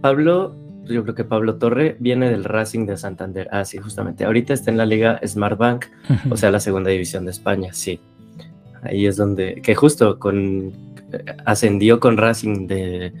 Pablo, 0.00 0.54
yo 0.88 1.02
creo 1.02 1.14
que 1.14 1.24
Pablo 1.24 1.56
Torre 1.56 1.96
viene 2.00 2.30
del 2.30 2.44
Racing 2.44 2.86
de 2.86 2.96
Santander. 2.96 3.48
Ah, 3.52 3.64
sí, 3.64 3.78
justamente. 3.78 4.24
Ahorita 4.24 4.52
está 4.52 4.70
en 4.70 4.76
la 4.78 4.86
liga 4.86 5.20
Smartbank, 5.26 5.86
o 6.30 6.36
sea, 6.36 6.50
la 6.50 6.60
segunda 6.60 6.90
división 6.90 7.24
de 7.24 7.30
España, 7.30 7.72
sí. 7.72 8.00
Ahí 8.82 9.06
es 9.06 9.16
donde, 9.16 9.60
que 9.62 9.74
justo 9.74 10.18
con, 10.18 10.72
ascendió 11.44 12.00
con 12.00 12.16
Racing 12.16 12.66
de... 12.66 13.12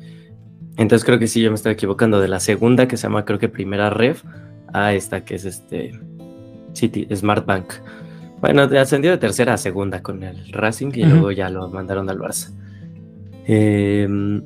Entonces 0.76 1.04
creo 1.04 1.18
que 1.18 1.26
sí, 1.26 1.42
yo 1.42 1.50
me 1.50 1.56
estoy 1.56 1.72
equivocando, 1.72 2.20
de 2.20 2.28
la 2.28 2.38
segunda 2.40 2.86
que 2.86 2.96
se 2.96 3.04
llama 3.04 3.24
creo 3.24 3.38
que 3.40 3.48
primera 3.48 3.90
ref, 3.90 4.22
a 4.72 4.94
esta 4.94 5.24
que 5.24 5.34
es 5.34 5.44
este 5.44 5.98
City, 6.74 7.08
Smartbank. 7.12 7.72
Bueno, 8.40 8.68
de- 8.68 8.78
ascendió 8.78 9.10
de 9.10 9.18
tercera 9.18 9.54
a 9.54 9.56
segunda 9.58 10.00
con 10.02 10.22
el 10.22 10.52
Racing 10.52 10.92
y 10.94 11.02
luego 11.04 11.32
ya 11.32 11.50
lo 11.50 11.68
mandaron 11.68 12.08
al 12.08 12.18
Barça. 12.18 12.52
Em, 13.46 14.42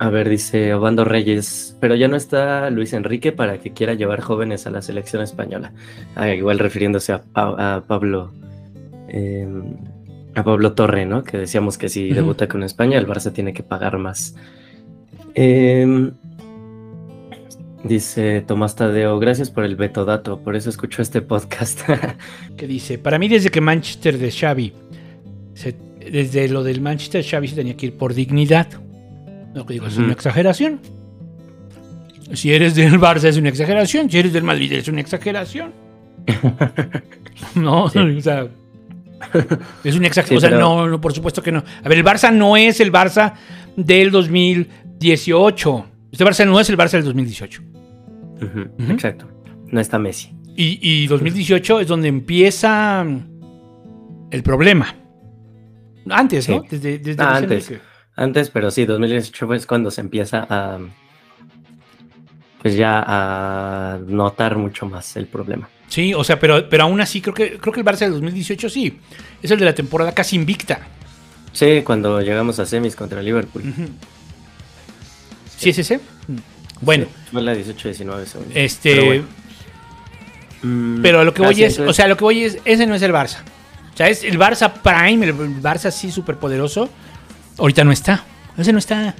a 0.00 0.08
ver, 0.10 0.28
dice 0.30 0.72
Obando 0.74 1.04
Reyes, 1.04 1.76
pero 1.78 1.94
ya 1.94 2.08
no 2.08 2.16
está 2.16 2.70
Luis 2.70 2.92
Enrique 2.94 3.32
para 3.32 3.58
que 3.58 3.72
quiera 3.72 3.92
llevar 3.94 4.20
jóvenes 4.22 4.66
a 4.66 4.70
la 4.70 4.80
selección 4.82 5.22
española. 5.22 5.72
Ah, 6.16 6.30
igual 6.30 6.58
refiriéndose 6.58 7.12
a, 7.12 7.22
Pa- 7.22 7.76
a 7.76 7.82
Pablo 7.82 8.32
eh, 9.08 9.46
a 10.34 10.42
Pablo 10.42 10.72
Torre, 10.72 11.04
¿no? 11.04 11.22
Que 11.22 11.36
decíamos 11.38 11.76
que 11.76 11.88
si 11.88 12.10
debuta 12.12 12.48
con 12.48 12.62
España, 12.62 12.96
el 12.98 13.06
Barça 13.06 13.32
tiene 13.32 13.52
que 13.52 13.62
pagar 13.62 13.98
más. 13.98 14.34
Eh, 15.34 16.10
dice 17.84 18.40
Tomás 18.46 18.76
Tadeo, 18.76 19.18
gracias 19.18 19.50
por 19.50 19.64
el 19.64 19.76
betodato, 19.76 20.38
por 20.40 20.56
eso 20.56 20.70
escucho 20.70 21.02
este 21.02 21.20
podcast. 21.22 21.80
que 22.56 22.66
dice, 22.66 22.98
para 22.98 23.18
mí 23.18 23.28
desde 23.28 23.50
que 23.50 23.60
Manchester 23.60 24.18
de 24.18 24.30
Xavi 24.30 24.72
se- 25.54 25.76
desde 26.10 26.48
lo 26.48 26.62
del 26.62 26.80
Manchester, 26.80 27.24
Xavi 27.24 27.48
se 27.48 27.56
tenía 27.56 27.76
que 27.76 27.86
ir 27.86 27.96
por 27.98 28.14
dignidad. 28.14 28.68
Lo 29.54 29.66
que 29.66 29.74
digo 29.74 29.86
es 29.86 29.96
una 29.96 30.12
exageración. 30.12 30.80
Si 32.32 32.52
eres 32.52 32.74
del 32.76 33.00
Barça 33.00 33.24
es 33.24 33.36
una 33.36 33.48
exageración, 33.48 34.08
si 34.08 34.18
eres 34.18 34.32
del 34.32 34.44
Madrid 34.44 34.72
es 34.72 34.86
una 34.88 35.00
exageración. 35.00 35.72
no, 37.56 37.84
o 37.84 37.90
sea, 37.90 38.46
es 39.84 39.96
una 39.96 40.06
exageración. 40.06 40.28
Sí, 40.28 40.34
o 40.36 40.40
sea, 40.40 40.50
no, 40.50 40.86
no, 40.86 41.00
por 41.00 41.12
supuesto 41.12 41.42
que 41.42 41.50
no. 41.50 41.64
A 41.82 41.88
ver, 41.88 41.98
el 41.98 42.04
Barça 42.04 42.32
no 42.32 42.56
es 42.56 42.80
el 42.80 42.92
Barça 42.92 43.34
del 43.76 44.10
2018. 44.12 45.86
Este 46.12 46.24
Barça 46.24 46.46
no 46.46 46.60
es 46.60 46.70
el 46.70 46.76
Barça 46.76 46.92
del 46.92 47.04
2018. 47.04 47.62
Ujú, 48.42 48.60
Ujú. 48.82 48.92
Exacto. 48.92 49.28
No 49.66 49.80
está 49.80 49.98
Messi. 49.98 50.32
Y, 50.56 50.78
y 50.80 51.06
2018 51.06 51.80
es 51.80 51.88
donde 51.88 52.08
empieza 52.08 53.04
el 54.30 54.42
problema. 54.42 54.94
Antes, 56.08 56.48
¿no? 56.48 56.62
Desde, 56.68 56.98
desde 56.98 57.22
Ah, 57.22 57.36
antes. 57.36 57.72
Antes, 58.20 58.50
pero 58.50 58.70
sí, 58.70 58.84
2018 58.84 59.54
es 59.54 59.66
cuando 59.66 59.90
se 59.90 60.02
empieza 60.02 60.46
a. 60.50 60.78
Pues 62.60 62.74
ya 62.76 63.02
a 63.06 63.98
notar 64.06 64.58
mucho 64.58 64.84
más 64.84 65.16
el 65.16 65.26
problema. 65.26 65.70
Sí, 65.88 66.12
o 66.12 66.22
sea, 66.22 66.38
pero, 66.38 66.68
pero 66.68 66.82
aún 66.82 67.00
así 67.00 67.22
creo 67.22 67.32
que, 67.32 67.56
creo 67.56 67.72
que 67.72 67.80
el 67.80 67.86
Barça 67.86 68.00
del 68.00 68.12
2018 68.12 68.68
sí. 68.68 68.98
Es 69.42 69.50
el 69.50 69.58
de 69.58 69.64
la 69.64 69.74
temporada 69.74 70.12
casi 70.12 70.36
invicta. 70.36 70.80
Sí, 71.52 71.80
cuando 71.82 72.20
llegamos 72.20 72.58
a 72.58 72.66
semis 72.66 72.94
contra 72.94 73.22
Liverpool. 73.22 73.62
¿Sí 75.56 75.70
es 75.70 75.78
ese? 75.78 76.00
Bueno, 76.82 77.06
Fue 77.32 77.40
la 77.40 77.54
18-19, 77.54 78.26
según 78.26 78.48
yo. 78.48 78.52
este. 78.54 78.90
Pero 78.90 79.02
Pero, 79.02 79.06
bueno. 79.06 79.24
Mm, 80.62 81.06
a 81.20 81.24
lo 81.24 81.32
que 81.32 81.42
ah, 81.42 81.46
voy 81.46 81.54
sí, 81.54 81.64
es, 81.64 81.72
entonces- 81.72 81.90
o 81.90 81.94
sea, 81.94 82.06
lo 82.06 82.18
que 82.18 82.24
voy 82.24 82.44
es, 82.44 82.58
ese 82.66 82.86
no 82.86 82.94
es 82.94 83.00
el 83.00 83.12
Barça. 83.12 83.38
O 83.94 83.96
sea, 83.96 84.10
es 84.10 84.24
el 84.24 84.38
Barça 84.38 84.70
Prime, 84.70 85.24
el 85.26 85.34
Barça 85.62 85.86
así 85.86 86.10
súper 86.10 86.36
poderoso. 86.36 86.90
Ahorita 87.60 87.84
no 87.84 87.92
está. 87.92 88.24
Ese 88.56 88.72
no 88.72 88.78
está. 88.78 89.14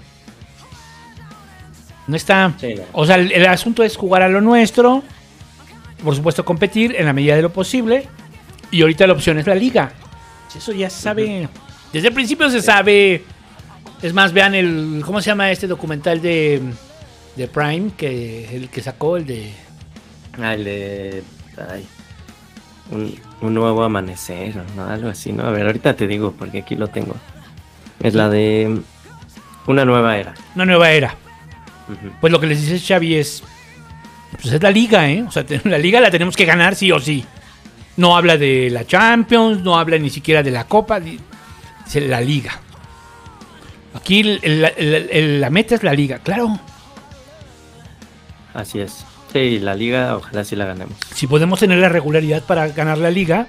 No 2.07 2.17
está. 2.17 2.53
Sí, 2.59 2.75
no. 2.75 2.83
O 2.93 3.07
sea, 3.07 3.17
el, 3.17 3.31
el 3.31 3.47
asunto 3.47 3.85
es 3.85 3.97
jugar 3.97 4.23
a 4.23 4.29
lo 4.29 4.41
nuestro. 4.41 5.03
Por 6.03 6.17
supuesto, 6.17 6.45
competir 6.45 6.97
en 6.97 7.05
la 7.05 7.13
medida 7.13 7.37
de 7.37 7.43
lo 7.43 7.53
posible. 7.53 8.09
Y 8.71 8.81
ahorita 8.81 9.07
la 9.07 9.13
opción 9.13 9.39
es 9.39 9.47
la 9.47 9.55
liga. 9.55 9.93
Eso 10.57 10.73
ya 10.73 10.89
se 10.91 11.03
sabe. 11.03 11.49
Desde 11.93 12.09
el 12.09 12.15
principio 12.15 12.49
se 12.51 12.63
sabe. 12.63 13.25
Es 14.03 14.15
más, 14.15 14.33
vean 14.33 14.55
el. 14.55 15.03
¿Cómo 15.05 15.21
se 15.21 15.27
llama 15.27 15.51
este 15.51 15.67
documental 15.67 16.23
de, 16.23 16.63
de 17.37 17.49
Prime? 17.49 17.93
Que 17.97 18.57
el 18.57 18.71
que 18.71 18.81
sacó, 18.81 19.19
el 19.19 19.27
de. 19.27 19.53
Ah, 20.41 20.55
el 20.55 20.65
de. 20.65 21.23
ay, 21.71 21.87
un, 22.91 23.15
un 23.43 23.55
nuevo 23.55 23.85
amanecer, 23.85 24.57
¿no? 24.75 24.87
Algo 24.87 25.11
así, 25.11 25.33
¿no? 25.33 25.45
A 25.45 25.51
ver, 25.51 25.67
ahorita 25.67 25.95
te 25.95 26.07
digo, 26.07 26.35
porque 26.37 26.61
aquí 26.61 26.75
lo 26.75 26.89
tengo. 26.89 27.15
Es 28.03 28.15
la 28.15 28.29
de. 28.29 28.81
Una 29.67 29.85
nueva 29.85 30.17
era. 30.17 30.35
Una 30.55 30.65
nueva 30.65 30.91
era. 30.91 31.15
Pues 32.21 32.33
lo 32.33 32.41
que 32.41 32.47
les 32.47 32.61
dice 32.67 32.79
Xavi 32.85 33.17
es. 33.17 33.43
Pues 34.41 34.55
es 34.55 34.63
la 34.63 34.71
liga, 34.71 35.09
¿eh? 35.11 35.23
O 35.27 35.31
sea, 35.31 35.45
la 35.65 35.79
liga 35.79 36.01
la 36.01 36.11
tenemos 36.11 36.37
que 36.37 36.45
ganar 36.45 36.75
sí 36.75 36.91
o 36.93 37.01
sí. 37.01 37.25
No 37.97 38.17
habla 38.17 38.37
de 38.39 38.71
la 38.71 38.87
Champions, 38.87 39.61
no 39.63 39.79
habla 39.79 39.99
ni 39.99 40.09
siquiera 40.11 40.43
de 40.43 40.51
la 40.51 40.65
Copa, 40.65 41.01
di- 41.01 41.21
dice 41.85 42.01
la 42.03 42.21
liga. 42.21 42.53
Aquí 43.95 44.21
el- 44.21 44.39
el- 44.43 44.65
el- 44.77 45.09
el- 45.11 45.41
la 45.41 45.51
meta 45.51 45.75
es 45.75 45.83
la 45.83 45.93
liga, 45.93 46.19
claro. 46.21 46.59
Así 48.55 48.81
es. 48.81 49.05
Sí, 49.33 49.59
la 49.61 49.75
liga, 49.75 50.17
ojalá 50.17 50.45
sí 50.45 50.57
la 50.57 50.65
ganemos. 50.65 50.95
Si 51.15 51.27
podemos 51.27 51.61
tener 51.61 51.79
la 51.79 51.89
regularidad 51.89 52.43
para 52.45 52.67
ganar 52.69 52.99
la 52.99 53.11
liga, 53.11 53.47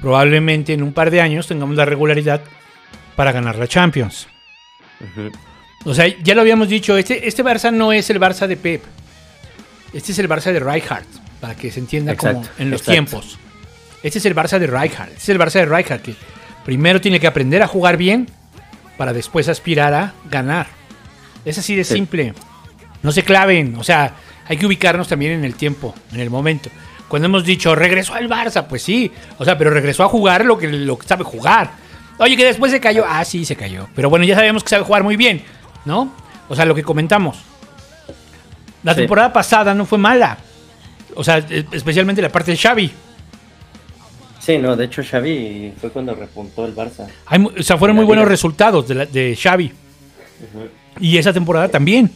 probablemente 0.00 0.72
en 0.74 0.82
un 0.82 0.92
par 0.92 1.10
de 1.10 1.20
años 1.20 1.46
tengamos 1.46 1.76
la 1.76 1.84
regularidad 1.84 2.42
para 3.16 3.32
ganar 3.32 3.56
la 3.56 3.66
Champions. 3.68 4.26
O 5.84 5.94
sea, 5.94 6.06
ya 6.22 6.34
lo 6.34 6.40
habíamos 6.40 6.68
dicho, 6.68 6.96
este, 6.96 7.26
este 7.28 7.44
Barça 7.44 7.72
no 7.72 7.92
es 7.92 8.08
el 8.10 8.18
Barça 8.20 8.46
de 8.46 8.56
Pep. 8.56 8.82
Este 9.92 10.12
es 10.12 10.18
el 10.18 10.28
Barça 10.28 10.52
de 10.52 10.60
Rijkaard, 10.60 11.04
para 11.40 11.54
que 11.54 11.70
se 11.70 11.80
entienda 11.80 12.16
como 12.16 12.42
en 12.58 12.70
los 12.70 12.80
exacto. 12.80 12.92
tiempos. 12.92 13.38
Este 14.02 14.18
es 14.18 14.26
el 14.26 14.34
Barça 14.34 14.58
de 14.58 14.66
Rijkaard. 14.66 15.10
Este 15.10 15.22
es 15.22 15.28
el 15.28 15.38
Barça 15.38 15.54
de 15.54 15.66
Rijkaard 15.66 16.00
que 16.00 16.14
primero 16.64 17.00
tiene 17.00 17.20
que 17.20 17.26
aprender 17.26 17.62
a 17.62 17.66
jugar 17.66 17.96
bien 17.96 18.28
para 18.96 19.12
después 19.12 19.48
aspirar 19.48 19.92
a 19.94 20.14
ganar. 20.30 20.66
Es 21.44 21.58
así 21.58 21.76
de 21.76 21.84
Sí. 21.84 21.94
simple. 21.94 22.32
No 23.02 23.12
se 23.12 23.22
claven, 23.22 23.76
o 23.76 23.84
sea, 23.84 24.14
hay 24.46 24.56
que 24.56 24.64
ubicarnos 24.66 25.08
también 25.08 25.32
en 25.32 25.44
el 25.44 25.54
tiempo, 25.54 25.94
en 26.12 26.20
el 26.20 26.30
momento. 26.30 26.70
Cuando 27.08 27.26
hemos 27.26 27.44
dicho 27.44 27.74
regresó 27.74 28.14
al 28.14 28.28
Barça, 28.28 28.66
pues 28.66 28.82
sí, 28.82 29.12
o 29.36 29.44
sea, 29.44 29.58
pero 29.58 29.70
regresó 29.70 30.04
a 30.04 30.08
jugar 30.08 30.44
lo 30.46 30.56
que, 30.56 30.68
lo 30.68 30.98
que 30.98 31.06
sabe 31.06 31.22
jugar. 31.24 31.83
Oye, 32.18 32.36
que 32.36 32.44
después 32.44 32.70
se 32.72 32.80
cayó. 32.80 33.04
Ah, 33.08 33.24
sí, 33.24 33.44
se 33.44 33.56
cayó. 33.56 33.88
Pero 33.94 34.08
bueno, 34.10 34.24
ya 34.24 34.34
sabemos 34.36 34.62
que 34.62 34.70
sabe 34.70 34.84
jugar 34.84 35.02
muy 35.02 35.16
bien, 35.16 35.42
¿no? 35.84 36.12
O 36.48 36.54
sea, 36.54 36.64
lo 36.64 36.74
que 36.74 36.82
comentamos. 36.82 37.38
La 38.82 38.92
Sí. 38.94 39.00
temporada 39.00 39.32
pasada 39.32 39.74
no 39.74 39.84
fue 39.86 39.98
mala. 39.98 40.38
O 41.16 41.24
sea, 41.24 41.38
e- 41.38 41.64
especialmente 41.72 42.20
la 42.22 42.28
parte 42.28 42.50
de 42.52 42.56
Xavi. 42.56 42.90
Sí, 44.40 44.58
no, 44.58 44.76
de 44.76 44.84
hecho 44.84 45.02
Xavi 45.02 45.72
fue 45.80 45.90
cuando 45.90 46.14
repuntó 46.14 46.66
el 46.66 46.74
Barça. 46.76 47.06
Hay 47.26 47.42
o 47.58 47.62
sea, 47.62 47.78
fueron 47.78 47.96
muy 47.96 48.04
buenos 48.04 48.28
resultados 48.28 48.86
de, 48.88 48.94
la- 48.94 49.06
de 49.06 49.36
Xavi. 49.40 49.72
Y 51.00 51.16
esa 51.16 51.32
temporada 51.32 51.68
también. 51.68 52.10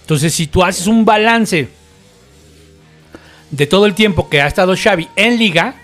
Entonces, 0.00 0.32
si 0.34 0.46
tú 0.46 0.64
haces 0.64 0.86
un 0.86 1.04
balance 1.04 1.68
de 3.50 3.66
todo 3.66 3.84
el 3.86 3.94
tiempo 3.94 4.28
que 4.30 4.40
ha 4.40 4.46
estado 4.46 4.74
Xavi 4.76 5.08
en 5.14 5.38
liga, 5.38 5.74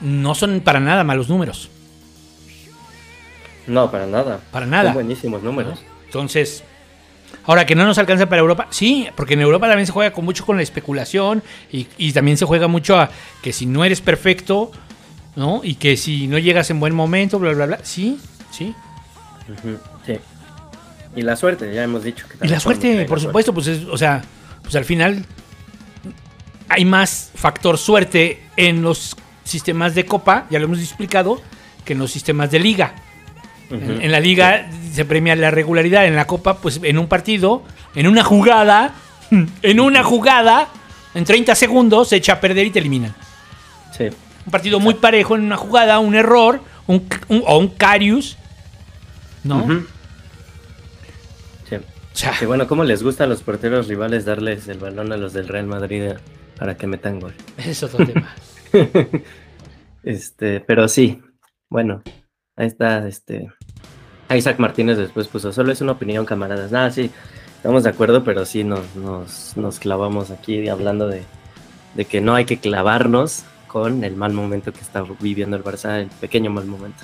no 0.00 0.34
son 0.34 0.60
para 0.60 0.80
nada 0.80 1.04
malos 1.04 1.28
números. 1.28 1.70
No, 3.66 3.90
para 3.90 4.06
nada. 4.06 4.40
Para 4.52 4.66
nada. 4.66 4.90
Son 4.90 4.94
buenísimos 4.94 5.42
números. 5.42 5.80
Entonces, 6.06 6.62
ahora 7.44 7.66
que 7.66 7.74
no 7.74 7.84
nos 7.84 7.98
alcanza 7.98 8.28
para 8.28 8.40
Europa, 8.40 8.68
sí, 8.70 9.08
porque 9.16 9.34
en 9.34 9.40
Europa 9.40 9.68
también 9.68 9.86
se 9.86 9.92
juega 9.92 10.12
con 10.12 10.24
mucho 10.24 10.46
con 10.46 10.56
la 10.56 10.62
especulación 10.62 11.42
y, 11.72 11.86
y 11.98 12.12
también 12.12 12.36
se 12.36 12.44
juega 12.44 12.68
mucho 12.68 12.98
a 12.98 13.10
que 13.42 13.52
si 13.52 13.66
no 13.66 13.84
eres 13.84 14.00
perfecto, 14.00 14.70
¿no? 15.34 15.60
Y 15.64 15.74
que 15.74 15.96
si 15.96 16.28
no 16.28 16.38
llegas 16.38 16.70
en 16.70 16.80
buen 16.80 16.94
momento, 16.94 17.38
bla, 17.38 17.52
bla, 17.52 17.66
bla. 17.66 17.80
Sí, 17.82 18.18
sí. 18.50 18.74
Sí. 20.06 20.18
Y 21.14 21.22
la 21.22 21.36
suerte, 21.36 21.72
ya 21.72 21.82
hemos 21.82 22.04
dicho 22.04 22.26
que 22.28 22.46
Y 22.46 22.48
la 22.50 22.60
suerte, 22.60 23.04
por 23.06 23.20
supuesto, 23.20 23.54
pues 23.54 23.66
es, 23.68 23.84
o 23.84 23.96
sea, 23.96 24.22
pues 24.62 24.74
al 24.76 24.84
final 24.84 25.24
hay 26.68 26.84
más 26.84 27.30
factor 27.34 27.78
suerte 27.78 28.42
en 28.56 28.82
los 28.82 29.16
sistemas 29.46 29.94
de 29.94 30.04
copa, 30.04 30.46
ya 30.50 30.58
lo 30.58 30.66
hemos 30.66 30.78
explicado, 30.80 31.40
que 31.84 31.94
en 31.94 31.98
los 32.00 32.10
sistemas 32.10 32.50
de 32.50 32.58
liga. 32.58 32.94
En, 33.70 34.00
en 34.02 34.12
la 34.12 34.20
liga 34.20 34.68
se 34.92 35.04
premia 35.04 35.34
la 35.36 35.50
regularidad, 35.50 36.06
en 36.06 36.14
la 36.16 36.26
copa, 36.26 36.58
pues 36.58 36.80
en 36.82 36.98
un 36.98 37.08
partido, 37.08 37.62
en 37.94 38.06
una 38.06 38.22
jugada, 38.22 38.92
en 39.62 39.80
una 39.80 40.02
jugada, 40.04 40.68
en 41.14 41.24
30 41.24 41.54
segundos 41.54 42.08
se 42.08 42.16
echa 42.16 42.34
a 42.34 42.40
perder 42.40 42.66
y 42.66 42.70
te 42.70 42.78
eliminan. 42.80 43.14
Sí. 43.96 44.04
Un 44.44 44.52
partido 44.52 44.78
muy 44.78 44.94
parejo 44.94 45.34
en 45.34 45.42
una 45.42 45.56
jugada, 45.56 45.98
un 45.98 46.14
error, 46.14 46.60
un, 46.86 47.08
un- 47.28 47.42
o 47.46 47.58
un 47.58 47.68
carius, 47.68 48.36
¿no? 49.42 49.58
Ujú. 49.64 49.86
Sí. 51.68 51.74
O 51.76 51.80
sea, 52.12 52.34
bueno, 52.46 52.66
¿cómo 52.68 52.84
les 52.84 53.02
gusta 53.02 53.24
a 53.24 53.26
los 53.26 53.42
porteros 53.42 53.88
rivales 53.88 54.24
darles 54.24 54.68
el 54.68 54.78
balón 54.78 55.12
a 55.12 55.16
los 55.16 55.32
del 55.32 55.48
Real 55.48 55.66
Madrid 55.66 56.12
para 56.58 56.76
que 56.76 56.86
metan 56.86 57.18
gol? 57.20 57.34
ese 57.56 57.70
es 57.72 57.82
otro 57.82 58.06
tema. 58.06 58.32
Este, 60.02 60.60
pero 60.60 60.86
sí, 60.86 61.20
bueno, 61.68 62.00
ahí 62.54 62.68
está, 62.68 63.08
este, 63.08 63.48
Isaac 64.32 64.60
Martínez 64.60 64.98
después 64.98 65.26
puso, 65.26 65.52
solo 65.52 65.72
es 65.72 65.80
una 65.80 65.92
opinión, 65.92 66.24
camaradas. 66.24 66.70
Nada, 66.70 66.92
sí, 66.92 67.10
estamos 67.56 67.82
de 67.82 67.90
acuerdo, 67.90 68.22
pero 68.22 68.44
sí 68.44 68.62
nos, 68.62 68.94
nos, 68.94 69.56
nos 69.56 69.80
clavamos 69.80 70.30
aquí 70.30 70.68
hablando 70.68 71.08
de, 71.08 71.22
de 71.96 72.04
que 72.04 72.20
no 72.20 72.36
hay 72.36 72.44
que 72.44 72.58
clavarnos 72.58 73.44
con 73.66 74.04
el 74.04 74.14
mal 74.14 74.32
momento 74.32 74.72
que 74.72 74.80
está 74.80 75.04
viviendo 75.20 75.56
el 75.56 75.64
Barça, 75.64 76.00
el 76.00 76.08
pequeño 76.08 76.50
mal 76.50 76.66
momento. 76.66 77.02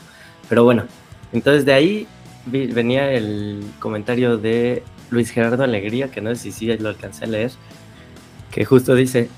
Pero 0.48 0.62
bueno, 0.62 0.84
entonces 1.32 1.64
de 1.64 1.72
ahí 1.72 2.06
venía 2.46 3.10
el 3.10 3.64
comentario 3.80 4.36
de 4.38 4.84
Luis 5.10 5.30
Gerardo 5.30 5.64
Alegría, 5.64 6.08
que 6.08 6.20
no 6.20 6.30
sé 6.30 6.36
si 6.36 6.52
sí 6.52 6.78
lo 6.78 6.88
alcancé 6.88 7.24
a 7.24 7.28
leer, 7.28 7.50
que 8.52 8.64
justo 8.64 8.94
dice 8.94 9.28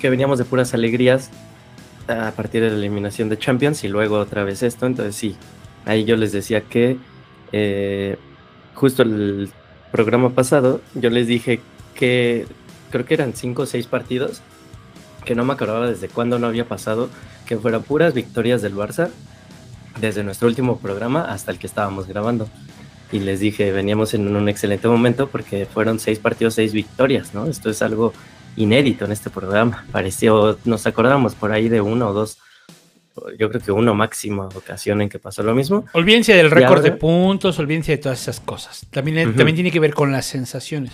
que 0.00 0.10
veníamos 0.10 0.38
de 0.38 0.44
puras 0.44 0.74
alegrías 0.74 1.30
a 2.10 2.32
partir 2.32 2.62
de 2.62 2.70
la 2.70 2.76
eliminación 2.76 3.28
de 3.28 3.38
Champions 3.38 3.84
y 3.84 3.88
luego 3.88 4.18
otra 4.18 4.44
vez 4.44 4.62
esto. 4.62 4.86
Entonces 4.86 5.14
sí, 5.14 5.36
ahí 5.84 6.04
yo 6.04 6.16
les 6.16 6.32
decía 6.32 6.62
que 6.62 6.98
eh, 7.52 8.16
justo 8.74 9.02
el 9.02 9.50
programa 9.92 10.30
pasado 10.30 10.80
yo 10.94 11.10
les 11.10 11.26
dije 11.26 11.60
que 11.94 12.46
creo 12.90 13.04
que 13.04 13.14
eran 13.14 13.34
cinco 13.34 13.62
o 13.62 13.66
seis 13.66 13.86
partidos 13.86 14.42
que 15.24 15.34
no 15.34 15.44
me 15.44 15.52
acordaba 15.52 15.86
desde 15.86 16.08
cuándo 16.08 16.38
no 16.38 16.46
había 16.46 16.66
pasado, 16.66 17.08
que 17.46 17.56
fueran 17.56 17.82
puras 17.82 18.14
victorias 18.14 18.62
del 18.62 18.74
Barça 18.74 19.10
desde 20.00 20.22
nuestro 20.24 20.48
último 20.48 20.78
programa 20.78 21.22
hasta 21.22 21.52
el 21.52 21.58
que 21.58 21.66
estábamos 21.66 22.06
grabando. 22.06 22.48
Y 23.12 23.18
les 23.18 23.40
dije, 23.40 23.72
veníamos 23.72 24.14
en 24.14 24.34
un 24.34 24.48
excelente 24.48 24.86
momento 24.88 25.28
porque 25.28 25.66
fueron 25.66 25.98
seis 25.98 26.18
partidos, 26.18 26.54
seis 26.54 26.72
victorias, 26.72 27.34
¿no? 27.34 27.46
Esto 27.46 27.68
es 27.68 27.82
algo 27.82 28.12
inédito 28.62 29.04
en 29.04 29.12
este 29.12 29.30
programa. 29.30 29.84
Pareció, 29.92 30.58
nos 30.64 30.86
acordamos 30.86 31.34
por 31.34 31.52
ahí 31.52 31.68
de 31.68 31.80
uno 31.80 32.08
o 32.08 32.12
dos 32.12 32.38
yo 33.38 33.50
creo 33.50 33.60
que 33.60 33.70
uno 33.72 33.92
máximo 33.92 34.48
ocasión 34.54 35.02
en 35.02 35.08
que 35.10 35.18
pasó 35.18 35.42
lo 35.42 35.54
mismo. 35.54 35.84
Olvídense 35.92 36.32
del 36.34 36.50
récord 36.50 36.68
ahora- 36.78 36.82
de 36.82 36.92
puntos, 36.92 37.58
olvídense 37.58 37.92
de 37.92 37.98
todas 37.98 38.22
esas 38.22 38.40
cosas. 38.40 38.86
También, 38.90 39.28
Ujú. 39.28 39.36
también 39.36 39.56
tiene 39.56 39.70
que 39.70 39.80
ver 39.80 39.92
con 39.92 40.10
las 40.12 40.24
sensaciones. 40.24 40.92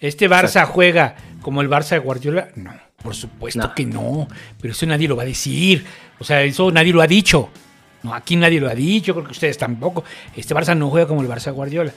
¿Este 0.00 0.28
Barça 0.28 0.64
juega 0.66 1.14
como 1.42 1.60
el 1.60 1.68
Barça 1.68 1.90
de 1.90 1.98
Guardiola? 1.98 2.48
No, 2.56 2.72
por 3.02 3.14
supuesto 3.14 3.60
No. 3.60 3.74
que 3.74 3.84
no. 3.84 4.26
Pero 4.60 4.72
eso 4.72 4.84
nadie 4.86 5.06
lo 5.06 5.14
va 5.14 5.22
a 5.22 5.26
decir. 5.26 5.84
O 6.18 6.24
sea, 6.24 6.42
eso 6.42 6.72
nadie 6.72 6.92
lo 6.92 7.02
ha 7.02 7.06
dicho. 7.06 7.50
No, 8.02 8.14
aquí 8.14 8.34
nadie 8.34 8.58
lo 8.60 8.68
ha 8.68 8.74
dicho, 8.74 9.12
creo 9.12 9.26
que 9.26 9.32
ustedes 9.32 9.58
tampoco. 9.58 10.02
Este 10.34 10.54
Barça 10.54 10.76
no 10.76 10.88
juega 10.90 11.06
como 11.06 11.20
el 11.20 11.28
Barça 11.28 11.44
de 11.46 11.50
Guardiola. 11.52 11.92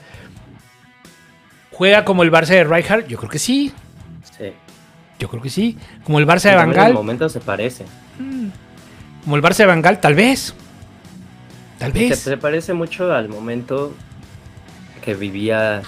¿Juega 1.72 2.04
como 2.04 2.22
el 2.22 2.30
Barça 2.30 2.48
de 2.48 2.64
Rijkaard? 2.64 3.06
Yo 3.08 3.16
creo 3.18 3.30
que. 3.30 3.38
Sí. 3.38 3.72
Yo 5.18 5.28
creo 5.28 5.42
que 5.42 5.50
sí. 5.50 5.76
Como 6.04 6.18
el 6.18 6.26
Barça 6.26 6.44
de 6.44 6.50
en 6.52 6.56
Bangal. 6.58 6.88
el 6.88 6.94
momento 6.94 7.28
se 7.28 7.40
parece. 7.40 7.84
Como 9.24 9.36
el 9.36 9.42
Barça 9.42 9.58
de 9.58 9.66
Bangal, 9.66 10.00
tal 10.00 10.14
vez. 10.14 10.54
Tal 11.78 11.92
Se, 11.92 11.98
vez. 11.98 12.18
se 12.20 12.36
parece 12.36 12.72
mucho 12.74 13.12
al 13.12 13.28
momento 13.28 13.94
que 15.04 15.14
vivía 15.14 15.82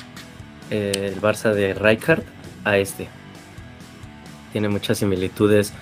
eh, 0.71 1.13
el 1.15 1.21
Barça 1.21 1.53
de 1.53 1.75
Rijkaard 1.75 2.23
a 2.65 2.77
este. 2.79 3.09
Tiene 4.53 4.69
muchas 4.69 4.99
similitudes, 4.99 5.73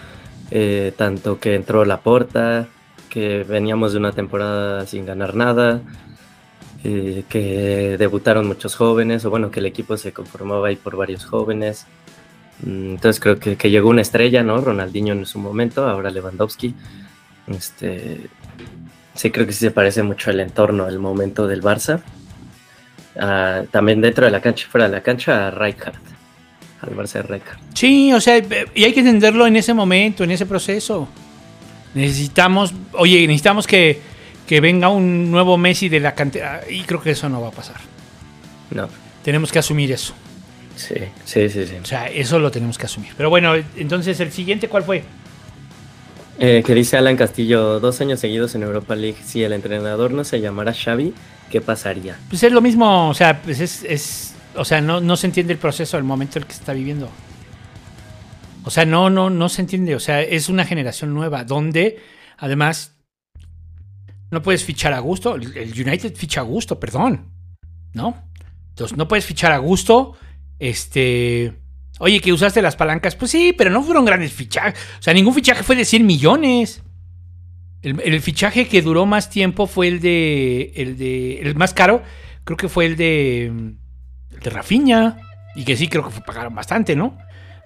eh, 0.51 0.93
tanto 0.97 1.39
que 1.39 1.55
entró 1.55 1.85
la 1.85 2.01
porta, 2.01 2.66
que 3.09 3.45
veníamos 3.45 3.93
de 3.93 3.99
una 3.99 4.12
temporada 4.12 4.87
sin 4.87 5.07
ganar 5.07 5.35
nada, 5.37 5.81
eh, 6.83 7.25
que 7.29 7.97
debutaron 7.99 8.47
muchos 8.47 8.75
jóvenes, 8.75 9.25
o 9.25 9.31
bueno, 9.31 9.51
que 9.51 9.61
el 9.61 9.66
equipo 9.66 9.97
se 9.97 10.12
conformaba 10.12 10.69
ahí 10.69 10.77
por 10.77 10.97
varios 10.97 11.25
jóvenes. 11.25 11.87
Mm, 12.65 12.95
Entonces 12.95 13.20
creo 13.20 13.39
que, 13.39 13.57
que 13.57 13.70
llegó 13.70 13.91
una 13.91 14.03
estrella, 14.03 14.43
¿no? 14.43 14.61
Ronaldinho 14.61 15.12
en 15.12 15.27
su 15.27 15.39
momento, 15.39 15.89
ahora 15.89 16.11
Lewandowski. 16.11 16.74
Este, 17.47 18.28
sí, 19.15 19.31
creo 19.31 19.47
que 19.47 19.53
sí 19.53 19.61
se 19.61 19.70
parece 19.70 20.03
mucho 20.03 20.31
el 20.31 20.41
entorno, 20.41 20.89
el 20.89 20.99
momento 20.99 21.47
del 21.47 21.62
Barça. 21.62 22.01
Ah, 23.19 23.62
también 23.70 24.01
dentro 24.01 24.24
de 24.24 24.31
la 24.32 24.41
cancha, 24.41 24.66
y 24.66 24.70
fuera 24.70 24.89
de 24.89 24.93
la 24.97 25.03
cancha, 25.03 25.49
a 25.49 25.51
Rijkaard, 25.51 25.95
al 26.81 26.97
Barça 26.97 27.15
de 27.15 27.23
Rijkaard. 27.23 27.59
Sí, 27.74 28.12
o 28.12 28.20
sea, 28.20 28.39
y 28.74 28.85
hay 28.85 28.93
que 28.93 29.01
entenderlo 29.01 29.47
en 29.47 29.57
ese 29.57 29.73
momento, 29.74 30.24
en 30.24 30.32
ese 30.32 30.47
proceso. 30.47 31.09
Necesitamos, 31.95 32.74
oye, 32.95 33.20
necesitamos 33.27 33.66
que, 33.69 34.01
que 34.49 34.61
venga 34.61 34.89
un 34.89 35.31
nuevo 35.31 35.57
Messi 35.57 35.89
de 35.89 36.01
la 36.01 36.15
cantera. 36.15 36.62
Y 36.69 36.82
creo 36.82 37.01
que 37.01 37.12
eso 37.12 37.28
no 37.28 37.41
va 37.41 37.49
a 37.49 37.53
pasar. 37.53 37.77
No, 38.70 38.89
Tenemos 39.23 39.53
que 39.53 39.61
asumir 39.61 39.93
eso. 39.93 40.12
Sí, 40.77 40.95
sí, 41.25 41.49
sí, 41.49 41.67
sí. 41.67 41.75
O 41.83 41.85
sea, 41.85 42.09
eso 42.09 42.39
lo 42.39 42.51
tenemos 42.51 42.79
que 42.79 42.87
asumir. 42.87 43.13
Pero 43.17 43.31
bueno, 43.31 43.55
entonces 43.77 44.19
el 44.21 44.33
siguiente, 44.33 44.69
¿cuál 44.69 44.83
fue? 44.85 45.05
Eh, 46.39 46.63
que 46.67 46.75
dice 46.75 46.97
Alan 46.97 47.17
Castillo, 47.17 47.79
dos 47.79 48.01
años 48.01 48.19
seguidos 48.21 48.55
en 48.57 48.65
Europa 48.65 48.97
League, 48.97 49.19
si 49.25 49.45
el 49.45 49.53
entrenador 49.53 50.11
no 50.11 50.25
se 50.25 50.41
llamara 50.41 50.75
Xavi, 50.75 51.15
¿qué 51.51 51.61
pasaría? 51.61 52.19
Pues 52.29 52.43
es 52.43 52.53
lo 52.53 52.61
mismo, 52.61 53.09
o 53.09 53.15
sea, 53.15 53.41
pues 53.41 53.61
es, 53.61 53.85
es- 53.85 54.35
o 54.57 54.65
sea, 54.65 54.81
no, 54.81 55.01
no 55.01 55.17
se 55.17 55.27
entiende 55.27 55.53
el 55.53 55.59
proceso, 55.59 55.97
el 55.97 56.05
momento 56.05 56.39
en 56.39 56.43
el 56.43 56.47
que 56.49 56.55
se 56.55 56.61
está 56.61 56.73
viviendo. 56.73 57.09
O 58.65 58.71
sea, 58.71 58.85
no, 58.85 59.11
no, 59.11 59.29
no 59.31 59.49
se 59.49 59.61
entiende. 59.63 59.95
O 59.95 60.01
sea, 60.01 60.23
es 60.23 60.49
una 60.49 60.65
generación 60.65 61.13
nueva 61.13 61.45
donde, 61.45 61.99
además, 62.39 62.95
no 64.31 64.43
puedes 64.43 64.65
fichar 64.65 64.93
a 64.93 65.01
gusto. 65.01 65.35
El 65.35 65.57
el 65.57 65.73
United 65.73 66.15
ficha 66.17 66.41
a 66.41 66.45
gusto, 66.45 66.81
perdón. 66.81 67.31
¿No? 67.93 68.17
Entonces, 68.71 68.97
no 68.97 69.07
puedes 69.07 69.25
fichar 69.27 69.53
a 69.53 69.59
gusto. 69.59 70.17
Este. 70.59 71.55
Oye, 71.99 72.21
que 72.21 72.33
usaste 72.33 72.63
las 72.63 72.77
palancas. 72.77 73.17
Pues 73.17 73.31
sí, 73.31 73.55
pero 73.57 73.71
no 73.71 73.83
fueron 73.83 74.05
grandes 74.05 74.33
fichajes. 74.33 74.75
O 74.99 75.03
sea, 75.03 75.15
ningún 75.15 75.35
fichaje 75.35 75.63
fue 75.63 75.77
de 75.77 75.85
100 75.85 76.07
millones. 76.07 76.83
El, 77.83 78.21
fichaje 78.23 78.67
que 78.67 78.81
duró 78.81 79.05
más 79.05 79.29
tiempo 79.29 79.67
fue 79.67 79.89
el 79.89 80.01
de. 80.01 80.73
El 80.75 80.97
de. 80.97 81.41
El 81.41 81.55
más 81.55 81.75
caro, 81.75 82.03
creo 82.45 82.57
que 82.57 82.69
fue 82.69 82.87
el 82.87 82.97
de. 82.97 83.47
El 83.47 84.41
de 84.43 84.51
Rafinha. 84.51 85.19
Y 85.55 85.65
que 85.65 85.77
sí, 85.77 85.89
creo 85.89 86.03
que 86.05 86.11
fue- 86.11 86.25
pagaron 86.25 86.55
bastante, 86.55 86.97
¿no? 86.97 87.17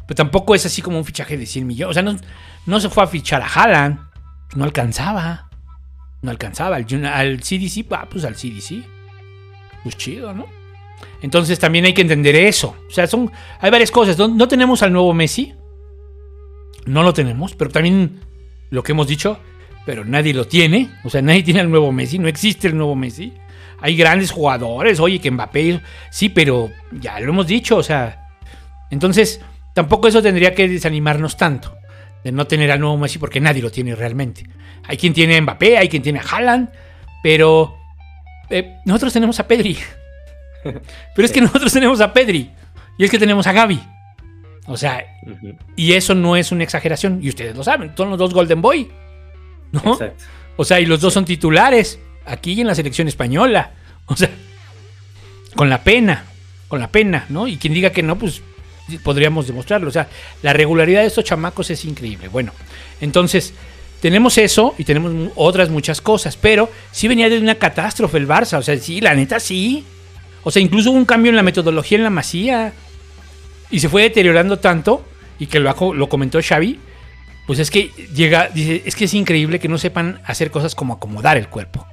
Pero 0.06 0.16
tampoco 0.16 0.54
es 0.54 0.66
así 0.66 0.82
como 0.82 0.98
un 0.98 1.04
fichaje 1.04 1.36
de 1.38 1.46
100 1.46 1.66
millones. 1.66 1.90
O 1.90 1.94
sea, 1.94 2.02
no, 2.02 2.16
no 2.66 2.80
se 2.80 2.90
fue 2.90 3.04
a 3.04 3.06
fichar 3.06 3.40
a 3.42 3.46
Haaland. 3.46 4.00
No 4.56 4.64
alcanzaba. 4.64 5.48
No 6.20 6.30
alcanzaba. 6.30 6.76
Al, 6.76 6.86
al 7.06 7.40
CDC, 7.40 7.86
ah, 7.92 8.08
pues 8.10 8.24
al 8.24 8.34
CDC. 8.34 8.84
Pues 9.84 9.96
chido, 9.96 10.34
¿no? 10.34 10.57
Entonces 11.22 11.58
también 11.58 11.84
hay 11.84 11.94
que 11.94 12.02
entender 12.02 12.36
eso. 12.36 12.76
O 12.86 12.90
sea, 12.90 13.06
son, 13.06 13.30
hay 13.60 13.70
varias 13.70 13.90
cosas. 13.90 14.16
No, 14.18 14.48
tenemos 14.48 14.82
al 14.82 14.92
nuevo 14.92 15.12
Messi. 15.12 15.54
No 16.86 17.02
lo 17.02 17.12
tenemos. 17.12 17.54
Pero 17.54 17.70
también 17.70 18.20
lo 18.70 18.82
que 18.82 18.92
hemos 18.92 19.08
dicho. 19.08 19.38
Pero 19.84 20.04
nadie 20.04 20.32
lo 20.34 20.46
tiene. 20.46 20.90
O 21.04 21.10
sea, 21.10 21.22
nadie 21.22 21.42
tiene 21.42 21.60
al 21.60 21.70
nuevo 21.70 21.90
Messi. 21.92 22.18
No 22.18 22.28
existe 22.28 22.68
el 22.68 22.76
nuevo 22.76 22.94
Messi. 22.94 23.32
Hay 23.80 23.96
grandes 23.96 24.30
jugadores. 24.30 25.00
Oye, 25.00 25.20
que 25.20 25.30
Mbappé. 25.30 25.80
Sí, 26.10 26.28
pero 26.28 26.70
ya 26.92 27.18
lo 27.20 27.30
hemos 27.30 27.46
dicho. 27.46 27.76
O 27.76 27.82
sea. 27.82 28.28
Entonces, 28.90 29.40
tampoco 29.74 30.08
eso 30.08 30.22
tendría 30.22 30.54
que 30.54 30.68
desanimarnos 30.68 31.36
tanto. 31.36 31.74
De 32.22 32.32
no 32.32 32.46
tener 32.46 32.70
al 32.70 32.80
nuevo 32.80 32.96
Messi. 32.96 33.18
Porque 33.18 33.40
nadie 33.40 33.62
lo 33.62 33.70
tiene 33.70 33.96
realmente. 33.96 34.44
Hay 34.86 34.96
quien 34.96 35.12
tiene 35.12 35.36
a 35.36 35.42
Mbappé. 35.42 35.78
Hay 35.78 35.88
quien 35.88 36.02
tiene 36.02 36.20
a 36.20 36.22
Haaland. 36.22 36.70
Pero. 37.24 37.74
eh, 38.50 38.76
nosotros 38.84 39.12
tenemos 39.12 39.40
a 39.40 39.48
Pedri. 39.48 39.76
Pero 41.14 41.26
es 41.26 41.32
que 41.32 41.40
nosotros 41.40 41.72
tenemos 41.72 42.00
a 42.00 42.12
Pedri. 42.12 42.50
Y 42.98 43.04
es 43.04 43.10
que 43.10 43.18
tenemos 43.18 43.46
a 43.46 43.52
Gaby. 43.52 43.80
O 44.66 44.76
sea, 44.76 45.04
y 45.76 45.92
eso 45.92 46.14
no 46.14 46.36
es 46.36 46.52
una 46.52 46.64
exageración. 46.64 47.20
Y 47.22 47.28
ustedes 47.30 47.56
lo 47.56 47.64
saben. 47.64 47.92
Son 47.96 48.10
los 48.10 48.18
dos 48.18 48.34
Golden 48.34 48.60
Boy. 48.60 48.90
¿No? 49.72 49.92
Exacto. 49.92 50.24
O 50.56 50.64
sea, 50.64 50.80
y 50.80 50.86
los 50.86 51.00
dos 51.00 51.14
son 51.14 51.24
titulares. 51.24 51.98
Aquí 52.26 52.52
y 52.52 52.60
en 52.60 52.66
la 52.66 52.74
selección 52.74 53.08
española. 53.08 53.70
O 54.06 54.16
sea, 54.16 54.28
con 55.54 55.70
la 55.70 55.82
pena. 55.82 56.24
Con 56.66 56.80
la 56.80 56.88
pena, 56.88 57.24
¿no? 57.30 57.48
Y 57.48 57.56
quien 57.56 57.72
diga 57.72 57.90
que 57.90 58.02
no, 58.02 58.18
pues 58.18 58.42
podríamos 59.02 59.46
demostrarlo. 59.46 59.88
O 59.88 59.92
sea, 59.92 60.08
la 60.42 60.52
regularidad 60.52 61.00
de 61.00 61.06
estos 61.06 61.24
chamacos 61.24 61.70
es 61.70 61.84
increíble. 61.84 62.28
Bueno, 62.28 62.52
entonces, 63.00 63.54
tenemos 64.00 64.36
eso 64.38 64.74
y 64.76 64.84
tenemos 64.84 65.32
otras 65.34 65.70
muchas 65.70 66.00
cosas. 66.00 66.36
Pero 66.36 66.70
sí 66.90 67.08
venía 67.08 67.28
de 67.28 67.38
una 67.38 67.54
catástrofe 67.54 68.18
el 68.18 68.28
Barça. 68.28 68.58
O 68.58 68.62
sea, 68.62 68.76
sí, 68.76 69.00
la 69.00 69.14
neta 69.14 69.40
sí. 69.40 69.84
O 70.48 70.50
sea, 70.50 70.62
incluso 70.62 70.90
hubo 70.90 70.96
un 70.96 71.04
cambio 71.04 71.28
en 71.28 71.36
la 71.36 71.42
metodología 71.42 71.98
en 71.98 72.04
la 72.04 72.08
masía. 72.08 72.72
Y 73.70 73.80
se 73.80 73.90
fue 73.90 74.00
deteriorando 74.00 74.58
tanto. 74.58 75.04
Y 75.38 75.46
que 75.46 75.60
lo, 75.60 75.92
lo 75.92 76.08
comentó 76.08 76.38
Xavi. 76.42 76.80
Pues 77.46 77.58
es 77.58 77.70
que 77.70 77.88
llega, 78.14 78.48
dice, 78.48 78.82
es 78.86 78.96
que 78.96 79.04
es 79.04 79.12
increíble 79.12 79.58
que 79.58 79.68
no 79.68 79.76
sepan 79.76 80.22
hacer 80.24 80.50
cosas 80.50 80.74
como 80.74 80.94
acomodar 80.94 81.36
el 81.36 81.50
cuerpo. 81.50 81.86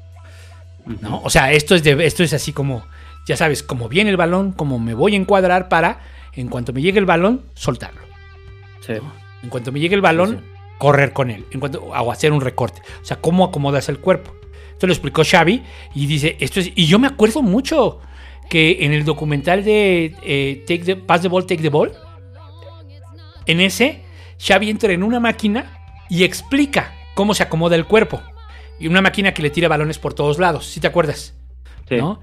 ¿no? 1.01 1.19
O 1.21 1.29
sea, 1.29 1.51
esto 1.51 1.75
es, 1.75 1.83
de, 1.83 2.05
esto 2.05 2.23
es 2.23 2.31
así 2.31 2.53
como, 2.53 2.85
ya 3.27 3.35
sabes, 3.35 3.61
como 3.61 3.89
viene 3.89 4.09
el 4.09 4.15
balón, 4.15 4.53
como 4.53 4.79
me 4.79 4.93
voy 4.93 5.15
a 5.15 5.17
encuadrar 5.17 5.67
para, 5.67 5.99
en 6.31 6.47
cuanto 6.47 6.71
me 6.71 6.81
llegue 6.81 6.99
el 6.99 7.05
balón, 7.05 7.41
soltarlo. 7.55 8.03
Sí. 8.87 8.93
En 9.43 9.49
cuanto 9.49 9.73
me 9.73 9.81
llegue 9.81 9.95
el 9.95 10.01
balón, 10.01 10.29
Sí, 10.29 10.35
sí. 10.37 10.75
correr 10.77 11.11
con 11.11 11.29
él. 11.29 11.43
En 11.51 11.59
cuanto, 11.59 11.83
o 11.83 12.09
hacer 12.09 12.31
un 12.31 12.39
recorte. 12.39 12.81
O 13.01 13.05
sea, 13.05 13.17
cómo 13.17 13.43
acomodas 13.43 13.89
el 13.89 13.99
cuerpo. 13.99 14.33
Esto 14.71 14.87
lo 14.87 14.93
explicó 14.93 15.23
Xavi 15.29 15.61
y 15.93 16.05
dice, 16.05 16.37
esto 16.39 16.61
es, 16.61 16.71
y 16.73 16.85
yo 16.85 16.99
me 16.99 17.07
acuerdo 17.07 17.41
mucho 17.41 17.99
que 18.49 18.77
en 18.81 18.93
el 18.93 19.05
documental 19.05 19.63
de 19.63 20.15
eh, 20.23 20.63
Take 20.67 20.83
the, 20.83 20.95
Pass 20.95 21.21
the 21.21 21.27
Ball, 21.27 21.45
Take 21.45 21.61
the 21.61 21.69
Ball, 21.69 21.93
en 23.45 23.61
ese, 23.61 24.01
Xavi 24.39 24.69
entra 24.69 24.91
en 24.93 25.03
una 25.03 25.19
máquina 25.19 25.79
y 26.09 26.23
explica 26.23 26.93
cómo 27.13 27.33
se 27.33 27.43
acomoda 27.43 27.75
el 27.75 27.85
cuerpo. 27.85 28.21
Y 28.79 28.87
una 28.87 29.01
máquina 29.01 29.33
que 29.33 29.41
le 29.41 29.49
tira 29.49 29.67
balones 29.67 29.99
por 29.99 30.13
todos 30.13 30.39
lados, 30.39 30.67
¿sí 30.67 30.79
te 30.79 30.87
acuerdas? 30.87 31.33
Sí. 31.87 31.95
¿no? 31.97 32.19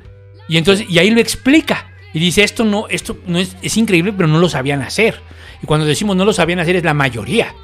Y 0.49 0.59
entonces, 0.59 0.86
y 0.89 0.99
ahí 0.99 1.11
lo 1.11 1.20
explica. 1.20 1.89
Y 2.12 2.19
dice, 2.19 2.43
esto 2.44 2.65
no, 2.65 2.89
esto 2.89 3.16
no 3.27 3.39
es, 3.39 3.57
es 3.62 3.77
increíble, 3.77 4.12
pero 4.12 4.28
no 4.28 4.39
lo 4.39 4.49
sabían 4.49 4.82
hacer. 4.82 5.20
Y 5.62 5.66
cuando 5.66 5.86
decimos 5.86 6.16
no 6.16 6.24
lo 6.24 6.32
sabían 6.32 6.59
hacer, 6.59 6.77
es 6.77 6.85
la 6.85 6.94
mayoría. 6.94 7.55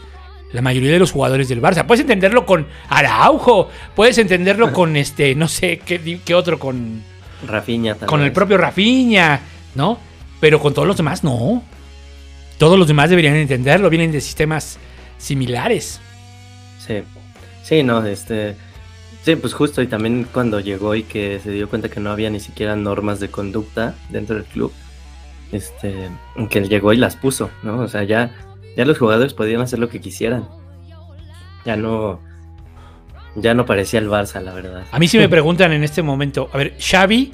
La 0.53 0.63
mayoría 0.63 0.93
de 0.93 0.99
los 0.99 1.13
jugadores 1.13 1.49
del 1.49 1.61
Barça. 1.61 1.85
Puedes 1.85 2.01
entenderlo 2.01 2.47
con 2.47 2.67
Araujo. 2.89 3.69
Puedes 3.95 4.17
entenderlo 4.17 4.73
con 4.73 4.97
este, 4.97 5.35
no 5.35 5.49
sé 5.49 5.81
qué, 5.85 6.21
qué 6.25 6.35
otro, 6.35 6.59
con, 6.59 7.03
Rafinha 7.47 7.95
tal 7.95 8.09
con 8.09 8.23
el 8.23 8.33
propio 8.33 8.59
Rafinha, 8.59 9.41
¿no? 9.75 9.99
Pero 10.41 10.61
con 10.61 10.75
todos 10.75 10.87
los 10.87 10.97
demás, 10.97 11.25
no. 11.25 11.63
Todos 12.59 12.79
los 12.79 12.89
demás 12.89 13.11
deberían 13.11 13.37
entenderlo. 13.37 13.91
Vienen 13.91 14.13
de 14.13 14.21
sistemas 14.21 14.79
similares. 15.19 16.01
Sí. 16.85 17.03
Sí, 17.63 17.83
no, 17.83 18.05
este. 18.05 18.57
Sí, 19.25 19.37
pues 19.37 19.53
justo, 19.53 19.83
y 19.83 19.87
también 19.87 20.27
cuando 20.33 20.61
llegó 20.61 20.95
y 20.95 21.03
que 21.03 21.41
se 21.43 21.51
dio 21.51 21.69
cuenta 21.69 21.89
que 21.89 22.01
no 22.01 22.11
había 22.11 22.31
ni 22.31 22.41
siquiera 22.41 22.77
normas 22.77 23.21
de 23.21 23.29
conducta 23.29 23.95
dentro 24.09 24.37
del 24.37 24.45
club, 24.45 24.73
este, 25.53 26.09
que 26.49 26.59
él 26.59 26.69
llegó 26.69 26.93
y 26.93 26.97
las 26.97 27.17
puso, 27.17 27.51
¿no? 27.63 27.81
O 27.81 27.89
sea, 27.89 28.05
ya, 28.05 28.33
ya 28.77 28.85
los 28.85 28.97
jugadores 28.97 29.35
podían 29.35 29.61
hacer 29.61 29.81
lo 29.81 29.89
que 29.89 30.01
quisieran. 30.01 30.49
Ya 31.67 31.77
no, 31.77 32.21
ya 33.41 33.55
no 33.55 33.65
parecía 33.67 34.01
el 34.01 34.09
Barça, 34.09 34.41
la 34.41 34.53
verdad. 34.53 34.85
A 34.91 34.99
mí 34.99 35.09
si 35.09 35.19
me 35.19 35.29
preguntan 35.29 35.73
en 35.73 35.85
este 35.85 36.03
momento, 36.03 36.49
a 36.53 36.57
ver, 36.59 36.75
Xavi 36.81 37.33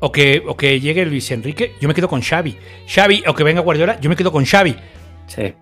o 0.00 0.10
que, 0.12 0.42
o 0.46 0.56
que 0.56 0.80
llegue 0.80 1.04
Luis 1.06 1.30
Enrique, 1.30 1.74
yo 1.80 1.88
me 1.88 1.94
quedo 1.94 2.08
con 2.08 2.22
Xavi. 2.22 2.56
Xavi 2.88 3.22
o 3.26 3.34
que 3.34 3.44
venga 3.44 3.60
Guardiola, 3.60 4.00
yo 4.00 4.08
me 4.08 4.16
quedo 4.16 4.32
con 4.32 4.44
Xavi. 4.44 4.76
Sí, 5.26 5.54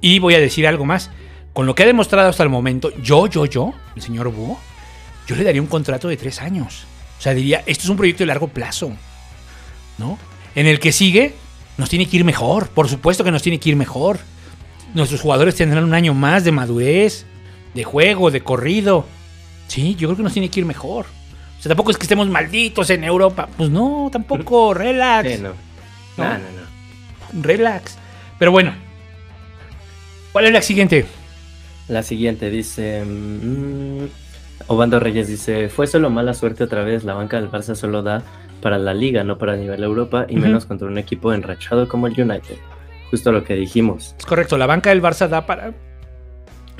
Y 0.00 0.18
voy 0.18 0.34
a 0.34 0.40
decir 0.40 0.66
algo 0.66 0.84
más. 0.84 1.10
con 1.52 1.66
lo 1.66 1.74
que 1.74 1.82
ha 1.82 1.86
demostrado 1.86 2.28
hasta 2.28 2.42
el 2.42 2.48
momento, 2.48 2.90
yo, 3.02 3.26
yo, 3.26 3.44
yo, 3.46 3.74
el 3.96 4.02
señor 4.02 4.28
Búho, 4.30 4.60
yo 5.26 5.34
le 5.34 5.44
daría 5.44 5.60
un 5.60 5.66
contrato 5.66 6.08
de 6.08 6.16
tres 6.16 6.40
años. 6.40 6.84
O 7.18 7.22
sea, 7.22 7.34
diría, 7.34 7.62
esto 7.66 7.84
es 7.84 7.88
un 7.88 7.96
proyecto 7.96 8.22
de 8.22 8.26
largo 8.28 8.48
plazo, 8.48 8.92
¿no? 9.98 10.18
En 10.54 10.66
el 10.66 10.78
que 10.78 10.92
sigue, 10.92 11.34
nos 11.76 11.88
tiene 11.88 12.06
que 12.06 12.16
ir 12.18 12.24
mejor, 12.24 12.68
por 12.68 12.88
supuesto 12.88 13.24
que 13.24 13.30
nos 13.30 13.42
tiene 13.42 13.58
que 13.58 13.70
ir 13.70 13.76
mejor. 13.76 14.18
Nuestros 14.94 15.20
jugadores 15.20 15.54
tendrán 15.56 15.84
un 15.84 15.94
año 15.94 16.14
más 16.14 16.44
de 16.44 16.52
madurez, 16.52 17.26
de 17.74 17.84
juego, 17.84 18.30
de 18.30 18.40
corrido. 18.42 19.06
Sí, 19.68 19.94
yo 19.94 20.08
creo 20.08 20.16
que 20.16 20.22
nos 20.22 20.32
tiene 20.32 20.48
que 20.48 20.60
ir 20.60 20.66
mejor. 20.66 21.06
O 21.58 21.62
sea, 21.62 21.68
tampoco 21.70 21.90
es 21.90 21.96
que 21.96 22.04
estemos 22.04 22.28
malditos 22.28 22.88
en 22.90 23.04
Europa. 23.04 23.48
Pues 23.56 23.70
no, 23.70 24.08
tampoco, 24.12 24.74
relax. 24.74 25.28
Sí, 25.36 25.42
no. 25.42 25.50
No. 26.16 26.24
No, 26.24 26.30
no, 26.30 26.38
no. 26.38 27.42
Relax. 27.42 27.96
Pero 28.38 28.50
bueno. 28.52 28.74
¿Cuál 30.32 30.46
es 30.46 30.52
la 30.52 30.62
siguiente? 30.62 31.06
La 31.88 32.02
siguiente 32.02 32.50
dice. 32.50 33.04
mm, 33.04 34.04
Obando 34.68 35.00
Reyes 35.00 35.28
dice: 35.28 35.68
Fue 35.68 35.86
solo 35.86 36.10
mala 36.10 36.34
suerte 36.34 36.64
otra 36.64 36.82
vez. 36.84 37.04
La 37.04 37.14
banca 37.14 37.40
del 37.40 37.50
Barça 37.50 37.74
solo 37.74 38.02
da 38.02 38.22
para 38.60 38.78
la 38.78 38.92
liga, 38.94 39.24
no 39.24 39.38
para 39.38 39.56
nivel 39.56 39.82
Europa, 39.82 40.26
y 40.28 40.36
menos 40.36 40.66
contra 40.66 40.86
un 40.86 40.98
equipo 40.98 41.32
enrachado 41.32 41.88
como 41.88 42.06
el 42.06 42.20
United. 42.20 42.56
Justo 43.10 43.32
lo 43.32 43.42
que 43.42 43.54
dijimos. 43.54 44.14
Es 44.18 44.26
correcto, 44.26 44.58
la 44.58 44.66
banca 44.66 44.90
del 44.90 45.02
Barça 45.02 45.28
da 45.28 45.46
para 45.46 45.72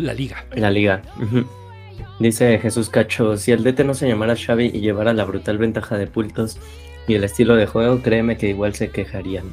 la 0.01 0.15
liga. 0.15 0.45
La 0.55 0.71
liga. 0.71 1.03
Dice 2.19 2.59
Jesús 2.59 2.89
Cacho: 2.91 3.37
Si 3.37 3.53
el 3.53 3.63
DT 3.63 3.85
no 3.85 3.95
se 3.95 4.09
llamara 4.09 4.37
Xavi 4.37 4.71
y 4.75 4.81
llevara 4.81 5.13
la 5.13 5.25
brutal 5.25 5.59
ventaja 5.59 5.97
de 5.97 6.07
puntos 6.07 6.59
y 7.07 7.15
el 7.15 7.25
estilo 7.25 7.57
de 7.57 7.67
juego, 7.67 8.03
créeme 8.03 8.37
que 8.37 8.49
igual 8.49 8.75
se 8.75 8.91
quejarían. 8.91 9.53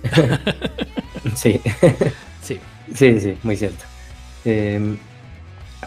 sí. 1.35 1.61
Sí. 2.41 2.59
Sí, 2.93 3.19
sí, 3.19 3.37
muy 3.43 3.57
cierto. 3.57 3.83
Eh, 4.45 4.95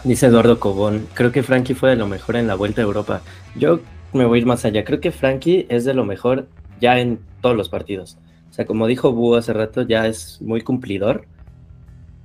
dice 0.03 0.27
Eduardo 0.27 0.59
Cobón, 0.59 1.07
creo 1.13 1.31
que 1.31 1.43
Frankie 1.43 1.73
fue 1.73 1.91
de 1.91 1.95
lo 1.95 2.07
mejor 2.07 2.35
en 2.35 2.47
la 2.47 2.55
Vuelta 2.55 2.81
a 2.81 2.85
Europa. 2.85 3.21
Yo 3.55 3.79
me 4.13 4.25
voy 4.25 4.37
a 4.37 4.41
ir 4.41 4.47
más 4.47 4.65
allá, 4.65 4.83
creo 4.83 4.99
que 4.99 5.11
Frankie 5.11 5.65
es 5.69 5.85
de 5.85 5.93
lo 5.93 6.05
mejor 6.05 6.47
ya 6.79 6.99
en 6.99 7.19
todos 7.41 7.55
los 7.55 7.69
partidos. 7.69 8.17
O 8.49 8.53
sea, 8.53 8.65
como 8.65 8.87
dijo 8.87 9.13
Búho 9.13 9.37
hace 9.37 9.53
rato, 9.53 9.83
ya 9.83 10.07
es 10.07 10.41
muy 10.41 10.61
cumplidor, 10.61 11.25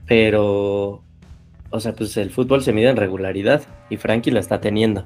pero, 0.06 1.02
o 1.70 1.80
sea, 1.80 1.92
pues 1.94 2.16
el 2.16 2.30
fútbol 2.30 2.62
se 2.62 2.72
mide 2.72 2.88
en 2.88 2.96
regularidad 2.96 3.62
y 3.90 3.96
Frankie 3.96 4.30
la 4.30 4.40
está 4.40 4.60
teniendo. 4.60 5.04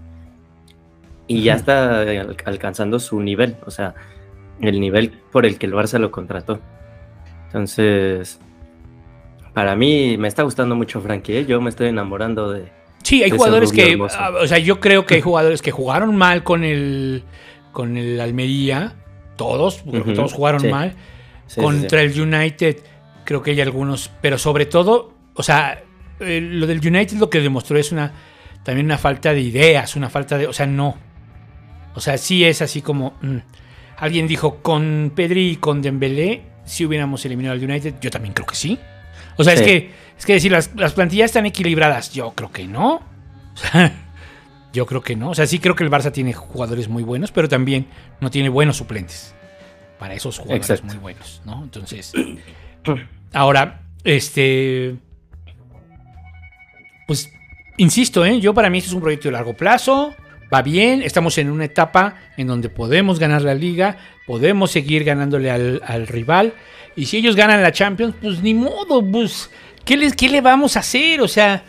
Y 1.27 1.43
ya 1.43 1.55
está 1.55 2.01
al- 2.01 2.37
alcanzando 2.45 2.99
su 2.99 3.21
nivel, 3.21 3.57
o 3.65 3.71
sea, 3.71 3.95
el 4.61 4.81
nivel 4.81 5.13
por 5.33 5.47
el 5.47 5.59
que 5.59 5.67
el 5.67 5.73
Barça 5.75 5.99
lo 5.99 6.11
contrató. 6.11 6.61
Entonces, 7.47 8.41
para 9.55 9.75
mí 9.77 10.17
me 10.19 10.29
está 10.29 10.43
gustando 10.43 10.75
mucho 10.77 11.01
Frankie, 11.01 11.39
¿eh? 11.39 11.47
yo 11.47 11.61
me 11.61 11.71
estoy 11.71 11.89
enamorando 11.89 12.51
de... 12.53 12.71
Sí, 13.03 13.23
hay 13.23 13.29
Ese 13.29 13.37
jugadores 13.39 13.73
que, 13.73 13.93
hermoso. 13.93 14.17
ah, 14.21 14.31
o 14.43 14.47
sea, 14.47 14.59
yo 14.59 14.79
creo 14.79 15.07
que 15.07 15.15
hay 15.15 15.21
jugadores 15.21 15.63
que 15.63 15.71
jugaron 15.71 16.17
mal 16.17 16.45
con 16.45 16.65
el 16.65 17.25
con 17.73 17.97
el 17.97 18.21
Almería, 18.21 18.95
todos, 19.37 19.83
creo 19.89 20.05
que 20.05 20.13
todos 20.13 20.33
jugaron 20.33 20.61
sí. 20.61 20.69
mal. 20.69 20.91
Sí, 20.91 20.97
sí, 21.47 21.55
sí. 21.55 21.61
Contra 21.61 22.03
el 22.03 22.21
United, 22.21 22.77
creo 23.25 23.43
que 23.43 23.53
hay 23.53 23.61
algunos, 23.61 24.11
pero 24.21 24.37
sobre 24.39 24.67
todo, 24.67 25.15
o 25.35 25.43
sea, 25.43 25.83
eh, 26.21 26.41
lo 26.41 26.67
del 26.67 26.79
United 26.79 27.17
lo 27.19 27.31
que 27.31 27.41
demostró 27.41 27.79
es 27.79 27.93
una 27.93 28.13
también 28.63 28.87
una 28.87 28.99
falta 28.99 29.33
de 29.33 29.41
ideas, 29.41 29.97
una 29.97 30.11
falta 30.11 30.37
de, 30.37 30.47
o 30.47 30.53
sea, 30.53 30.67
no. 30.67 30.97
O 31.95 32.01
sea, 32.01 32.19
sí 32.19 32.45
es 32.45 32.63
así 32.63 32.83
como 32.83 33.15
mm. 33.23 33.39
alguien 33.97 34.27
dijo 34.27 34.57
con 34.63 35.13
Pedri 35.15 35.51
y 35.51 35.57
con 35.57 35.83
Dembélé 35.83 36.43
si 36.65 36.85
hubiéramos 36.85 37.25
eliminado 37.25 37.57
al 37.57 37.65
United, 37.65 37.95
yo 38.01 38.11
también 38.11 38.35
creo 38.35 38.47
que 38.47 38.55
sí. 38.55 38.79
O 39.37 39.45
sea, 39.45 39.55
es 39.55 39.63
que 39.63 39.91
es 40.17 40.27
que 40.27 40.35
decir 40.35 40.53
las, 40.53 40.71
las 40.77 40.93
plantillas 40.93 41.27
están 41.27 41.47
equilibradas, 41.47 42.13
yo 42.13 42.33
creo 42.33 42.51
que 42.53 42.67
no. 42.67 43.03
O 43.53 43.57
sea, 43.57 43.93
yo 44.73 44.87
creo 44.87 45.03
que 45.03 45.17
no. 45.17 45.31
O 45.31 45.35
sea, 45.35 45.47
sí 45.47 45.59
creo 45.59 45.75
que 45.75 45.85
el 45.85 45.91
Barça 45.91 46.13
tiene 46.13 46.33
jugadores 46.33 46.89
muy 46.89 47.03
buenos, 47.03 47.33
pero 47.33 47.49
también 47.49 47.89
no 48.21 48.31
tiene 48.31 48.49
buenos 48.49 48.77
suplentes 48.77 49.35
para 49.99 50.15
esos 50.15 50.39
jugadores 50.39 50.71
Exacto. 50.71 50.87
muy 50.87 50.97
buenos, 50.97 51.43
¿no? 51.45 51.63
Entonces, 51.63 52.13
ahora, 53.33 53.83
este, 54.05 54.97
pues, 57.11 57.33
insisto, 57.77 58.25
¿eh? 58.25 58.39
yo 58.39 58.55
para 58.55 58.71
mí 58.71 58.79
esto 58.79 58.91
es 58.91 58.95
un 58.95 59.01
proyecto 59.01 59.27
de 59.27 59.33
largo 59.33 59.55
plazo, 59.55 60.15
va 60.55 60.63
bien, 60.63 61.03
estamos 61.03 61.39
en 61.39 61.51
una 61.51 61.65
etapa 61.65 62.15
en 62.37 62.47
donde 62.47 62.69
podemos 62.69 63.19
ganar 63.19 63.43
la 63.43 63.53
liga, 63.53 63.97
podemos 64.29 64.71
seguir 64.71 65.03
ganándole 65.03 65.51
al, 65.51 65.83
al 65.85 66.07
rival, 66.07 66.55
y 66.95 67.07
si 67.07 67.17
ellos 67.17 67.35
ganan 67.35 67.65
la 67.65 67.73
Champions, 67.73 68.15
pues 68.23 68.41
ni 68.43 68.55
modo, 68.55 69.05
pues, 69.05 69.51
¿qué, 69.85 69.97
les, 69.97 70.15
¿qué 70.15 70.29
le 70.29 70.41
vamos 70.41 70.77
a 70.77 70.81
hacer? 70.81 71.21
O 71.21 71.27
sea, 71.27 71.65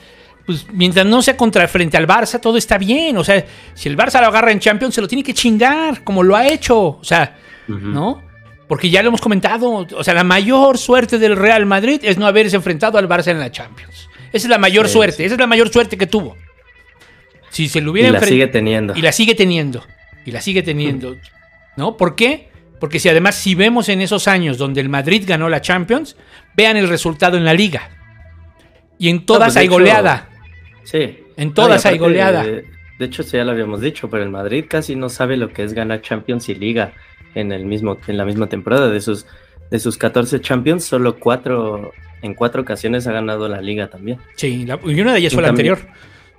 pues 0.45 0.67
mientras 0.71 1.07
no 1.07 1.23
sea 1.23 1.35
contra 1.35 1.67
frente 1.67 1.97
al 1.97 2.07
Barça, 2.07 2.39
todo 2.39 2.59
está 2.59 2.77
bien. 2.77 3.17
O 3.17 3.23
sea, 3.23 3.43
si 3.73 3.89
el 3.89 3.97
Barça 3.97 4.21
lo 4.21 4.27
agarra 4.27 4.51
en 4.51 4.59
Champions, 4.59 4.93
se 4.93 5.01
lo 5.01 5.07
tiene 5.07 5.23
que 5.23 5.33
chingar, 5.33 6.03
como 6.03 6.21
lo 6.21 6.35
ha 6.35 6.47
hecho. 6.47 6.79
O 6.79 7.03
sea. 7.03 7.35
¿no? 7.67 8.21
Porque 8.67 8.91
ya 8.91 9.01
lo 9.01 9.07
hemos 9.07 9.21
comentado. 9.21 9.87
O 9.95 10.03
sea, 10.03 10.13
la 10.13 10.23
mayor 10.23 10.77
suerte 10.77 11.17
del 11.17 11.35
Real 11.35 11.65
Madrid 11.65 11.99
es 12.03 12.19
no 12.19 12.27
haberse 12.27 12.55
enfrentado 12.55 12.99
al 12.99 13.09
Barça 13.09 13.31
en 13.31 13.39
la 13.39 13.51
Champions. 13.51 14.10
Esa 14.33 14.47
es 14.47 14.49
la 14.49 14.57
mayor 14.57 14.87
Sí, 14.87 14.93
suerte. 14.93 15.17
sí. 15.17 15.23
Esa 15.23 15.35
es 15.35 15.39
la 15.39 15.47
mayor 15.47 15.69
suerte 15.69 15.97
que 15.97 16.07
tuvo. 16.07 16.37
Si 17.49 17.67
se 17.67 17.81
lo 17.81 17.87
Y 17.87 17.91
hubiera 17.91 18.11
la 18.11 18.19
enfren- 18.21 18.27
sigue 18.29 18.47
teniendo. 18.47 18.95
y 18.95 19.01
la 19.01 19.11
sigue 19.11 19.35
teniendo. 19.35 19.83
Y 20.25 20.31
la 20.31 20.41
sigue 20.41 20.63
teniendo. 20.63 21.17
¿No? 21.75 21.97
¿Por 21.97 22.15
qué? 22.15 22.49
Porque 22.79 22.99
si 22.99 23.09
además, 23.09 23.35
si 23.35 23.55
vemos 23.55 23.89
en 23.89 24.01
esos 24.01 24.27
años 24.27 24.57
donde 24.57 24.81
el 24.81 24.89
Madrid 24.89 25.23
ganó 25.27 25.49
la 25.49 25.61
Champions, 25.61 26.15
vean 26.55 26.77
el 26.77 26.87
resultado 26.87 27.37
en 27.37 27.45
la 27.45 27.53
liga. 27.53 27.89
Y 28.97 29.09
en 29.09 29.25
todas 29.25 29.49
pues, 29.49 29.57
hay 29.57 29.65
hecho, 29.65 29.73
goleada. 29.73 30.29
Sí. 30.83 31.19
En 31.37 31.53
todas 31.53 31.85
y 31.85 31.87
hay 31.89 31.97
goleada. 31.97 32.43
De, 32.43 32.65
de 32.99 33.05
hecho, 33.05 33.23
sí, 33.23 33.37
ya 33.37 33.43
lo 33.43 33.51
habíamos 33.51 33.81
dicho, 33.81 34.09
pero 34.09 34.23
el 34.23 34.29
Madrid 34.29 34.65
casi 34.67 34.95
no 34.95 35.09
sabe 35.09 35.37
lo 35.37 35.49
que 35.51 35.63
es 35.63 35.73
ganar 35.73 36.01
Champions 36.01 36.49
y 36.49 36.55
Liga 36.55 36.93
en, 37.35 37.51
el 37.51 37.65
mismo, 37.65 37.97
en 38.07 38.17
la 38.17 38.25
misma 38.25 38.47
temporada. 38.47 38.89
De 38.89 39.01
sus, 39.01 39.25
de 39.69 39.79
sus 39.79 39.97
14 39.97 40.39
Champions, 40.41 40.83
solo 40.85 41.17
cuatro, 41.19 41.91
en 42.21 42.33
cuatro 42.33 42.61
ocasiones 42.61 43.07
ha 43.07 43.11
ganado 43.11 43.47
la 43.47 43.61
Liga 43.61 43.89
también. 43.89 44.17
Sí, 44.35 44.65
la- 44.65 44.79
y 44.85 44.99
una 45.01 45.13
de 45.13 45.19
ellas 45.19 45.33
En 45.33 45.37
fue 45.37 45.43
la 45.43 45.49
anterior. 45.49 45.79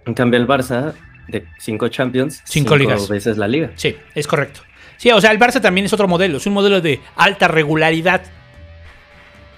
En 0.06 0.14
cambio, 0.14 0.38
el 0.40 0.46
Barça, 0.46 0.94
de 1.28 1.44
cinco 1.58 1.88
Champions, 1.88 2.42
Cinco 2.44 2.76
ligas. 2.76 3.08
veces 3.08 3.36
la 3.38 3.46
Liga. 3.48 3.70
Sí, 3.76 3.96
es 4.14 4.26
correcto. 4.26 4.60
Sí, 4.96 5.10
o 5.10 5.20
sea, 5.20 5.30
el 5.32 5.38
Barça 5.38 5.60
también 5.60 5.86
es 5.86 5.92
otro 5.92 6.06
modelo. 6.08 6.36
Es 6.38 6.46
un 6.46 6.52
modelo 6.52 6.80
de 6.80 7.00
alta 7.16 7.48
regularidad. 7.48 8.22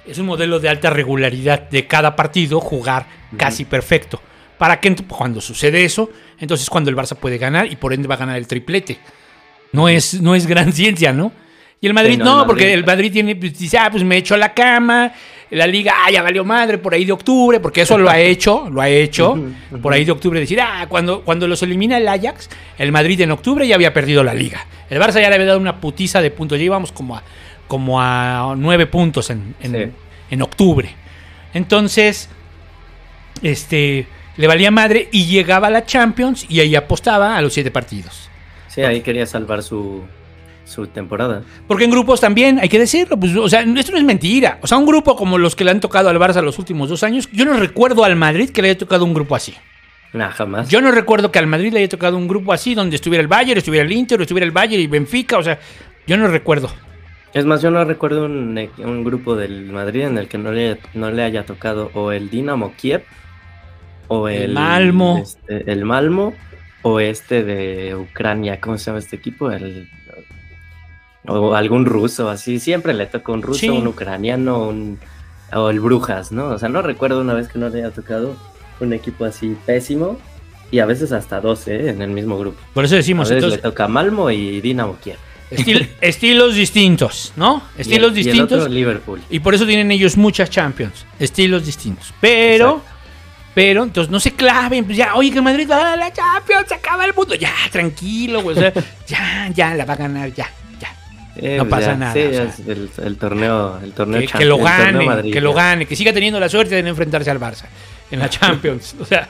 Es 0.06 0.18
un 0.18 0.26
modelo 0.26 0.60
de 0.60 0.68
alta 0.68 0.90
regularidad 0.90 1.68
de 1.70 1.86
cada 1.86 2.14
partido 2.14 2.60
jugar 2.60 3.06
casi 3.38 3.64
perfecto. 3.64 4.20
Para 4.59 4.78
que 4.80 4.94
cuando 5.09 5.40
sucede 5.40 5.84
eso, 5.84 6.10
entonces 6.38 6.68
cuando 6.70 6.90
el 6.90 6.96
Barça 6.96 7.16
puede 7.16 7.38
ganar 7.38 7.66
y 7.70 7.76
por 7.76 7.92
ende 7.92 8.06
va 8.06 8.14
a 8.14 8.18
ganar 8.18 8.36
el 8.36 8.46
triplete. 8.46 8.98
No 9.72 9.88
es, 9.88 10.20
no 10.20 10.34
es 10.34 10.46
gran 10.46 10.72
ciencia, 10.74 11.12
¿no? 11.12 11.32
Y 11.80 11.86
el 11.86 11.94
Madrid 11.94 12.12
Sí, 12.12 12.18
no, 12.18 12.24
no, 12.24 12.40
el 12.42 12.46
porque 12.46 12.72
el 12.72 12.84
Madrid 12.84 13.12
tiene, 13.12 13.34
pues, 13.36 13.59
dice, 13.59 13.76
ah, 13.78 13.88
pues 13.90 14.05
me 14.05 14.16
echo 14.16 14.34
a 14.34 14.38
la 14.38 14.55
cama, 14.55 15.12
la 15.55 15.66
liga, 15.66 15.93
ah, 16.05 16.10
ya 16.10 16.22
valió 16.22 16.44
madre, 16.44 16.78
por 16.78 16.94
ahí 16.94 17.05
de 17.05 17.12
octubre, 17.12 17.60
porque 17.60 17.82
eso 17.82 17.97
lo 17.97 18.10
ha 18.10 18.18
hecho, 18.18 18.68
lo 18.70 18.81
ha 18.81 18.89
hecho, 18.89 19.39
por 19.82 19.93
ahí 19.93 20.05
de 20.05 20.12
octubre, 20.12 20.40
decir, 20.40 20.60
ah, 20.60 20.86
cuando, 20.89 21.22
cuando 21.22 21.47
los 21.47 21.62
elimina 21.62 21.97
el 21.97 22.09
Ajax, 22.09 22.51
el 22.78 22.90
Madrid 22.93 23.20
en 23.20 23.31
octubre 23.31 23.66
ya 23.66 23.74
había 23.74 23.93
perdido 23.94 24.22
la 24.24 24.35
liga. 24.35 24.66
El 24.90 25.01
Barça 25.01 25.20
ya 25.20 25.28
le 25.28 25.35
había 25.36 25.47
dado 25.47 25.59
una 25.60 25.81
putiza 25.81 26.20
de 26.20 26.31
puntos, 26.31 26.59
ya 26.59 26.64
íbamos 26.64 26.93
como 26.93 27.16
a, 27.16 27.22
como 27.68 28.01
a 28.01 28.55
nueve 28.56 28.86
puntos 28.86 29.31
en, 29.31 29.55
en, 29.60 29.72
Sí. 29.72 29.93
en 30.31 30.43
octubre. 30.43 30.94
Entonces, 31.55 32.28
este, 33.43 34.06
le 34.36 34.47
valía 34.47 34.70
madre 34.70 35.09
y 35.12 35.26
llegaba 35.26 35.68
a 35.68 35.70
la 35.70 35.85
Champions 35.86 36.47
y 36.48 36.60
ahí 36.60 36.74
apostaba 36.74 37.36
a 37.36 37.43
los 37.43 37.52
siete 37.52 37.70
partidos. 37.70 38.28
Sí, 38.68 38.82
ahí 38.82 39.02
quería 39.02 39.26
salvar 39.26 39.62
su, 39.62 40.02
su 40.65 40.86
temporada. 40.86 41.43
Porque 41.66 41.85
en 41.85 41.91
grupos 41.91 42.20
también, 42.20 42.59
hay 42.59 42.69
que 42.69 42.78
decirlo, 42.78 43.19
pues, 43.19 43.36
o 43.36 43.49
sea, 43.49 43.61
esto 43.61 43.93
no 43.93 43.99
es 43.99 44.05
mentira. 44.05 44.59
O 44.62 44.66
sea, 44.66 44.78
un 44.78 44.86
grupo 44.86 45.16
como 45.16 45.39
los 45.39 45.55
que 45.55 45.65
le 45.65 45.70
han 45.70 45.81
tocado 45.81 46.09
al 46.09 46.19
Barça 46.19 46.43
los 46.43 46.59
últimos 46.59 46.89
dos 46.89 47.03
años, 47.03 47.28
yo 47.32 47.45
no 47.45 47.55
recuerdo 47.55 48.05
al 48.05 48.16
Madrid 48.16 48.51
que 48.51 48.62
le 48.62 48.70
haya 48.70 48.78
tocado 48.78 49.05
un 49.05 49.15
grupo 49.15 49.36
así. 49.36 49.55
Nah, 50.12 50.31
jamás. 50.31 50.69
Yo 50.69 50.81
no 50.81 50.93
recuerdo 50.93 51.32
que 51.32 51.39
al 51.39 51.47
Madrid 51.47 51.73
le 51.73 51.81
haya 51.81 51.89
tocado 51.89 52.16
un 52.16 52.28
grupo 52.28 52.53
así, 52.53 52.74
donde 52.74 52.97
estuviera 52.97 53.20
el 53.20 53.28
Bayern, 53.28 53.59
estuviera 53.59 53.85
el 53.85 53.93
Inter, 53.93 54.20
estuviera 54.20 54.47
el 54.47 54.53
Bayern 54.53 54.82
y 54.82 54.86
Benfica, 54.86 55.39
o 55.39 55.43
sea, 55.43 55.59
yo 56.07 56.16
no 56.16 56.28
recuerdo. 56.28 56.70
Es 57.32 57.45
más, 57.45 57.61
yo 57.62 57.70
no 57.73 57.85
recuerdo 57.85 58.27
un, 58.27 58.57
un 58.78 59.05
grupo 59.05 59.35
del 59.35 59.73
Madrid 59.73 60.03
en 60.03 60.19
el 60.19 60.28
que 60.28 60.39
no 60.39 60.53
le, 60.53 60.78
no 60.95 61.11
le 61.11 61.24
haya 61.24 61.45
tocado 61.45 61.91
o 61.95 62.12
el 62.12 62.31
Dinamo 62.31 62.74
Kiev 62.77 63.03
o 64.07 64.28
El 64.28 64.43
el, 64.43 64.53
Malmo. 64.53 65.19
este, 65.19 65.70
el 65.70 65.85
Malmo 65.85 66.32
o 66.82 67.01
este 67.01 67.43
de 67.43 67.97
Ucrania, 67.97 68.61
¿cómo 68.61 68.78
se 68.78 68.86
llama 68.86 69.01
este 69.01 69.16
equipo? 69.16 69.51
El, 69.51 69.89
o 71.26 71.55
algún 71.55 71.86
ruso, 71.86 72.28
así, 72.28 72.59
siempre 72.60 72.92
le 72.94 73.06
toca 73.06 73.32
un 73.32 73.42
ruso, 73.42 73.60
Sí. 73.60 73.68
un 73.68 73.86
ucraniano, 73.86 74.68
un, 74.68 74.98
o 75.52 75.70
el 75.70 75.80
Brujas, 75.80 76.32
¿no? 76.32 76.46
O 76.48 76.59
sea, 76.59 76.68
no 76.68 76.82
recuerdo 76.82 77.20
una 77.20 77.34
vez 77.34 77.48
que 77.48 77.59
no 77.59 77.68
le 77.68 77.78
haya 77.80 77.90
tocado 77.90 78.36
un 78.80 78.92
equipo 78.92 79.24
así 79.24 79.56
pésimo 79.66 80.18
y 80.70 80.80
a 80.80 80.86
veces 80.86 81.12
hasta 81.12 81.40
dos, 81.40 81.66
¿eh? 81.68 81.88
En 81.90 82.02
el 82.02 82.10
mismo 82.10 82.38
grupo. 82.38 82.59
Por 82.74 82.84
eso 82.84 82.94
A 82.94 82.98
decimos, 82.98 83.28
veces 83.28 83.36
entonces, 83.44 83.59
le 83.64 83.70
toca 83.70 83.86
Malmo 83.88 84.30
y 84.30 84.60
Dinamo 84.60 84.96
Kiev. 85.02 85.16
estil- 85.51 85.88
estilos 86.01 86.55
distintos, 86.56 87.32
¿no? 87.36 87.62
Y 87.76 87.76
el- 87.76 87.80
Estilos 87.82 88.10
y 88.16 88.18
el 88.20 88.24
distintos. 88.24 88.59
otro, 88.62 88.72
Liverpool. 88.72 89.20
Y 89.30 89.38
por 89.40 89.55
eso 89.55 89.64
tienen 89.66 89.90
ellos 89.92 90.16
muchas 90.16 90.51
Champions. 90.51 91.06
Estilos 91.18 91.64
distintos. 91.64 92.12
Pero, 92.20 92.82
Pero 93.55 93.84
entonces 93.84 94.10
no 94.10 94.18
se 94.18 94.32
claven, 94.32 94.84
pues 94.84 94.96
ya, 94.96 95.14
oye, 95.14 95.30
que 95.30 95.40
Madrid 95.40 95.68
va 95.70 95.92
a 95.92 95.96
la 95.96 96.12
Champions, 96.12 96.66
se 96.66 96.74
acaba 96.74 97.05
el 97.05 97.14
mundo. 97.14 97.36
Ya, 97.36 97.52
tranquilo, 97.70 98.42
güey. 98.42 98.56
o 98.56 98.60
sea, 98.60 98.72
ya, 99.06 99.48
ya, 99.55 99.74
la 99.76 99.84
va 99.84 99.92
a 99.92 99.96
ganar, 99.96 100.32
ya. 100.34 100.51
Eh, 101.36 101.56
No 101.56 101.65
pues 101.69 101.81
pasa 101.81 101.93
ya, 101.93 101.97
nada, 101.97 102.12
Sí, 102.12 102.20
o 102.20 102.31
sea. 102.32 102.44
es 102.44 102.59
el, 102.61 102.90
el 103.02 103.16
torneo, 103.16 103.78
el 103.82 103.93
torneo 103.93 104.20
Que, 104.20 104.27
Champions, 104.28 104.39
que 104.39 104.44
lo 104.48 104.59
gane, 104.65 105.05
Madrid, 105.06 105.32
que 105.32 105.40
lo 105.40 105.52
gane, 105.55 105.86
que 105.86 105.97
siga 105.97 106.12
teniendo 106.12 106.39
la 106.39 106.48
suerte 106.48 106.74
de 106.77 106.82
no 106.82 106.90
enfrentarse 106.90 107.31
al 107.31 107.40
Barça 107.40 107.65
en 108.11 108.20
la 108.20 108.28
Champions. 108.31 108.94
o 109.01 109.05
sea, 109.05 109.28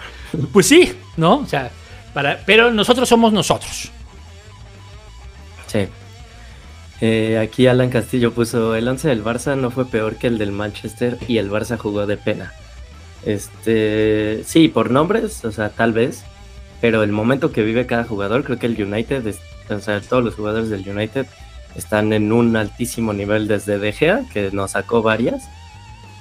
pues 0.52 0.66
sí, 0.66 0.93
¿no? 1.16 1.36
O 1.39 1.47
sea, 1.47 1.70
para, 2.12 2.40
pero 2.44 2.70
nosotros 2.72 3.09
somos 3.09 3.32
nosotros. 3.32 3.90
Sí. 5.66 5.86
Eh, 7.01 7.39
aquí 7.39 7.66
Alan 7.66 7.90
Castillo 7.90 8.32
puso, 8.32 8.74
el 8.76 8.86
11 8.86 9.09
del 9.09 9.24
Barça 9.24 9.56
no 9.56 9.70
fue 9.70 9.86
peor 9.86 10.16
que 10.16 10.26
el 10.28 10.39
del 10.39 10.52
Manchester 10.52 11.18
y 11.26 11.39
el 11.39 11.51
Barça 11.51 11.76
jugó 11.76 12.06
de 12.06 12.16
pena. 12.16 12.52
Este, 13.24 14.43
sí, 14.47 14.68
por 14.68 14.90
nombres, 14.90 15.44
o 15.44 15.52
sea, 15.52 15.70
tal 15.70 15.93
vez, 15.93 16.24
pero 16.81 17.02
el 17.02 17.10
momento 17.12 17.52
que 17.52 17.62
vive 17.62 17.86
cada 17.86 18.05
jugador, 18.05 18.44
creo 18.44 18.59
que 18.59 18.66
el 18.66 18.81
United, 18.81 19.35
o 19.70 19.78
sea, 19.81 20.01
todos 20.01 20.22
los 20.22 20.35
jugadores 20.35 20.68
del 20.70 20.89
United 20.89 21.26
están 21.76 22.12
en 22.12 22.32
un 22.32 22.56
altísimo 22.56 23.12
nivel 23.12 23.48
desde 23.48 23.78
De 23.78 23.92
Gea, 23.92 24.22
que 24.32 24.51
nos 24.52 24.72
sacó 24.72 25.02
varias, 25.02 25.44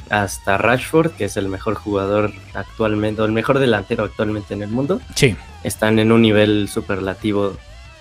hasta 0.10 0.58
Rashford, 0.58 1.12
que 1.12 1.26
es 1.26 1.38
el 1.38 1.48
mejor 1.48 1.76
jugador 1.76 2.32
actualmente, 2.54 3.22
o 3.22 3.26
el 3.26 3.32
mejor 3.32 3.60
delantero 3.60 4.04
actualmente 4.04 4.54
en 4.54 4.62
el 4.64 4.70
mundo 4.70 5.00
Sí. 5.16 5.36
están 5.64 5.98
en 6.00 6.12
un 6.12 6.22
nivel 6.22 6.70
superlativo 6.70 7.56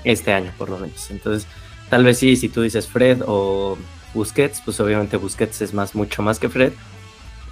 este 0.04 0.32
año, 0.32 0.52
por 0.58 0.68
lo 0.68 0.78
menos. 0.78 1.10
Entonces, 1.10 1.46
tal 1.90 2.04
vez 2.04 2.18
sí, 2.18 2.36
si 2.36 2.48
tú 2.48 2.62
dices 2.62 2.88
Fred 2.88 3.22
o 3.26 3.78
Busquets, 4.14 4.60
pues 4.64 4.78
obviamente 4.80 5.16
Busquets 5.16 5.62
es 5.62 5.72
más, 5.74 5.94
mucho 5.94 6.22
más 6.22 6.38
que 6.38 6.48
Fred. 6.48 6.72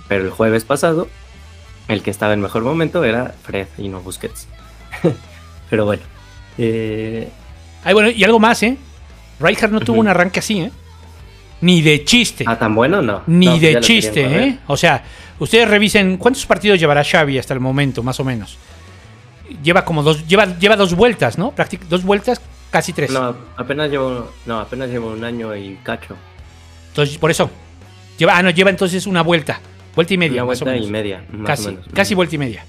Pero 0.08 0.24
el 0.24 0.30
jueves 0.30 0.64
pasado, 0.64 1.08
el 1.88 2.02
que 2.02 2.10
estaba 2.10 2.32
en 2.34 2.40
mejor 2.40 2.62
momento 2.62 3.04
era 3.04 3.34
Fred 3.44 3.68
y 3.78 3.88
no 3.88 4.00
Busquets. 4.00 4.48
pero 5.70 5.84
bueno. 5.84 6.02
eh, 6.58 7.28
Ay, 7.84 7.94
bueno, 7.94 8.10
y 8.10 8.24
algo 8.24 8.38
más, 8.40 8.62
¿eh? 8.64 8.76
Rijkaard 9.40 9.72
no 9.72 9.80
tuvo 9.80 10.00
un 10.00 10.08
arranque 10.08 10.40
así, 10.40 10.60
¿eh? 10.60 10.70
Ni 11.62 11.82
de 11.82 12.04
chiste. 12.04 12.44
¿Ah, 12.46 12.58
tan 12.58 12.74
bueno 12.74 13.02
no? 13.02 13.22
Ni 13.26 13.46
No, 13.46 13.58
de 13.58 13.80
chiste. 13.80 14.24
¿eh? 14.24 14.58
O 14.66 14.76
sea, 14.76 15.02
ustedes 15.38 15.68
revisen 15.68 16.16
cuántos 16.16 16.46
partidos 16.46 16.78
llevará 16.80 17.04
Xavi 17.04 17.38
hasta 17.38 17.52
el 17.54 17.60
momento, 17.60 18.02
más 18.02 18.18
o 18.20 18.24
menos. 18.24 18.56
Lleva 19.62 19.84
como 19.84 20.02
dos, 20.02 20.26
lleva, 20.26 20.58
lleva 20.58 20.76
dos 20.76 20.94
vueltas, 20.94 21.36
¿no? 21.36 21.52
Dos 21.88 22.02
vueltas, 22.04 22.40
casi 22.70 22.92
tres. 22.92 23.10
No, 23.10 23.36
apenas 23.56 23.90
llevo, 23.90 24.30
no, 24.46 24.60
apenas 24.60 24.88
llevo 24.88 25.08
un 25.12 25.24
año 25.24 25.54
y 25.54 25.78
cacho. 25.82 26.16
Entonces, 26.88 27.18
por 27.18 27.30
eso. 27.30 27.50
Lleva, 28.16 28.36
ah, 28.36 28.42
no, 28.42 28.50
lleva 28.50 28.70
entonces 28.70 29.06
una 29.06 29.22
vuelta. 29.22 29.60
Vuelta 29.94 30.14
y 30.14 30.18
media. 30.18 30.42
Una 30.44 30.52
más 30.52 30.62
o 30.62 30.64
vuelta 30.66 30.84
y 30.86 30.90
media, 30.90 31.24
más 31.32 31.46
Casi, 31.46 31.68
o 31.68 31.72
menos. 31.72 31.86
casi 31.92 32.14
vuelta 32.14 32.34
y 32.34 32.38
media. 32.38 32.64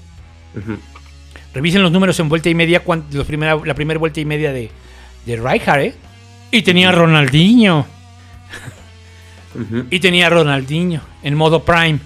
Revisen 1.54 1.82
los 1.82 1.92
números 1.92 2.18
en 2.20 2.28
vuelta 2.28 2.48
y 2.50 2.54
media, 2.54 2.82
los 3.12 3.26
primera, 3.26 3.56
la 3.64 3.74
primera 3.74 3.98
vuelta 3.98 4.20
y 4.20 4.24
media 4.24 4.52
de, 4.52 4.70
de 5.26 5.36
Rijkaard, 5.36 5.80
¿eh? 5.82 5.94
Y 6.52 6.62
tenía 6.62 6.90
a 6.90 6.92
Ronaldinho. 6.92 7.86
Y 9.90 10.00
tenía 10.00 10.28
a 10.28 10.30
Ronaldinho 10.30 11.00
en 11.22 11.34
modo 11.34 11.64
Prime. 11.64 11.98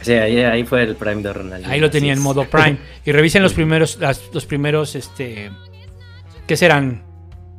Sí, 0.00 0.12
ahí, 0.12 0.38
ahí 0.40 0.64
fue 0.64 0.84
el 0.84 0.94
prime 0.96 1.22
de 1.22 1.32
Ronaldo. 1.32 1.68
Ahí 1.68 1.80
lo 1.80 1.90
tenía 1.90 2.12
en 2.12 2.20
modo 2.20 2.44
Prime. 2.44 2.78
Y 3.04 3.12
revisen 3.12 3.42
los 3.42 3.52
primeros, 3.52 3.98
las- 3.98 4.22
los 4.32 4.46
primeros, 4.46 4.94
este, 4.94 5.50
¿qué 6.46 6.56
serán? 6.56 7.02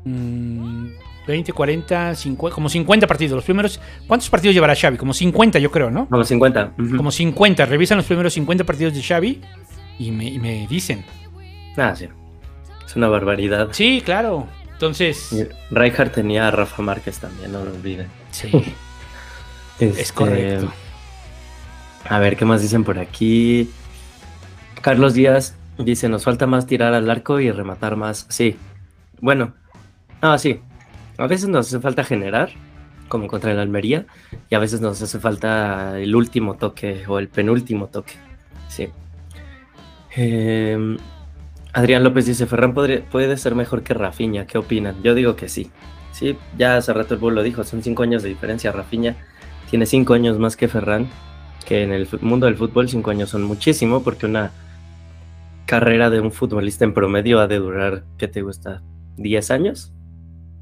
Mm, 0.05 0.87
20, 1.27 1.51
40, 1.53 2.15
50, 2.15 2.53
como 2.55 2.69
50 2.69 3.07
partidos. 3.07 3.35
Los 3.35 3.43
primeros, 3.45 3.79
¿cuántos 4.07 4.29
partidos 4.29 4.53
llevará 4.55 4.75
Xavi? 4.75 4.97
Como 4.97 5.13
50 5.13 5.59
yo 5.59 5.69
creo, 5.71 5.89
¿no? 5.91 6.07
Como 6.07 6.23
50. 6.23 6.73
ujú. 6.77 6.97
Como 6.97 7.11
50. 7.11 7.65
Revisan 7.65 7.97
los 7.97 8.05
primeros 8.05 8.33
50 8.33 8.63
partidos 8.63 8.93
de 8.93 9.03
Xavi 9.03 9.41
y 9.99 10.11
me, 10.11 10.25
y 10.29 10.39
me 10.39 10.65
dicen. 10.67 11.03
Ah, 11.77 11.93
sí. 11.95 12.07
Es 12.85 12.95
una 12.95 13.07
barbaridad. 13.09 13.69
Sí, 13.71 14.01
claro. 14.05 14.47
Entonces, 14.79 15.45
Rijkaard 15.71 16.11
tenía 16.11 16.47
a 16.47 16.51
Rafa 16.51 16.81
Márquez 16.81 17.19
también, 17.19 17.51
no 17.51 17.65
lo 17.65 17.71
olviden. 17.71 18.07
sí, 18.31 18.49
Este, 19.77 20.01
es 20.01 20.13
correcto. 20.13 20.71
A 22.07 22.17
ver, 22.19 22.37
¿qué 22.37 22.45
más 22.45 22.61
dicen 22.61 22.85
por 22.85 22.97
aquí? 22.97 23.69
Carlos 24.81 25.15
Díaz 25.15 25.57
dice, 25.77 26.07
nos 26.07 26.23
falta 26.23 26.47
más 26.47 26.65
tirar 26.65 26.93
al 26.93 27.09
arco 27.09 27.41
y 27.41 27.51
rematar 27.51 27.97
más. 27.97 28.25
Sí. 28.29 28.55
Bueno. 29.19 29.53
Ah, 30.21 30.37
sí. 30.37 30.61
A 31.17 31.27
veces 31.27 31.49
nos 31.49 31.67
hace 31.67 31.81
falta 31.81 32.05
generar, 32.05 32.49
como 33.09 33.27
contra 33.27 33.51
el 33.51 33.59
Almería, 33.59 34.05
y 34.49 34.55
a 34.55 34.59
veces 34.59 34.79
nos 34.79 35.01
hace 35.01 35.19
falta 35.19 35.99
el 35.99 36.15
último 36.15 36.55
toque 36.55 37.03
o 37.05 37.19
el 37.19 37.27
penúltimo 37.27 37.87
toque. 37.87 38.13
Sí. 38.69 38.87
Eh, 40.15 40.97
Adrián 41.73 42.03
López 42.03 42.25
dice, 42.25 42.45
Ferran 42.47 42.73
podría- 42.73 43.03
puede 43.05 43.37
ser 43.37 43.55
mejor 43.55 43.83
que 43.83 43.93
Rafinha. 43.93 44.45
¿Qué 44.47 44.57
opinan? 44.57 44.95
Yo 45.03 45.13
digo 45.15 45.35
que 45.35 45.49
sí. 45.49 45.69
Sí, 46.11 46.35
ya 46.57 46.75
hace 46.77 46.91
rato 46.93 47.13
el 47.13 47.19
Bull 47.19 47.35
lo 47.35 47.43
dijo, 47.43 47.63
son 47.63 47.83
cinco 47.83 48.03
años 48.03 48.23
de 48.23 48.29
diferencia. 48.29 48.71
Rafinha 48.71 49.15
tiene 49.69 49.85
cinco 49.85 50.13
años 50.15 50.39
más 50.39 50.57
que 50.57 50.67
Ferran, 50.67 51.07
que 51.65 51.83
en 51.83 51.91
el 51.93 52.07
mundo 52.21 52.47
del 52.47 52.55
fútbol 52.57 52.89
cinco 52.89 53.11
años 53.11 53.29
son 53.29 53.43
muchísimo, 53.43 54.03
porque 54.03 54.25
una 54.25 54.51
carrera 55.67 56.09
de 56.09 56.19
un 56.19 56.31
futbolista 56.31 56.83
en 56.83 56.93
promedio 56.95 57.39
ha 57.39 57.47
de 57.47 57.59
durar, 57.59 58.03
¿qué 58.17 58.27
te 58.27 58.41
gusta? 58.41 58.81
¿10 59.17 59.51
años? 59.51 59.93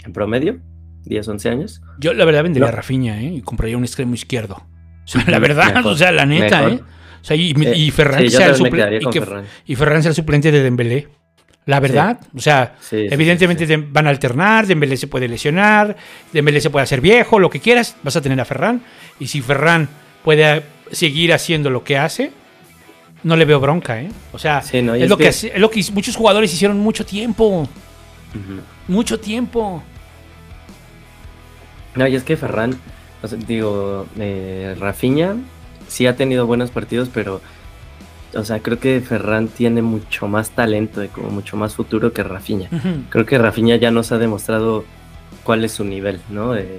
¿En 0.04 0.12
promedio? 0.12 0.60
¿10, 1.06 1.28
11 1.30 1.50
años? 1.50 1.82
yo 2.00 2.14
la 2.14 2.26
verdad 2.26 2.44
vendería 2.44 2.68
No. 2.68 2.74
a 2.74 2.76
Rafinha, 2.76 3.22
¿eh? 3.22 3.36
Y 3.36 3.42
compraría 3.42 3.78
un 3.78 3.84
extremo 3.86 4.14
izquierdo. 4.14 4.56
O 4.56 5.08
sea, 5.08 5.24
la 5.28 5.40
verdad, 5.40 5.76
Mejor, 5.76 5.94
o 5.94 5.96
sea, 5.96 6.12
la 6.12 6.26
neta, 6.26 6.58
mejor. 6.64 6.72
¿eh? 6.74 6.84
O 7.28 7.30
sea, 7.30 7.36
y, 7.36 7.52
Eh, 7.52 7.74
y 7.76 7.91
Ferran 7.91 8.22
sí, 8.22 8.30
sea 8.30 8.45
el 8.48 9.02
y 9.02 9.10
que- 9.10 9.20
Ferran. 9.20 9.44
y 9.66 9.76
Ferran 9.76 10.02
sea 10.02 10.10
el 10.12 10.16
suplente 10.16 10.49
de 10.49 10.64
Dembélé. 10.64 11.10
La 11.66 11.82
verdad, 11.82 12.18
o 12.34 12.40
sea, 12.40 12.78
Sí, 12.80 13.08
evidentemente 13.12 13.66
van 13.91 14.08
a 14.08 14.12
alternar, 14.12 14.66
Dembélé 14.66 14.95
se 14.95 15.08
puede 15.08 15.28
lesionar, 15.28 15.98
Dembélé 16.32 16.62
se 16.62 16.70
puede 16.70 16.84
hacer 16.86 17.02
viejo, 17.02 17.38
lo 17.40 17.49
que 17.49 17.60
quieras, 17.60 17.98
vas 18.02 18.16
a 18.16 18.22
tener 18.22 18.40
a 18.40 18.45
Ferran. 18.45 18.82
Y 19.20 19.28
si 19.28 19.41
Ferran 19.41 19.90
puede 20.24 20.64
seguir 20.90 21.34
haciendo 21.34 21.70
lo 21.70 21.84
que 21.84 21.98
hace, 21.98 22.32
no 23.24 23.36
le 23.36 23.44
veo 23.44 23.60
bronca, 23.60 23.99
¿eh? 24.02 24.10
O 24.32 24.40
sea, 24.40 24.64
no, 24.82 24.95
es, 24.95 25.04
es 25.04 25.10
lo 25.10 25.18
que, 25.18 25.28
es 25.28 25.52
lo 25.58 25.70
que 25.70 25.84
muchos 25.91 26.16
jugadores 26.16 26.54
hicieron 26.54 26.80
mucho 26.80 27.06
tiempo, 27.06 27.68
mucho 28.88 29.20
tiempo. 29.20 29.84
No, 31.95 32.08
y 32.08 32.16
es 32.16 32.24
que 32.24 32.38
Ferran, 32.38 32.80
o 33.22 33.28
sea, 33.28 33.38
digo, 33.45 34.08
eh, 34.18 34.74
Rafinha 34.80 35.36
sí 35.88 36.08
ha 36.08 36.16
tenido 36.16 36.46
buenos 36.46 36.72
partidos, 36.72 37.10
pero, 37.14 37.42
o 38.34 38.44
sea, 38.44 38.60
creo 38.60 38.80
que 38.80 39.00
Ferran 39.02 39.48
tiene 39.48 39.82
mucho 39.82 40.28
más 40.28 40.52
talento 40.52 41.04
y 41.04 41.08
como 41.08 41.30
mucho 41.30 41.58
más 41.58 41.76
futuro 41.76 42.14
que 42.14 42.24
Rafinha. 42.24 42.70
Creo 43.10 43.26
que 43.26 43.38
Rafinha 43.38 43.76
ya 43.78 43.92
nos 43.92 44.12
ha 44.12 44.18
demostrado 44.18 44.86
cuál 45.44 45.64
es 45.64 45.72
su 45.72 45.84
nivel, 45.84 46.20
¿no? 46.30 46.56
Eh, 46.56 46.78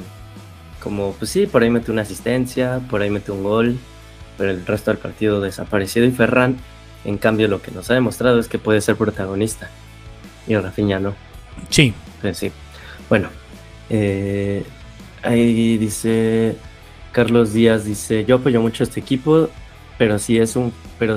como, 0.83 1.13
pues 1.13 1.31
sí, 1.31 1.47
por 1.47 1.63
ahí 1.63 1.71
mete 1.71 1.91
una 1.91 2.03
asistencia, 2.03 2.81
por 2.89 3.03
ahí 3.03 3.11
mete 3.11 3.33
un 3.33 3.43
gol, 3.43 3.79
pero 4.37 4.51
el 4.51 4.65
resto 4.65 4.91
del 4.91 4.99
partido 4.99 5.41
desaparecido. 5.41 6.07
Y 6.07 6.13
Ferran, 6.13 6.57
en 7.05 7.19
cambio, 7.19 7.49
lo 7.49 7.61
que 7.61 7.71
nos 7.73 7.91
ha 7.91 7.95
demostrado 7.95 8.39
es 8.39 8.49
que 8.49 8.59
puede 8.59 8.81
ser 8.81 8.97
protagonista. 8.97 9.69
Y 10.47 10.55
Rafinha 10.57 10.99
no. 11.01 11.15
Sí, 11.71 11.93
Pues 12.21 12.39
sí. 12.39 12.53
Bueno, 13.09 13.29
eh, 13.91 14.63
ahí 15.23 15.79
dice 15.79 16.57
Carlos 17.19 17.53
Díaz 17.53 17.85
dice, 17.85 18.25
yo 18.25 18.37
apoyo 18.37 18.61
mucho 18.61 18.85
a 18.85 18.87
este 18.87 19.01
equipo, 19.01 19.49
pero 19.99 20.21
sí 20.21 20.39
es 20.39 20.55
un, 20.55 20.73
pero, 21.01 21.17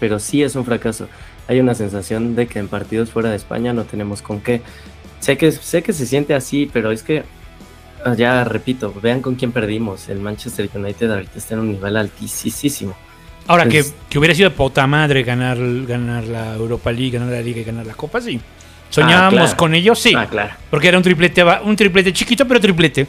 pero 0.00 0.18
sí 0.18 0.42
es 0.42 0.56
un 0.56 0.64
fracaso. 0.64 1.08
Hay 1.46 1.60
una 1.60 1.74
sensación 1.74 2.34
de 2.34 2.46
que 2.46 2.58
en 2.58 2.68
partidos 2.68 3.10
fuera 3.10 3.28
de 3.28 3.36
España 3.36 3.74
no 3.74 3.84
tenemos 3.84 4.22
con 4.22 4.40
qué. 4.40 4.62
Sé 5.20 5.36
que, 5.36 5.52
sé 5.52 5.82
que 5.82 5.92
se 5.92 6.06
siente 6.06 6.32
así, 6.32 6.70
pero 6.72 6.90
es 6.90 7.02
que, 7.02 7.24
ah, 8.02 8.14
ya 8.16 8.44
repito, 8.44 8.94
vean 9.02 9.20
con 9.20 9.34
quién 9.34 9.52
perdimos. 9.52 10.08
El 10.08 10.20
Manchester 10.20 10.70
United 10.72 11.10
ahorita 11.10 11.36
está 11.36 11.52
en 11.52 11.60
un 11.60 11.72
nivel 11.72 11.98
altísimo. 11.98 12.96
Ahora, 13.46 13.64
Pues- 13.64 13.90
que, 13.90 13.94
que 14.08 14.18
hubiera 14.18 14.34
sido 14.34 14.48
de 14.48 14.56
puta 14.56 14.86
madre 14.86 15.22
ganar, 15.22 15.58
ganar 15.86 16.24
la 16.24 16.54
Europa 16.54 16.90
League, 16.90 17.10
ganar 17.10 17.28
la 17.28 17.42
Liga 17.42 17.60
y 17.60 17.64
ganar 17.64 17.84
la 17.84 17.92
Copa, 17.92 18.22
sí. 18.22 18.40
Soñábamos 18.88 19.40
claro. 19.40 19.56
con 19.58 19.74
ellos, 19.74 19.98
sí. 19.98 20.14
Ah, 20.16 20.26
claro. 20.26 20.54
Porque 20.70 20.88
era 20.88 20.96
un 20.96 21.02
triplete, 21.02 21.44
un 21.62 21.76
triplete 21.76 22.10
chiquito, 22.14 22.48
pero 22.48 22.58
triplete. 22.58 23.06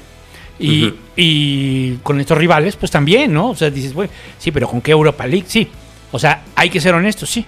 Y, 0.65 1.98
con 2.03 2.19
estos 2.19 2.38
rivales, 2.38 2.76
pues 2.76 2.91
también, 2.91 3.34
¿no? 3.34 3.49
O 3.49 3.56
sea, 3.56 3.69
dices, 3.69 3.94
bueno, 3.94 4.11
sí, 4.38 4.52
pero 4.52 4.68
¿con 4.68 4.81
qué 4.81 4.91
Europa 4.91 5.27
League? 5.27 5.45
Sí. 5.48 5.68
O 6.11 6.19
sea, 6.19 6.44
hay 6.56 6.69
que 6.69 6.80
ser 6.80 6.94
honestos, 6.94 7.30
sí. 7.30 7.45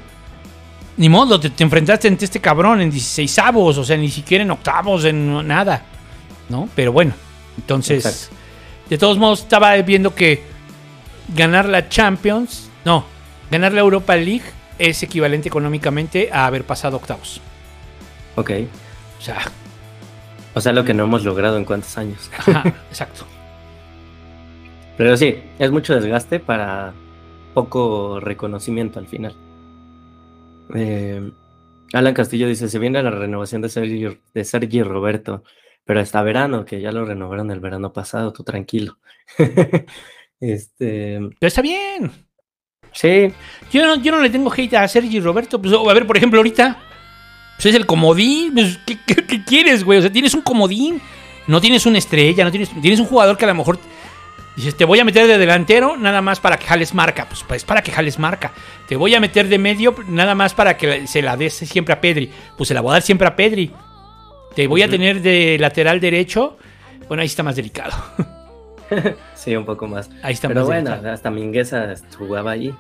Ni 0.98 1.10
modo, 1.10 1.40
te, 1.40 1.50
te 1.50 1.64
enfrentaste 1.64 2.08
ante 2.08 2.26
este 2.26 2.40
cabrón 2.40 2.82
en 2.82 2.90
16 2.90 3.40
avos, 3.40 3.78
o 3.78 3.84
sea, 3.84 3.98
ni 3.98 4.10
siquiera 4.10 4.44
en 4.44 4.52
octavos, 4.52 5.06
en 5.06 5.48
nada. 5.48 5.84
¿No? 6.50 6.70
Pero 6.76 6.92
bueno, 6.92 7.14
entonces, 7.58 8.06
Exacto. 8.06 8.36
de 8.90 8.98
todos 8.98 9.18
modos, 9.18 9.42
estaba 9.42 9.76
viendo 9.78 10.14
que 10.14 10.44
ganar 11.36 11.68
la 11.68 11.90
Champions, 11.90 12.70
no, 12.84 13.06
ganar 13.50 13.74
la 13.74 13.82
Europa 13.82 14.16
League 14.16 14.44
es 14.78 15.02
equivalente 15.04 15.48
económicamente 15.48 16.30
a 16.32 16.46
haber 16.46 16.66
pasado 16.66 16.98
octavos. 16.98 17.42
Ok. 18.36 18.52
O 19.20 19.22
sea, 19.22 19.40
O 20.56 20.62
sea, 20.62 20.74
lo 20.74 20.84
que 20.84 20.94
no 20.94 21.04
hemos 21.04 21.24
logrado 21.24 21.58
en 21.58 21.66
cuántos 21.66 21.98
años. 21.98 22.32
ajá, 22.38 22.64
exacto. 22.90 23.26
Pero 24.98 25.16
sí, 25.18 25.36
es 25.60 25.72
mucho 25.72 25.94
desgaste 25.94 26.40
para, 26.40 26.94
poco 27.56 28.20
reconocimiento 28.20 29.00
al 29.00 29.08
final. 29.08 29.36
Eh, 30.76 31.32
Alan 31.94 32.14
Castillo 32.14 32.48
dice, 32.48 32.70
se 32.70 32.78
viene 32.78 33.02
la 33.02 33.10
renovación 33.10 33.62
de 33.62 33.70
Sergi, 33.70 34.20
de 34.34 34.44
Sergi 34.44 34.84
Roberto, 34.84 35.44
pero 35.86 36.02
hasta 36.02 36.22
verano, 36.22 36.66
que 36.66 36.82
ya 36.82 36.92
lo 36.92 37.06
renovaron 37.06 37.50
el 37.50 37.62
verano 37.62 37.94
pasado, 37.94 38.34
tú 38.34 38.44
tranquilo. 38.44 39.00
este, 40.40 41.20
Pero 41.40 41.48
está 41.48 41.62
bien. 41.62 42.12
sí, 42.92 43.32
Yo 43.72 43.88
no, 43.88 44.02
yo 44.02 44.12
no 44.12 44.22
le 44.22 44.30
tengo 44.30 44.52
hate 44.52 44.74
a 44.76 44.88
Sergi 44.88 45.20
Roberto. 45.20 45.60
Pues, 45.62 45.74
a 45.74 45.94
ver, 45.94 46.06
por 46.06 46.18
ejemplo, 46.18 46.40
ahorita. 46.40 46.78
Pues 47.56 47.68
es 47.68 47.76
el 47.76 47.86
comodín. 47.86 48.54
Pues, 48.54 48.80
¿qué, 48.86 48.98
qué- 49.06 49.26
qué 49.26 49.44
quieres, 49.44 49.84
güey? 49.84 50.00
O 50.00 50.02
sea, 50.02 50.12
tienes 50.12 50.34
un 50.34 50.42
comodín. 50.42 51.02
No 51.48 51.62
tienes 51.62 51.86
una 51.86 51.98
estrella. 51.98 52.44
No 52.44 52.52
tienes, 52.52 52.70
tienes 52.82 53.00
un 53.00 53.06
jugador 53.06 53.38
que 53.38 53.46
a 53.46 53.48
lo 53.48 53.56
mejor. 53.56 53.80
Dices, 54.56 54.76
te 54.78 54.86
voy 54.86 55.00
a 55.00 55.04
meter 55.06 55.28
de 55.28 55.38
delantero 55.38 55.98
nada 55.98 56.22
más 56.22 56.40
para 56.40 56.58
que 56.58 56.66
jales 56.66 56.94
marca. 56.94 57.26
Pues, 57.28 57.44
pues 57.48 57.64
para 57.66 57.82
que 57.82 57.92
jales 57.92 58.18
marca. 58.20 58.52
Te 58.88 58.96
voy 58.96 59.14
a 59.16 59.20
meter 59.20 59.48
de 59.50 59.58
medio 59.58 59.94
nada 60.08 60.34
más 60.36 60.54
para 60.54 60.78
que 60.78 61.08
se 61.08 61.22
la 61.22 61.36
des 61.38 61.54
siempre 61.54 61.94
a 61.94 62.00
Pedri. 62.02 62.30
Pues 62.58 62.68
se 62.70 62.74
la 62.74 62.82
voy 62.82 62.92
a 62.92 62.94
dar 62.94 63.02
siempre 63.02 63.28
a 63.28 63.36
Pedri. 63.36 63.72
Te 64.56 64.68
voy 64.68 64.82
a 64.82 64.90
tener 64.90 65.22
de 65.22 65.58
lateral 65.60 66.00
derecho. 66.00 66.58
Bueno, 67.10 67.22
ahí 67.22 67.28
está 67.28 67.44
más 67.44 67.56
delicado. 67.58 67.94
sí, 69.36 69.56
un 69.56 69.66
poco 69.66 69.88
más. 69.88 70.10
Ahí 70.24 70.34
está 70.34 70.48
Pero 70.48 70.62
más 70.62 70.68
bueno, 70.68 70.90
delicado. 70.92 71.14
hasta 71.14 71.30
Mingueza 71.32 71.94
jugaba 72.18 72.52
ahí. 72.52 72.74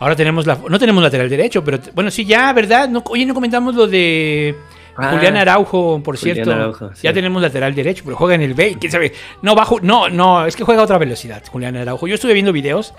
Ahora 0.00 0.16
tenemos 0.16 0.46
la. 0.46 0.58
No 0.68 0.78
tenemos 0.78 1.02
lateral 1.02 1.28
derecho, 1.28 1.62
pero 1.64 1.78
bueno, 1.94 2.10
sí, 2.10 2.24
ya, 2.24 2.52
¿verdad? 2.52 2.88
No, 2.88 3.02
oye, 3.10 3.24
no 3.24 3.34
comentamos 3.34 3.74
lo 3.74 3.86
de 3.86 4.54
Ah, 4.96 5.10
Julián 5.12 5.36
Araujo, 5.36 6.00
por 6.04 6.16
Julián 6.16 6.34
cierto. 6.36 6.52
Araujo, 6.52 6.90
sí. 6.94 7.00
Ya 7.02 7.12
tenemos 7.12 7.40
lateral 7.42 7.74
derecho, 7.74 8.02
pero 8.04 8.16
juega 8.16 8.34
en 8.34 8.42
el 8.42 8.54
B. 8.54 8.76
¿Quién 8.78 8.92
sabe? 8.92 9.12
No, 9.42 9.54
bajo. 9.54 9.80
No, 9.80 10.08
no, 10.08 10.46
es 10.46 10.54
que 10.56 10.64
juega 10.64 10.82
a 10.82 10.84
otra 10.84 10.98
velocidad, 10.98 11.42
Julián 11.50 11.76
Araujo. 11.76 12.06
Yo 12.06 12.14
estuve 12.16 12.32
viendo 12.34 12.52
videos. 12.52 12.94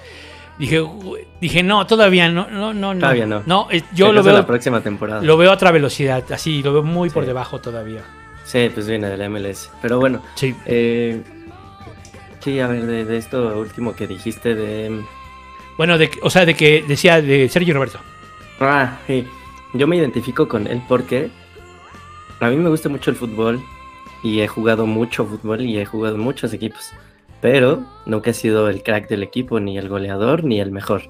Dije, 0.57 0.81
dije, 1.41 1.63
no, 1.63 1.85
todavía 1.85 2.29
no, 2.29 2.47
no, 2.49 2.73
no. 2.73 2.93
Todavía 2.97 3.25
no. 3.25 3.43
No, 3.45 3.67
yo 3.93 4.13
lo 4.13 4.23
veo, 4.23 4.33
la 4.33 4.45
próxima 4.47 4.79
temporada. 4.81 5.21
lo 5.21 5.35
veo 5.37 5.51
a 5.51 5.53
otra 5.53 5.71
velocidad, 5.71 6.23
así, 6.31 6.63
lo 6.63 6.71
veo 6.71 6.83
muy 6.83 7.09
por 7.09 7.23
Sí. 7.23 7.27
debajo 7.27 7.59
todavía. 7.59 8.01
Sí, 8.45 8.69
pues 8.73 8.87
viene 8.87 9.09
del 9.09 9.29
MLS. 9.29 9.69
Pero 9.81 9.99
bueno, 9.99 10.21
Sí. 10.35 10.55
eh, 10.65 11.21
sí, 12.39 12.59
a 12.61 12.67
ver, 12.67 12.85
de, 12.85 13.03
de 13.05 13.17
esto 13.17 13.57
último 13.59 13.95
que 13.95 14.07
dijiste 14.07 14.55
de... 14.55 15.01
Bueno, 15.77 15.97
de, 15.97 16.09
o 16.21 16.29
sea, 16.29 16.45
de 16.45 16.53
que 16.53 16.83
decía 16.87 17.21
de 17.21 17.49
Sergio 17.49 17.73
Roberto. 17.73 17.99
Ah, 18.59 18.97
sí. 19.07 19.27
Yo 19.73 19.87
me 19.87 19.97
identifico 19.97 20.47
con 20.47 20.67
él 20.67 20.81
porque 20.87 21.29
a 22.39 22.49
mí 22.49 22.55
me 22.55 22.69
gusta 22.69 22.89
mucho 22.89 23.11
el 23.11 23.17
fútbol 23.17 23.61
y 24.23 24.41
he 24.41 24.47
jugado 24.47 24.85
mucho 24.85 25.25
fútbol 25.25 25.61
y 25.61 25.77
he 25.77 25.85
jugado 25.85 26.17
muchos 26.17 26.53
equipos. 26.53 26.91
Pero 27.41 27.85
nunca 28.05 28.31
he 28.31 28.33
sido 28.33 28.69
el 28.69 28.83
crack 28.83 29.09
del 29.09 29.23
equipo, 29.23 29.59
ni 29.59 29.77
el 29.77 29.89
goleador, 29.89 30.43
ni 30.43 30.59
el 30.59 30.71
mejor. 30.71 31.03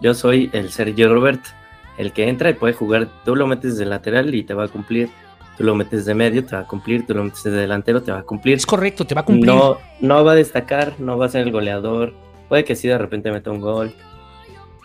Yo 0.00 0.14
soy 0.14 0.48
el 0.52 0.70
Sergio 0.70 1.12
Roberto, 1.12 1.50
el 1.98 2.12
que 2.12 2.28
entra 2.28 2.50
y 2.50 2.54
puede 2.54 2.72
jugar. 2.74 3.08
Tú 3.24 3.36
lo 3.36 3.46
metes 3.46 3.76
de 3.76 3.84
lateral 3.84 4.34
y 4.34 4.44
te 4.44 4.54
va 4.54 4.64
a 4.64 4.68
cumplir. 4.68 5.10
Tú 5.58 5.64
lo 5.64 5.74
metes 5.74 6.06
de 6.06 6.14
medio, 6.14 6.44
te 6.44 6.56
va 6.56 6.62
a 6.62 6.66
cumplir. 6.66 7.06
Tú 7.06 7.14
lo 7.14 7.24
metes 7.24 7.42
de 7.42 7.50
delantero, 7.50 8.02
te 8.02 8.12
va 8.12 8.20
a 8.20 8.22
cumplir. 8.22 8.56
Es 8.56 8.66
correcto, 8.66 9.04
te 9.04 9.14
va 9.14 9.20
a 9.20 9.24
cumplir. 9.24 9.46
No, 9.46 9.78
no 10.00 10.24
va 10.24 10.32
a 10.32 10.36
destacar, 10.36 10.94
no 10.98 11.18
va 11.18 11.26
a 11.26 11.28
ser 11.28 11.42
el 11.42 11.52
goleador. 11.52 12.14
Puede 12.52 12.64
que 12.64 12.76
sí 12.76 12.86
de 12.86 12.98
repente 12.98 13.32
meta 13.32 13.50
un 13.50 13.62
gol. 13.62 13.94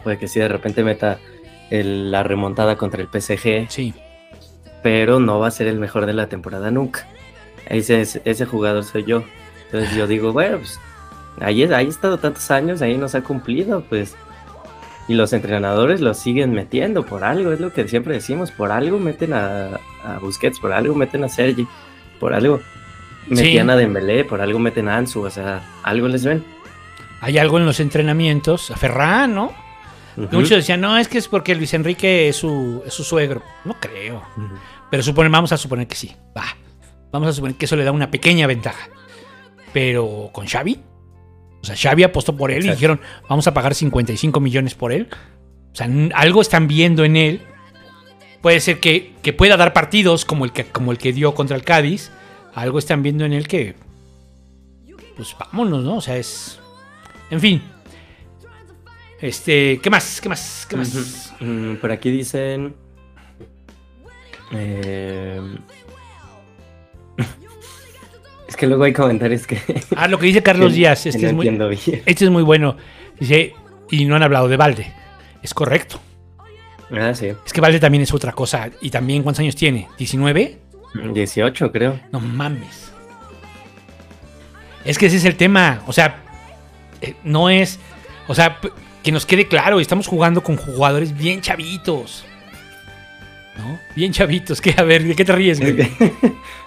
Puede 0.01 0.17
que 0.17 0.29
sí 0.29 0.39
de 0.39 0.47
repente 0.47 0.85
meta 0.85 1.19
el- 1.69 2.11
la 2.11 2.23
remontada 2.23 2.77
contra 2.77 3.01
el 3.01 3.09
PSG. 3.09 3.65
Sí. 3.67 3.93
Pero 4.81 5.19
no 5.19 5.37
va 5.39 5.47
a 5.49 5.51
ser 5.51 5.67
el 5.67 5.77
mejor 5.77 6.05
de 6.05 6.13
la 6.13 6.27
temporada 6.29 6.71
nunca. 6.71 7.05
Ese, 7.67 7.99
ese, 8.23 8.45
jugador 8.45 8.85
soy 8.85 9.03
yo. 9.03 9.23
Entonces 9.65 9.93
yo 9.97 10.07
digo, 10.07 10.31
bueno, 10.31 10.59
pues 10.59 10.79
ahí, 11.41 11.61
ahí 11.63 11.85
ha 11.87 11.89
estado 11.89 12.17
tantos 12.19 12.49
años, 12.51 12.81
ahí 12.81 12.97
nos 12.97 13.15
ha 13.15 13.21
cumplido, 13.21 13.81
pues. 13.81 14.15
Y 15.09 15.15
los 15.15 15.33
entrenadores 15.33 15.99
lo 15.99 16.13
siguen 16.13 16.53
metiendo 16.53 17.05
por 17.05 17.25
algo, 17.25 17.51
es 17.51 17.59
lo 17.59 17.73
que 17.73 17.85
siempre 17.89 18.13
decimos, 18.13 18.49
por 18.49 18.71
algo 18.71 18.97
meten 18.97 19.33
a, 19.33 19.71
a 20.05 20.19
Busquets, 20.21 20.61
por 20.61 20.71
algo 20.71 20.95
meten 20.95 21.25
a 21.25 21.27
Sergi, 21.27 21.67
por 22.17 22.33
algo 22.33 22.61
metían 23.27 23.67
Sí. 23.67 23.73
a 23.73 23.75
Dembélé, 23.75 24.23
por 24.23 24.39
algo 24.39 24.57
meten 24.57 24.87
a 24.87 24.95
Ansu, 24.95 25.23
o 25.23 25.29
sea, 25.29 25.61
algo 25.83 26.07
les 26.07 26.23
ven. 26.23 26.45
Hay 27.21 27.37
algo 27.37 27.57
en 27.57 27.65
los 27.65 27.79
entrenamientos. 27.79 28.71
A 28.71 28.77
Ferran, 28.77 29.33
¿no? 29.33 29.53
Muchos 30.31 30.49
decían, 30.49 30.81
no, 30.81 30.97
es 30.97 31.07
que 31.07 31.19
es 31.19 31.27
porque 31.27 31.53
Luis 31.55 31.73
Enrique 31.73 32.27
es 32.29 32.37
su, 32.37 32.81
es 32.85 32.93
su 32.93 33.03
suegro. 33.03 33.43
No 33.65 33.79
creo. 33.79 34.23
Pero 34.89 35.03
supone, 35.03 35.29
vamos 35.29 35.51
a 35.51 35.57
suponer 35.57 35.87
que 35.87 35.95
sí. 35.95 36.15
Va. 36.35 36.45
Vamos 37.11 37.29
a 37.29 37.33
suponer 37.33 37.55
que 37.55 37.65
eso 37.65 37.75
le 37.75 37.83
da 37.83 37.91
una 37.91 38.09
pequeña 38.09 38.47
ventaja. 38.47 38.89
Pero 39.73 40.29
con 40.31 40.47
Xavi. 40.47 40.79
O 41.61 41.65
sea, 41.65 41.75
Xavi 41.75 42.03
apostó 42.03 42.35
por 42.35 42.51
él 42.51 42.65
y 42.65 42.69
dijeron, 42.69 42.99
vamos 43.29 43.45
a 43.47 43.53
pagar 43.53 43.75
55 43.75 44.39
millones 44.39 44.73
por 44.73 44.91
él. 44.91 45.07
O 45.71 45.75
sea, 45.75 45.87
algo 46.15 46.41
están 46.41 46.67
viendo 46.67 47.03
en 47.05 47.15
él. 47.15 47.41
Puede 48.41 48.59
ser 48.59 48.79
que, 48.79 49.13
que 49.21 49.33
pueda 49.33 49.57
dar 49.57 49.73
partidos 49.73 50.25
como 50.25 50.45
el 50.45 50.51
que, 50.51 50.65
como 50.65 50.91
el 50.91 50.97
que 50.97 51.13
dio 51.13 51.35
contra 51.35 51.55
el 51.55 51.63
Cádiz. 51.63 52.11
Algo 52.55 52.79
están 52.79 53.03
viendo 53.03 53.23
en 53.23 53.33
él 53.33 53.47
que... 53.47 53.75
Pues 55.15 55.35
vámonos, 55.37 55.83
¿no? 55.83 55.97
O 55.97 56.01
sea, 56.01 56.17
es... 56.17 56.59
En 57.29 57.39
fin. 57.39 57.61
Este, 59.19 59.79
¿qué 59.81 59.89
más? 59.89 60.21
¿Qué 60.21 60.29
más? 60.29 60.65
¿Qué 60.69 60.75
más? 60.75 61.33
Mm, 61.39 61.75
por 61.75 61.91
aquí 61.91 62.11
dicen. 62.11 62.75
eh, 64.51 65.41
es 68.47 68.55
que 68.55 68.67
luego 68.67 68.83
hay 68.83 68.93
comentarios 68.93 69.47
que. 69.47 69.59
Ah, 69.95 70.07
lo 70.07 70.19
que 70.19 70.27
dice 70.27 70.43
Carlos 70.43 70.73
Díaz, 70.75 71.05
este 71.05 71.21
no 71.23 71.27
es 71.27 71.33
muy, 71.33 71.49
bien. 71.49 72.03
este 72.05 72.25
es 72.25 72.31
muy 72.31 72.43
bueno. 72.43 72.77
Dice, 73.19 73.53
y 73.89 74.05
no 74.05 74.15
han 74.15 74.23
hablado 74.23 74.47
de 74.47 74.57
Valde. 74.57 74.93
Es 75.41 75.53
correcto. 75.53 75.99
Ah, 76.91 77.13
sí. 77.13 77.31
Es 77.45 77.51
que 77.51 77.59
Valde 77.59 77.79
también 77.79 78.03
es 78.03 78.13
otra 78.13 78.31
cosa. 78.31 78.69
Y 78.81 78.91
también, 78.91 79.23
¿cuántos 79.23 79.39
años 79.39 79.55
tiene? 79.55 79.87
¿19? 79.97 80.57
18, 81.13 81.71
creo. 81.71 81.99
No 82.11 82.19
mames. 82.19 82.91
Es 84.85 84.97
que 84.97 85.07
ese 85.07 85.17
es 85.17 85.25
el 85.25 85.35
tema. 85.35 85.81
O 85.85 85.93
sea, 85.93 86.23
eh, 87.01 87.15
no 87.23 87.49
es. 87.49 87.79
O 88.27 88.35
sea, 88.35 88.59
que 89.03 89.11
nos 89.11 89.25
quede 89.25 89.47
claro, 89.47 89.79
estamos 89.79 90.07
jugando 90.07 90.41
con 90.43 90.57
jugadores 90.57 91.15
bien 91.17 91.41
chavitos. 91.41 92.25
¿No? 93.57 93.79
Bien 93.95 94.11
chavitos. 94.11 94.61
¿Qué? 94.61 94.75
A 94.77 94.83
ver, 94.83 95.03
¿de 95.03 95.15
qué 95.15 95.25
te 95.25 95.31
ríes, 95.33 95.59
güey? 95.59 95.75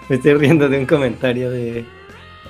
Me 0.09 0.15
estoy 0.17 0.33
riendo 0.33 0.67
de 0.67 0.77
un 0.79 0.85
comentario 0.85 1.49
de, 1.49 1.85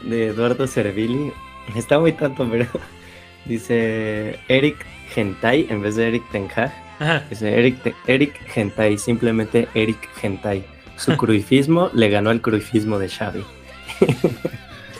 de 0.03 0.27
Eduardo 0.27 0.65
Servilli. 0.65 1.31
Está 1.75 1.99
muy 1.99 2.13
tonto, 2.13 2.47
pero 2.49 2.65
dice 3.45 4.39
Eric 4.47 4.83
Gentai 5.13 5.67
en 5.69 5.81
vez 5.81 5.95
de 5.95 6.07
Eric 6.07 6.23
Ten 6.31 6.47
Hag. 6.55 6.73
Ajá. 6.99 7.23
Dice 7.29 7.53
Eric, 7.57 7.83
Te- 7.83 7.95
Eric 8.07 8.33
Gentai, 8.47 8.97
simplemente 8.97 9.67
Eric 9.75 10.09
Gentai. 10.19 10.63
Su 10.97 11.17
cruifismo 11.17 11.89
le 11.93 12.09
ganó 12.09 12.29
al 12.29 12.41
cruifismo 12.41 12.97
de 12.99 13.09
Xavi. 13.09 13.43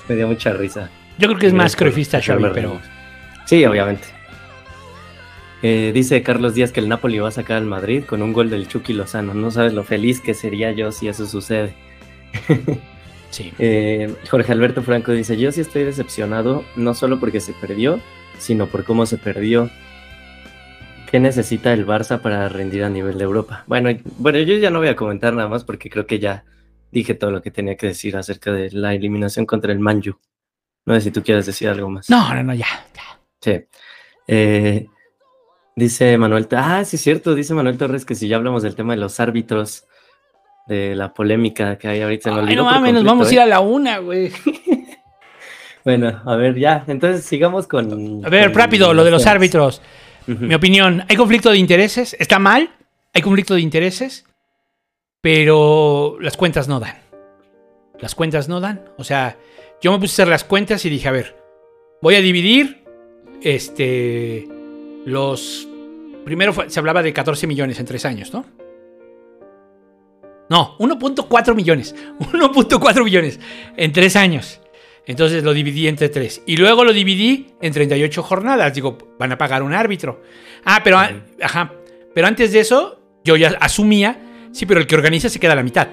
Me 0.07 0.15
dio 0.15 0.27
mucha 0.27 0.53
risa. 0.53 0.89
Yo 1.21 1.27
creo 1.27 1.39
que 1.39 1.45
es 1.45 1.53
más 1.53 1.75
crefista 1.75 2.19
Xavi, 2.19 2.45
pero. 2.51 2.81
Sí, 3.45 3.63
obviamente. 3.63 4.07
Eh, 5.61 5.91
dice 5.93 6.23
Carlos 6.23 6.55
Díaz 6.55 6.71
que 6.71 6.79
el 6.79 6.89
Napoli 6.89 7.19
va 7.19 7.27
a 7.27 7.31
sacar 7.31 7.57
al 7.57 7.65
Madrid 7.65 8.03
con 8.05 8.23
un 8.23 8.33
gol 8.33 8.49
del 8.49 8.67
Chucky 8.67 8.93
Lozano. 8.93 9.35
No 9.35 9.51
sabes 9.51 9.73
lo 9.73 9.83
feliz 9.83 10.19
que 10.19 10.33
sería 10.33 10.71
yo 10.71 10.91
si 10.91 11.07
eso 11.07 11.25
sucede. 11.27 11.73
Sí. 13.29 13.53
Eh, 13.59 14.13
Jorge 14.29 14.51
Alberto 14.51 14.83
Franco 14.83 15.13
dice, 15.13 15.37
yo 15.37 15.53
sí 15.53 15.61
estoy 15.61 15.85
decepcionado, 15.85 16.65
no 16.75 16.93
solo 16.93 17.17
porque 17.17 17.39
se 17.39 17.53
perdió, 17.53 18.01
sino 18.37 18.67
por 18.67 18.83
cómo 18.83 19.05
se 19.05 19.17
perdió. 19.17 19.69
¿Qué 21.09 21.21
necesita 21.21 21.71
el 21.71 21.87
Barça 21.87 22.19
para 22.19 22.49
rendir 22.49 22.83
a 22.83 22.89
nivel 22.89 23.17
de 23.17 23.23
Europa? 23.23 23.63
Bueno, 23.67 23.97
bueno, 24.17 24.39
yo 24.39 24.55
ya 24.55 24.69
no 24.69 24.79
voy 24.79 24.89
a 24.89 24.97
comentar 24.97 25.33
nada 25.33 25.47
más 25.47 25.63
porque 25.63 25.89
creo 25.89 26.05
que 26.05 26.19
ya 26.19 26.43
dije 26.91 27.13
todo 27.13 27.31
lo 27.31 27.41
que 27.41 27.51
tenía 27.51 27.77
que 27.77 27.87
decir 27.87 28.17
acerca 28.17 28.51
de 28.51 28.69
la 28.71 28.93
eliminación 28.93 29.45
contra 29.45 29.71
el 29.71 29.79
Manju. 29.79 30.17
No 30.85 30.95
sé 30.95 31.01
si 31.01 31.11
tú 31.11 31.23
quieres 31.23 31.45
decir 31.45 31.69
algo 31.69 31.89
más. 31.89 32.09
No, 32.09 32.33
no, 32.33 32.43
no, 32.43 32.53
ya. 32.53 32.67
ya. 32.93 33.19
Sí. 33.39 33.65
Eh, 34.27 34.87
dice 35.75 36.17
Manuel, 36.17 36.47
ah, 36.51 36.83
sí 36.85 36.95
es 36.95 37.01
cierto, 37.01 37.35
dice 37.35 37.53
Manuel 37.53 37.77
Torres 37.77 38.05
que 38.05 38.15
si 38.15 38.27
ya 38.27 38.37
hablamos 38.37 38.63
del 38.63 38.75
tema 38.75 38.93
de 38.93 38.99
los 38.99 39.19
árbitros, 39.19 39.85
de 40.67 40.95
la 40.95 41.13
polémica 41.13 41.77
que 41.77 41.87
hay 41.87 42.01
ahorita. 42.01 42.31
me 42.31 42.49
Ay, 42.49 42.55
no 42.55 42.65
mames, 42.65 42.93
nos 42.93 43.03
vamos 43.03 43.27
a 43.27 43.31
¿eh? 43.31 43.33
ir 43.33 43.39
a 43.41 43.45
la 43.45 43.59
una, 43.59 43.99
güey. 43.99 44.31
Bueno, 45.83 46.21
a 46.25 46.35
ver, 46.35 46.59
ya, 46.59 46.83
entonces 46.87 47.25
sigamos 47.25 47.65
con... 47.65 48.23
A 48.23 48.29
ver, 48.29 48.51
con 48.51 48.59
rápido, 48.59 48.93
lo 48.93 49.03
de 49.03 49.09
los 49.09 49.23
temas. 49.23 49.35
árbitros. 49.35 49.81
Mi 50.27 50.53
opinión, 50.53 51.03
hay 51.09 51.15
conflicto 51.15 51.49
de 51.49 51.57
intereses, 51.57 52.15
está 52.19 52.37
mal, 52.37 52.69
hay 53.13 53.23
conflicto 53.23 53.55
de 53.55 53.61
intereses, 53.61 54.25
pero 55.21 56.17
las 56.21 56.37
cuentas 56.37 56.67
no 56.67 56.79
dan. 56.79 56.97
Las 57.99 58.13
cuentas 58.13 58.47
no 58.47 58.59
dan. 58.59 58.81
O 58.97 59.03
sea, 59.03 59.37
yo 59.81 59.91
me 59.91 59.99
puse 59.99 60.13
a 60.13 60.15
hacer 60.23 60.27
las 60.29 60.43
cuentas 60.43 60.83
y 60.85 60.89
dije, 60.89 61.07
a 61.07 61.11
ver, 61.11 61.35
voy 62.01 62.15
a 62.15 62.21
dividir 62.21 62.83
este 63.41 64.47
los 65.05 65.67
primero 66.25 66.53
se 66.67 66.79
hablaba 66.79 67.01
de 67.01 67.11
14 67.13 67.47
millones 67.47 67.79
en 67.79 67.85
tres 67.85 68.05
años, 68.05 68.31
¿no? 68.33 68.45
No, 70.49 70.77
1.4 70.79 71.55
millones. 71.55 71.95
1.4 72.19 73.03
millones 73.03 73.39
en 73.77 73.91
tres 73.93 74.15
años. 74.15 74.59
Entonces 75.07 75.43
lo 75.43 75.53
dividí 75.53 75.87
entre 75.87 76.09
tres. 76.09 76.41
Y 76.45 76.57
luego 76.57 76.83
lo 76.83 76.93
dividí 76.93 77.47
en 77.61 77.73
38 77.73 78.21
jornadas. 78.21 78.73
Digo, 78.73 78.97
van 79.17 79.31
a 79.31 79.37
pagar 79.37 79.63
un 79.63 79.73
árbitro. 79.73 80.21
Ah, 80.65 80.81
pero, 80.83 80.97
a- 80.99 81.11
ajá. 81.41 81.73
pero 82.13 82.27
antes 82.27 82.51
de 82.51 82.59
eso, 82.59 82.99
yo 83.23 83.35
ya 83.37 83.55
asumía, 83.61 84.19
sí, 84.51 84.65
pero 84.65 84.79
el 84.79 84.87
que 84.87 84.95
organiza 84.95 85.29
se 85.29 85.39
queda 85.39 85.53
a 85.53 85.55
la 85.55 85.63
mitad. 85.63 85.87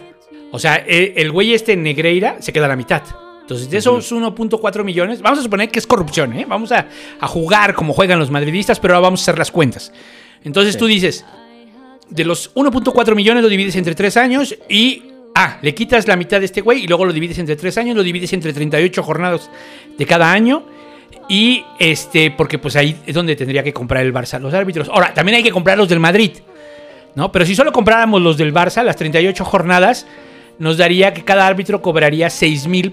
O 0.51 0.59
sea, 0.59 0.75
el, 0.77 1.13
el 1.17 1.31
güey 1.31 1.55
este 1.55 1.77
Negreira 1.77 2.43
se 2.43 2.53
queda 2.53 2.67
a 2.67 2.69
la 2.69 2.77
mitad. 2.77 3.03
Entonces, 3.49 3.71
de 3.71 3.79
esos 3.79 4.13
1.4 4.13 4.85
millones, 4.85 5.23
vamos 5.23 5.39
a 5.39 5.43
suponer 5.43 5.71
que 5.71 5.79
es 5.79 5.87
corrupción, 5.87 6.35
¿eh? 6.35 6.45
Vamos 6.47 6.71
a, 6.71 6.87
a 7.19 7.27
jugar 7.27 7.73
como 7.73 7.95
juegan 7.95 8.19
los 8.19 8.31
madridistas, 8.31 8.79
pero 8.79 8.93
ahora 8.93 9.07
vamos 9.07 9.21
a 9.21 9.23
hacer 9.23 9.39
las 9.39 9.51
cuentas. 9.51 9.91
Entonces 10.45 10.77
tú 10.77 10.85
dices, 10.85 11.25
de 12.11 12.27
los 12.27 12.55
1.4 12.55 13.15
millones 13.15 13.43
lo 13.43 13.49
divides 13.49 13.75
entre 13.77 13.95
3 13.95 14.19
años 14.19 14.55
y, 14.69 15.03
ah, 15.35 15.57
le 15.63 15.75
quitas 15.75 16.07
la 16.07 16.17
mitad 16.17 16.41
de 16.41 16.45
este 16.45 16.61
güey 16.61 16.85
y 16.85 16.87
luego 16.89 17.07
lo 17.07 17.13
divides 17.15 17.39
entre 17.39 17.57
3 17.57 17.79
años, 17.79 17.97
lo 17.97 18.03
divides 18.03 18.31
entre 18.35 18.53
38 18.53 19.03
jornadas 19.03 19.51
de 19.97 20.05
cada 20.05 20.31
año. 20.31 20.67
Y 21.27 21.65
este, 21.79 22.31
porque 22.31 22.59
pues 22.59 22.77
ahí 22.77 22.99
es 23.07 23.15
donde 23.15 23.35
tendría 23.35 23.63
que 23.63 23.73
comprar 23.73 24.05
el 24.05 24.13
Barça 24.13 24.39
los 24.39 24.53
árbitros. 24.53 24.91
Ahora, 24.91 25.15
también 25.15 25.37
hay 25.37 25.43
que 25.43 25.53
comprar 25.53 25.79
los 25.79 25.89
del 25.89 26.01
Madrid, 26.01 26.33
¿no? 27.15 27.33
Pero 27.33 27.47
si 27.47 27.55
solo 27.55 27.73
compráramos 27.73 28.21
los 28.21 28.37
del 28.37 28.53
Barça, 28.53 28.83
las 28.83 28.97
38 28.97 29.43
jornadas, 29.43 30.07
nos 30.59 30.77
daría 30.77 31.15
que 31.15 31.25
cada 31.25 31.47
árbitro 31.47 31.81
cobraría 31.81 32.29
6 32.29 32.67
mil 32.67 32.93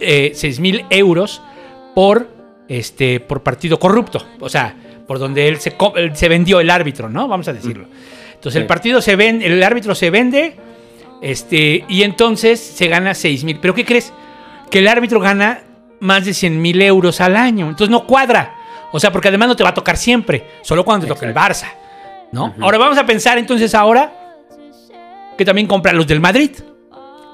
eh, 0.00 0.32
6.000 0.34 0.86
euros 0.90 1.42
por, 1.94 2.28
este, 2.68 3.20
por 3.20 3.42
partido 3.42 3.78
corrupto. 3.78 4.24
O 4.40 4.48
sea, 4.48 4.74
por 5.06 5.18
donde 5.18 5.48
él 5.48 5.58
se, 5.58 5.76
se 6.14 6.28
vendió 6.28 6.60
el 6.60 6.70
árbitro, 6.70 7.08
¿no? 7.08 7.28
Vamos 7.28 7.48
a 7.48 7.52
decirlo. 7.52 7.86
Entonces 8.34 8.60
el 8.60 8.66
partido 8.66 9.00
se 9.00 9.16
vende, 9.16 9.46
el 9.46 9.62
árbitro 9.62 9.94
se 9.94 10.10
vende, 10.10 10.56
este, 11.22 11.84
y 11.88 12.02
entonces 12.02 12.60
se 12.60 12.86
gana 12.88 13.12
6.000. 13.12 13.58
¿Pero 13.60 13.74
qué 13.74 13.84
crees? 13.84 14.12
Que 14.70 14.80
el 14.80 14.88
árbitro 14.88 15.20
gana 15.20 15.62
más 16.00 16.24
de 16.24 16.32
100.000 16.32 16.82
euros 16.82 17.20
al 17.20 17.36
año. 17.36 17.68
Entonces 17.68 17.90
no 17.90 18.06
cuadra. 18.06 18.54
O 18.92 19.00
sea, 19.00 19.10
porque 19.10 19.28
además 19.28 19.48
no 19.48 19.56
te 19.56 19.62
va 19.62 19.70
a 19.70 19.74
tocar 19.74 19.96
siempre, 19.96 20.46
solo 20.62 20.84
cuando 20.84 21.06
te 21.06 21.12
toque 21.12 21.26
el 21.26 21.34
Barça, 21.34 21.66
¿no? 22.32 22.54
Ahora 22.60 22.78
vamos 22.78 22.96
a 22.98 23.04
pensar 23.04 23.36
entonces 23.36 23.74
ahora 23.74 24.12
que 25.36 25.44
también 25.44 25.66
compra 25.66 25.92
los 25.92 26.06
del 26.06 26.20
Madrid. 26.20 26.52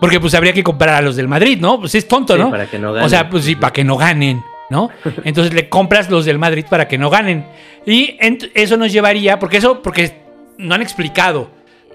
Porque 0.00 0.18
pues 0.20 0.34
habría 0.34 0.52
que 0.52 0.62
comprar 0.64 0.94
a 0.96 1.00
los 1.02 1.14
del 1.16 1.28
Madrid, 1.28 1.58
¿no? 1.60 1.78
Pues 1.80 1.94
es 1.94 2.08
tonto, 2.08 2.34
Sí, 2.34 2.40
¿no? 2.40 2.50
para 2.50 2.66
que 2.66 2.78
no 2.78 2.90
O 2.90 2.94
ganen. 2.94 3.10
sea, 3.10 3.28
pues 3.30 3.44
sí, 3.44 3.54
para 3.54 3.72
que 3.72 3.84
no 3.84 3.96
ganen, 3.96 4.42
¿no? 4.70 4.90
Entonces 5.24 5.54
le 5.54 5.68
compras 5.68 6.10
los 6.10 6.24
del 6.24 6.38
Madrid 6.38 6.64
para 6.68 6.88
que 6.88 6.98
no 6.98 7.08
ganen. 7.10 7.46
Y 7.86 8.16
eso 8.54 8.76
nos 8.76 8.92
llevaría, 8.92 9.38
porque 9.38 9.58
eso, 9.58 9.80
porque 9.82 10.22
no 10.58 10.74
han 10.74 10.82
explicado 10.82 11.50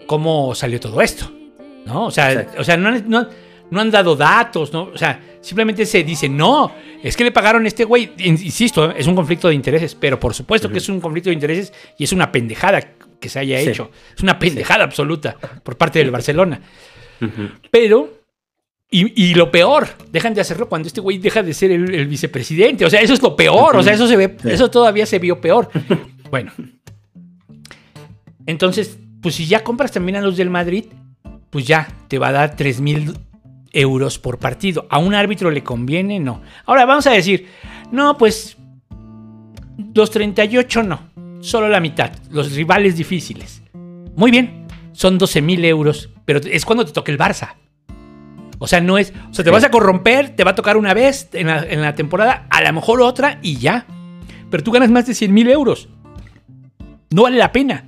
cómo 0.06 0.56
salió 0.56 0.80
todo 0.80 1.02
esto, 1.02 1.30
¿no? 1.86 2.06
O 2.06 2.12
sea, 2.12 2.48
o 2.58 2.64
sea 2.64 2.78
no, 2.78 2.90
han, 2.90 3.10
no- 3.10 3.28
no 3.70 3.82
han 3.82 3.92
dado 3.92 4.16
datos, 4.16 4.72
¿no? 4.72 4.84
O 4.94 4.98
sea, 4.98 5.20
simplemente 5.42 5.86
se 5.86 6.02
dice, 6.04 6.30
no, 6.30 6.72
es 7.04 7.18
que 7.18 7.26
le 7.26 7.32
pagaron 7.32 7.66
a 7.66 7.68
este 7.68 7.84
güey. 7.84 8.12
In- 8.20 8.40
Insisto, 8.42 8.90
¿eh? 8.92 8.96
es 8.98 9.08
un 9.08 9.16
conflicto 9.16 9.50
de 9.50 9.56
intereses, 9.56 9.94
pero 9.96 10.18
por 10.18 10.34
supuesto 10.34 10.70
que 10.70 10.78
es 10.78 10.88
un 10.88 11.02
conflicto 11.02 11.30
de 11.30 11.34
intereses 11.34 11.74
y 11.98 12.06
es 12.06 12.14
una 12.14 12.32
pendejada 12.32 12.80
que 13.20 13.28
se 13.28 13.40
haya 13.40 13.60
Sí. 13.60 13.70
hecho. 13.70 13.92
Es 14.16 14.24
una 14.24 14.40
pendejada 14.40 14.86
absoluta 14.86 15.36
por 15.64 15.76
parte 15.78 16.00
del 16.00 16.12
Barcelona. 16.18 16.62
Pero, 17.72 18.14
y, 18.90 19.30
y 19.30 19.34
lo 19.36 19.52
peor, 19.52 19.88
dejan 20.12 20.34
de 20.34 20.42
hacerlo 20.42 20.70
cuando 20.70 20.88
este 20.88 21.02
güey 21.02 21.18
deja 21.18 21.44
de 21.44 21.54
ser 21.54 21.72
el, 21.72 21.94
el 21.94 22.08
vicepresidente. 22.08 22.86
O 22.86 22.90
sea, 22.90 23.02
eso 23.02 23.14
es 23.14 23.22
lo 23.22 23.36
peor. 23.36 23.76
O 23.76 23.84
sea, 23.84 23.94
eso 23.94 24.08
se 24.08 24.16
ve, 24.16 24.36
Sí. 24.42 24.50
eso 24.50 24.70
todavía 24.72 25.06
se 25.06 25.20
vio 25.20 25.40
peor. 25.42 25.70
Bueno. 26.30 26.52
Entonces, 28.46 28.98
pues 29.22 29.36
si 29.36 29.46
ya 29.46 29.64
compras 29.64 29.92
también 29.92 30.16
a 30.18 30.22
los 30.22 30.38
del 30.38 30.50
Madrid, 30.50 30.86
pues 31.50 31.66
ya 31.68 31.88
te 32.08 32.18
va 32.20 32.30
a 32.30 32.32
dar 32.32 32.56
3 32.56 32.82
mil 32.82 33.14
euros 33.74 34.20
por 34.20 34.40
partido. 34.40 34.88
¿A 34.90 34.98
un 35.00 35.14
árbitro 35.14 35.52
le 35.52 35.64
conviene? 35.64 36.20
No. 36.20 36.42
Ahora 36.66 36.86
vamos 36.86 37.08
a 37.08 37.12
decir, 37.12 37.48
no, 37.92 38.18
pues 38.18 38.58
los 39.94 40.10
38 40.12 40.84
no, 40.84 41.02
solo 41.42 41.68
la 41.68 41.80
mitad, 41.80 42.12
los 42.32 42.54
rivales 42.54 42.96
difíciles. 42.98 43.62
Muy 44.16 44.32
bien, 44.32 44.66
son 44.94 45.18
12 45.18 45.42
mil 45.42 45.64
euros, 45.66 46.10
pero 46.28 46.42
es 46.44 46.66
cuando 46.66 46.84
te 46.86 46.92
toque 46.92 47.10
el 47.12 47.18
Barça. 47.18 47.54
O 48.60 48.68
sea, 48.68 48.82
no 48.82 48.98
es. 48.98 49.14
O 49.32 49.34
sea, 49.34 49.46
te 49.46 49.50
Sí. 49.50 49.54
vas 49.54 49.64
a 49.64 49.72
corromper, 49.72 50.36
te 50.36 50.44
va 50.44 50.52
a 50.52 50.56
tocar 50.56 50.76
una 50.76 50.94
vez 50.94 51.30
en 51.32 51.48
la, 51.48 51.64
en 51.64 51.82
la 51.82 51.96
temporada, 51.96 52.46
a 52.50 52.62
lo 52.62 52.74
mejor 52.74 53.02
otra 53.02 53.40
y 53.42 53.56
ya. 53.58 53.86
Pero 54.52 54.62
tú 54.64 54.72
ganas 54.72 54.90
más 54.92 55.06
de 55.08 55.14
100 55.14 55.34
mil 55.34 55.48
euros. 55.50 55.88
No 57.12 57.24
vale 57.24 57.38
la 57.38 57.52
pena. 57.54 57.86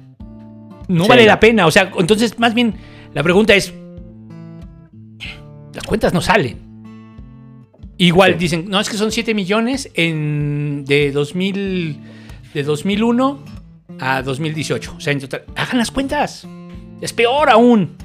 No 0.87 1.03
Sí, 1.03 1.09
vale 1.09 1.25
la 1.25 1.39
pena. 1.39 1.65
O 1.67 1.71
sea, 1.71 1.91
entonces, 1.99 2.39
más 2.39 2.53
bien, 2.53 2.75
la 3.13 3.23
pregunta 3.23 3.53
es: 3.55 3.73
las 5.73 5.83
cuentas 5.85 6.13
no 6.13 6.21
salen. 6.21 6.57
Igual 7.97 8.33
Sí. 8.33 8.37
dicen, 8.39 8.65
no, 8.69 8.79
es 8.79 8.89
que 8.89 8.95
son 8.95 9.11
7 9.11 9.33
millones 9.33 9.91
en, 9.95 10.85
de, 10.87 11.11
2000, 11.11 11.99
de 12.53 12.63
2001 12.63 13.39
a 13.99 14.21
2018. 14.21 14.93
O 14.97 14.99
sea, 15.01 15.11
en 15.11 15.19
total, 15.19 15.43
hagan 15.55 15.77
las 15.79 15.91
cuentas. 15.91 16.47
Es 17.01 17.11
peor 17.11 17.49
aún. 17.49 17.97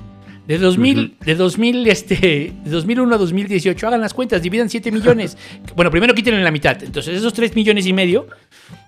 De 0.47 0.59
2000, 0.59 1.16
de 1.25 1.35
2000, 1.37 1.87
este, 1.87 2.53
de 2.65 2.71
2001 2.71 3.15
a 3.15 3.19
2018, 3.19 3.87
hagan 3.89 4.01
las 4.03 4.12
cuentas, 4.12 4.43
dividan 4.43 4.69
7 4.69 4.93
millones. 4.93 5.39
bueno, 5.77 5.91
primero 5.91 6.15
quítenle 6.15 6.43
la 6.43 6.51
mitad. 6.51 6.83
Entonces, 6.83 7.16
esos 7.16 7.33
3 7.33 7.55
millones 7.57 7.87
y 7.87 7.93
medio, 7.95 8.27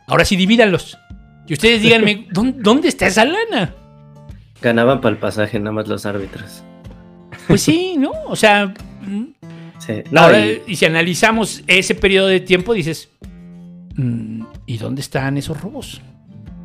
ahora 0.07 0.25
sí 0.25 0.37
divídanlos. 0.37 0.99
Y 1.47 1.55
ustedes 1.55 1.81
díganme, 1.81 2.27
¿dónde, 2.33 2.59
dónde 2.63 2.89
está 2.89 3.07
esa 3.07 3.25
lana? 3.25 3.75
Ganaban 4.61 5.01
para 5.01 5.15
el 5.15 5.19
pasaje 5.19 5.59
nada 5.59 5.73
más 5.73 5.89
los 5.89 6.05
árbitros. 6.05 6.63
Pues 7.49 7.63
sí, 7.63 7.95
¿no? 7.99 8.11
O 8.27 8.37
sea, 8.37 8.75
Sí. 9.79 9.93
No, 10.11 10.23
ahora, 10.23 10.45
y- 10.45 10.63
y 10.67 10.77
si 10.77 10.85
analizamos 10.87 11.63
ese 11.67 11.95
periodo 11.95 12.27
de 12.29 12.41
tiempo, 12.41 12.73
dices, 12.75 13.11
mm, 13.95 14.43
¿y 14.67 14.79
dónde 14.79 15.01
están 15.03 15.37
esos 15.37 15.61
robos? 15.61 16.01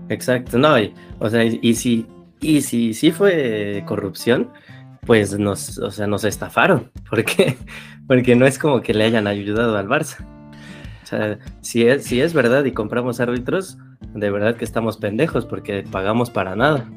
Exacto, 0.09 0.57
no, 0.57 0.79
y, 0.79 0.93
o 1.19 1.29
sea, 1.29 1.43
y, 1.43 1.59
y 1.61 1.75
si, 1.75 2.05
y 2.39 2.61
si 2.61 2.93
sí 2.93 3.11
fue 3.11 3.83
corrupción, 3.85 4.49
pues 5.05 5.37
nos, 5.37 5.77
o 5.77 5.91
sea, 5.91 6.07
nos 6.07 6.23
estafaron, 6.23 6.91
porque, 7.09 7.57
porque 8.07 8.35
no 8.35 8.45
es 8.45 8.57
como 8.59 8.81
que 8.81 8.93
le 8.93 9.05
hayan 9.05 9.27
ayudado 9.27 9.77
al 9.77 9.87
Barça. 9.87 10.25
O 11.03 11.05
sea, 11.05 11.39
si 11.61 11.83
es, 11.83 12.05
si 12.05 12.21
es 12.21 12.33
verdad 12.33 12.63
y 12.65 12.71
compramos 12.71 13.19
árbitros, 13.19 13.77
de 14.13 14.31
verdad 14.31 14.55
que 14.55 14.65
estamos 14.65 14.97
pendejos, 14.97 15.45
porque 15.45 15.83
pagamos 15.89 16.29
para 16.29 16.55
nada. 16.55 16.89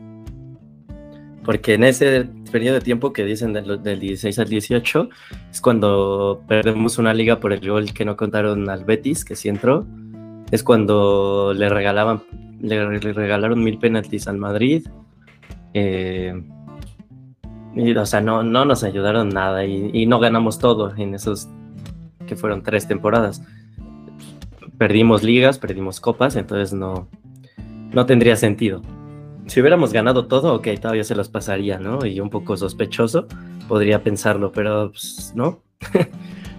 Porque 1.44 1.74
en 1.74 1.84
ese 1.84 2.28
periodo 2.50 2.76
de 2.76 2.80
tiempo 2.80 3.12
que 3.12 3.24
dicen 3.24 3.52
del, 3.52 3.82
del 3.82 4.00
16 4.00 4.38
al 4.38 4.48
18, 4.48 5.08
es 5.50 5.60
cuando 5.60 6.42
perdemos 6.48 6.96
una 6.98 7.12
liga 7.12 7.40
por 7.40 7.52
el 7.52 7.68
gol 7.68 7.92
que 7.92 8.04
no 8.04 8.16
contaron 8.16 8.70
al 8.70 8.84
Betis, 8.84 9.24
que 9.24 9.36
sí 9.36 9.48
entró. 9.48 9.86
Es 10.50 10.62
cuando 10.62 11.52
le 11.54 11.68
regalaban 11.68 12.22
le, 12.60 12.98
regalaron 12.98 13.62
mil 13.62 13.78
penaltis 13.78 14.26
al 14.28 14.38
Madrid. 14.38 14.86
eh, 15.74 16.40
y, 17.76 17.94
o 17.96 18.06
sea, 18.06 18.20
no, 18.20 18.42
no 18.42 18.64
nos 18.64 18.84
ayudaron 18.84 19.28
nada 19.30 19.64
y, 19.64 19.90
y 19.92 20.06
no 20.06 20.18
ganamos 20.20 20.58
todo 20.58 20.94
en 20.96 21.14
esos 21.14 21.48
que 22.26 22.36
fueron 22.36 22.62
tres 22.62 22.86
temporadas. 22.88 23.42
Perdimos 24.78 25.22
ligas, 25.22 25.58
perdimos 25.58 26.00
copas, 26.00 26.36
entonces 26.36 26.72
no, 26.72 27.08
no 27.92 28.06
tendría 28.06 28.36
sentido. 28.36 28.82
Si 29.46 29.60
hubiéramos 29.60 29.92
ganado 29.92 30.26
todo, 30.26 30.54
ok, 30.54 30.68
todavía 30.80 31.04
se 31.04 31.14
los 31.14 31.28
pasaría, 31.28 31.78
¿no? 31.78 32.04
Y 32.06 32.18
un 32.20 32.30
poco 32.30 32.56
sospechoso, 32.56 33.26
podría 33.68 34.02
pensarlo, 34.02 34.50
pero 34.52 34.90
pues, 34.90 35.32
no, 35.34 35.62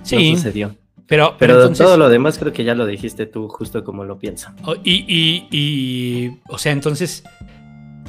Sí, 0.03 0.31
no 0.31 0.37
sucedió. 0.37 0.75
pero, 1.07 1.35
pero 1.37 1.37
Pero 1.39 1.53
entonces... 1.61 1.85
todo 1.85 1.97
lo 1.97 2.09
demás 2.09 2.37
creo 2.37 2.53
que 2.53 2.63
ya 2.63 2.75
lo 2.75 2.85
dijiste 2.85 3.25
tú 3.25 3.47
justo 3.49 3.83
como 3.83 4.05
lo 4.05 4.17
pienso. 4.19 4.49
O- 4.65 4.75
Y, 4.83 5.03
y, 5.07 5.47
y, 5.51 6.39
o 6.47 6.57
sea, 6.59 6.71
entonces, 6.71 7.23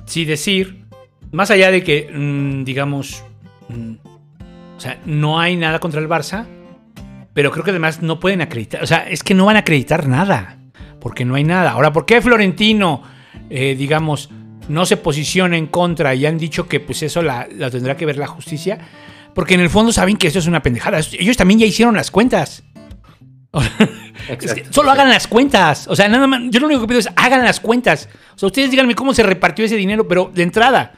sí 0.05 0.25
decir, 0.27 0.85
más 1.33 1.51
allá 1.51 1.71
de 1.71 1.83
que, 1.83 2.11
mm, 2.13 2.65
digamos, 2.65 3.25
mm, 3.69 3.95
o 4.77 4.81
sea, 4.81 5.01
no 5.07 5.41
hay 5.41 5.57
nada 5.57 5.79
contra 5.79 6.01
el 6.01 6.09
Barça, 6.09 6.47
pero 7.33 7.51
creo 7.51 7.65
que 7.65 7.71
además 7.71 8.03
no 8.03 8.21
pueden 8.21 8.41
acreditar, 8.41 8.83
o 8.83 8.87
sea, 8.87 9.09
es 9.09 9.23
que 9.23 9.35
no 9.35 9.47
van 9.47 9.57
a 9.57 9.61
acreditar 9.61 10.07
nada, 10.07 10.59
porque 11.01 11.25
no 11.25 11.35
hay 11.35 11.45
nada. 11.45 11.73
Ahora, 11.73 11.93
¿por 11.93 12.07
qué 12.07 12.21
Florentino, 12.21 13.03
eh, 13.51 13.75
digamos, 13.77 14.31
no 14.69 14.87
se 14.87 14.97
posiciona 14.97 15.57
en 15.57 15.67
contra 15.67 16.15
y 16.15 16.27
han 16.27 16.39
dicho 16.39 16.67
que 16.67 16.81
pues 16.81 17.03
eso 17.03 17.23
la, 17.23 17.47
la 17.51 17.71
tendrá 17.71 17.97
que 17.97 18.07
ver 18.07 18.17
la 18.17 18.27
justicia? 18.27 18.79
Porque 19.37 19.53
en 19.53 19.61
el 19.61 19.69
fondo 19.69 19.93
saben 19.93 20.17
que 20.17 20.29
eso 20.29 20.39
es 20.39 20.47
una 20.47 20.63
pendejada. 20.63 20.99
Ellos 21.13 21.37
también 21.37 21.61
ya 21.61 21.67
hicieron 21.67 21.95
las 21.95 22.11
cuentas. 22.11 22.65
Es 24.29 24.55
que 24.55 24.65
solo 24.71 24.91
hagan 24.91 25.09
las 25.09 25.27
cuentas. 25.27 25.87
O 25.89 25.95
sea, 25.95 26.09
nada 26.09 26.27
más. 26.27 26.41
Yo 26.49 26.59
lo 26.59 26.67
único 26.67 26.81
que 26.81 26.89
pido 26.89 27.01
es 27.01 27.09
hagan 27.17 27.45
las 27.45 27.61
cuentas. 27.61 28.09
O 28.35 28.39
sea, 28.39 28.47
ustedes 28.47 28.71
díganme 28.71 28.95
cómo 28.95 29.15
se 29.15 29.23
repartió 29.23 29.65
ese 29.65 29.77
dinero, 29.77 30.09
pero 30.09 30.31
de 30.35 30.43
entrada, 30.43 30.95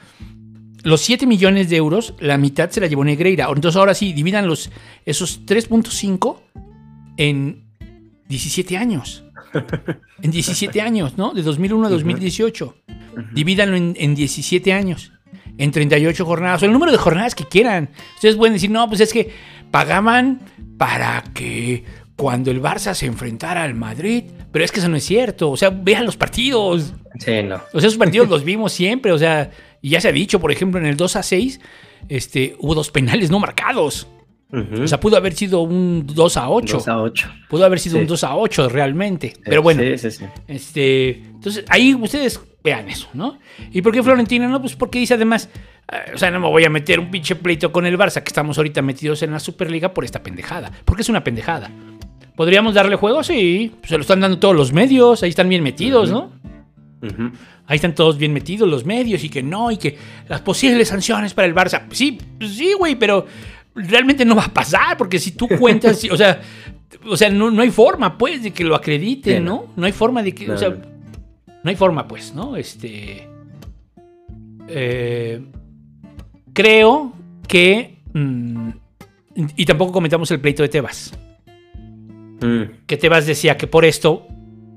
los 0.84 1.00
7 1.00 1.26
millones 1.26 1.68
de 1.68 1.76
euros, 1.76 2.14
la 2.20 2.38
mitad 2.38 2.70
se 2.70 2.80
la 2.80 2.86
llevó 2.86 3.04
Negreira. 3.04 3.48
Entonces, 3.54 3.76
ahora 3.76 3.94
sí, 3.94 4.12
dividan 4.12 4.46
los, 4.46 4.70
esos 5.04 5.44
3.5 5.44 6.36
en 7.16 7.64
17 8.28 8.76
años. 8.76 9.24
En 10.20 10.32
17 10.32 10.80
años, 10.80 11.16
¿no? 11.16 11.32
De 11.32 11.42
2001 11.42 11.86
a 11.86 11.90
2018. 11.90 12.74
Divídanlo 13.32 13.76
en, 13.76 13.94
en 13.96 14.16
17 14.16 14.72
años. 14.72 15.12
En 15.58 15.70
38 15.70 16.26
jornadas. 16.26 16.60
O 16.60 16.66
el 16.66 16.72
número 16.72 16.90
de 16.90 16.98
jornadas 16.98 17.36
que 17.36 17.44
quieran. 17.44 17.90
Ustedes 18.16 18.34
pueden 18.34 18.54
decir, 18.54 18.68
no, 18.68 18.88
pues 18.88 19.00
es 19.00 19.12
que 19.12 19.30
pagaban 19.70 20.40
para 20.76 21.22
que 21.32 21.84
cuando 22.16 22.50
el 22.50 22.60
Barça 22.60 22.94
se 22.94 23.06
enfrentara 23.06 23.62
al 23.62 23.74
Madrid. 23.74 24.24
Pero 24.50 24.64
es 24.64 24.72
que 24.72 24.80
eso 24.80 24.88
no 24.88 24.96
es 24.96 25.04
cierto. 25.04 25.52
O 25.52 25.56
sea, 25.56 25.70
vean 25.70 26.04
los 26.04 26.16
partidos. 26.16 26.94
Sí, 27.20 27.44
no. 27.44 27.60
O 27.72 27.78
sea, 27.78 27.86
esos 27.86 27.96
partidos 27.96 28.28
los 28.30 28.42
vimos 28.42 28.72
siempre. 28.72 29.12
O 29.12 29.18
sea, 29.18 29.52
y 29.82 29.90
ya 29.90 30.00
se 30.00 30.08
ha 30.08 30.12
dicho, 30.12 30.40
por 30.40 30.50
ejemplo, 30.52 30.80
en 30.80 30.86
el 30.86 30.96
2 30.96 31.16
a 31.16 31.22
6, 31.22 31.60
este, 32.08 32.56
hubo 32.58 32.74
dos 32.74 32.90
penales 32.90 33.30
no 33.30 33.38
marcados. 33.38 34.06
O 34.50 34.86
sea, 34.88 34.98
pudo 34.98 35.18
haber 35.18 35.34
sido 35.34 35.60
un 35.60 36.06
2 36.06 36.36
a 36.38 36.48
8. 36.48 36.76
2 36.78 36.88
a 36.88 37.02
8. 37.02 37.30
Pudo 37.50 37.66
haber 37.66 37.78
sido 37.78 37.96
Sí. 37.96 38.00
un 38.02 38.06
2 38.06 38.24
a 38.24 38.34
8 38.34 38.68
realmente. 38.70 39.34
Pero 39.44 39.62
bueno, 39.62 39.82
Sí, 39.82 39.98
sí, 39.98 40.10
sí. 40.10 40.24
este, 40.46 41.10
entonces 41.18 41.64
ahí 41.68 41.94
ustedes 41.94 42.40
vean 42.64 42.88
eso, 42.88 43.08
¿no? 43.12 43.38
¿Y 43.72 43.82
por 43.82 43.92
qué 43.92 44.02
Florentina? 44.02 44.48
No, 44.48 44.58
pues 44.62 44.74
porque 44.74 45.00
dice 45.00 45.14
además, 45.14 45.50
eh, 45.92 46.12
o 46.14 46.18
sea, 46.18 46.30
no 46.30 46.40
me 46.40 46.48
voy 46.48 46.64
a 46.64 46.70
meter 46.70 46.98
un 46.98 47.10
pinche 47.10 47.36
pleito 47.36 47.70
con 47.72 47.84
el 47.84 47.98
Barça, 47.98 48.22
que 48.22 48.28
estamos 48.28 48.56
ahorita 48.56 48.80
metidos 48.80 49.22
en 49.22 49.32
la 49.32 49.38
Superliga 49.38 49.92
por 49.92 50.06
esta 50.06 50.22
pendejada. 50.22 50.72
Porque 50.86 51.02
es 51.02 51.10
una 51.10 51.22
pendejada. 51.22 51.70
¿Podríamos 52.34 52.72
darle 52.72 52.96
juego? 52.96 53.22
Sí, 53.22 53.72
pues 53.80 53.90
se 53.90 53.96
lo 53.96 54.00
están 54.00 54.20
dando 54.20 54.38
todos 54.38 54.56
los 54.56 54.72
medios, 54.72 55.22
ahí 55.22 55.28
están 55.28 55.50
bien 55.50 55.62
metidos, 55.62 56.10
¿no? 56.10 56.32
Ujú. 57.02 57.32
Ahí 57.68 57.76
están 57.76 57.94
todos 57.94 58.18
bien 58.18 58.32
metidos 58.32 58.68
los 58.68 58.84
medios 58.84 59.22
y 59.22 59.28
que 59.28 59.42
no, 59.42 59.70
y 59.70 59.76
que 59.76 59.96
las 60.28 60.40
posibles 60.40 60.88
sanciones 60.88 61.34
para 61.34 61.46
el 61.46 61.54
Barça. 61.54 61.82
Sí, 61.92 62.18
pues 62.38 62.52
sí, 62.52 62.72
güey, 62.76 62.96
pero 62.96 63.26
realmente 63.74 64.24
no 64.24 64.34
va 64.34 64.44
a 64.46 64.52
pasar, 64.52 64.96
porque 64.96 65.18
si 65.20 65.32
tú 65.32 65.46
cuentas, 65.60 66.02
o 66.10 66.16
sea, 66.16 66.40
o 67.06 67.16
sea 67.16 67.28
no, 67.30 67.50
no 67.50 67.62
hay 67.62 67.70
forma, 67.70 68.18
pues, 68.18 68.42
de 68.42 68.50
que 68.52 68.64
lo 68.64 68.74
acrediten, 68.74 69.44
¿no? 69.44 69.66
no. 69.76 69.86
Hay 69.86 69.92
forma 69.92 70.22
de 70.22 70.34
que, 70.34 70.46
o 70.46 70.52
No, 70.54 70.58
sea, 70.58 70.70
no. 70.70 70.76
no 71.62 71.70
hay 71.70 71.76
forma, 71.76 72.08
pues, 72.08 72.34
¿no? 72.34 72.56
Este. 72.56 73.28
eh, 74.68 75.40
creo 76.52 77.12
que. 77.46 77.98
mm, 78.12 78.70
y 79.56 79.64
tampoco 79.66 79.92
comentamos 79.92 80.30
el 80.32 80.40
pleito 80.40 80.62
de 80.64 80.68
Tebas. 80.68 81.12
Mm, 82.40 82.62
Que 82.86 82.96
Tebas 82.96 83.26
decía 83.26 83.56
que 83.56 83.66
por 83.68 83.84
esto 83.84 84.26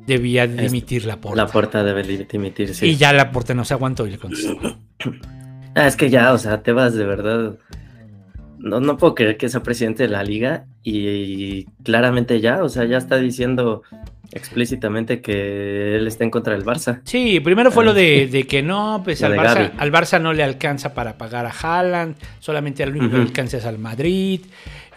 debía 0.05 0.47
dimitir 0.47 1.05
la 1.05 1.17
porta. 1.17 1.37
La 1.43 1.47
puerta 1.47 1.83
debe 1.83 2.03
dimitir, 2.03 2.73
sí. 2.73 2.87
Y 2.87 2.95
ya 2.95 3.13
la 3.13 3.31
porta 3.31 3.53
no 3.53 3.65
se 3.65 3.73
aguantó 3.73 4.05
y 4.07 4.11
le 4.11 4.17
contestó. 4.17 4.57
Ah, 5.73 5.87
es 5.87 5.95
que 5.95 6.09
ya, 6.09 6.33
o 6.33 6.37
sea, 6.37 6.63
te 6.63 6.73
vas 6.73 6.95
de 6.95 7.05
verdad. 7.05 7.55
No, 8.57 8.81
no 8.81 8.97
puedo 8.97 9.15
creer 9.15 9.37
que 9.37 9.47
sea 9.47 9.63
presidente 9.63 10.03
de 10.03 10.09
la 10.09 10.21
liga 10.21 10.65
y, 10.83 11.63
claramente 11.83 12.41
ya, 12.41 12.61
o 12.61 12.67
sea, 12.67 12.83
ya 12.83 12.97
está 12.97 13.15
diciendo 13.15 13.81
explícitamente 14.33 15.21
que 15.21 15.95
él 15.95 16.07
está 16.07 16.25
en 16.25 16.29
contra 16.29 16.53
del 16.53 16.65
Barça. 16.65 16.99
Sí, 17.05 17.39
primero 17.39 17.71
fue 17.71 17.83
Ah, 17.83 17.85
lo 17.85 17.93
de, 17.93 18.23
sí. 18.25 18.37
de 18.37 18.47
que 18.47 18.61
no, 18.61 19.01
pues 19.01 19.23
al 19.23 19.33
Barça, 19.33 19.71
al 19.77 19.91
Barça 19.93 20.21
no 20.21 20.33
le 20.33 20.43
alcanza 20.43 20.93
para 20.93 21.17
pagar 21.17 21.45
a 21.45 21.51
Haaland, 21.51 22.17
solamente 22.39 22.83
al 22.83 22.89
único 22.89 23.09
que 23.09 23.15
le 23.15 23.23
alcanza 23.23 23.55
es 23.57 23.65
al 23.65 23.77
Madrid. 23.79 24.41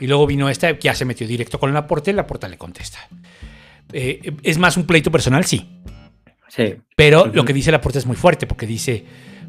Y 0.00 0.08
luego 0.08 0.26
vino 0.26 0.48
esta 0.48 0.74
que 0.74 0.86
ya 0.86 0.94
se 0.96 1.04
metió 1.04 1.24
directo 1.26 1.60
con 1.60 1.72
la 1.72 1.86
porta 1.86 2.10
y 2.10 2.14
la 2.14 2.26
porta 2.26 2.48
le 2.48 2.58
contesta. 2.58 2.98
Eh, 3.94 4.32
es 4.42 4.58
más 4.58 4.76
un 4.76 4.84
pleito 4.84 5.10
personal, 5.10 5.44
sí. 5.44 5.68
Sí. 6.48 6.74
Pero 6.96 7.26
lo 7.26 7.44
que 7.44 7.52
dice 7.52 7.70
la 7.72 7.80
porta 7.80 7.98
es 7.98 8.06
muy 8.06 8.16
fuerte 8.16 8.46
porque 8.46 8.66
dice, 8.66 9.04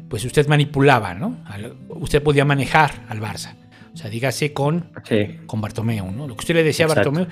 pues 0.08 0.24
usted 0.24 0.46
manipulaba, 0.48 1.14
¿no? 1.14 1.38
Al- 1.46 1.74
usted 1.88 2.22
podía 2.22 2.44
manejar 2.44 3.04
al 3.08 3.20
Barça. 3.20 3.54
O 3.92 3.96
sea, 3.96 4.10
dígase 4.10 4.52
con 4.52 4.90
Sí. 5.04 5.38
con 5.46 5.60
Bartomeu, 5.60 6.10
¿no? 6.10 6.26
Lo 6.28 6.34
que 6.36 6.40
usted 6.40 6.54
le 6.54 6.62
decía 6.62 6.86
a 6.86 6.88
Exacto. 6.88 7.10
Bartomeu. 7.12 7.28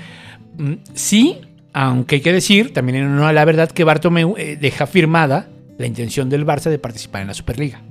mm, 0.59 0.75
Sí, 0.95 1.41
aunque 1.73 2.17
hay 2.17 2.21
que 2.21 2.33
decir, 2.33 2.73
también 2.73 2.97
en 2.99 3.05
honor 3.07 3.27
a 3.27 3.33
la 3.33 3.45
verdad, 3.45 3.71
que 3.71 3.85
Bartomeu 3.85 4.35
eh, 4.39 4.57
deja 4.61 4.87
firmada 4.87 5.49
la 5.79 5.87
intención 5.87 6.29
del 6.31 6.47
Barça 6.47 6.71
de 6.71 6.79
participar 6.79 7.23
en 7.23 7.29
la 7.29 7.35
Superliga. 7.35 7.83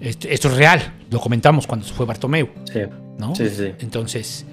Esto, 0.00 0.28
esto 0.28 0.48
es 0.48 0.56
real, 0.56 0.80
lo 1.10 1.20
comentamos 1.20 1.66
cuando 1.66 1.86
fue 1.86 2.06
Bartomeu, 2.06 2.48
Sí. 2.72 2.80
¿no? 3.18 3.34
Sí, 3.34 3.48
sí. 3.48 3.72
Entonces, 3.80 4.46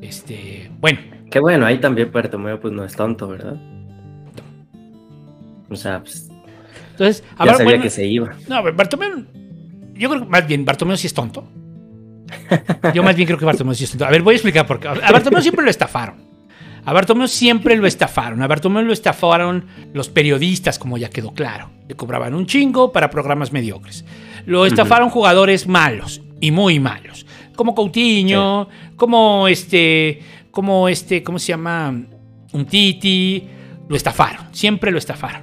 este, 0.00 0.70
bueno, 0.80 0.98
Qué 1.30 1.40
bueno, 1.40 1.66
ahí 1.66 1.78
también 1.78 2.10
Bartomeu 2.12 2.58
pues 2.58 2.72
no 2.72 2.84
es 2.84 2.94
tonto, 2.96 3.28
¿verdad? 3.28 3.56
O 5.70 5.76
sea, 5.76 6.00
pues, 6.00 6.28
entonces, 6.92 7.22
a 7.36 7.44
ya 7.44 7.52
Bar- 7.52 7.56
sabía 7.58 7.64
bueno, 7.64 7.82
que 7.82 7.90
se 7.90 8.06
iba. 8.06 8.34
No, 8.48 8.62
Bartomeu, 8.72 9.24
yo 9.94 10.08
creo 10.08 10.22
que 10.22 10.28
más 10.28 10.46
bien 10.46 10.64
Bartomeu 10.64 10.96
sí 10.96 11.06
es 11.06 11.14
tonto. 11.14 11.46
Yo 12.94 13.02
más 13.02 13.14
bien 13.16 13.26
creo 13.26 13.38
que 13.38 13.44
Bartomeu 13.44 13.74
sí 13.74 13.84
es 13.84 13.90
tonto. 13.90 14.06
A 14.06 14.10
ver, 14.10 14.22
voy 14.22 14.32
a 14.34 14.36
explicar 14.36 14.66
por 14.66 14.80
qué. 14.80 14.88
A 14.88 15.12
Bartomeu 15.12 15.42
siempre 15.42 15.64
lo 15.64 15.70
estafaron. 15.70 16.16
A 16.84 16.92
Bartomeu 16.94 17.28
siempre 17.28 17.76
lo 17.76 17.86
estafaron. 17.86 18.42
A 18.42 18.46
Bartomeu 18.46 18.82
lo 18.82 18.92
estafaron 18.94 19.66
los 19.92 20.08
periodistas, 20.08 20.78
como 20.78 20.96
ya 20.96 21.10
quedó 21.10 21.32
claro. 21.34 21.70
Le 21.86 21.94
cobraban 21.94 22.34
un 22.34 22.46
chingo 22.46 22.92
para 22.92 23.10
programas 23.10 23.52
mediocres. 23.52 24.04
Lo 24.46 24.64
estafaron 24.64 25.10
jugadores 25.10 25.66
malos 25.66 26.22
y 26.40 26.50
muy 26.50 26.80
malos. 26.80 27.26
Como 27.54 27.74
Coutinho, 27.74 28.68
como 28.96 29.48
este, 29.48 30.20
como 30.58 30.88
este, 30.88 31.22
¿cómo 31.22 31.38
se 31.38 31.52
llama? 31.52 31.94
Un 32.52 32.66
Titi. 32.66 33.46
Lo 33.88 33.94
estafaron. 33.94 34.46
Siempre 34.50 34.90
lo 34.90 34.98
estafaron. 34.98 35.42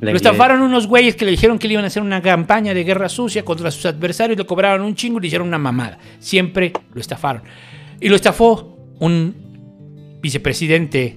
Lo 0.00 0.12
estafaron 0.12 0.62
unos 0.62 0.86
güeyes 0.86 1.16
que 1.16 1.24
le 1.24 1.32
dijeron 1.32 1.58
que 1.58 1.66
le 1.66 1.72
iban 1.72 1.82
a 1.82 1.88
hacer 1.88 2.04
una 2.04 2.22
campaña 2.22 2.72
de 2.72 2.84
guerra 2.84 3.08
sucia 3.08 3.44
contra 3.44 3.68
sus 3.72 3.84
adversarios, 3.86 4.38
le 4.38 4.46
cobraron 4.46 4.86
un 4.86 4.94
chingo 4.94 5.18
y 5.18 5.22
le 5.22 5.26
hicieron 5.26 5.48
una 5.48 5.58
mamada. 5.58 5.98
Siempre 6.20 6.72
lo 6.94 7.00
estafaron. 7.00 7.42
Y 8.00 8.08
lo 8.08 8.14
estafó 8.14 8.78
un 9.00 9.34
vicepresidente. 10.22 11.16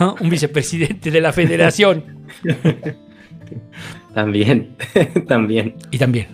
un 0.20 0.28
vicepresidente 0.28 1.12
de 1.12 1.20
la 1.20 1.32
federación. 1.32 2.24
También, 4.12 4.76
también. 5.28 5.76
Y 5.92 5.98
también. 5.98 6.26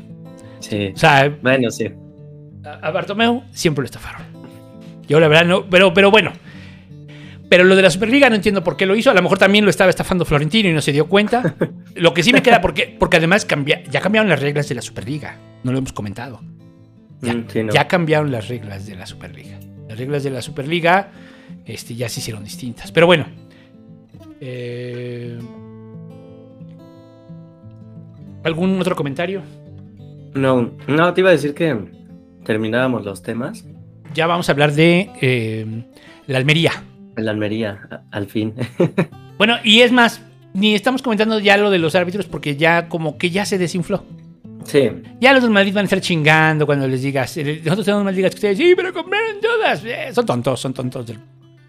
Sí. 0.60 0.92
O 0.94 0.98
sea, 0.98 1.28
Bueno, 1.42 1.70
sí. 1.70 1.90
a 2.64 2.90
Bartomeu 2.90 3.42
siempre 3.52 3.82
lo 3.82 3.86
estafaron. 3.86 4.29
Yo 5.10 5.18
la 5.18 5.26
verdad 5.28 5.44
no, 5.44 5.68
pero, 5.68 5.92
pero 5.92 6.10
bueno. 6.10 6.32
Pero 7.48 7.64
lo 7.64 7.74
de 7.74 7.82
la 7.82 7.90
Superliga 7.90 8.30
no 8.30 8.36
entiendo 8.36 8.62
por 8.62 8.76
qué 8.76 8.86
lo 8.86 8.94
hizo. 8.94 9.10
A 9.10 9.14
lo 9.14 9.20
mejor 9.22 9.36
también 9.38 9.64
lo 9.64 9.70
estaba 9.70 9.90
estafando 9.90 10.24
Florentino 10.24 10.68
y 10.68 10.72
no 10.72 10.80
se 10.80 10.92
dio 10.92 11.08
cuenta. 11.08 11.56
Lo 11.96 12.14
que 12.14 12.22
sí 12.22 12.32
me 12.32 12.42
queda 12.42 12.60
porque, 12.60 12.94
porque 12.96 13.16
además 13.16 13.44
cambia- 13.44 13.82
ya 13.90 14.00
cambiaron 14.00 14.28
las 14.30 14.40
reglas 14.40 14.68
de 14.68 14.76
la 14.76 14.82
Superliga. 14.82 15.36
No 15.64 15.72
lo 15.72 15.78
hemos 15.78 15.92
comentado. 15.92 16.40
Ya, 17.22 17.34
Mm, 17.34 17.44
sí, 17.48 17.62
no. 17.64 17.72
ya 17.72 17.88
cambiaron 17.88 18.30
las 18.30 18.46
reglas 18.46 18.86
de 18.86 18.94
la 18.94 19.04
Superliga. 19.04 19.58
Las 19.88 19.98
reglas 19.98 20.22
de 20.22 20.30
la 20.30 20.40
Superliga 20.42 21.10
este, 21.66 21.96
ya 21.96 22.08
se 22.08 22.20
hicieron 22.20 22.44
distintas. 22.44 22.92
Pero 22.92 23.06
bueno. 23.06 23.26
Eh, 24.40 25.36
¿Algún 28.44 28.80
otro 28.80 28.94
comentario? 28.96 29.42
No, 30.34 30.70
no, 30.86 31.12
te 31.14 31.20
iba 31.20 31.30
a 31.30 31.32
decir 31.32 31.52
que 31.54 31.76
terminábamos 32.44 33.04
los 33.04 33.22
temas. 33.22 33.64
Ya 34.14 34.26
vamos 34.26 34.48
a 34.48 34.52
hablar 34.52 34.72
de 34.72 35.10
eh, 35.20 35.84
la 36.26 36.38
Almería. 36.38 36.72
La 37.16 37.30
Almería, 37.30 37.78
al 38.10 38.26
fin. 38.26 38.54
Bueno, 39.38 39.56
y 39.64 39.80
es 39.80 39.90
más, 39.90 40.20
ni 40.52 40.74
estamos 40.74 41.00
comentando 41.00 41.38
ya 41.38 41.56
lo 41.56 41.70
de 41.70 41.78
los 41.78 41.94
árbitros 41.94 42.26
porque 42.26 42.56
ya 42.56 42.90
como 42.90 43.16
que 43.16 43.30
ya 43.30 43.46
se 43.46 43.56
desinfló. 43.56 44.04
sí, 44.64 44.90
Ya 45.18 45.32
los 45.32 45.42
del 45.42 45.50
Madrid 45.50 45.72
van 45.72 45.84
a 45.84 45.84
estar 45.84 46.02
chingando 46.02 46.66
cuando 46.66 46.86
les 46.86 47.00
digas, 47.00 47.38
eh, 47.38 47.58
nosotros 47.64 47.86
tenemos 47.86 48.04
más 48.04 48.14
ligas 48.14 48.32
que 48.32 48.36
ustedes, 48.36 48.58
sí, 48.58 48.74
pero 48.76 48.92
compraron 48.92 49.40
todas. 49.40 49.82
Eh, 49.82 50.10
son 50.12 50.26
tontos, 50.26 50.60
son 50.60 50.74
tontos 50.74 51.06
del, 51.06 51.18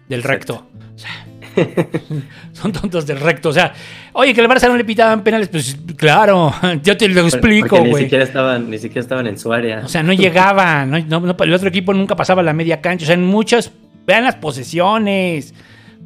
del 0.06 0.22
recto. 0.22 0.66
O 0.94 0.98
sea, 0.98 1.26
son 2.52 2.72
tontos 2.72 3.06
del 3.06 3.20
recto. 3.20 3.48
O 3.50 3.52
sea, 3.52 3.72
oye, 4.12 4.32
que 4.34 4.40
el 4.40 4.48
Barça 4.48 4.68
no 4.68 4.76
le 4.76 4.84
pitaban 4.84 5.22
penales, 5.22 5.48
pues 5.48 5.76
claro, 5.96 6.52
yo 6.82 6.96
te 6.96 7.08
lo 7.08 7.22
explico, 7.22 7.68
porque 7.68 7.84
ni 7.84 7.90
güey. 7.90 8.02
siquiera 8.04 8.24
estaban, 8.24 8.70
ni 8.70 8.78
siquiera 8.78 9.00
estaban 9.00 9.26
en 9.26 9.38
su 9.38 9.52
área. 9.52 9.82
O 9.84 9.88
sea, 9.88 10.02
no 10.02 10.12
llegaban, 10.12 10.90
no, 11.08 11.34
el 11.44 11.52
otro 11.54 11.68
equipo 11.68 11.92
nunca 11.94 12.16
pasaba 12.16 12.42
la 12.42 12.52
media 12.52 12.80
cancha. 12.80 13.04
O 13.04 13.06
sea, 13.06 13.14
en 13.14 13.24
muchas, 13.24 13.72
vean 14.06 14.24
las 14.24 14.36
posesiones. 14.36 15.54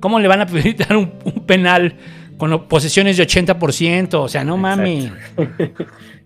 ¿Cómo 0.01 0.21
le 0.21 0.29
van 0.29 0.41
a 0.43 0.47
pedir 0.47 0.77
dar 0.89 0.97
un, 0.97 1.13
un 1.25 1.47
penal 1.47 1.95
con 2.37 2.67
posesiones 2.69 3.17
de 3.17 3.27
80%? 3.27 4.15
O 4.15 4.29
sea, 4.29 4.45
no 4.45 4.57
mames. 4.57 5.11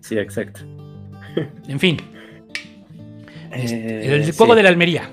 sí, 0.01 0.17
exacto. 0.17 0.61
En 1.67 1.79
fin, 1.79 1.97
Eh, 3.53 4.21
el 4.25 4.31
juego 4.33 4.53
sí. 4.53 4.57
de 4.57 4.63
la 4.63 4.69
Almería. 4.69 5.09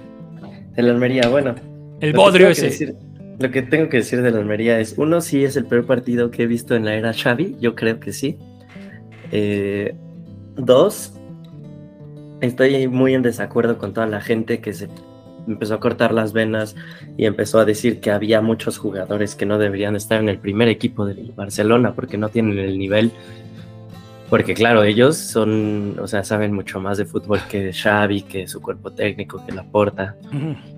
De 0.74 0.82
la 0.82 0.90
Almería, 0.92 1.28
bueno. 1.28 1.54
El 2.00 2.12
bodrio 2.12 2.48
ese. 2.48 2.66
decir- 2.66 2.94
lo 3.38 3.50
que 3.50 3.62
tengo 3.62 3.88
que 3.88 3.98
decir 3.98 4.22
de 4.22 4.30
la 4.30 4.38
Almería 4.38 4.80
es, 4.80 4.94
uno, 4.96 5.20
sí 5.20 5.44
es 5.44 5.56
el 5.56 5.64
peor 5.66 5.86
partido 5.86 6.30
que 6.30 6.42
he 6.42 6.46
visto 6.46 6.74
en 6.74 6.84
la 6.84 6.94
era 6.94 7.12
Xavi, 7.12 7.56
yo 7.60 7.74
creo 7.74 8.00
que 8.00 8.12
sí. 8.12 8.36
Eh, 9.30 9.94
dos, 10.56 11.14
estoy 12.40 12.88
muy 12.88 13.14
en 13.14 13.22
desacuerdo 13.22 13.78
con 13.78 13.92
toda 13.92 14.06
la 14.06 14.20
gente 14.20 14.60
que 14.60 14.72
se 14.72 14.88
empezó 15.46 15.74
a 15.74 15.80
cortar 15.80 16.12
las 16.12 16.32
venas 16.32 16.74
y 17.16 17.26
empezó 17.26 17.60
a 17.60 17.64
decir 17.64 18.00
que 18.00 18.10
había 18.10 18.40
muchos 18.40 18.76
jugadores 18.76 19.34
que 19.34 19.46
no 19.46 19.58
deberían 19.58 19.94
estar 19.94 20.20
en 20.20 20.28
el 20.28 20.38
primer 20.38 20.68
equipo 20.68 21.06
del 21.06 21.32
Barcelona 21.32 21.94
porque 21.94 22.18
no 22.18 22.28
tienen 22.30 22.58
el 22.58 22.76
nivel. 22.76 23.12
Porque 24.28 24.52
claro, 24.52 24.82
ellos 24.82 25.16
son, 25.16 25.96
o 26.00 26.06
sea, 26.06 26.22
saben 26.22 26.52
mucho 26.52 26.80
más 26.80 26.98
de 26.98 27.06
fútbol 27.06 27.40
que 27.48 27.72
Xavi, 27.72 28.22
que 28.22 28.46
su 28.46 28.60
cuerpo 28.60 28.92
técnico, 28.92 29.42
que 29.46 29.52
Laporta 29.52 30.16
Ujú. 30.26 30.77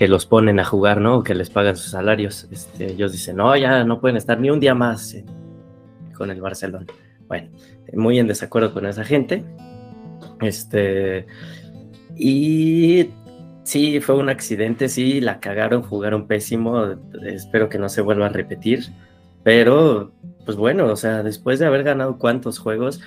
Que 0.00 0.08
los 0.08 0.24
ponen 0.24 0.58
a 0.58 0.64
jugar, 0.64 0.98
¿no? 0.98 1.22
Que 1.22 1.34
les 1.34 1.50
pagan 1.50 1.76
sus 1.76 1.90
salarios. 1.90 2.48
Este, 2.50 2.92
ellos 2.92 3.12
dicen, 3.12 3.36
no, 3.36 3.54
ya 3.54 3.84
no 3.84 4.00
pueden 4.00 4.16
estar 4.16 4.40
ni 4.40 4.48
un 4.48 4.58
día 4.58 4.74
más 4.74 5.12
eh, 5.12 5.26
con 6.16 6.30
el 6.30 6.40
Barcelona. 6.40 6.86
Bueno, 7.28 7.50
muy 7.92 8.18
en 8.18 8.26
desacuerdo 8.26 8.72
con 8.72 8.86
esa 8.86 9.04
gente. 9.04 9.44
Este, 10.40 11.26
y 12.16 13.10
Sí, 13.62 14.00
fue 14.00 14.16
un 14.16 14.30
accidente, 14.30 14.88
sí, 14.88 15.20
la 15.20 15.38
cagaron, 15.38 15.82
jugaron 15.82 16.26
pésimo, 16.26 16.96
espero 17.26 17.68
que 17.68 17.78
no 17.78 17.90
se 17.90 18.00
vuelva 18.00 18.26
a 18.26 18.30
repetir, 18.30 18.86
pero 19.44 20.12
pues 20.46 20.56
bueno, 20.56 20.86
o 20.86 20.96
sea, 20.96 21.22
después 21.22 21.58
de 21.58 21.66
haber 21.66 21.84
ganado 21.84 22.16
cuantos 22.16 22.58
juegos 22.58 23.00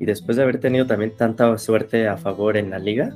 y 0.00 0.06
después 0.06 0.38
de 0.38 0.44
haber 0.44 0.60
tenido 0.60 0.86
también 0.86 1.14
tanta 1.14 1.56
suerte 1.58 2.08
a 2.08 2.16
favor 2.16 2.56
en 2.56 2.70
la 2.70 2.78
liga, 2.78 3.14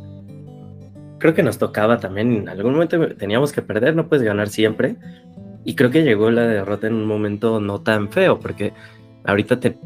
creo 1.22 1.34
que 1.34 1.42
nos 1.42 1.56
tocaba 1.56 1.98
también, 1.98 2.32
en 2.34 2.48
algún 2.50 2.74
momento 2.74 3.14
teníamos 3.16 3.52
que 3.52 3.62
perder, 3.62 3.96
no 3.96 4.08
puedes 4.08 4.24
ganar 4.24 4.48
siempre, 4.48 4.96
y 5.64 5.74
creo 5.74 5.90
que 5.90 6.02
llegó 6.02 6.30
la 6.30 6.46
derrota 6.46 6.88
en 6.88 6.94
un 6.94 7.06
momento 7.06 7.60
no 7.60 7.80
tan 7.80 8.10
feo, 8.10 8.38
porque 8.38 8.74
ahorita 9.24 9.58
te, 9.58 9.78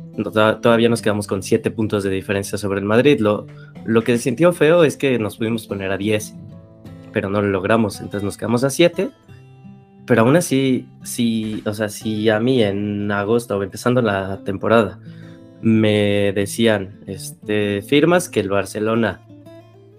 todavía 0.61 0.89
nos 0.89 1.03
quedamos 1.03 1.29
con 1.29 1.43
7 1.43 1.71
puntos 1.71 2.03
de 2.03 2.11
diferencia 2.11 2.59
sobre 2.59 2.81
el 2.81 2.87
Madrid, 2.87 3.21
lo, 3.21 3.47
lo 3.85 4.03
que 4.03 4.17
se 4.17 4.25
sintió 4.25 4.53
feo 4.53 4.83
es 4.83 4.97
que 4.97 5.19
nos 5.21 5.37
pudimos 5.37 5.69
poner 5.69 5.93
a 5.93 5.97
10 5.97 6.35
pero 7.17 7.31
no 7.31 7.41
lo 7.41 7.49
logramos. 7.49 8.03
Entonces 8.03 8.25
nos 8.25 8.37
quedamos 8.37 8.63
a 8.63 8.69
7. 8.69 9.09
Pero 10.07 10.21
aún 10.21 10.37
así, 10.37 10.87
si, 11.03 11.63
o 11.65 11.73
sea, 11.73 11.89
si 11.89 12.29
a 12.29 12.39
mí 12.41 12.63
en 12.63 13.11
agosto 13.11 13.63
empezando 13.63 14.03
la 14.03 14.45
temporada 14.45 15.01
me 15.63 16.35
decían, 16.35 17.01
este, 17.07 17.81
firmas 17.81 18.29
que 18.29 18.41
el 18.41 18.51
Barcelona 18.51 19.23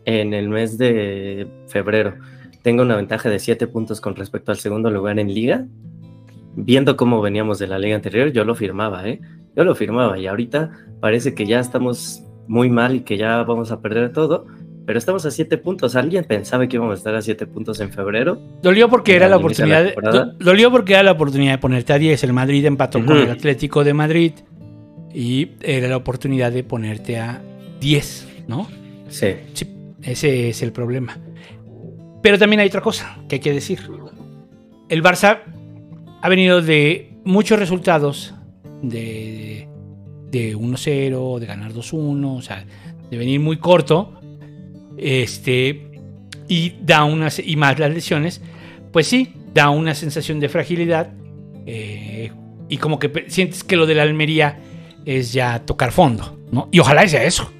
en 0.07 0.33
el 0.33 0.47
mes 0.47 0.77
de 0.77 1.47
febrero 1.67 2.15
tenga 2.61 2.81
una 2.81 2.95
ventaja 2.95 3.29
de 3.29 3.39
7 3.39 3.67
puntos 3.67 4.01
con 4.01 4.15
respecto 4.15 4.51
al 4.51 4.57
segundo 4.57 4.89
lugar 4.89 5.19
en 5.19 5.33
liga, 5.33 5.67
viendo 6.55 6.95
cómo 6.95 7.21
veníamos 7.21 7.59
de 7.59 7.67
la 7.67 7.77
liga 7.77 7.95
anterior, 7.95 8.31
yo 8.31 8.45
lo 8.45 8.55
firmaba, 8.55 9.07
¿eh? 9.07 9.19
Yo 9.55 9.63
lo 9.63 9.75
firmaba 9.75 10.17
y 10.17 10.27
ahorita 10.27 10.71
parece 11.01 11.35
que 11.35 11.45
ya 11.45 11.59
estamos 11.59 12.23
muy 12.47 12.69
mal 12.69 12.95
y 12.95 12.99
que 13.01 13.17
ya 13.17 13.43
vamos 13.43 13.71
a 13.71 13.81
perder 13.81 14.13
todo 14.13 14.47
pero 14.85 14.99
estamos 14.99 15.25
a 15.25 15.31
siete 15.31 15.57
puntos. 15.57 15.97
¿Alguien 15.97 16.23
pensaba 16.23 16.65
que 16.65 16.77
íbamos 16.77 16.93
a 16.93 16.97
estar 16.97 17.13
a 17.13 17.21
siete 17.21 17.45
puntos 17.45 17.81
en 17.81 17.91
febrero? 17.91 18.39
Dolió 18.61 18.87
porque 18.87 19.17
era 19.17 19.27
la 19.27 19.35
oportunidad. 19.35 19.83
De, 19.83 19.93
dolió 20.39 20.71
porque 20.71 20.93
era 20.93 21.03
la 21.03 21.11
oportunidad 21.11 21.51
de 21.51 21.57
ponerte 21.57 21.91
a 21.91 21.97
10. 21.97 22.23
El 22.23 22.31
Madrid 22.31 22.65
empató 22.65 23.05
con 23.05 23.17
el 23.17 23.29
Atlético 23.29 23.83
de 23.83 23.93
Madrid 23.93 24.31
y 25.13 25.49
era 25.59 25.89
la 25.89 25.97
oportunidad 25.97 26.53
de 26.53 26.63
ponerte 26.63 27.19
a 27.19 27.41
10, 27.81 28.45
¿no? 28.47 28.69
Sí. 29.09 29.35
sí. 29.53 29.76
Ese 30.07 30.49
es 30.49 30.61
el 30.63 30.71
problema. 30.71 31.17
Pero 32.23 32.39
también 32.39 32.61
hay 32.61 32.67
otra 32.67 32.81
cosa 32.81 33.19
que 33.27 33.35
hay 33.35 33.41
que 33.41 33.53
decir. 33.53 33.79
El 34.89 35.03
Barça 35.03 35.41
ha 36.21 36.29
venido 36.29 36.61
de 36.61 37.13
muchos 37.25 37.59
resultados 37.59 38.33
de, 38.81 39.67
de 40.31 40.55
1-0, 40.55 41.39
de 41.39 41.45
ganar 41.45 41.73
2-1, 41.73 42.37
o 42.37 42.41
sea, 42.41 42.65
de 43.11 43.17
venir 43.17 43.39
muy 43.39 43.57
corto 43.57 44.19
este, 44.97 45.91
y 46.47 46.73
da 46.81 47.03
unas, 47.03 47.39
y 47.39 47.55
más 47.55 47.77
las 47.77 47.93
lesiones, 47.93 48.41
pues 48.91 49.07
sí, 49.07 49.33
da 49.53 49.69
una 49.69 49.93
sensación 49.93 50.39
de 50.39 50.49
fragilidad 50.49 51.11
eh, 51.65 52.31
y 52.69 52.77
como 52.77 52.99
que 52.99 53.25
sientes 53.27 53.63
que 53.63 53.75
lo 53.75 53.85
de 53.85 53.95
la 53.95 54.03
Almería 54.03 54.59
es 55.05 55.33
ya 55.33 55.59
tocar 55.65 55.91
fondo, 55.91 56.39
¿no? 56.51 56.67
Y 56.71 56.79
ojalá 56.79 57.07
sea 57.07 57.23
eso, 57.23 57.51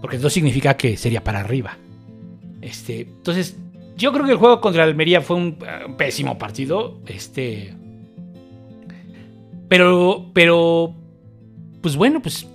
porque 0.00 0.16
eso 0.16 0.30
significa 0.30 0.76
que 0.76 0.96
sería 0.96 1.24
para 1.24 1.40
arriba. 1.40 1.78
Este, 2.64 3.02
entonces, 3.02 3.56
yo 3.96 4.12
creo 4.12 4.24
que 4.24 4.32
el 4.32 4.38
juego 4.38 4.60
contra 4.60 4.84
Almería 4.84 5.20
fue 5.20 5.36
un, 5.36 5.58
pésimo 5.96 6.38
partido, 6.38 7.00
este, 7.06 7.74
pero, 9.68 10.30
pero, 10.32 10.94
pues 11.80 11.96
bueno, 11.96 12.20
pues, 12.20 12.46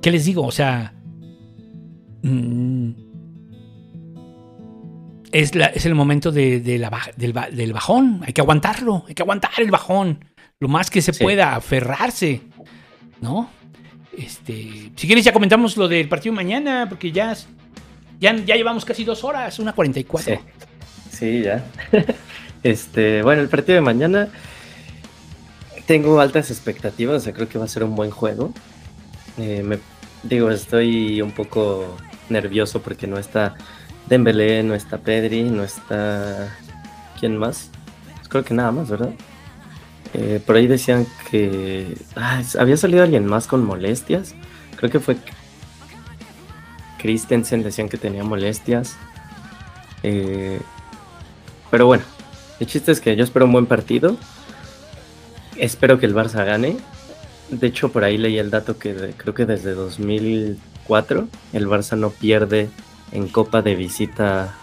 ¿qué 0.00 0.10
les 0.10 0.24
digo? 0.24 0.46
O 0.46 0.52
sea, 0.52 0.94
Mm. 2.22 2.90
es, 5.32 5.52
es, 5.54 5.86
el 5.86 5.94
momento 5.94 6.32
de, 6.32 6.78
la, 6.78 7.12
del, 7.16 7.72
bajón. 7.72 8.22
Hay 8.26 8.32
que 8.32 8.40
aguantarlo. 8.40 9.04
Hay 9.08 9.14
que 9.14 9.22
aguantar 9.22 9.52
el 9.58 9.70
bajón. 9.70 10.24
Lo 10.58 10.68
más 10.68 10.90
que 10.90 11.00
se 11.00 11.12
pueda, 11.12 11.56
aferrarse. 11.56 12.42
¿No? 13.20 13.50
Este, 14.16 14.90
si 14.96 15.06
quieres, 15.06 15.24
ya 15.24 15.32
comentamos 15.32 15.76
lo 15.76 15.88
del 15.88 16.08
partido 16.08 16.34
mañana, 16.34 16.86
porque 16.88 17.12
ya, 17.12 17.34
ya, 18.20 18.36
ya 18.36 18.56
llevamos 18.56 18.84
casi 18.84 19.04
dos 19.04 19.24
horas, 19.24 19.58
una 19.58 19.72
44. 19.72 20.36
Sí, 20.36 21.16
sí 21.16 21.42
ya. 21.42 21.64
este, 22.62 23.22
bueno, 23.22 23.42
el 23.42 23.48
partido 23.48 23.74
de 23.76 23.80
mañana 23.80 24.28
tengo 25.86 26.20
altas 26.20 26.50
expectativas, 26.50 27.16
o 27.16 27.20
sea, 27.20 27.32
creo 27.32 27.48
que 27.48 27.58
va 27.58 27.64
a 27.64 27.68
ser 27.68 27.82
un 27.82 27.96
buen 27.96 28.10
juego. 28.10 28.52
Eh, 29.38 29.62
me, 29.64 29.78
digo, 30.22 30.50
estoy 30.50 31.22
un 31.22 31.32
poco 31.32 31.96
nervioso 32.28 32.82
porque 32.82 33.06
no 33.06 33.18
está 33.18 33.56
Dembélé, 34.08 34.62
no 34.62 34.74
está 34.74 34.98
Pedri, 34.98 35.44
no 35.44 35.64
está... 35.64 36.56
¿Quién 37.18 37.36
más? 37.36 37.70
Pues 38.16 38.28
creo 38.28 38.44
que 38.44 38.54
nada 38.54 38.70
más, 38.70 38.88
¿verdad? 38.88 39.12
Eh, 40.14 40.40
por 40.44 40.56
ahí 40.56 40.66
decían 40.66 41.06
que 41.30 41.96
ah, 42.16 42.42
había 42.58 42.76
salido 42.76 43.02
alguien 43.02 43.26
más 43.26 43.46
con 43.46 43.64
molestias. 43.64 44.34
Creo 44.76 44.90
que 44.90 45.00
fue 45.00 45.16
Christensen, 47.00 47.62
decían 47.62 47.88
que 47.88 47.96
tenía 47.96 48.24
molestias. 48.24 48.96
Eh, 50.02 50.60
pero 51.70 51.86
bueno, 51.86 52.04
el 52.58 52.66
chiste 52.66 52.92
es 52.92 53.00
que 53.00 53.16
yo 53.16 53.24
espero 53.24 53.46
un 53.46 53.52
buen 53.52 53.66
partido. 53.66 54.16
Espero 55.56 55.98
que 55.98 56.06
el 56.06 56.14
Barça 56.14 56.44
gane. 56.44 56.76
De 57.50 57.66
hecho, 57.66 57.90
por 57.90 58.04
ahí 58.04 58.16
leí 58.16 58.38
el 58.38 58.50
dato 58.50 58.78
que 58.78 59.14
creo 59.16 59.34
que 59.34 59.46
desde 59.46 59.74
2000 59.74 60.58
el 61.52 61.68
Barça 61.68 61.96
no 61.96 62.10
pierde 62.10 62.68
en 63.12 63.28
Copa 63.28 63.62
de 63.62 63.76
visita 63.76 64.54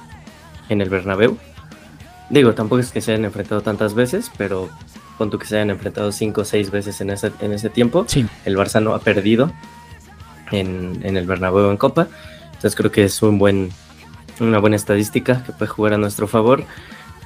en 0.68 0.82
el 0.82 0.90
Bernabéu. 0.90 1.38
Digo, 2.30 2.54
tampoco 2.54 2.82
es 2.82 2.92
que 2.92 3.00
se 3.00 3.14
hayan 3.14 3.26
enfrentado 3.26 3.62
tantas 3.62 3.94
veces, 3.94 4.30
pero 4.38 4.70
con 5.18 5.32
que 5.32 5.46
se 5.46 5.56
hayan 5.56 5.70
enfrentado 5.70 6.12
cinco 6.12 6.42
o 6.42 6.46
seis 6.46 6.70
veces 6.70 7.00
en 7.00 7.12
ese, 7.12 7.32
en 7.40 7.54
ese 7.54 7.70
tiempo. 7.70 8.06
El 8.46 8.58
Barça 8.58 8.84
no 8.84 8.94
ha 8.94 9.00
perdido 9.00 9.52
en, 10.52 11.00
el 11.04 11.26
Bernabéu 11.26 11.70
en 11.70 11.78
Copa. 11.78 12.08
Entonces 12.46 12.76
creo 12.76 12.92
que 12.92 13.04
es 13.04 13.22
un 13.22 13.38
buen, 13.38 13.70
una 14.40 14.60
buena 14.60 14.76
estadística 14.76 15.44
que 15.44 15.52
puede 15.52 15.70
jugar 15.70 15.94
a 15.94 15.98
nuestro 15.98 16.28
favor. 16.28 16.64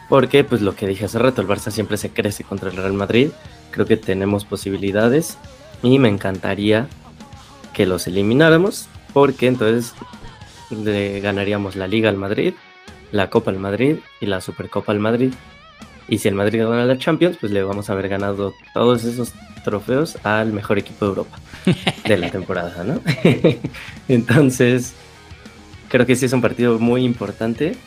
Porque, 0.10 0.43
pues 0.43 0.61
lo 0.61 0.76
que 0.76 0.88
dije 0.88 1.06
hace 1.06 1.19
rato, 1.19 1.41
el 1.41 1.48
Barça 1.48 1.72
siempre 1.72 1.98
se 1.98 2.10
crece 2.10 2.43
contra 2.43 2.69
el 2.69 2.76
Real 2.76 2.93
Madrid. 2.93 3.30
Creo 3.72 3.85
que 3.85 3.95
tenemos 3.95 4.43
posibilidades 4.43 5.38
y 5.84 5.99
me 5.99 6.10
encantaría 6.10 6.88
que 7.73 7.85
los 7.85 8.07
elimináramos, 8.07 8.89
porque 9.14 9.48
entonces 9.48 9.93
ganaríamos 10.69 11.76
la 11.76 11.88
Liga 11.88 12.10
al 12.10 12.18
Madrid, 12.18 12.53
la 13.11 13.30
Copa 13.30 13.52
al 13.52 13.60
Madrid 13.60 13.98
y 14.19 14.26
la 14.26 14.41
Supercopa 14.41 14.91
al 14.91 14.99
Madrid. 14.99 15.34
Y 16.11 16.17
si 16.17 16.27
el 16.27 16.35
Madrid 16.35 16.61
gana 16.61 16.85
la 16.85 16.97
Champions, 16.97 17.38
pues 17.39 17.53
le 17.53 17.63
vamos 17.63 17.89
a 17.89 17.93
haber 17.93 18.09
ganado 18.09 18.53
todos 18.73 19.05
esos 19.05 19.31
trofeos 19.63 20.17
al 20.25 20.51
mejor 20.51 20.77
equipo 20.77 21.05
de 21.05 21.09
Europa 21.09 21.39
de 22.05 22.17
la 22.17 22.29
temporada, 22.38 22.83
¿no? 22.83 22.99
Entonces, 24.09 24.93
creo 25.88 26.05
que 26.05 26.17
sí 26.17 26.25
es 26.25 26.33
un 26.33 26.41
partido 26.41 26.79
muy 26.79 27.05
importante 27.05 27.77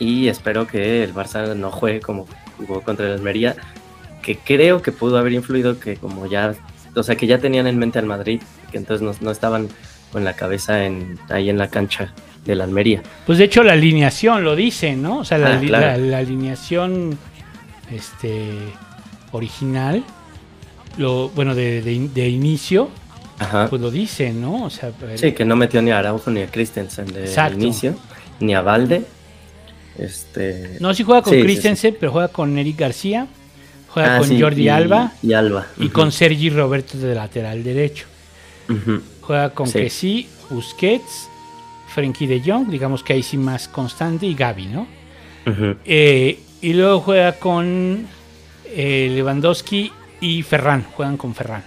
y 0.00 0.26
espero 0.26 0.66
que 0.66 1.04
el 1.04 1.14
Barça 1.14 1.54
no 1.54 1.70
juegue 1.70 2.00
como 2.00 2.26
jugó 2.56 2.80
contra 2.80 3.06
el 3.06 3.12
Almería, 3.12 3.54
que 4.22 4.36
creo 4.36 4.82
que 4.82 4.90
pudo 4.90 5.16
haber 5.16 5.32
influido 5.32 5.78
que 5.78 5.94
como 5.94 6.26
ya, 6.26 6.52
o 6.96 7.02
sea, 7.04 7.14
que 7.14 7.28
ya 7.28 7.38
tenían 7.38 7.68
en 7.68 7.78
mente 7.78 8.00
al 8.00 8.06
Madrid 8.06 8.40
que 8.72 8.78
entonces 8.78 9.22
no, 9.22 9.30
estaban 9.30 9.68
con 10.10 10.24
la 10.24 10.34
cabeza 10.34 10.84
en, 10.84 11.16
ahí 11.28 11.48
en 11.48 11.58
la 11.58 11.68
cancha 11.68 12.12
de 12.44 12.56
la 12.56 12.64
Almería. 12.64 13.04
Pues 13.24 13.38
de 13.38 13.44
hecho 13.44 13.62
la 13.62 13.74
alineación 13.74 14.42
lo 14.42 14.56
dice, 14.56 14.96
¿no? 14.96 15.18
O 15.18 15.24
sea, 15.24 15.38
la, 15.38 15.54
ah, 15.54 15.94
alineación 15.94 17.16
este, 17.90 18.52
original, 19.32 20.04
lo, 20.96 21.28
bueno, 21.30 21.54
de, 21.54 21.82
de, 21.82 22.28
inicio, 22.28 22.90
pues 23.68 23.80
lo 23.80 23.90
dice, 23.90 24.32
¿no? 24.32 24.64
O 24.64 24.70
sea, 24.70 24.92
sí, 25.16 25.32
que 25.32 25.44
no 25.44 25.56
metió 25.56 25.82
ni 25.82 25.90
a 25.90 25.98
Araujo 25.98 26.30
ni 26.30 26.42
a 26.42 26.46
Christensen 26.46 27.06
de 27.06 27.32
inicio, 27.52 27.94
ni 28.40 28.54
a 28.54 28.62
Valde. 28.62 29.04
Este... 29.98 30.76
No, 30.80 30.92
sí 30.94 31.02
juega 31.02 31.22
con 31.22 31.38
Christensen, 31.40 31.96
pero 31.98 32.12
juega 32.12 32.28
con 32.28 32.56
Eric 32.58 32.78
García, 32.78 33.26
juega 33.88 34.16
ah, 34.16 34.18
con 34.18 34.40
Jordi 34.40 34.68
Alba 34.68 35.12
y, 35.22 35.32
Alba. 35.32 35.66
y 35.78 35.88
con 35.88 36.12
Sergi 36.12 36.50
Roberto 36.50 36.98
de 36.98 37.14
lateral 37.14 37.62
derecho. 37.62 38.06
Juega 39.20 39.50
con 39.50 39.70
que 39.70 39.90
sí, 39.90 40.28
Busquets, 40.50 41.28
Frenkie 41.94 42.26
de 42.26 42.42
Jong, 42.44 42.68
digamos 42.68 43.02
que 43.02 43.12
ahí 43.12 43.22
sí 43.22 43.36
más 43.36 43.68
constante, 43.68 44.26
y 44.26 44.34
Gaby, 44.34 44.66
¿no? 44.66 44.86
Eh, 45.84 46.40
y 46.66 46.72
luego 46.72 46.98
juega 46.98 47.30
con 47.34 48.08
eh, 48.64 49.08
Lewandowski 49.12 49.92
y 50.20 50.42
Ferran, 50.42 50.82
juegan 50.82 51.16
con 51.16 51.32
Ferran. 51.32 51.62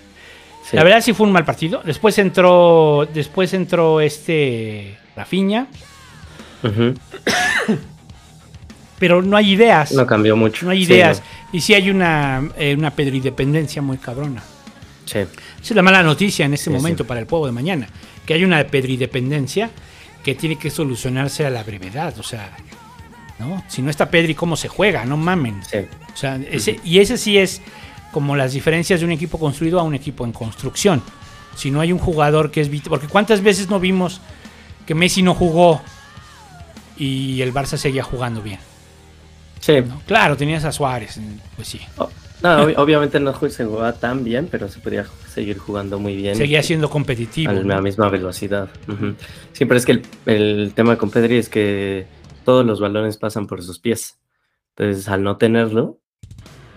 La 0.73 0.83
verdad 0.83 0.99
sí 0.99 1.13
fue 1.13 1.25
un 1.25 1.31
mal 1.31 1.45
partido. 1.45 1.81
Después 1.85 2.17
entró, 2.17 3.07
después 3.13 3.53
entró 3.53 4.01
este 4.01 4.97
Rafinha. 5.15 5.67
Pero 8.99 9.21
no 9.21 9.37
hay 9.37 9.51
ideas. 9.53 9.93
No 9.93 10.05
cambió 10.05 10.35
mucho. 10.35 10.65
No 10.65 10.73
hay 10.73 10.83
ideas. 10.83 11.23
Y 11.53 11.61
sí 11.61 11.73
hay 11.73 11.89
una, 11.89 12.49
eh, 12.57 12.75
una 12.77 12.91
pedridependencia 12.91 13.81
muy 13.81 13.99
cabrona. 13.99 14.43
Sí. 15.05 15.19
Esa 15.19 15.29
es 15.61 15.71
la 15.71 15.81
mala 15.81 16.03
noticia 16.03 16.45
en 16.45 16.55
este 16.55 16.69
momento 16.69 17.07
para 17.07 17.21
el 17.21 17.25
pueblo 17.25 17.45
de 17.45 17.53
mañana, 17.53 17.87
que 18.25 18.33
hay 18.33 18.43
una 18.43 18.61
pedridependencia 18.67 19.69
que 20.25 20.35
tiene 20.35 20.57
que 20.57 20.69
solucionarse 20.69 21.45
a 21.45 21.49
la 21.49 21.63
brevedad. 21.63 22.19
O 22.19 22.23
sea, 22.23 22.51
¿no? 23.39 23.63
Si 23.67 23.81
no 23.81 23.89
está 23.89 24.09
Pedri, 24.09 24.35
¿cómo 24.35 24.55
se 24.57 24.67
juega? 24.67 25.05
No 25.05 25.17
mamen. 25.17 25.61
Sí. 25.69 25.77
O 26.13 26.17
sea, 26.17 26.39
ese, 26.51 26.79
y 26.83 26.99
ese 26.99 27.17
sí 27.17 27.37
es 27.37 27.61
como 28.11 28.35
las 28.35 28.53
diferencias 28.53 28.99
de 28.99 29.05
un 29.05 29.11
equipo 29.11 29.39
construido 29.39 29.79
a 29.79 29.83
un 29.83 29.95
equipo 29.95 30.25
en 30.25 30.31
construcción. 30.33 31.01
Si 31.55 31.71
no 31.71 31.79
hay 31.81 31.91
un 31.91 31.99
jugador 31.99 32.51
que 32.51 32.61
es 32.61 32.69
vital. 32.69 32.89
Porque 32.89 33.07
¿cuántas 33.07 33.41
veces 33.41 33.69
no 33.69 33.79
vimos 33.79 34.21
que 34.85 34.95
Messi 34.95 35.21
no 35.21 35.33
jugó 35.35 35.81
y 36.97 37.41
el 37.41 37.53
Barça 37.53 37.77
seguía 37.77 38.03
jugando 38.03 38.41
bien? 38.41 38.59
Sí. 39.59 39.81
¿no? 39.81 40.01
Claro, 40.05 40.37
tenías 40.37 40.63
a 40.65 40.71
Suárez, 40.71 41.19
pues 41.55 41.67
sí. 41.67 41.79
O- 41.97 42.09
No, 42.41 42.65
ob- 42.65 42.73
obviamente 42.77 43.19
no 43.19 43.33
se 43.49 43.65
jugaba 43.65 43.91
tan 43.93 44.23
bien, 44.23 44.47
pero 44.49 44.69
se 44.69 44.79
podía 44.79 45.05
seguir 45.33 45.57
jugando 45.57 45.99
muy 45.99 46.15
bien. 46.15 46.35
Seguía 46.37 46.63
siendo 46.63 46.89
competitivo. 46.89 47.51
a 47.51 47.53
la 47.55 47.81
misma 47.81 48.07
velocidad. 48.09 48.69
Siempre 49.53 49.77
es 49.77 49.85
que 49.85 49.91
el, 49.93 50.03
el 50.25 50.71
tema 50.73 50.97
con 50.97 51.09
Pedri 51.11 51.37
es 51.37 51.49
que 51.49 52.05
todos 52.49 52.65
los 52.65 52.79
balones 52.79 53.17
pasan 53.17 53.45
por 53.45 53.61
sus 53.61 53.77
pies. 53.77 54.17
Entonces, 54.75 55.07
al 55.07 55.21
no 55.21 55.37
tenerlo, 55.37 55.99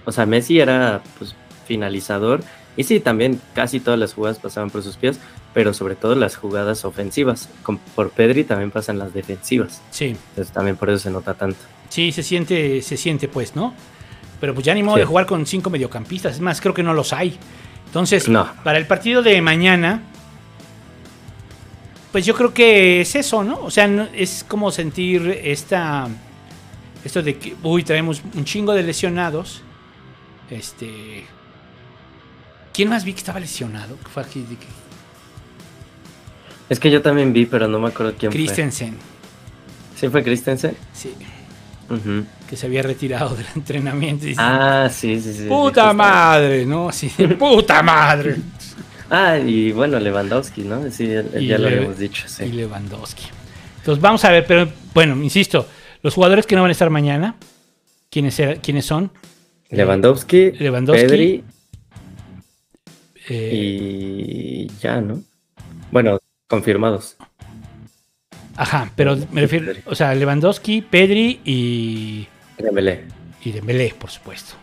o 0.05 0.13
sea, 0.13 0.27
Messi 0.27 0.61
era 0.61 1.01
pues 1.19 1.35
finalizador 1.67 2.43
y 2.77 2.85
sí, 2.85 3.01
también 3.01 3.41
casi 3.55 3.81
todas 3.81 3.99
las 3.99 4.13
jugadas 4.13 4.39
pasaban 4.39 4.69
por 4.69 4.83
sus 4.83 4.97
pies, 4.99 5.19
pero 5.55 5.73
sobre 5.73 5.95
todo 5.95 6.15
las 6.15 6.37
jugadas 6.37 6.85
ofensivas. 6.85 7.49
Con, 7.63 7.79
por 7.79 8.11
Pedri 8.11 8.45
también 8.45 8.71
pasan 8.71 8.99
las 8.99 9.15
defensivas. 9.15 9.81
Sí, 9.91 10.09
Entonces, 10.31 10.53
también 10.53 10.77
por 10.77 10.91
eso 10.91 10.99
se 10.99 11.11
nota 11.11 11.33
tanto. 11.33 11.57
sí, 11.89 12.13
se 12.13 12.23
siente, 12.23 12.83
se 12.83 12.99
siente 12.99 13.29
pues, 13.29 13.57
¿no? 13.57 13.73
Pero 14.41 14.53
pues 14.53 14.67
ya 14.67 14.75
ni 14.75 14.83
modo 14.83 14.97
Sí. 14.97 15.01
de 15.01 15.07
jugar 15.07 15.25
con 15.25 15.47
cinco 15.47 15.71
mediocampistas. 15.71 16.35
Es 16.35 16.41
más, 16.41 16.61
creo 16.61 16.75
que 16.75 16.83
no 16.83 16.93
los 16.93 17.15
hay. 17.15 17.39
Entonces, 17.87 18.29
No. 18.29 18.47
para 18.63 18.77
el 18.77 18.87
partido 18.87 19.23
de 19.23 19.41
mañana, 19.41 20.03
pues 22.13 22.25
yo 22.27 22.35
creo 22.35 22.53
que 22.55 23.01
es 23.01 23.15
eso, 23.17 23.43
¿no? 23.43 23.61
O 23.61 23.71
sea, 23.71 23.87
no- 23.89 24.07
es 24.15 24.45
como 24.47 24.71
sentir 24.71 25.41
esta. 25.43 26.09
Esto 27.05 27.23
de 27.23 27.37
que, 27.39 27.57
uy, 27.63 27.83
traemos 27.83 28.23
un 28.35 28.45
chingo 28.45 28.73
de 28.75 28.83
lesionados. 28.85 29.63
Este. 30.51 31.25
¿Quién 32.73 32.89
más 32.91 33.05
vi 33.05 33.13
que 33.13 33.19
estaba 33.19 33.41
lesionado? 33.41 33.97
Que 33.99 34.09
fue 34.09 34.23
aquí. 34.23 34.45
Es 36.69 36.79
que 36.81 36.91
yo 36.91 37.03
también 37.03 37.33
vi, 37.33 37.47
pero 37.47 37.69
no 37.69 37.79
me 37.81 37.89
acuerdo 37.89 38.15
quién 38.19 38.33
Christensen. 38.33 38.97
fue. 38.97 39.99
¿Sí 40.01 40.09
fue 40.09 40.23
Christensen? 40.25 40.77
Sí, 40.93 41.13
Ujú. 41.91 42.25
que 42.49 42.57
se 42.57 42.67
había 42.67 42.83
retirado 42.83 43.35
del 43.37 43.47
entrenamiento. 43.55 44.25
y 44.25 44.31
dice, 44.31 44.41
Ah, 44.43 44.89
sí, 44.91 45.21
sí, 45.21 45.35
sí. 45.35 45.45
puta 45.49 45.93
madre, 45.93 46.65
¿no? 46.65 46.89
Así 46.89 47.09
puta 47.39 47.83
madre. 47.83 48.37
Ah, 49.15 49.39
y 49.39 49.73
bueno, 49.73 50.01
Lewandowski, 50.01 50.63
¿no? 50.63 50.91
Sí, 50.91 51.07
ya 51.07 51.59
lo 51.59 51.67
habíamos 51.69 51.99
dicho, 51.99 52.25
sí. 52.29 52.45
Y 52.45 52.53
Lewandowski. 52.53 53.27
Entonces 53.81 54.01
vamos 54.01 54.25
a 54.25 54.31
ver, 54.31 54.47
pero 54.47 54.67
bueno, 54.95 55.15
insisto, 55.23 55.69
los 56.03 56.15
jugadores 56.15 56.47
que 56.47 56.57
no 56.57 56.63
van 56.63 56.71
a 56.71 56.73
estar 56.73 56.89
mañana, 56.89 57.35
¿quiénes, 58.11 58.39
era- 58.41 58.57
quiénes 58.57 58.87
son? 58.87 59.13
Lewandowski, 59.69 60.53
Lewandowski. 60.53 61.03
Pedri 61.07 61.45
Eh, 63.29 63.51
y 63.55 64.67
ya, 64.81 65.01
¿no? 65.01 65.23
Bueno, 65.91 66.19
confirmados. 66.49 67.17
Ajá, 68.57 68.91
pero 68.97 69.17
me 69.31 69.43
refiero, 69.43 69.73
o 69.87 69.95
sea, 69.95 70.15
Lewandowski, 70.15 70.83
Pedri 70.83 71.41
y, 71.45 72.27
Dembélé. 72.59 73.05
y 73.45 73.53
Dembélé, 73.53 73.95
por 73.99 74.11
supuesto. 74.11 74.55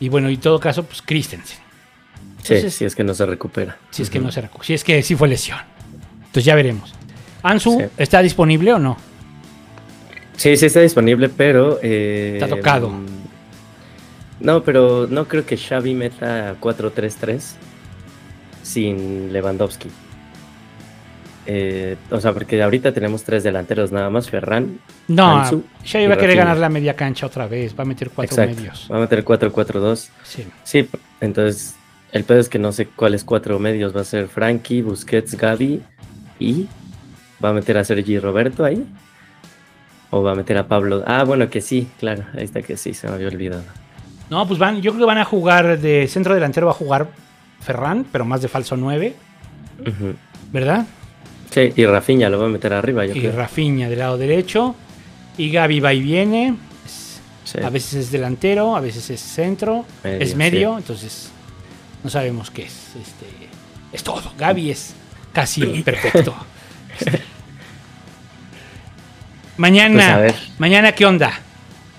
Y 0.00 0.08
bueno, 0.08 0.30
y 0.30 0.34
en 0.34 0.40
todo 0.40 0.58
caso, 0.60 0.82
pues 0.84 1.00
Christensen, 1.02 1.58
Sí, 2.46 2.54
Entonces- 2.54 2.74
si 2.78 2.84
es 2.84 2.94
que 2.94 3.04
no 3.04 3.14
se 3.14 3.26
recupera. 3.26 3.76
si 3.90 4.02
es 4.02 4.10
que 4.10 4.18
no 4.18 4.30
se 4.30 4.42
recu- 4.42 4.62
si 4.62 4.74
es 4.74 4.84
que 4.84 5.02
sí 5.02 5.16
fue 5.16 5.28
lesión. 5.28 5.58
Entonces 6.18 6.44
ya 6.44 6.54
veremos. 6.54 6.94
Ansu, 7.42 7.78
Sí. 7.80 7.86
¿está 7.98 8.20
disponible 8.22 8.72
o 8.74 8.78
no? 8.78 8.96
Sí, 10.36 10.56
sí 10.56 10.66
está 10.66 10.80
disponible, 10.80 11.28
pero... 11.28 11.78
eh, 11.82 12.32
Está 12.34 12.48
tocado. 12.48 12.90
mm, 12.90 13.06
No, 14.40 14.62
pero 14.62 15.06
no 15.08 15.26
creo 15.26 15.46
que 15.46 15.56
Xavi 15.56 15.94
meta 15.94 16.56
4-3-3 16.60 17.54
sin 18.62 19.32
Lewandowski. 19.32 19.88
Eh, 21.48 21.96
o 22.10 22.20
sea, 22.20 22.32
porque 22.32 22.60
ahorita 22.60 22.92
tenemos 22.92 23.22
tres 23.22 23.44
delanteros 23.44 23.92
nada 23.92 24.10
más, 24.10 24.28
Ferran. 24.28 24.80
No, 25.06 25.38
Ansu 25.38 25.64
ya 25.84 26.00
y 26.00 26.04
iba 26.04 26.14
a 26.14 26.18
querer 26.18 26.36
ganar 26.36 26.56
la 26.58 26.68
media 26.68 26.94
cancha 26.96 27.24
otra 27.26 27.46
vez, 27.46 27.72
va 27.78 27.82
a 27.82 27.86
meter 27.86 28.10
cuatro 28.10 28.34
Exacto. 28.42 28.56
medios. 28.56 28.88
Va 28.92 28.96
a 28.96 29.00
meter 29.00 29.24
4-4-2. 29.24 30.08
Sí. 30.24 30.44
Sí, 30.64 30.88
entonces 31.20 31.75
el 32.12 32.24
pedo 32.24 32.38
es 32.40 32.48
que 32.48 32.58
no 32.58 32.72
sé 32.72 32.86
cuáles 32.86 33.24
cuatro 33.24 33.58
medios 33.58 33.94
va 33.96 34.00
a 34.02 34.04
ser 34.04 34.28
Frankie, 34.28 34.82
Busquets, 34.82 35.34
Gaby 35.36 35.82
y 36.38 36.66
va 37.44 37.50
a 37.50 37.52
meter 37.52 37.76
a 37.78 37.84
Sergi 37.84 38.18
Roberto 38.18 38.64
ahí. 38.64 38.84
O 40.10 40.22
va 40.22 40.32
a 40.32 40.34
meter 40.34 40.56
a 40.56 40.68
Pablo. 40.68 41.02
Ah, 41.06 41.24
bueno, 41.24 41.50
que 41.50 41.60
sí, 41.60 41.88
claro, 41.98 42.24
ahí 42.34 42.44
está 42.44 42.62
que 42.62 42.76
sí, 42.76 42.94
se 42.94 43.08
me 43.08 43.14
había 43.14 43.28
olvidado. 43.28 43.64
No, 44.30 44.46
pues 44.46 44.58
van, 44.58 44.80
yo 44.80 44.92
creo 44.92 45.00
que 45.00 45.06
van 45.06 45.18
a 45.18 45.24
jugar 45.24 45.78
de 45.80 46.06
centro 46.08 46.32
delantero, 46.34 46.66
va 46.66 46.72
a 46.72 46.76
jugar 46.76 47.08
Ferran, 47.60 48.06
pero 48.10 48.24
más 48.24 48.40
de 48.42 48.48
falso 48.48 48.76
9, 48.76 49.14
Ujú. 49.80 50.14
¿verdad? 50.52 50.86
Sí, 51.50 51.72
y 51.76 51.86
Rafinha 51.86 52.28
lo 52.28 52.38
va 52.38 52.46
a 52.46 52.48
meter 52.48 52.72
arriba, 52.72 53.04
yo 53.06 53.14
Y 53.14 53.20
creo. 53.20 53.32
Rafinha 53.36 53.88
del 53.88 53.98
lado 53.98 54.16
derecho. 54.18 54.74
Y 55.38 55.50
Gaby 55.50 55.80
va 55.80 55.92
y 55.92 56.00
viene. 56.00 56.56
Sí. 57.44 57.58
A 57.62 57.70
veces 57.70 57.94
es 57.94 58.10
delantero, 58.10 58.74
a 58.76 58.80
veces 58.80 59.08
es 59.10 59.20
centro, 59.20 59.84
Medio, 60.02 60.20
es 60.20 60.34
medio, 60.34 60.70
sí. 60.72 60.76
entonces 60.78 61.30
no 62.06 62.10
sabemos 62.10 62.52
qué 62.52 62.62
es. 62.62 62.72
Este, 62.94 63.26
es 63.92 64.04
todo. 64.04 64.32
Gaby 64.38 64.70
es 64.70 64.94
casi 65.32 65.82
perfecto. 65.82 66.34
mañana, 69.56 69.94
Pues 69.94 70.06
a 70.08 70.18
ver. 70.18 70.34
mañana 70.58 70.92
qué 70.92 71.04
onda? 71.06 71.32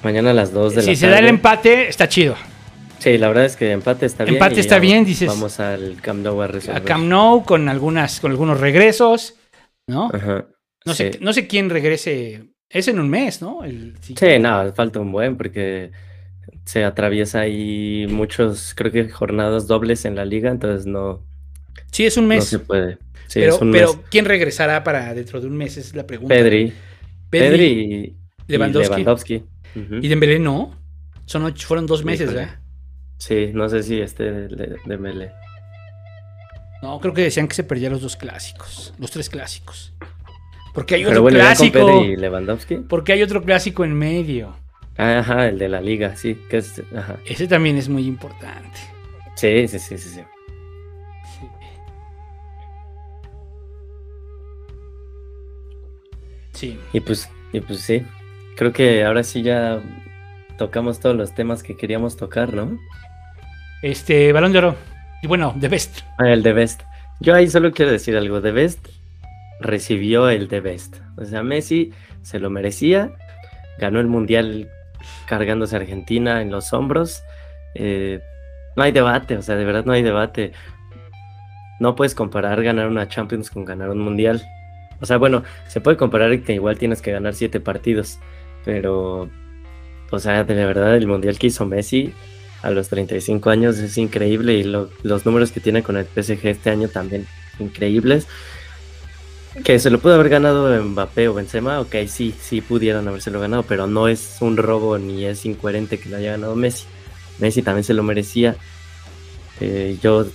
Mañana 0.04 0.32
a 0.32 0.34
las 0.34 0.54
2 0.54 0.76
de 0.76 0.78
la 0.78 0.82
Si 0.84 0.96
se 0.96 1.02
tarde. 1.08 1.14
da 1.14 1.20
el 1.20 1.28
empate, 1.28 1.90
está 1.90 2.08
chido. 2.08 2.36
Sí, 3.00 3.18
la 3.18 3.28
verdad 3.28 3.46
es 3.46 3.56
que 3.56 3.72
empate 3.72 4.06
está 4.06 4.24
bien. 4.24 4.36
Empate 4.36 4.60
está 4.60 4.80
bien, 4.80 5.06
dices. 5.06 5.28
Vamos 5.28 5.60
al 5.60 5.98
Camp 6.02 6.24
Nou 6.24 6.42
a 6.42 6.48
resolver. 6.48 6.82
A 6.82 6.86
Camp 6.86 7.06
Nou 7.06 7.44
con 7.44 7.68
algunas, 7.70 8.20
con 8.20 8.32
algunos 8.32 8.60
regresos, 8.60 9.36
¿no? 9.88 10.10
Ajá. 10.14 10.46
No 10.86 10.94
sé, 10.94 11.14
sí. 11.14 11.20
no 11.22 11.34
sé 11.34 11.48
quién 11.48 11.70
regrese. 11.70 12.44
Es 12.70 12.88
en 12.88 13.00
un 13.00 13.10
mes, 13.10 13.42
¿no? 13.42 13.64
El- 13.64 13.96
Sí, 14.02 14.16
no, 14.40 14.74
falta 14.74 15.00
un 15.00 15.12
buen 15.12 15.36
porque 15.38 15.92
se 16.68 16.84
atraviesa 16.84 17.40
ahí 17.40 18.06
muchos, 18.10 18.74
creo 18.76 18.92
que 18.92 19.10
jornadas 19.10 19.68
dobles 19.68 20.04
en 20.06 20.16
la 20.16 20.26
liga, 20.26 20.52
entonces 20.52 20.86
no, 20.86 21.24
Sí, 21.92 22.06
es 22.06 22.18
un 22.18 22.26
no 22.26 22.30
mes. 22.36 22.44
se 22.46 22.60
puede. 22.60 22.98
Sí, 23.28 23.40
pero, 23.40 23.56
es 23.56 23.62
un 23.62 23.72
pero 23.72 23.94
mes. 23.94 24.02
¿quién 24.12 24.26
regresará 24.26 24.84
para 24.84 25.14
dentro 25.14 25.40
de 25.42 25.48
un 25.48 25.56
mes? 25.58 25.78
Es 25.78 25.96
la 25.96 26.06
pregunta. 26.06 26.36
Pedri, 26.36 26.74
Pedri, 27.30 27.58
Pedri 27.58 28.16
y 28.48 28.52
Lewandowski. 28.52 28.86
y 28.86 28.90
Lewandowski. 28.98 29.44
Y 30.02 30.08
Dembélé 30.08 30.40
no. 30.40 30.76
Son 31.26 31.44
ocho- 31.44 31.68
fueron 31.68 31.86
dos 31.86 32.04
meses. 32.04 32.34
¿verdad? 32.34 32.60
Sí, 33.18 33.52
no 33.54 33.68
sé 33.70 33.84
si 33.84 34.00
este 34.02 34.32
de, 34.32 34.48
de, 34.48 34.76
de 34.86 34.98
Mele. 34.98 35.32
No, 36.82 37.00
creo 37.00 37.14
que 37.14 37.22
decían 37.24 37.48
que 37.48 37.56
se 37.56 37.64
perdían 37.64 37.92
los 37.94 38.02
dos 38.02 38.16
clásicos. 38.16 38.94
Los 39.00 39.12
tres 39.12 39.30
clásicos. 39.30 39.94
Porque 40.74 40.96
hay 40.96 41.02
Pero 41.02 41.12
otro 41.14 41.22
bueno, 41.24 41.38
ya 41.40 41.56
con 41.56 41.70
clásico. 41.70 41.86
Pedri 42.02 42.14
y 42.14 42.16
Lewandowski. 42.18 42.76
Porque 42.88 43.14
hay 43.14 43.24
otro 43.24 43.42
clásico 43.44 43.84
en 43.84 43.94
medio. 43.94 44.56
Ajá, 44.98 45.48
el 45.48 45.60
de 45.60 45.70
la 45.70 45.80
liga, 45.80 46.16
sí, 46.16 46.36
que 46.50 46.58
es, 46.58 46.82
ajá. 46.96 47.18
Ese 47.26 47.48
también 47.48 47.78
es 47.78 47.88
muy 47.88 48.08
importante. 48.08 48.80
Sí, 49.36 49.68
sí, 49.68 49.80
sí, 49.80 49.98
sí, 49.98 50.10
sí. 50.10 50.22
Sí. 56.54 56.80
Y 56.92 57.00
pues, 57.02 57.30
y 57.54 57.62
pues 57.62 57.82
sí, 57.82 58.04
creo 58.56 58.74
que 58.74 59.04
ahora 59.04 59.24
sí 59.24 59.44
ya 59.44 59.80
tocamos 60.58 61.00
todos 61.00 61.16
los 61.16 61.36
temas 61.36 61.62
que 61.62 61.78
queríamos 61.78 62.18
tocar, 62.18 62.52
¿no? 62.52 62.80
Este, 63.84 64.34
Balón 64.34 64.54
de 64.54 64.58
Oro. 64.58 64.76
Y 65.22 65.28
bueno, 65.28 65.56
The 65.60 65.68
Best. 65.68 66.02
Ah, 66.18 66.30
el 66.30 66.42
de 66.42 66.54
Best. 66.54 66.82
Yo 67.20 67.36
ahí 67.36 67.48
solo 67.48 67.72
quiero 67.72 67.92
decir 67.92 68.18
algo. 68.18 68.42
The 68.42 68.52
Best 68.52 68.88
recibió 69.60 70.30
el 70.30 70.48
de 70.48 70.60
Best. 70.62 70.98
O 71.18 71.26
sea, 71.26 71.44
Messi 71.44 71.94
se 72.24 72.40
lo 72.40 72.50
merecía. 72.50 73.12
Ganó 73.78 74.00
el 74.00 74.08
Mundial 74.08 74.72
cargándose 75.26 75.76
Argentina 75.76 76.42
en 76.42 76.52
los 76.52 76.74
hombros. 76.74 77.24
Eh, 77.76 78.20
no 78.76 78.84
hay 78.84 78.92
debate, 78.92 79.38
o 79.38 79.42
sea, 79.42 79.56
de 79.56 79.66
verdad 79.66 79.86
no 79.86 79.94
hay 79.94 80.04
debate. 80.04 80.52
No 81.80 81.96
puedes 81.96 82.16
comparar 82.16 82.64
ganar 82.64 82.88
una 82.88 83.08
Champions 83.08 83.50
con 83.52 83.66
ganar 83.66 83.90
un 83.90 84.00
Mundial. 84.00 84.44
O 85.00 85.06
sea, 85.06 85.18
bueno, 85.18 85.44
se 85.68 85.80
puede 85.82 85.96
comparar 85.98 86.40
que 86.42 86.54
igual 86.54 86.78
tienes 86.78 87.02
que 87.02 87.12
ganar 87.12 87.34
siete 87.36 87.60
partidos. 87.60 88.20
Pero, 88.66 89.30
o 90.12 90.20
sea, 90.20 90.44
de 90.44 90.54
verdad 90.66 90.96
el 90.96 91.08
Mundial 91.08 91.38
que 91.38 91.48
hizo 91.48 91.66
Messi 91.66 92.14
a 92.64 92.72
los 92.72 92.90
35 92.90 93.52
años 93.52 93.78
es 93.78 93.98
increíble 94.00 94.54
y 94.56 94.64
lo- 94.64 94.90
los 95.04 95.26
números 95.26 95.52
que 95.52 95.60
tiene 95.60 95.84
con 95.84 95.96
el 95.98 96.06
PSG 96.06 96.48
este 96.48 96.72
año 96.72 96.88
también 96.88 97.28
increíbles. 97.60 98.28
Que 99.64 99.80
se 99.80 99.90
lo 99.90 100.00
pudo 100.00 100.14
haber 100.16 100.30
ganado 100.30 100.82
Mbappé 100.84 101.28
o 101.28 101.34
Benzema, 101.34 101.80
ok, 101.82 101.96
sí, 102.08 102.34
sí 102.40 102.62
pudieron 102.62 103.08
habérselo 103.08 103.40
ganado, 103.40 103.64
pero 103.64 103.86
no 103.88 104.08
es 104.08 104.38
un 104.40 104.56
robo 104.56 104.98
ni 104.98 105.26
es 105.26 105.46
incoherente 105.46 106.00
que 106.00 106.10
lo 106.10 106.18
haya 106.18 106.32
ganado 106.32 106.56
Messi. 106.56 106.86
Messi 107.40 107.62
también 107.62 107.84
se 107.84 107.94
lo 107.94 108.04
merecía. 108.04 108.56
Eh, 109.60 109.98
yo, 110.02 110.26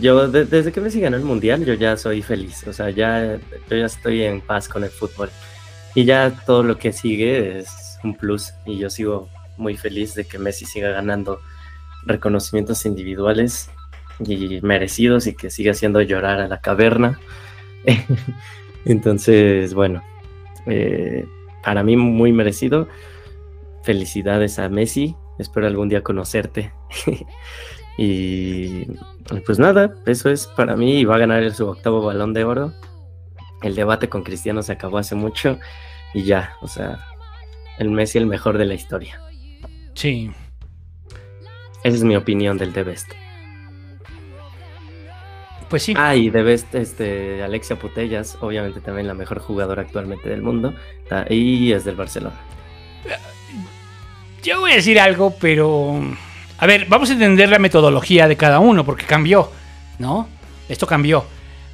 yo 0.00 0.28
de- 0.28 0.46
desde 0.46 0.72
que 0.72 0.80
Messi 0.80 1.00
ganó 1.00 1.16
el 1.16 1.22
mundial, 1.22 1.64
yo 1.64 1.74
ya 1.74 1.96
soy 1.96 2.22
feliz, 2.22 2.66
o 2.66 2.72
sea, 2.72 2.90
ya, 2.90 3.38
yo 3.70 3.76
ya 3.76 3.86
estoy 3.86 4.22
en 4.22 4.40
paz 4.40 4.68
con 4.68 4.82
el 4.84 4.90
fútbol. 4.90 5.30
Y 5.94 6.04
ya 6.04 6.30
todo 6.46 6.62
lo 6.62 6.76
que 6.78 6.92
sigue 6.92 7.58
es 7.58 7.68
un 8.04 8.16
plus. 8.16 8.52
Y 8.66 8.78
yo 8.78 8.90
sigo 8.90 9.28
muy 9.56 9.76
feliz 9.76 10.14
de 10.14 10.24
que 10.26 10.38
Messi 10.38 10.66
siga 10.66 10.90
ganando 10.90 11.40
reconocimientos 12.04 12.84
individuales 12.84 13.70
y 14.26 14.60
merecidos 14.62 15.26
y 15.26 15.34
que 15.34 15.50
siga 15.50 15.72
haciendo 15.72 16.00
llorar 16.02 16.40
a 16.40 16.48
la 16.48 16.60
caverna. 16.60 17.18
Entonces, 18.84 19.74
bueno, 19.74 20.02
eh, 20.66 21.26
para 21.62 21.82
mí 21.82 21.96
muy 21.96 22.32
merecido. 22.32 22.88
Felicidades 23.82 24.58
a 24.58 24.68
Messi. 24.68 25.16
Espero 25.38 25.66
algún 25.66 25.88
día 25.88 26.02
conocerte. 26.02 26.72
y 27.98 28.84
pues 29.44 29.58
nada, 29.58 29.94
eso 30.06 30.30
es 30.30 30.46
para 30.46 30.76
mí. 30.76 31.00
Y 31.00 31.04
va 31.04 31.16
a 31.16 31.18
ganar 31.18 31.50
su 31.52 31.68
octavo 31.68 32.02
balón 32.02 32.32
de 32.32 32.44
oro. 32.44 32.72
El 33.62 33.74
debate 33.74 34.08
con 34.08 34.22
Cristiano 34.22 34.62
se 34.62 34.72
acabó 34.72 34.98
hace 34.98 35.14
mucho. 35.14 35.58
Y 36.14 36.24
ya, 36.24 36.54
o 36.60 36.68
sea, 36.68 36.98
el 37.78 37.90
Messi 37.90 38.18
el 38.18 38.26
mejor 38.26 38.58
de 38.58 38.66
la 38.66 38.74
historia. 38.74 39.20
Sí. 39.94 40.30
Esa 41.84 41.96
es 41.96 42.04
mi 42.04 42.16
opinión 42.16 42.58
del 42.58 42.72
The 42.72 42.82
Best. 42.82 43.12
Pues 45.68 45.82
sí. 45.82 45.94
Ah, 45.96 46.14
y 46.14 46.30
The 46.30 46.42
Best, 46.42 46.74
este, 46.74 47.42
Alexia 47.42 47.76
Putellas, 47.76 48.38
obviamente 48.40 48.80
también 48.80 49.06
la 49.08 49.14
mejor 49.14 49.40
jugadora 49.40 49.82
actualmente 49.82 50.28
del 50.28 50.42
mundo. 50.42 50.74
Y 51.28 51.72
es 51.72 51.84
del 51.84 51.96
Barcelona. 51.96 52.36
Yo 54.42 54.60
voy 54.60 54.72
a 54.72 54.76
decir 54.76 55.00
algo, 55.00 55.34
pero. 55.40 56.00
A 56.58 56.66
ver, 56.66 56.86
vamos 56.88 57.10
a 57.10 57.14
entender 57.14 57.48
la 57.48 57.58
metodología 57.58 58.28
de 58.28 58.36
cada 58.36 58.60
uno, 58.60 58.84
porque 58.84 59.04
cambió, 59.04 59.50
¿no? 59.98 60.28
Esto 60.68 60.86
cambió. 60.86 61.24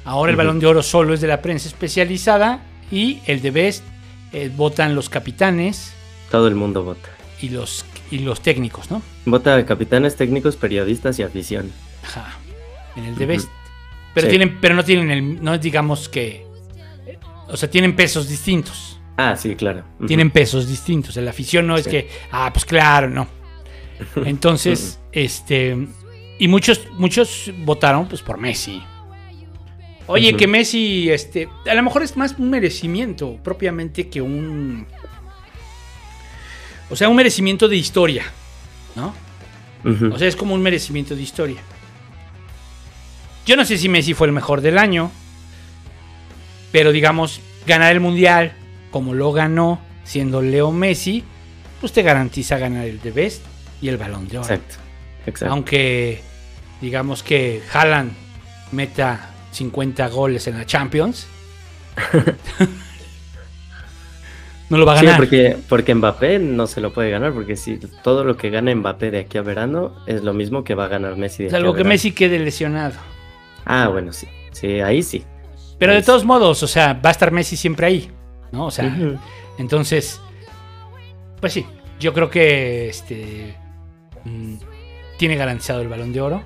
Ahora 0.05 0.31
el 0.31 0.35
balón 0.35 0.59
de 0.59 0.65
oro 0.67 0.83
solo 0.83 1.13
es 1.13 1.21
de 1.21 1.27
la 1.27 1.41
prensa 1.41 1.69
especializada 1.69 2.59
y 2.91 3.21
el 3.25 3.41
de 3.41 3.51
Best 3.51 3.85
eh, 4.33 4.51
votan 4.53 4.95
los 4.95 5.07
capitanes 5.07 5.93
Todo 6.29 6.49
el 6.49 6.55
mundo 6.55 6.83
vota. 6.83 7.07
y 7.39 7.49
los, 7.49 7.85
y 8.11 8.19
los 8.19 8.41
técnicos, 8.41 8.91
¿no? 8.91 9.01
Vota 9.25 9.65
capitanes, 9.65 10.17
técnicos, 10.17 10.57
periodistas 10.57 11.17
y 11.19 11.23
afición. 11.23 11.71
Ajá. 12.03 12.37
En 12.97 13.05
el 13.05 13.15
de. 13.15 13.25
Best. 13.25 13.49
Pero, 14.13 14.27
Sí. 14.27 14.29
tienen, 14.31 14.59
pero 14.61 14.75
no 14.75 14.83
tienen 14.83 15.11
el. 15.11 15.43
No 15.43 15.57
digamos 15.57 16.07
que. 16.09 16.45
O 17.47 17.57
sea, 17.57 17.69
tienen 17.69 17.95
pesos 17.95 18.27
distintos. 18.29 18.99
Ah, 19.17 19.35
sí, 19.35 19.55
claro. 19.55 19.83
Tienen 20.07 20.31
pesos 20.31 20.67
distintos. 20.67 21.15
La 21.17 21.29
afición 21.31 21.67
no 21.67 21.77
es 21.77 21.87
que. 21.87 22.09
Ah, 22.31 22.49
pues 22.53 22.65
claro, 22.65 23.09
no. 23.09 23.27
Entonces, 24.25 24.99
este. 25.11 25.87
Y 26.39 26.47
muchos, 26.47 26.87
muchos 26.93 27.51
votaron 27.59 28.07
pues 28.07 28.21
por 28.21 28.37
Messi. 28.37 28.81
Oye, 30.07 30.35
que 30.35 30.47
Messi, 30.47 31.09
este. 31.09 31.47
A 31.69 31.73
lo 31.73 31.83
mejor 31.83 32.03
es 32.03 32.17
más 32.17 32.35
un 32.37 32.49
merecimiento 32.49 33.37
propiamente 33.43 34.09
que 34.09 34.21
un. 34.21 34.85
O 36.89 36.95
sea, 36.95 37.09
un 37.09 37.15
merecimiento 37.15 37.67
de 37.67 37.77
historia. 37.77 38.23
¿No? 38.95 39.13
O 40.13 40.17
sea, 40.17 40.27
es 40.27 40.35
como 40.35 40.53
un 40.53 40.61
merecimiento 40.61 41.15
de 41.15 41.21
historia. 41.21 41.61
Yo 43.45 43.55
no 43.57 43.65
sé 43.65 43.77
si 43.77 43.89
Messi 43.89 44.13
fue 44.13 44.27
el 44.27 44.33
mejor 44.33 44.61
del 44.61 44.77
año. 44.77 45.11
Pero 46.71 46.91
digamos, 46.91 47.41
ganar 47.67 47.91
el 47.91 47.99
mundial 47.99 48.53
como 48.91 49.13
lo 49.13 49.31
ganó 49.31 49.79
siendo 50.03 50.41
Leo 50.41 50.71
Messi, 50.71 51.23
pues 51.79 51.91
te 51.93 52.01
garantiza 52.03 52.57
ganar 52.57 52.85
el 52.85 53.01
de 53.01 53.11
Best 53.11 53.43
y 53.81 53.89
el 53.89 53.97
balón 53.97 54.27
de 54.27 54.37
oro. 54.39 54.47
Exacto. 54.47 54.75
Exacto. 55.25 55.53
Aunque 55.53 56.21
digamos 56.81 57.23
que 57.23 57.61
Haaland 57.73 58.11
meta 58.71 59.29
50 59.51 60.07
goles 60.09 60.47
en 60.47 60.57
la 60.57 60.65
Champions. 60.65 61.27
no 64.69 64.77
lo 64.77 64.85
va 64.85 64.93
a 64.93 64.99
Sí, 64.99 65.05
ganar. 65.05 65.19
porque, 65.19 65.57
porque 65.69 65.93
Mbappé 65.95 66.39
no 66.39 66.65
se 66.67 66.81
lo 66.81 66.93
puede 66.93 67.11
ganar, 67.11 67.33
porque 67.33 67.55
si 67.55 67.77
todo 68.03 68.23
lo 68.23 68.35
que 68.37 68.49
gana 68.49 68.73
Mbappé 68.73 69.11
de 69.11 69.19
aquí 69.19 69.37
a 69.37 69.41
verano 69.43 69.93
es 70.07 70.23
lo 70.23 70.33
mismo 70.33 70.63
que 70.63 70.73
va 70.75 70.85
a 70.85 70.87
ganar 70.87 71.15
Messi 71.17 71.43
de 71.43 71.49
aquí 71.49 71.55
a 71.55 71.59
Salvo 71.59 71.73
que 71.73 71.77
verano. 71.77 71.89
Messi 71.89 72.11
quede 72.13 72.39
lesionado. 72.39 72.95
Ah, 73.65 73.87
bueno, 73.87 74.11
sí. 74.13 74.27
Sí, 74.51 74.79
ahí 74.81 75.01
sí. 75.03 75.23
Pero 75.79 75.91
Ahí 75.93 75.99
de 75.99 76.03
todos 76.05 76.23
modos, 76.25 76.61
o 76.63 76.67
sea, 76.67 76.93
va 76.93 77.09
a 77.09 77.11
estar 77.11 77.31
Messi 77.31 77.55
siempre 77.57 77.85
ahí. 77.87 78.11
¿No? 78.51 78.67
O 78.67 78.71
sea, 78.71 78.95
entonces. 79.57 80.21
Pues 81.41 81.53
sí, 81.53 81.65
yo 81.99 82.13
creo 82.13 82.29
que 82.29 82.89
este. 82.89 83.57
mm, 84.25 84.55
tiene 85.17 85.35
garantizado 85.35 85.81
el 85.81 85.87
balón 85.89 86.13
de 86.13 86.21
oro. 86.21 86.43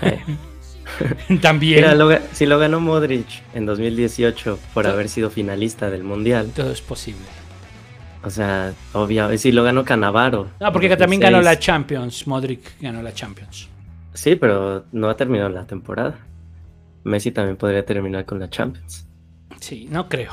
También. 1.42 1.76
Mira, 1.80 1.94
lo 1.94 2.10
si 2.32 2.46
lo 2.46 2.58
ganó 2.58 2.80
Modric 2.80 3.26
en 3.54 3.66
2018 3.66 4.58
por 4.74 4.84
Todo- 4.84 4.92
haber 4.94 5.08
sido 5.08 5.30
finalista 5.30 5.90
del 5.90 6.02
Mundial, 6.04 6.50
Todo 6.54 6.72
es 6.72 6.80
posible. 6.80 7.20
o 8.24 8.30
sea, 8.30 8.72
obvio, 8.94 9.36
si 9.38 9.52
lo 9.52 9.64
ganó 9.64 9.84
Canavaro. 9.84 10.48
No, 10.60 10.72
porque 10.72 10.96
también 10.96 11.20
ganó 11.20 11.38
2006. 11.38 11.44
la 11.44 11.58
Champions. 11.60 12.26
Modric 12.26 12.80
ganó 12.80 13.02
la 13.02 13.12
Champions. 13.12 13.68
Sí, 14.14 14.36
pero 14.36 14.84
no 14.92 15.08
ha 15.08 15.16
terminado 15.16 15.48
la 15.50 15.64
temporada. 15.66 16.18
Messi 17.04 17.30
también 17.32 17.56
podría 17.56 17.84
terminar 17.84 18.24
con 18.24 18.38
la 18.38 18.50
Champions. 18.50 19.06
Sí, 19.60 19.88
no 19.90 20.08
creo. 20.08 20.32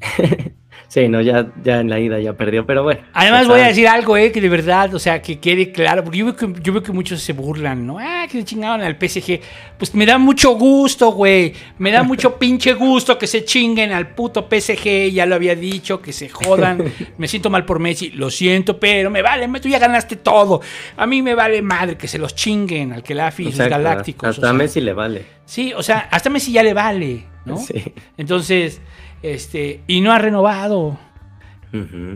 Sí, 0.88 1.06
no, 1.06 1.20
ya, 1.20 1.46
ya 1.62 1.80
en 1.80 1.90
la 1.90 2.00
ida 2.00 2.18
ya 2.18 2.32
perdió, 2.32 2.64
pero 2.64 2.82
bueno. 2.82 3.02
Además 3.12 3.46
voy 3.46 3.60
a 3.60 3.66
decir 3.66 3.86
algo, 3.86 4.16
eh, 4.16 4.32
que 4.32 4.40
de 4.40 4.48
verdad, 4.48 4.94
o 4.94 4.98
sea, 4.98 5.20
que 5.20 5.38
quede 5.38 5.70
claro, 5.70 6.02
porque 6.02 6.18
yo 6.18 6.24
veo 6.24 6.34
que, 6.34 6.62
yo 6.62 6.72
veo 6.72 6.82
que 6.82 6.92
muchos 6.92 7.20
se 7.20 7.34
burlan, 7.34 7.86
¿no? 7.86 7.98
Ah, 8.00 8.24
que 8.26 8.38
se 8.38 8.44
chingaron 8.46 8.80
al 8.80 8.96
PSG. 8.96 9.38
Pues 9.76 9.94
me 9.94 10.06
da 10.06 10.16
mucho 10.16 10.52
gusto, 10.52 11.12
güey. 11.12 11.52
Me 11.76 11.92
da 11.92 12.02
mucho 12.02 12.36
pinche 12.38 12.72
gusto 12.72 13.18
que 13.18 13.26
se 13.26 13.44
chinguen 13.44 13.92
al 13.92 14.14
puto 14.14 14.48
PSG, 14.50 15.10
ya 15.12 15.26
lo 15.26 15.34
había 15.34 15.54
dicho, 15.54 16.00
que 16.00 16.14
se 16.14 16.30
jodan. 16.30 16.82
Me 17.18 17.28
siento 17.28 17.50
mal 17.50 17.66
por 17.66 17.80
Messi, 17.80 18.10
lo 18.12 18.30
siento, 18.30 18.80
pero 18.80 19.10
me 19.10 19.20
vale, 19.20 19.46
tú 19.60 19.68
ya 19.68 19.78
ganaste 19.78 20.16
todo. 20.16 20.62
A 20.96 21.06
mí 21.06 21.20
me 21.20 21.34
vale 21.34 21.60
madre 21.60 21.96
que 21.96 22.08
se 22.08 22.18
los 22.18 22.34
chinguen 22.34 22.92
al 22.92 23.02
Kelafi 23.02 23.42
y 23.42 23.46
sus 23.46 23.60
Exacto, 23.60 23.76
galácticos. 23.82 24.26
o 24.26 24.30
Hasta 24.30 24.46
sea. 24.46 24.52
Messi 24.52 24.80
le 24.80 24.92
vale. 24.94 25.24
Sí, 25.44 25.72
o 25.76 25.82
sea, 25.82 26.08
hasta 26.10 26.30
Messi 26.30 26.52
ya 26.52 26.62
le 26.62 26.72
vale, 26.74 27.24
¿no? 27.44 27.56
Sí. 27.66 27.92
Entonces, 28.16 28.80
este, 29.22 29.82
y 29.86 30.00
no 30.00 30.12
ha 30.12 30.18
renovado 30.18 30.98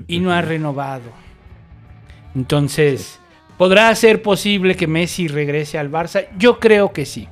y 0.08 0.20
no 0.20 0.32
ha 0.32 0.40
renovado. 0.40 1.10
Entonces, 2.34 3.20
¿podrá 3.58 3.94
ser 3.94 4.22
posible 4.22 4.76
que 4.76 4.86
Messi 4.86 5.28
regrese 5.28 5.78
al 5.78 5.90
Barça? 5.90 6.26
Yo 6.38 6.58
creo 6.58 6.92
que 6.92 7.04
sí. 7.04 7.28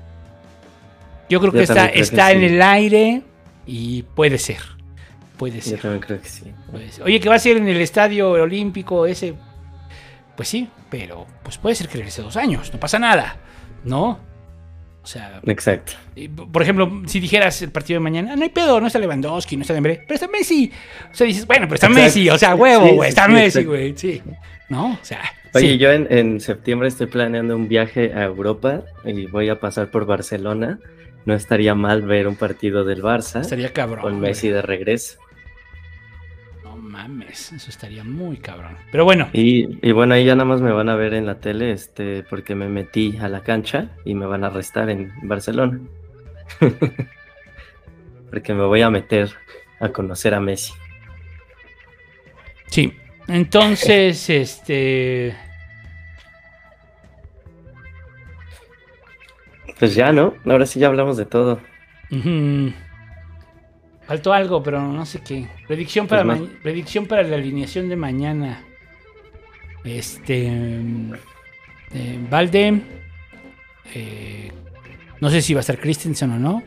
Yo 1.28 1.40
creo 1.40 1.52
Yo 1.52 1.58
que 1.58 1.64
está, 1.64 1.90
que 1.90 2.00
está 2.00 2.32
en 2.32 2.40
sí. 2.40 2.46
el 2.46 2.62
aire 2.62 3.22
y 3.66 4.02
puede 4.02 4.38
ser. 4.38 4.58
Puede 5.38 5.56
Yo 5.56 5.62
ser, 5.62 5.80
también 5.80 6.02
creo 6.02 6.20
que 6.20 6.28
sí. 6.28 6.52
Oye, 7.02 7.20
que 7.20 7.28
va 7.28 7.36
a 7.36 7.38
ser 7.38 7.56
en 7.56 7.68
el 7.68 7.80
estadio 7.80 8.30
olímpico 8.32 9.06
ese. 9.06 9.34
Pues 10.36 10.48
sí, 10.48 10.68
pero 10.90 11.26
pues 11.42 11.56
puede 11.56 11.74
ser 11.74 11.88
que 11.88 11.98
regrese 11.98 12.20
dos 12.22 12.36
años, 12.36 12.72
no 12.72 12.80
pasa 12.80 12.98
nada, 12.98 13.36
¿no? 13.84 14.18
O 15.02 15.06
sea, 15.06 15.40
Exacto. 15.46 15.92
Por 16.52 16.62
ejemplo, 16.62 17.02
si 17.06 17.20
dijeras 17.20 17.62
el 17.62 17.70
partido 17.70 17.98
de 17.98 18.04
mañana, 18.04 18.36
no 18.36 18.42
hay 18.42 18.50
pedo, 18.50 18.80
no 18.80 18.86
está 18.86 18.98
Lewandowski, 18.98 19.56
no 19.56 19.62
está 19.62 19.72
Dembélé, 19.72 20.02
pero 20.06 20.14
está 20.14 20.28
Messi. 20.28 20.70
O 21.10 21.14
sea, 21.14 21.26
dices, 21.26 21.46
bueno, 21.46 21.66
pero 21.66 21.76
está 21.76 21.86
Exacto. 21.86 22.04
Messi, 22.04 22.28
o 22.30 22.36
sea, 22.38 22.54
huevo, 22.54 22.86
güey, 22.94 23.08
sí, 23.08 23.08
está 23.08 23.26
sí, 23.26 23.32
Messi, 23.32 23.64
güey, 23.64 23.94
sí. 23.96 24.22
¿No? 24.68 24.92
O 24.92 24.98
sea, 25.02 25.20
Oye, 25.54 25.70
sí. 25.72 25.78
yo 25.78 25.90
en, 25.90 26.06
en 26.10 26.40
septiembre 26.40 26.88
estoy 26.88 27.06
planeando 27.06 27.56
un 27.56 27.66
viaje 27.66 28.12
a 28.14 28.24
Europa 28.24 28.82
y 29.04 29.26
voy 29.26 29.48
a 29.48 29.58
pasar 29.58 29.90
por 29.90 30.04
Barcelona. 30.06 30.78
No 31.24 31.34
estaría 31.34 31.74
mal 31.74 32.02
ver 32.02 32.28
un 32.28 32.36
partido 32.36 32.84
del 32.84 33.02
Barça 33.02 33.40
estaría 33.40 33.72
cabrón. 33.72 34.02
con 34.02 34.20
Messi 34.20 34.48
de 34.48 34.62
regreso. 34.62 35.18
Mames, 37.08 37.52
eso 37.52 37.70
estaría 37.70 38.04
muy 38.04 38.36
cabrón. 38.36 38.76
Pero 38.92 39.04
bueno, 39.04 39.28
Y, 39.32 39.78
y 39.86 39.92
bueno, 39.92 40.12
ahí 40.14 40.24
ya 40.26 40.34
nada 40.34 40.44
más 40.44 40.60
me 40.60 40.70
van 40.70 40.88
a 40.90 40.96
ver 40.96 41.14
en 41.14 41.24
la 41.24 41.40
tele 41.40 41.72
este, 41.72 42.24
porque 42.28 42.54
me 42.54 42.68
metí 42.68 43.16
a 43.16 43.28
la 43.28 43.42
cancha 43.42 43.88
y 44.04 44.14
me 44.14 44.26
van 44.26 44.44
a 44.44 44.48
arrestar 44.48 44.90
en 44.90 45.10
Barcelona. 45.22 45.80
porque 48.30 48.52
me 48.54 48.64
voy 48.64 48.82
a 48.82 48.90
meter 48.90 49.30
a 49.80 49.88
conocer 49.88 50.34
a 50.34 50.40
Messi. 50.40 50.72
sí. 52.66 52.92
Entonces, 53.28 54.28
este. 54.30 55.34
Pues 59.78 59.94
ya, 59.94 60.12
¿no? 60.12 60.34
Ahora 60.44 60.66
sí 60.66 60.78
ya 60.80 60.88
hablamos 60.88 61.16
de 61.16 61.24
todo. 61.26 61.60
ujú. 62.10 62.72
Faltó 64.10 64.32
algo, 64.32 64.60
pero 64.60 64.82
no 64.82 65.06
sé 65.06 65.20
qué. 65.20 65.46
Predicción 65.68 66.08
para, 66.08 66.24
Pues 66.24 66.40
predicción 66.64 67.06
para 67.06 67.22
la 67.22 67.36
alineación 67.36 67.88
de 67.88 67.94
mañana. 67.94 68.64
Este. 69.84 70.48
eh, 70.48 72.18
Valde. 72.28 72.82
eh, 73.94 74.50
no 75.20 75.30
sé 75.30 75.40
si 75.40 75.54
va 75.54 75.60
a 75.60 75.60
estar 75.60 75.78
Christensen 75.78 76.32
o 76.32 76.40
no. 76.40 76.64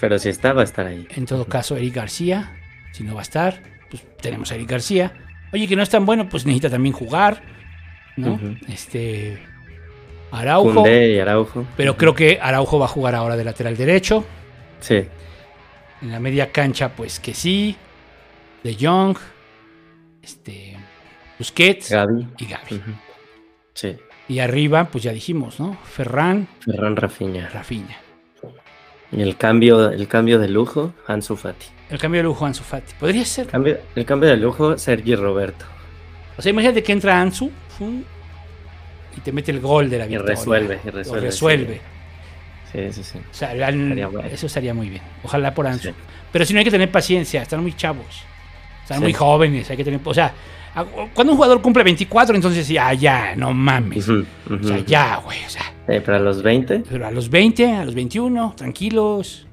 Pero 0.00 0.18
si 0.18 0.30
está, 0.30 0.54
va 0.54 0.62
a 0.62 0.64
estar 0.64 0.86
ahí. 0.86 1.06
En 1.14 1.26
todo 1.26 1.44
caso, 1.44 1.76
Eric 1.76 1.96
García. 1.96 2.56
Si 2.92 3.04
no 3.04 3.12
va 3.12 3.20
a 3.20 3.24
estar, 3.24 3.60
pues 3.90 4.02
tenemos 4.16 4.50
a 4.50 4.54
Eric 4.54 4.70
García. 4.70 5.12
Oye, 5.52 5.68
que 5.68 5.76
no 5.76 5.82
es 5.82 5.90
tan 5.90 6.06
bueno, 6.06 6.30
pues 6.30 6.46
necesita 6.46 6.70
también 6.70 6.94
jugar. 6.94 7.42
¿no? 8.16 8.40
Este. 8.68 9.38
Araujo. 10.30 10.88
Y 10.88 11.18
Araujo. 11.18 11.66
Pero 11.76 11.98
creo 11.98 12.14
que 12.14 12.38
Araujo 12.40 12.78
va 12.78 12.86
a 12.86 12.88
jugar 12.88 13.14
ahora 13.14 13.36
de 13.36 13.44
lateral 13.44 13.76
derecho. 13.76 14.24
Sí. 14.80 15.04
En 16.02 16.10
la 16.12 16.20
media 16.20 16.50
cancha, 16.52 16.90
pues 16.90 17.20
que 17.20 17.34
sí. 17.34 17.76
De 18.62 18.76
Jong, 18.80 19.16
este, 20.22 20.76
Busquets 21.38 21.90
Gaby. 21.90 22.28
y 22.38 22.46
Gaby. 22.46 22.82
Sí. 23.74 23.96
Y 24.28 24.38
arriba, 24.38 24.84
pues 24.84 25.02
ya 25.04 25.12
dijimos, 25.12 25.58
¿no? 25.60 25.76
Ferran, 25.84 26.46
Ferran 26.60 26.96
Rafinha. 26.96 27.48
Rafinha. 27.48 27.96
Y 29.12 29.22
el 29.22 29.36
cambio, 29.36 29.90
el 29.90 30.06
cambio 30.06 30.38
de 30.38 30.48
lujo, 30.48 30.92
Ansu 31.06 31.36
Fati. 31.36 31.66
El 31.90 31.98
cambio 31.98 32.20
de 32.20 32.24
lujo 32.24 32.46
Ansu 32.46 32.62
Fati. 32.62 32.94
Podría 33.00 33.24
ser. 33.24 33.46
Cambio, 33.48 33.78
el 33.96 34.04
cambio 34.04 34.28
de 34.28 34.36
lujo, 34.36 34.78
Sergi 34.78 35.16
Roberto. 35.16 35.64
O 36.36 36.42
sea, 36.42 36.50
imagínate 36.50 36.82
que 36.82 36.92
entra 36.92 37.20
Ansu 37.20 37.50
y 39.16 39.20
te 39.20 39.32
mete 39.32 39.50
el 39.50 39.60
gol 39.60 39.90
de 39.90 39.98
la 39.98 40.04
Y 40.06 40.10
victoria. 40.10 40.34
resuelve, 40.36 40.80
y 40.84 40.88
O 40.88 40.92
resuelve, 40.92 41.26
resuelve. 41.26 41.80
Sí, 42.72 42.92
sí, 42.92 43.02
sí. 43.04 43.18
O 43.18 43.34
sea, 43.34 43.52
bueno. 43.54 44.20
eso 44.30 44.46
estaría 44.46 44.72
muy 44.74 44.88
bien. 44.90 45.02
Ojalá 45.22 45.52
por 45.54 45.66
Ansu. 45.66 45.88
Sí. 45.88 45.94
Pero 46.32 46.44
si 46.44 46.52
no 46.52 46.58
hay 46.60 46.64
que 46.64 46.70
tener 46.70 46.90
paciencia, 46.90 47.42
están 47.42 47.60
muy 47.62 47.72
chavos. 47.74 48.24
Están 48.82 48.98
Sí. 48.98 49.02
muy 49.04 49.12
jóvenes, 49.12 49.68
hay 49.70 49.76
que 49.76 49.84
tener... 49.84 50.00
O 50.04 50.14
sea, 50.14 50.32
cuando 51.14 51.32
un 51.32 51.36
jugador 51.36 51.60
cumple 51.60 51.82
24, 51.82 52.34
entonces 52.36 52.68
ya, 52.68 52.92
ya, 52.94 53.34
no 53.36 53.52
mames. 53.52 54.08
O 54.08 54.24
sea, 54.62 54.78
ya, 54.86 55.16
güey. 55.16 55.44
O 55.44 55.50
sea, 55.50 55.62
Eh, 55.88 56.00
pero 56.04 56.16
a 56.16 56.20
los 56.20 56.42
20, 56.42 56.84
pero 56.88 57.06
a 57.06 57.10
los 57.10 57.28
20, 57.28 57.72
a 57.72 57.84
los 57.84 57.94
21, 57.94 58.54
tranquilos, 58.56 59.46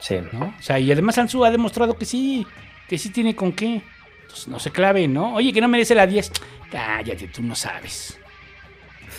sí. 0.00 0.16
¿no? 0.32 0.54
O 0.58 0.62
sea, 0.62 0.78
y 0.78 0.92
además 0.92 1.16
Ansu 1.16 1.44
ha 1.46 1.50
demostrado 1.50 1.96
que 1.96 2.04
sí, 2.04 2.46
que 2.88 2.98
sí 2.98 3.08
tiene 3.10 3.34
con 3.34 3.52
qué. 3.52 3.80
Entonces, 4.22 4.48
no 4.48 4.58
se 4.58 4.70
clave, 4.70 5.08
¿no? 5.08 5.34
Oye, 5.34 5.52
que 5.52 5.62
no 5.62 5.68
merece 5.68 5.94
la 5.94 6.06
10. 6.06 6.30
Cállate, 6.70 7.28
tú 7.28 7.42
no 7.42 7.54
sabes. 7.54 8.18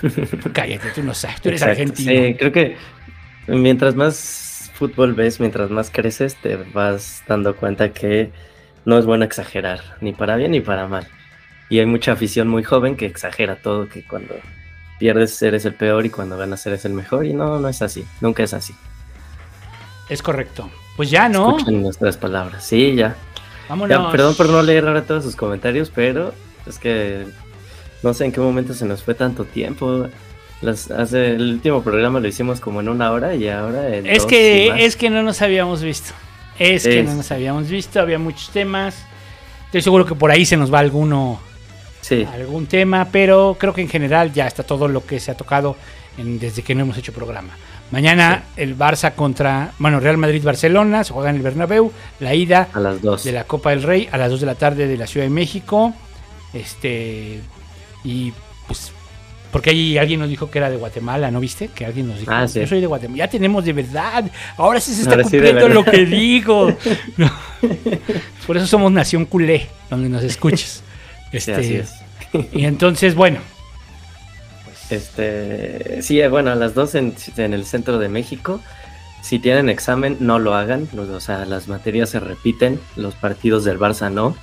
Cállate, 0.53 0.89
tú 0.93 1.02
no 1.03 1.14
sabes. 1.14 1.41
Tú 1.41 1.49
eres 1.49 1.61
Exacto, 1.61 1.81
argentino. 1.81 2.11
Sí, 2.11 2.35
creo 2.38 2.52
que 2.52 2.76
mientras 3.48 3.96
más 3.96 4.72
fútbol 4.74 5.14
ves, 5.14 5.40
mientras 5.40 5.70
más 5.70 5.90
creces, 5.90 6.36
te 6.36 6.58
vas 6.74 7.24
dando 7.28 7.56
cuenta 7.56 7.94
que 7.94 8.32
no 8.86 8.98
es 8.98 9.06
bueno 9.06 9.26
exagerar, 9.26 9.82
ni 10.02 10.14
para 10.14 10.36
bien 10.36 10.52
ni 10.52 10.62
para 10.62 10.88
mal. 10.88 11.08
Y 11.70 11.80
hay 11.80 11.86
mucha 11.86 12.12
afición 12.12 12.48
muy 12.48 12.64
joven 12.64 12.96
que 12.96 13.06
exagera 13.06 13.56
todo, 13.56 13.90
que 13.90 14.04
cuando 14.04 14.36
pierdes 15.00 15.42
eres 15.42 15.66
el 15.66 15.74
peor 15.74 16.06
y 16.06 16.10
cuando 16.10 16.38
ganas 16.38 16.66
eres 16.68 16.86
el 16.86 16.94
mejor. 16.94 17.26
Y 17.26 17.34
no, 17.34 17.60
no 17.60 17.68
es 17.68 17.82
así, 17.82 18.06
nunca 18.22 18.44
es 18.44 18.54
así. 18.54 18.76
Es 20.10 20.22
correcto. 20.22 20.70
Pues 20.96 21.10
ya, 21.10 21.28
¿no? 21.28 21.58
Escuchen 21.58 21.82
nuestras 21.82 22.18
palabras. 22.18 22.64
Sí, 22.66 22.96
ya. 22.96 23.16
Vámonos. 23.68 23.90
Ya, 23.90 24.12
perdón 24.12 24.36
por 24.36 24.50
no 24.50 24.62
leer 24.62 24.88
ahora 24.88 25.02
todos 25.02 25.24
sus 25.24 25.36
comentarios, 25.36 25.92
pero 25.94 26.34
es 26.68 26.78
que 26.78 27.26
no 28.04 28.14
sé 28.14 28.26
en 28.26 28.32
qué 28.32 28.40
momento 28.40 28.74
se 28.74 28.86
nos 28.86 29.04
fue 29.04 29.16
tanto 29.16 29.46
tiempo. 29.46 30.08
Las- 30.61 30.90
hace, 30.91 31.32
el 31.36 31.41
último 31.53 31.84
programa 31.84 32.19
lo 32.19 32.27
hicimos 32.27 32.60
como 32.60 32.80
en 32.82 32.90
una 32.90 33.11
hora 33.11 33.36
y 33.36 33.48
ahora 33.49 33.95
en 33.95 34.06
Es 34.07 34.19
dos 34.23 34.27
que, 34.27 34.86
es 34.86 34.95
que 34.95 35.10
no 35.10 35.22
nos 35.23 35.41
habíamos 35.41 35.82
visto. 35.82 36.14
Es 36.57 36.84
que 36.84 37.03
no 37.03 37.14
nos 37.15 37.32
habíamos 37.32 37.69
visto, 37.69 37.99
había 37.99 38.18
muchos 38.18 38.49
temas. 38.49 38.95
Estoy 39.65 39.82
seguro 39.82 40.06
que 40.06 40.15
por 40.15 40.32
ahí 40.32 40.45
se 40.45 40.56
nos 40.57 40.73
va 40.73 40.80
alguno, 40.80 41.40
Sí, 42.02 42.26
algún 42.32 42.68
tema, 42.68 43.07
pero 43.11 43.57
creo 43.60 43.73
que 43.73 43.82
en 43.82 43.90
general 43.90 44.32
ya 44.32 44.48
está 44.48 44.64
todo 44.64 44.88
lo 44.88 45.06
que 45.06 45.19
se 45.19 45.32
ha 45.32 45.36
tocado 45.36 45.76
en- 46.18 46.40
desde 46.40 46.61
que 46.61 46.73
no 46.76 46.82
hemos 46.84 46.98
hecho 46.98 47.11
programa. 47.11 47.49
Mañana 47.91 48.44
el 48.56 48.77
Barça 48.77 49.14
contra, 49.14 49.72
bueno, 49.80 49.99
Real 49.99 50.18
Madrid-Barcelona, 50.18 51.03
se 51.03 51.14
juega 51.14 51.30
en 51.30 51.36
el 51.36 51.41
Bernabéu, 51.41 51.91
la 52.19 52.34
ida 52.34 52.69
a 52.73 52.80
las 52.80 53.02
dos. 53.02 53.23
de 53.23 53.32
la 53.32 53.44
Copa 53.44 53.72
del 53.72 53.84
Rey 53.84 54.07
a 54.11 54.18
las 54.18 54.32
2 54.32 54.40
de 54.40 54.45
la 54.45 54.56
tarde 54.56 54.88
de 54.88 54.98
la 54.98 55.06
Ciudad 55.07 55.26
de 55.26 55.30
México. 55.32 55.94
Este, 56.53 57.41
y 58.03 58.34
pues, 58.68 58.91
porque 59.56 59.69
ahí 59.69 59.98
alguien 59.98 60.19
nos 60.19 60.27
dijo 60.27 60.52
que 60.52 60.57
era 60.57 60.69
de 60.69 60.76
Guatemala, 60.76 61.32
¿no 61.32 61.40
viste? 61.40 61.69
Que 61.69 61.86
alguien 61.86 62.10
nos 62.10 62.19
dijo, 62.19 62.30
Ah, 62.30 62.45
sí. 62.45 62.60
yo 62.60 62.68
soy 62.68 62.82
de 62.82 62.88
Guatemala. 62.88 63.19
Ya 63.19 63.30
tenemos 63.30 63.64
de 63.64 63.72
verdad. 63.72 64.30
Ahora 64.57 64.82
sí 64.82 64.94
se 64.94 65.03
está 65.03 65.11
Ahora 65.14 65.23
cumpliendo 65.23 65.69
lo 65.69 65.86
que 65.86 66.06
digo. 66.06 66.76
No. 67.15 67.32
Por 68.45 68.57
eso 68.57 68.68
somos 68.68 68.91
Nación 68.91 69.23
Culé, 69.23 69.69
donde 69.90 70.10
nos 70.10 70.26
escuches. 70.26 70.84
Sí, 71.32 71.38
Este, 71.38 71.53
así 71.53 71.76
es. 71.76 71.94
Y 72.52 72.65
entonces, 72.65 73.15
bueno, 73.15 73.40
Este, 74.90 76.02
sí, 76.02 76.19
eh, 76.19 76.27
bueno, 76.27 76.52
a 76.52 76.56
las 76.56 76.73
dos 76.76 76.94
en, 76.95 77.15
en 77.38 77.53
el 77.53 77.65
centro 77.65 77.98
de 77.98 78.10
México. 78.10 78.60
Si 79.22 79.40
tienen 79.40 79.69
examen, 79.69 80.18
no 80.19 80.38
lo 80.38 80.53
hagan. 80.53 80.90
O 80.98 81.19
sea, 81.22 81.45
las 81.45 81.69
materias 81.69 82.10
se 82.10 82.19
repiten, 82.19 82.80
los 82.98 83.15
partidos 83.15 83.64
del 83.64 83.80
Barça 83.80 84.11
no. 84.11 84.36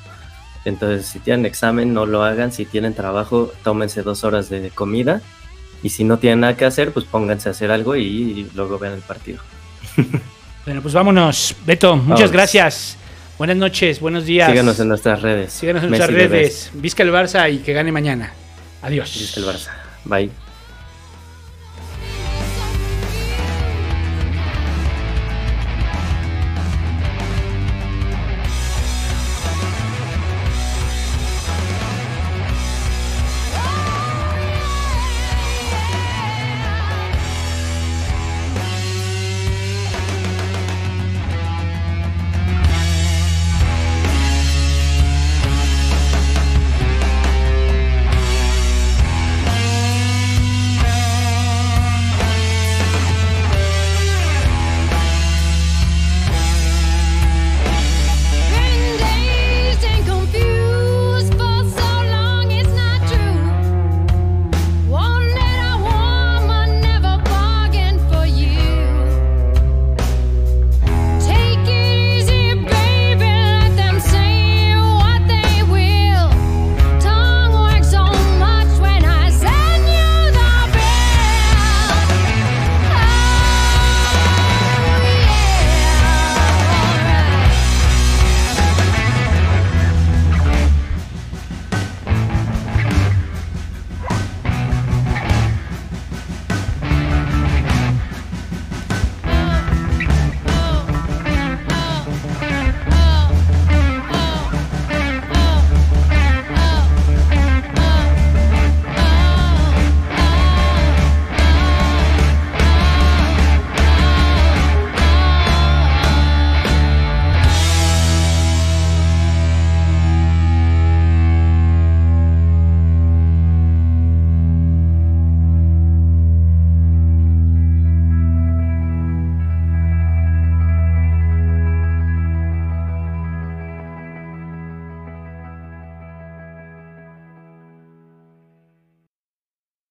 Entonces, 0.65 1.07
si 1.07 1.19
tienen 1.19 1.47
examen, 1.47 1.93
no 1.93 2.07
lo 2.07 2.23
hagan. 2.23 2.53
Si 2.53 2.65
tienen 2.65 2.95
trabajo, 2.95 3.53
tómense 3.65 4.03
dos 4.03 4.25
horas 4.25 4.49
de 4.49 4.71
comida. 4.71 5.21
Y 5.83 5.91
si 5.91 6.05
no 6.05 6.19
tienen 6.19 6.41
nada 6.41 6.57
que 6.57 6.65
hacer, 6.65 6.93
pues 6.93 7.05
pónganse 7.05 7.49
a 7.49 7.53
hacer 7.53 7.71
algo 7.71 7.97
y, 7.97 8.49
luego 8.55 8.79
vean 8.79 8.95
el 8.95 9.01
partido. 9.01 9.41
bueno, 10.65 10.81
pues 10.81 10.95
vámonos. 10.95 11.57
Beto, 11.67 11.97
muchas 11.97 12.31
gracias. 12.31 12.97
Buenas 13.39 13.57
noches, 13.57 13.99
buenos 13.99 14.25
días. 14.25 14.49
Síganos 14.51 14.79
en 14.79 14.89
nuestras 14.89 15.21
redes. 15.21 15.53
Síganos 15.53 15.83
en 15.83 15.89
nuestras 15.89 16.11
Messi 16.13 16.29
redes. 16.29 16.71
Vizca 16.75 17.03
el 17.03 17.11
Barça 17.11 17.53
y 17.53 17.59
que 17.59 17.73
gane 17.73 17.91
mañana. 17.91 18.33
Adiós. 18.83 19.13
Dice 19.19 19.41
el 19.41 19.47
Barça. 19.47 19.71
Bye. 20.05 20.31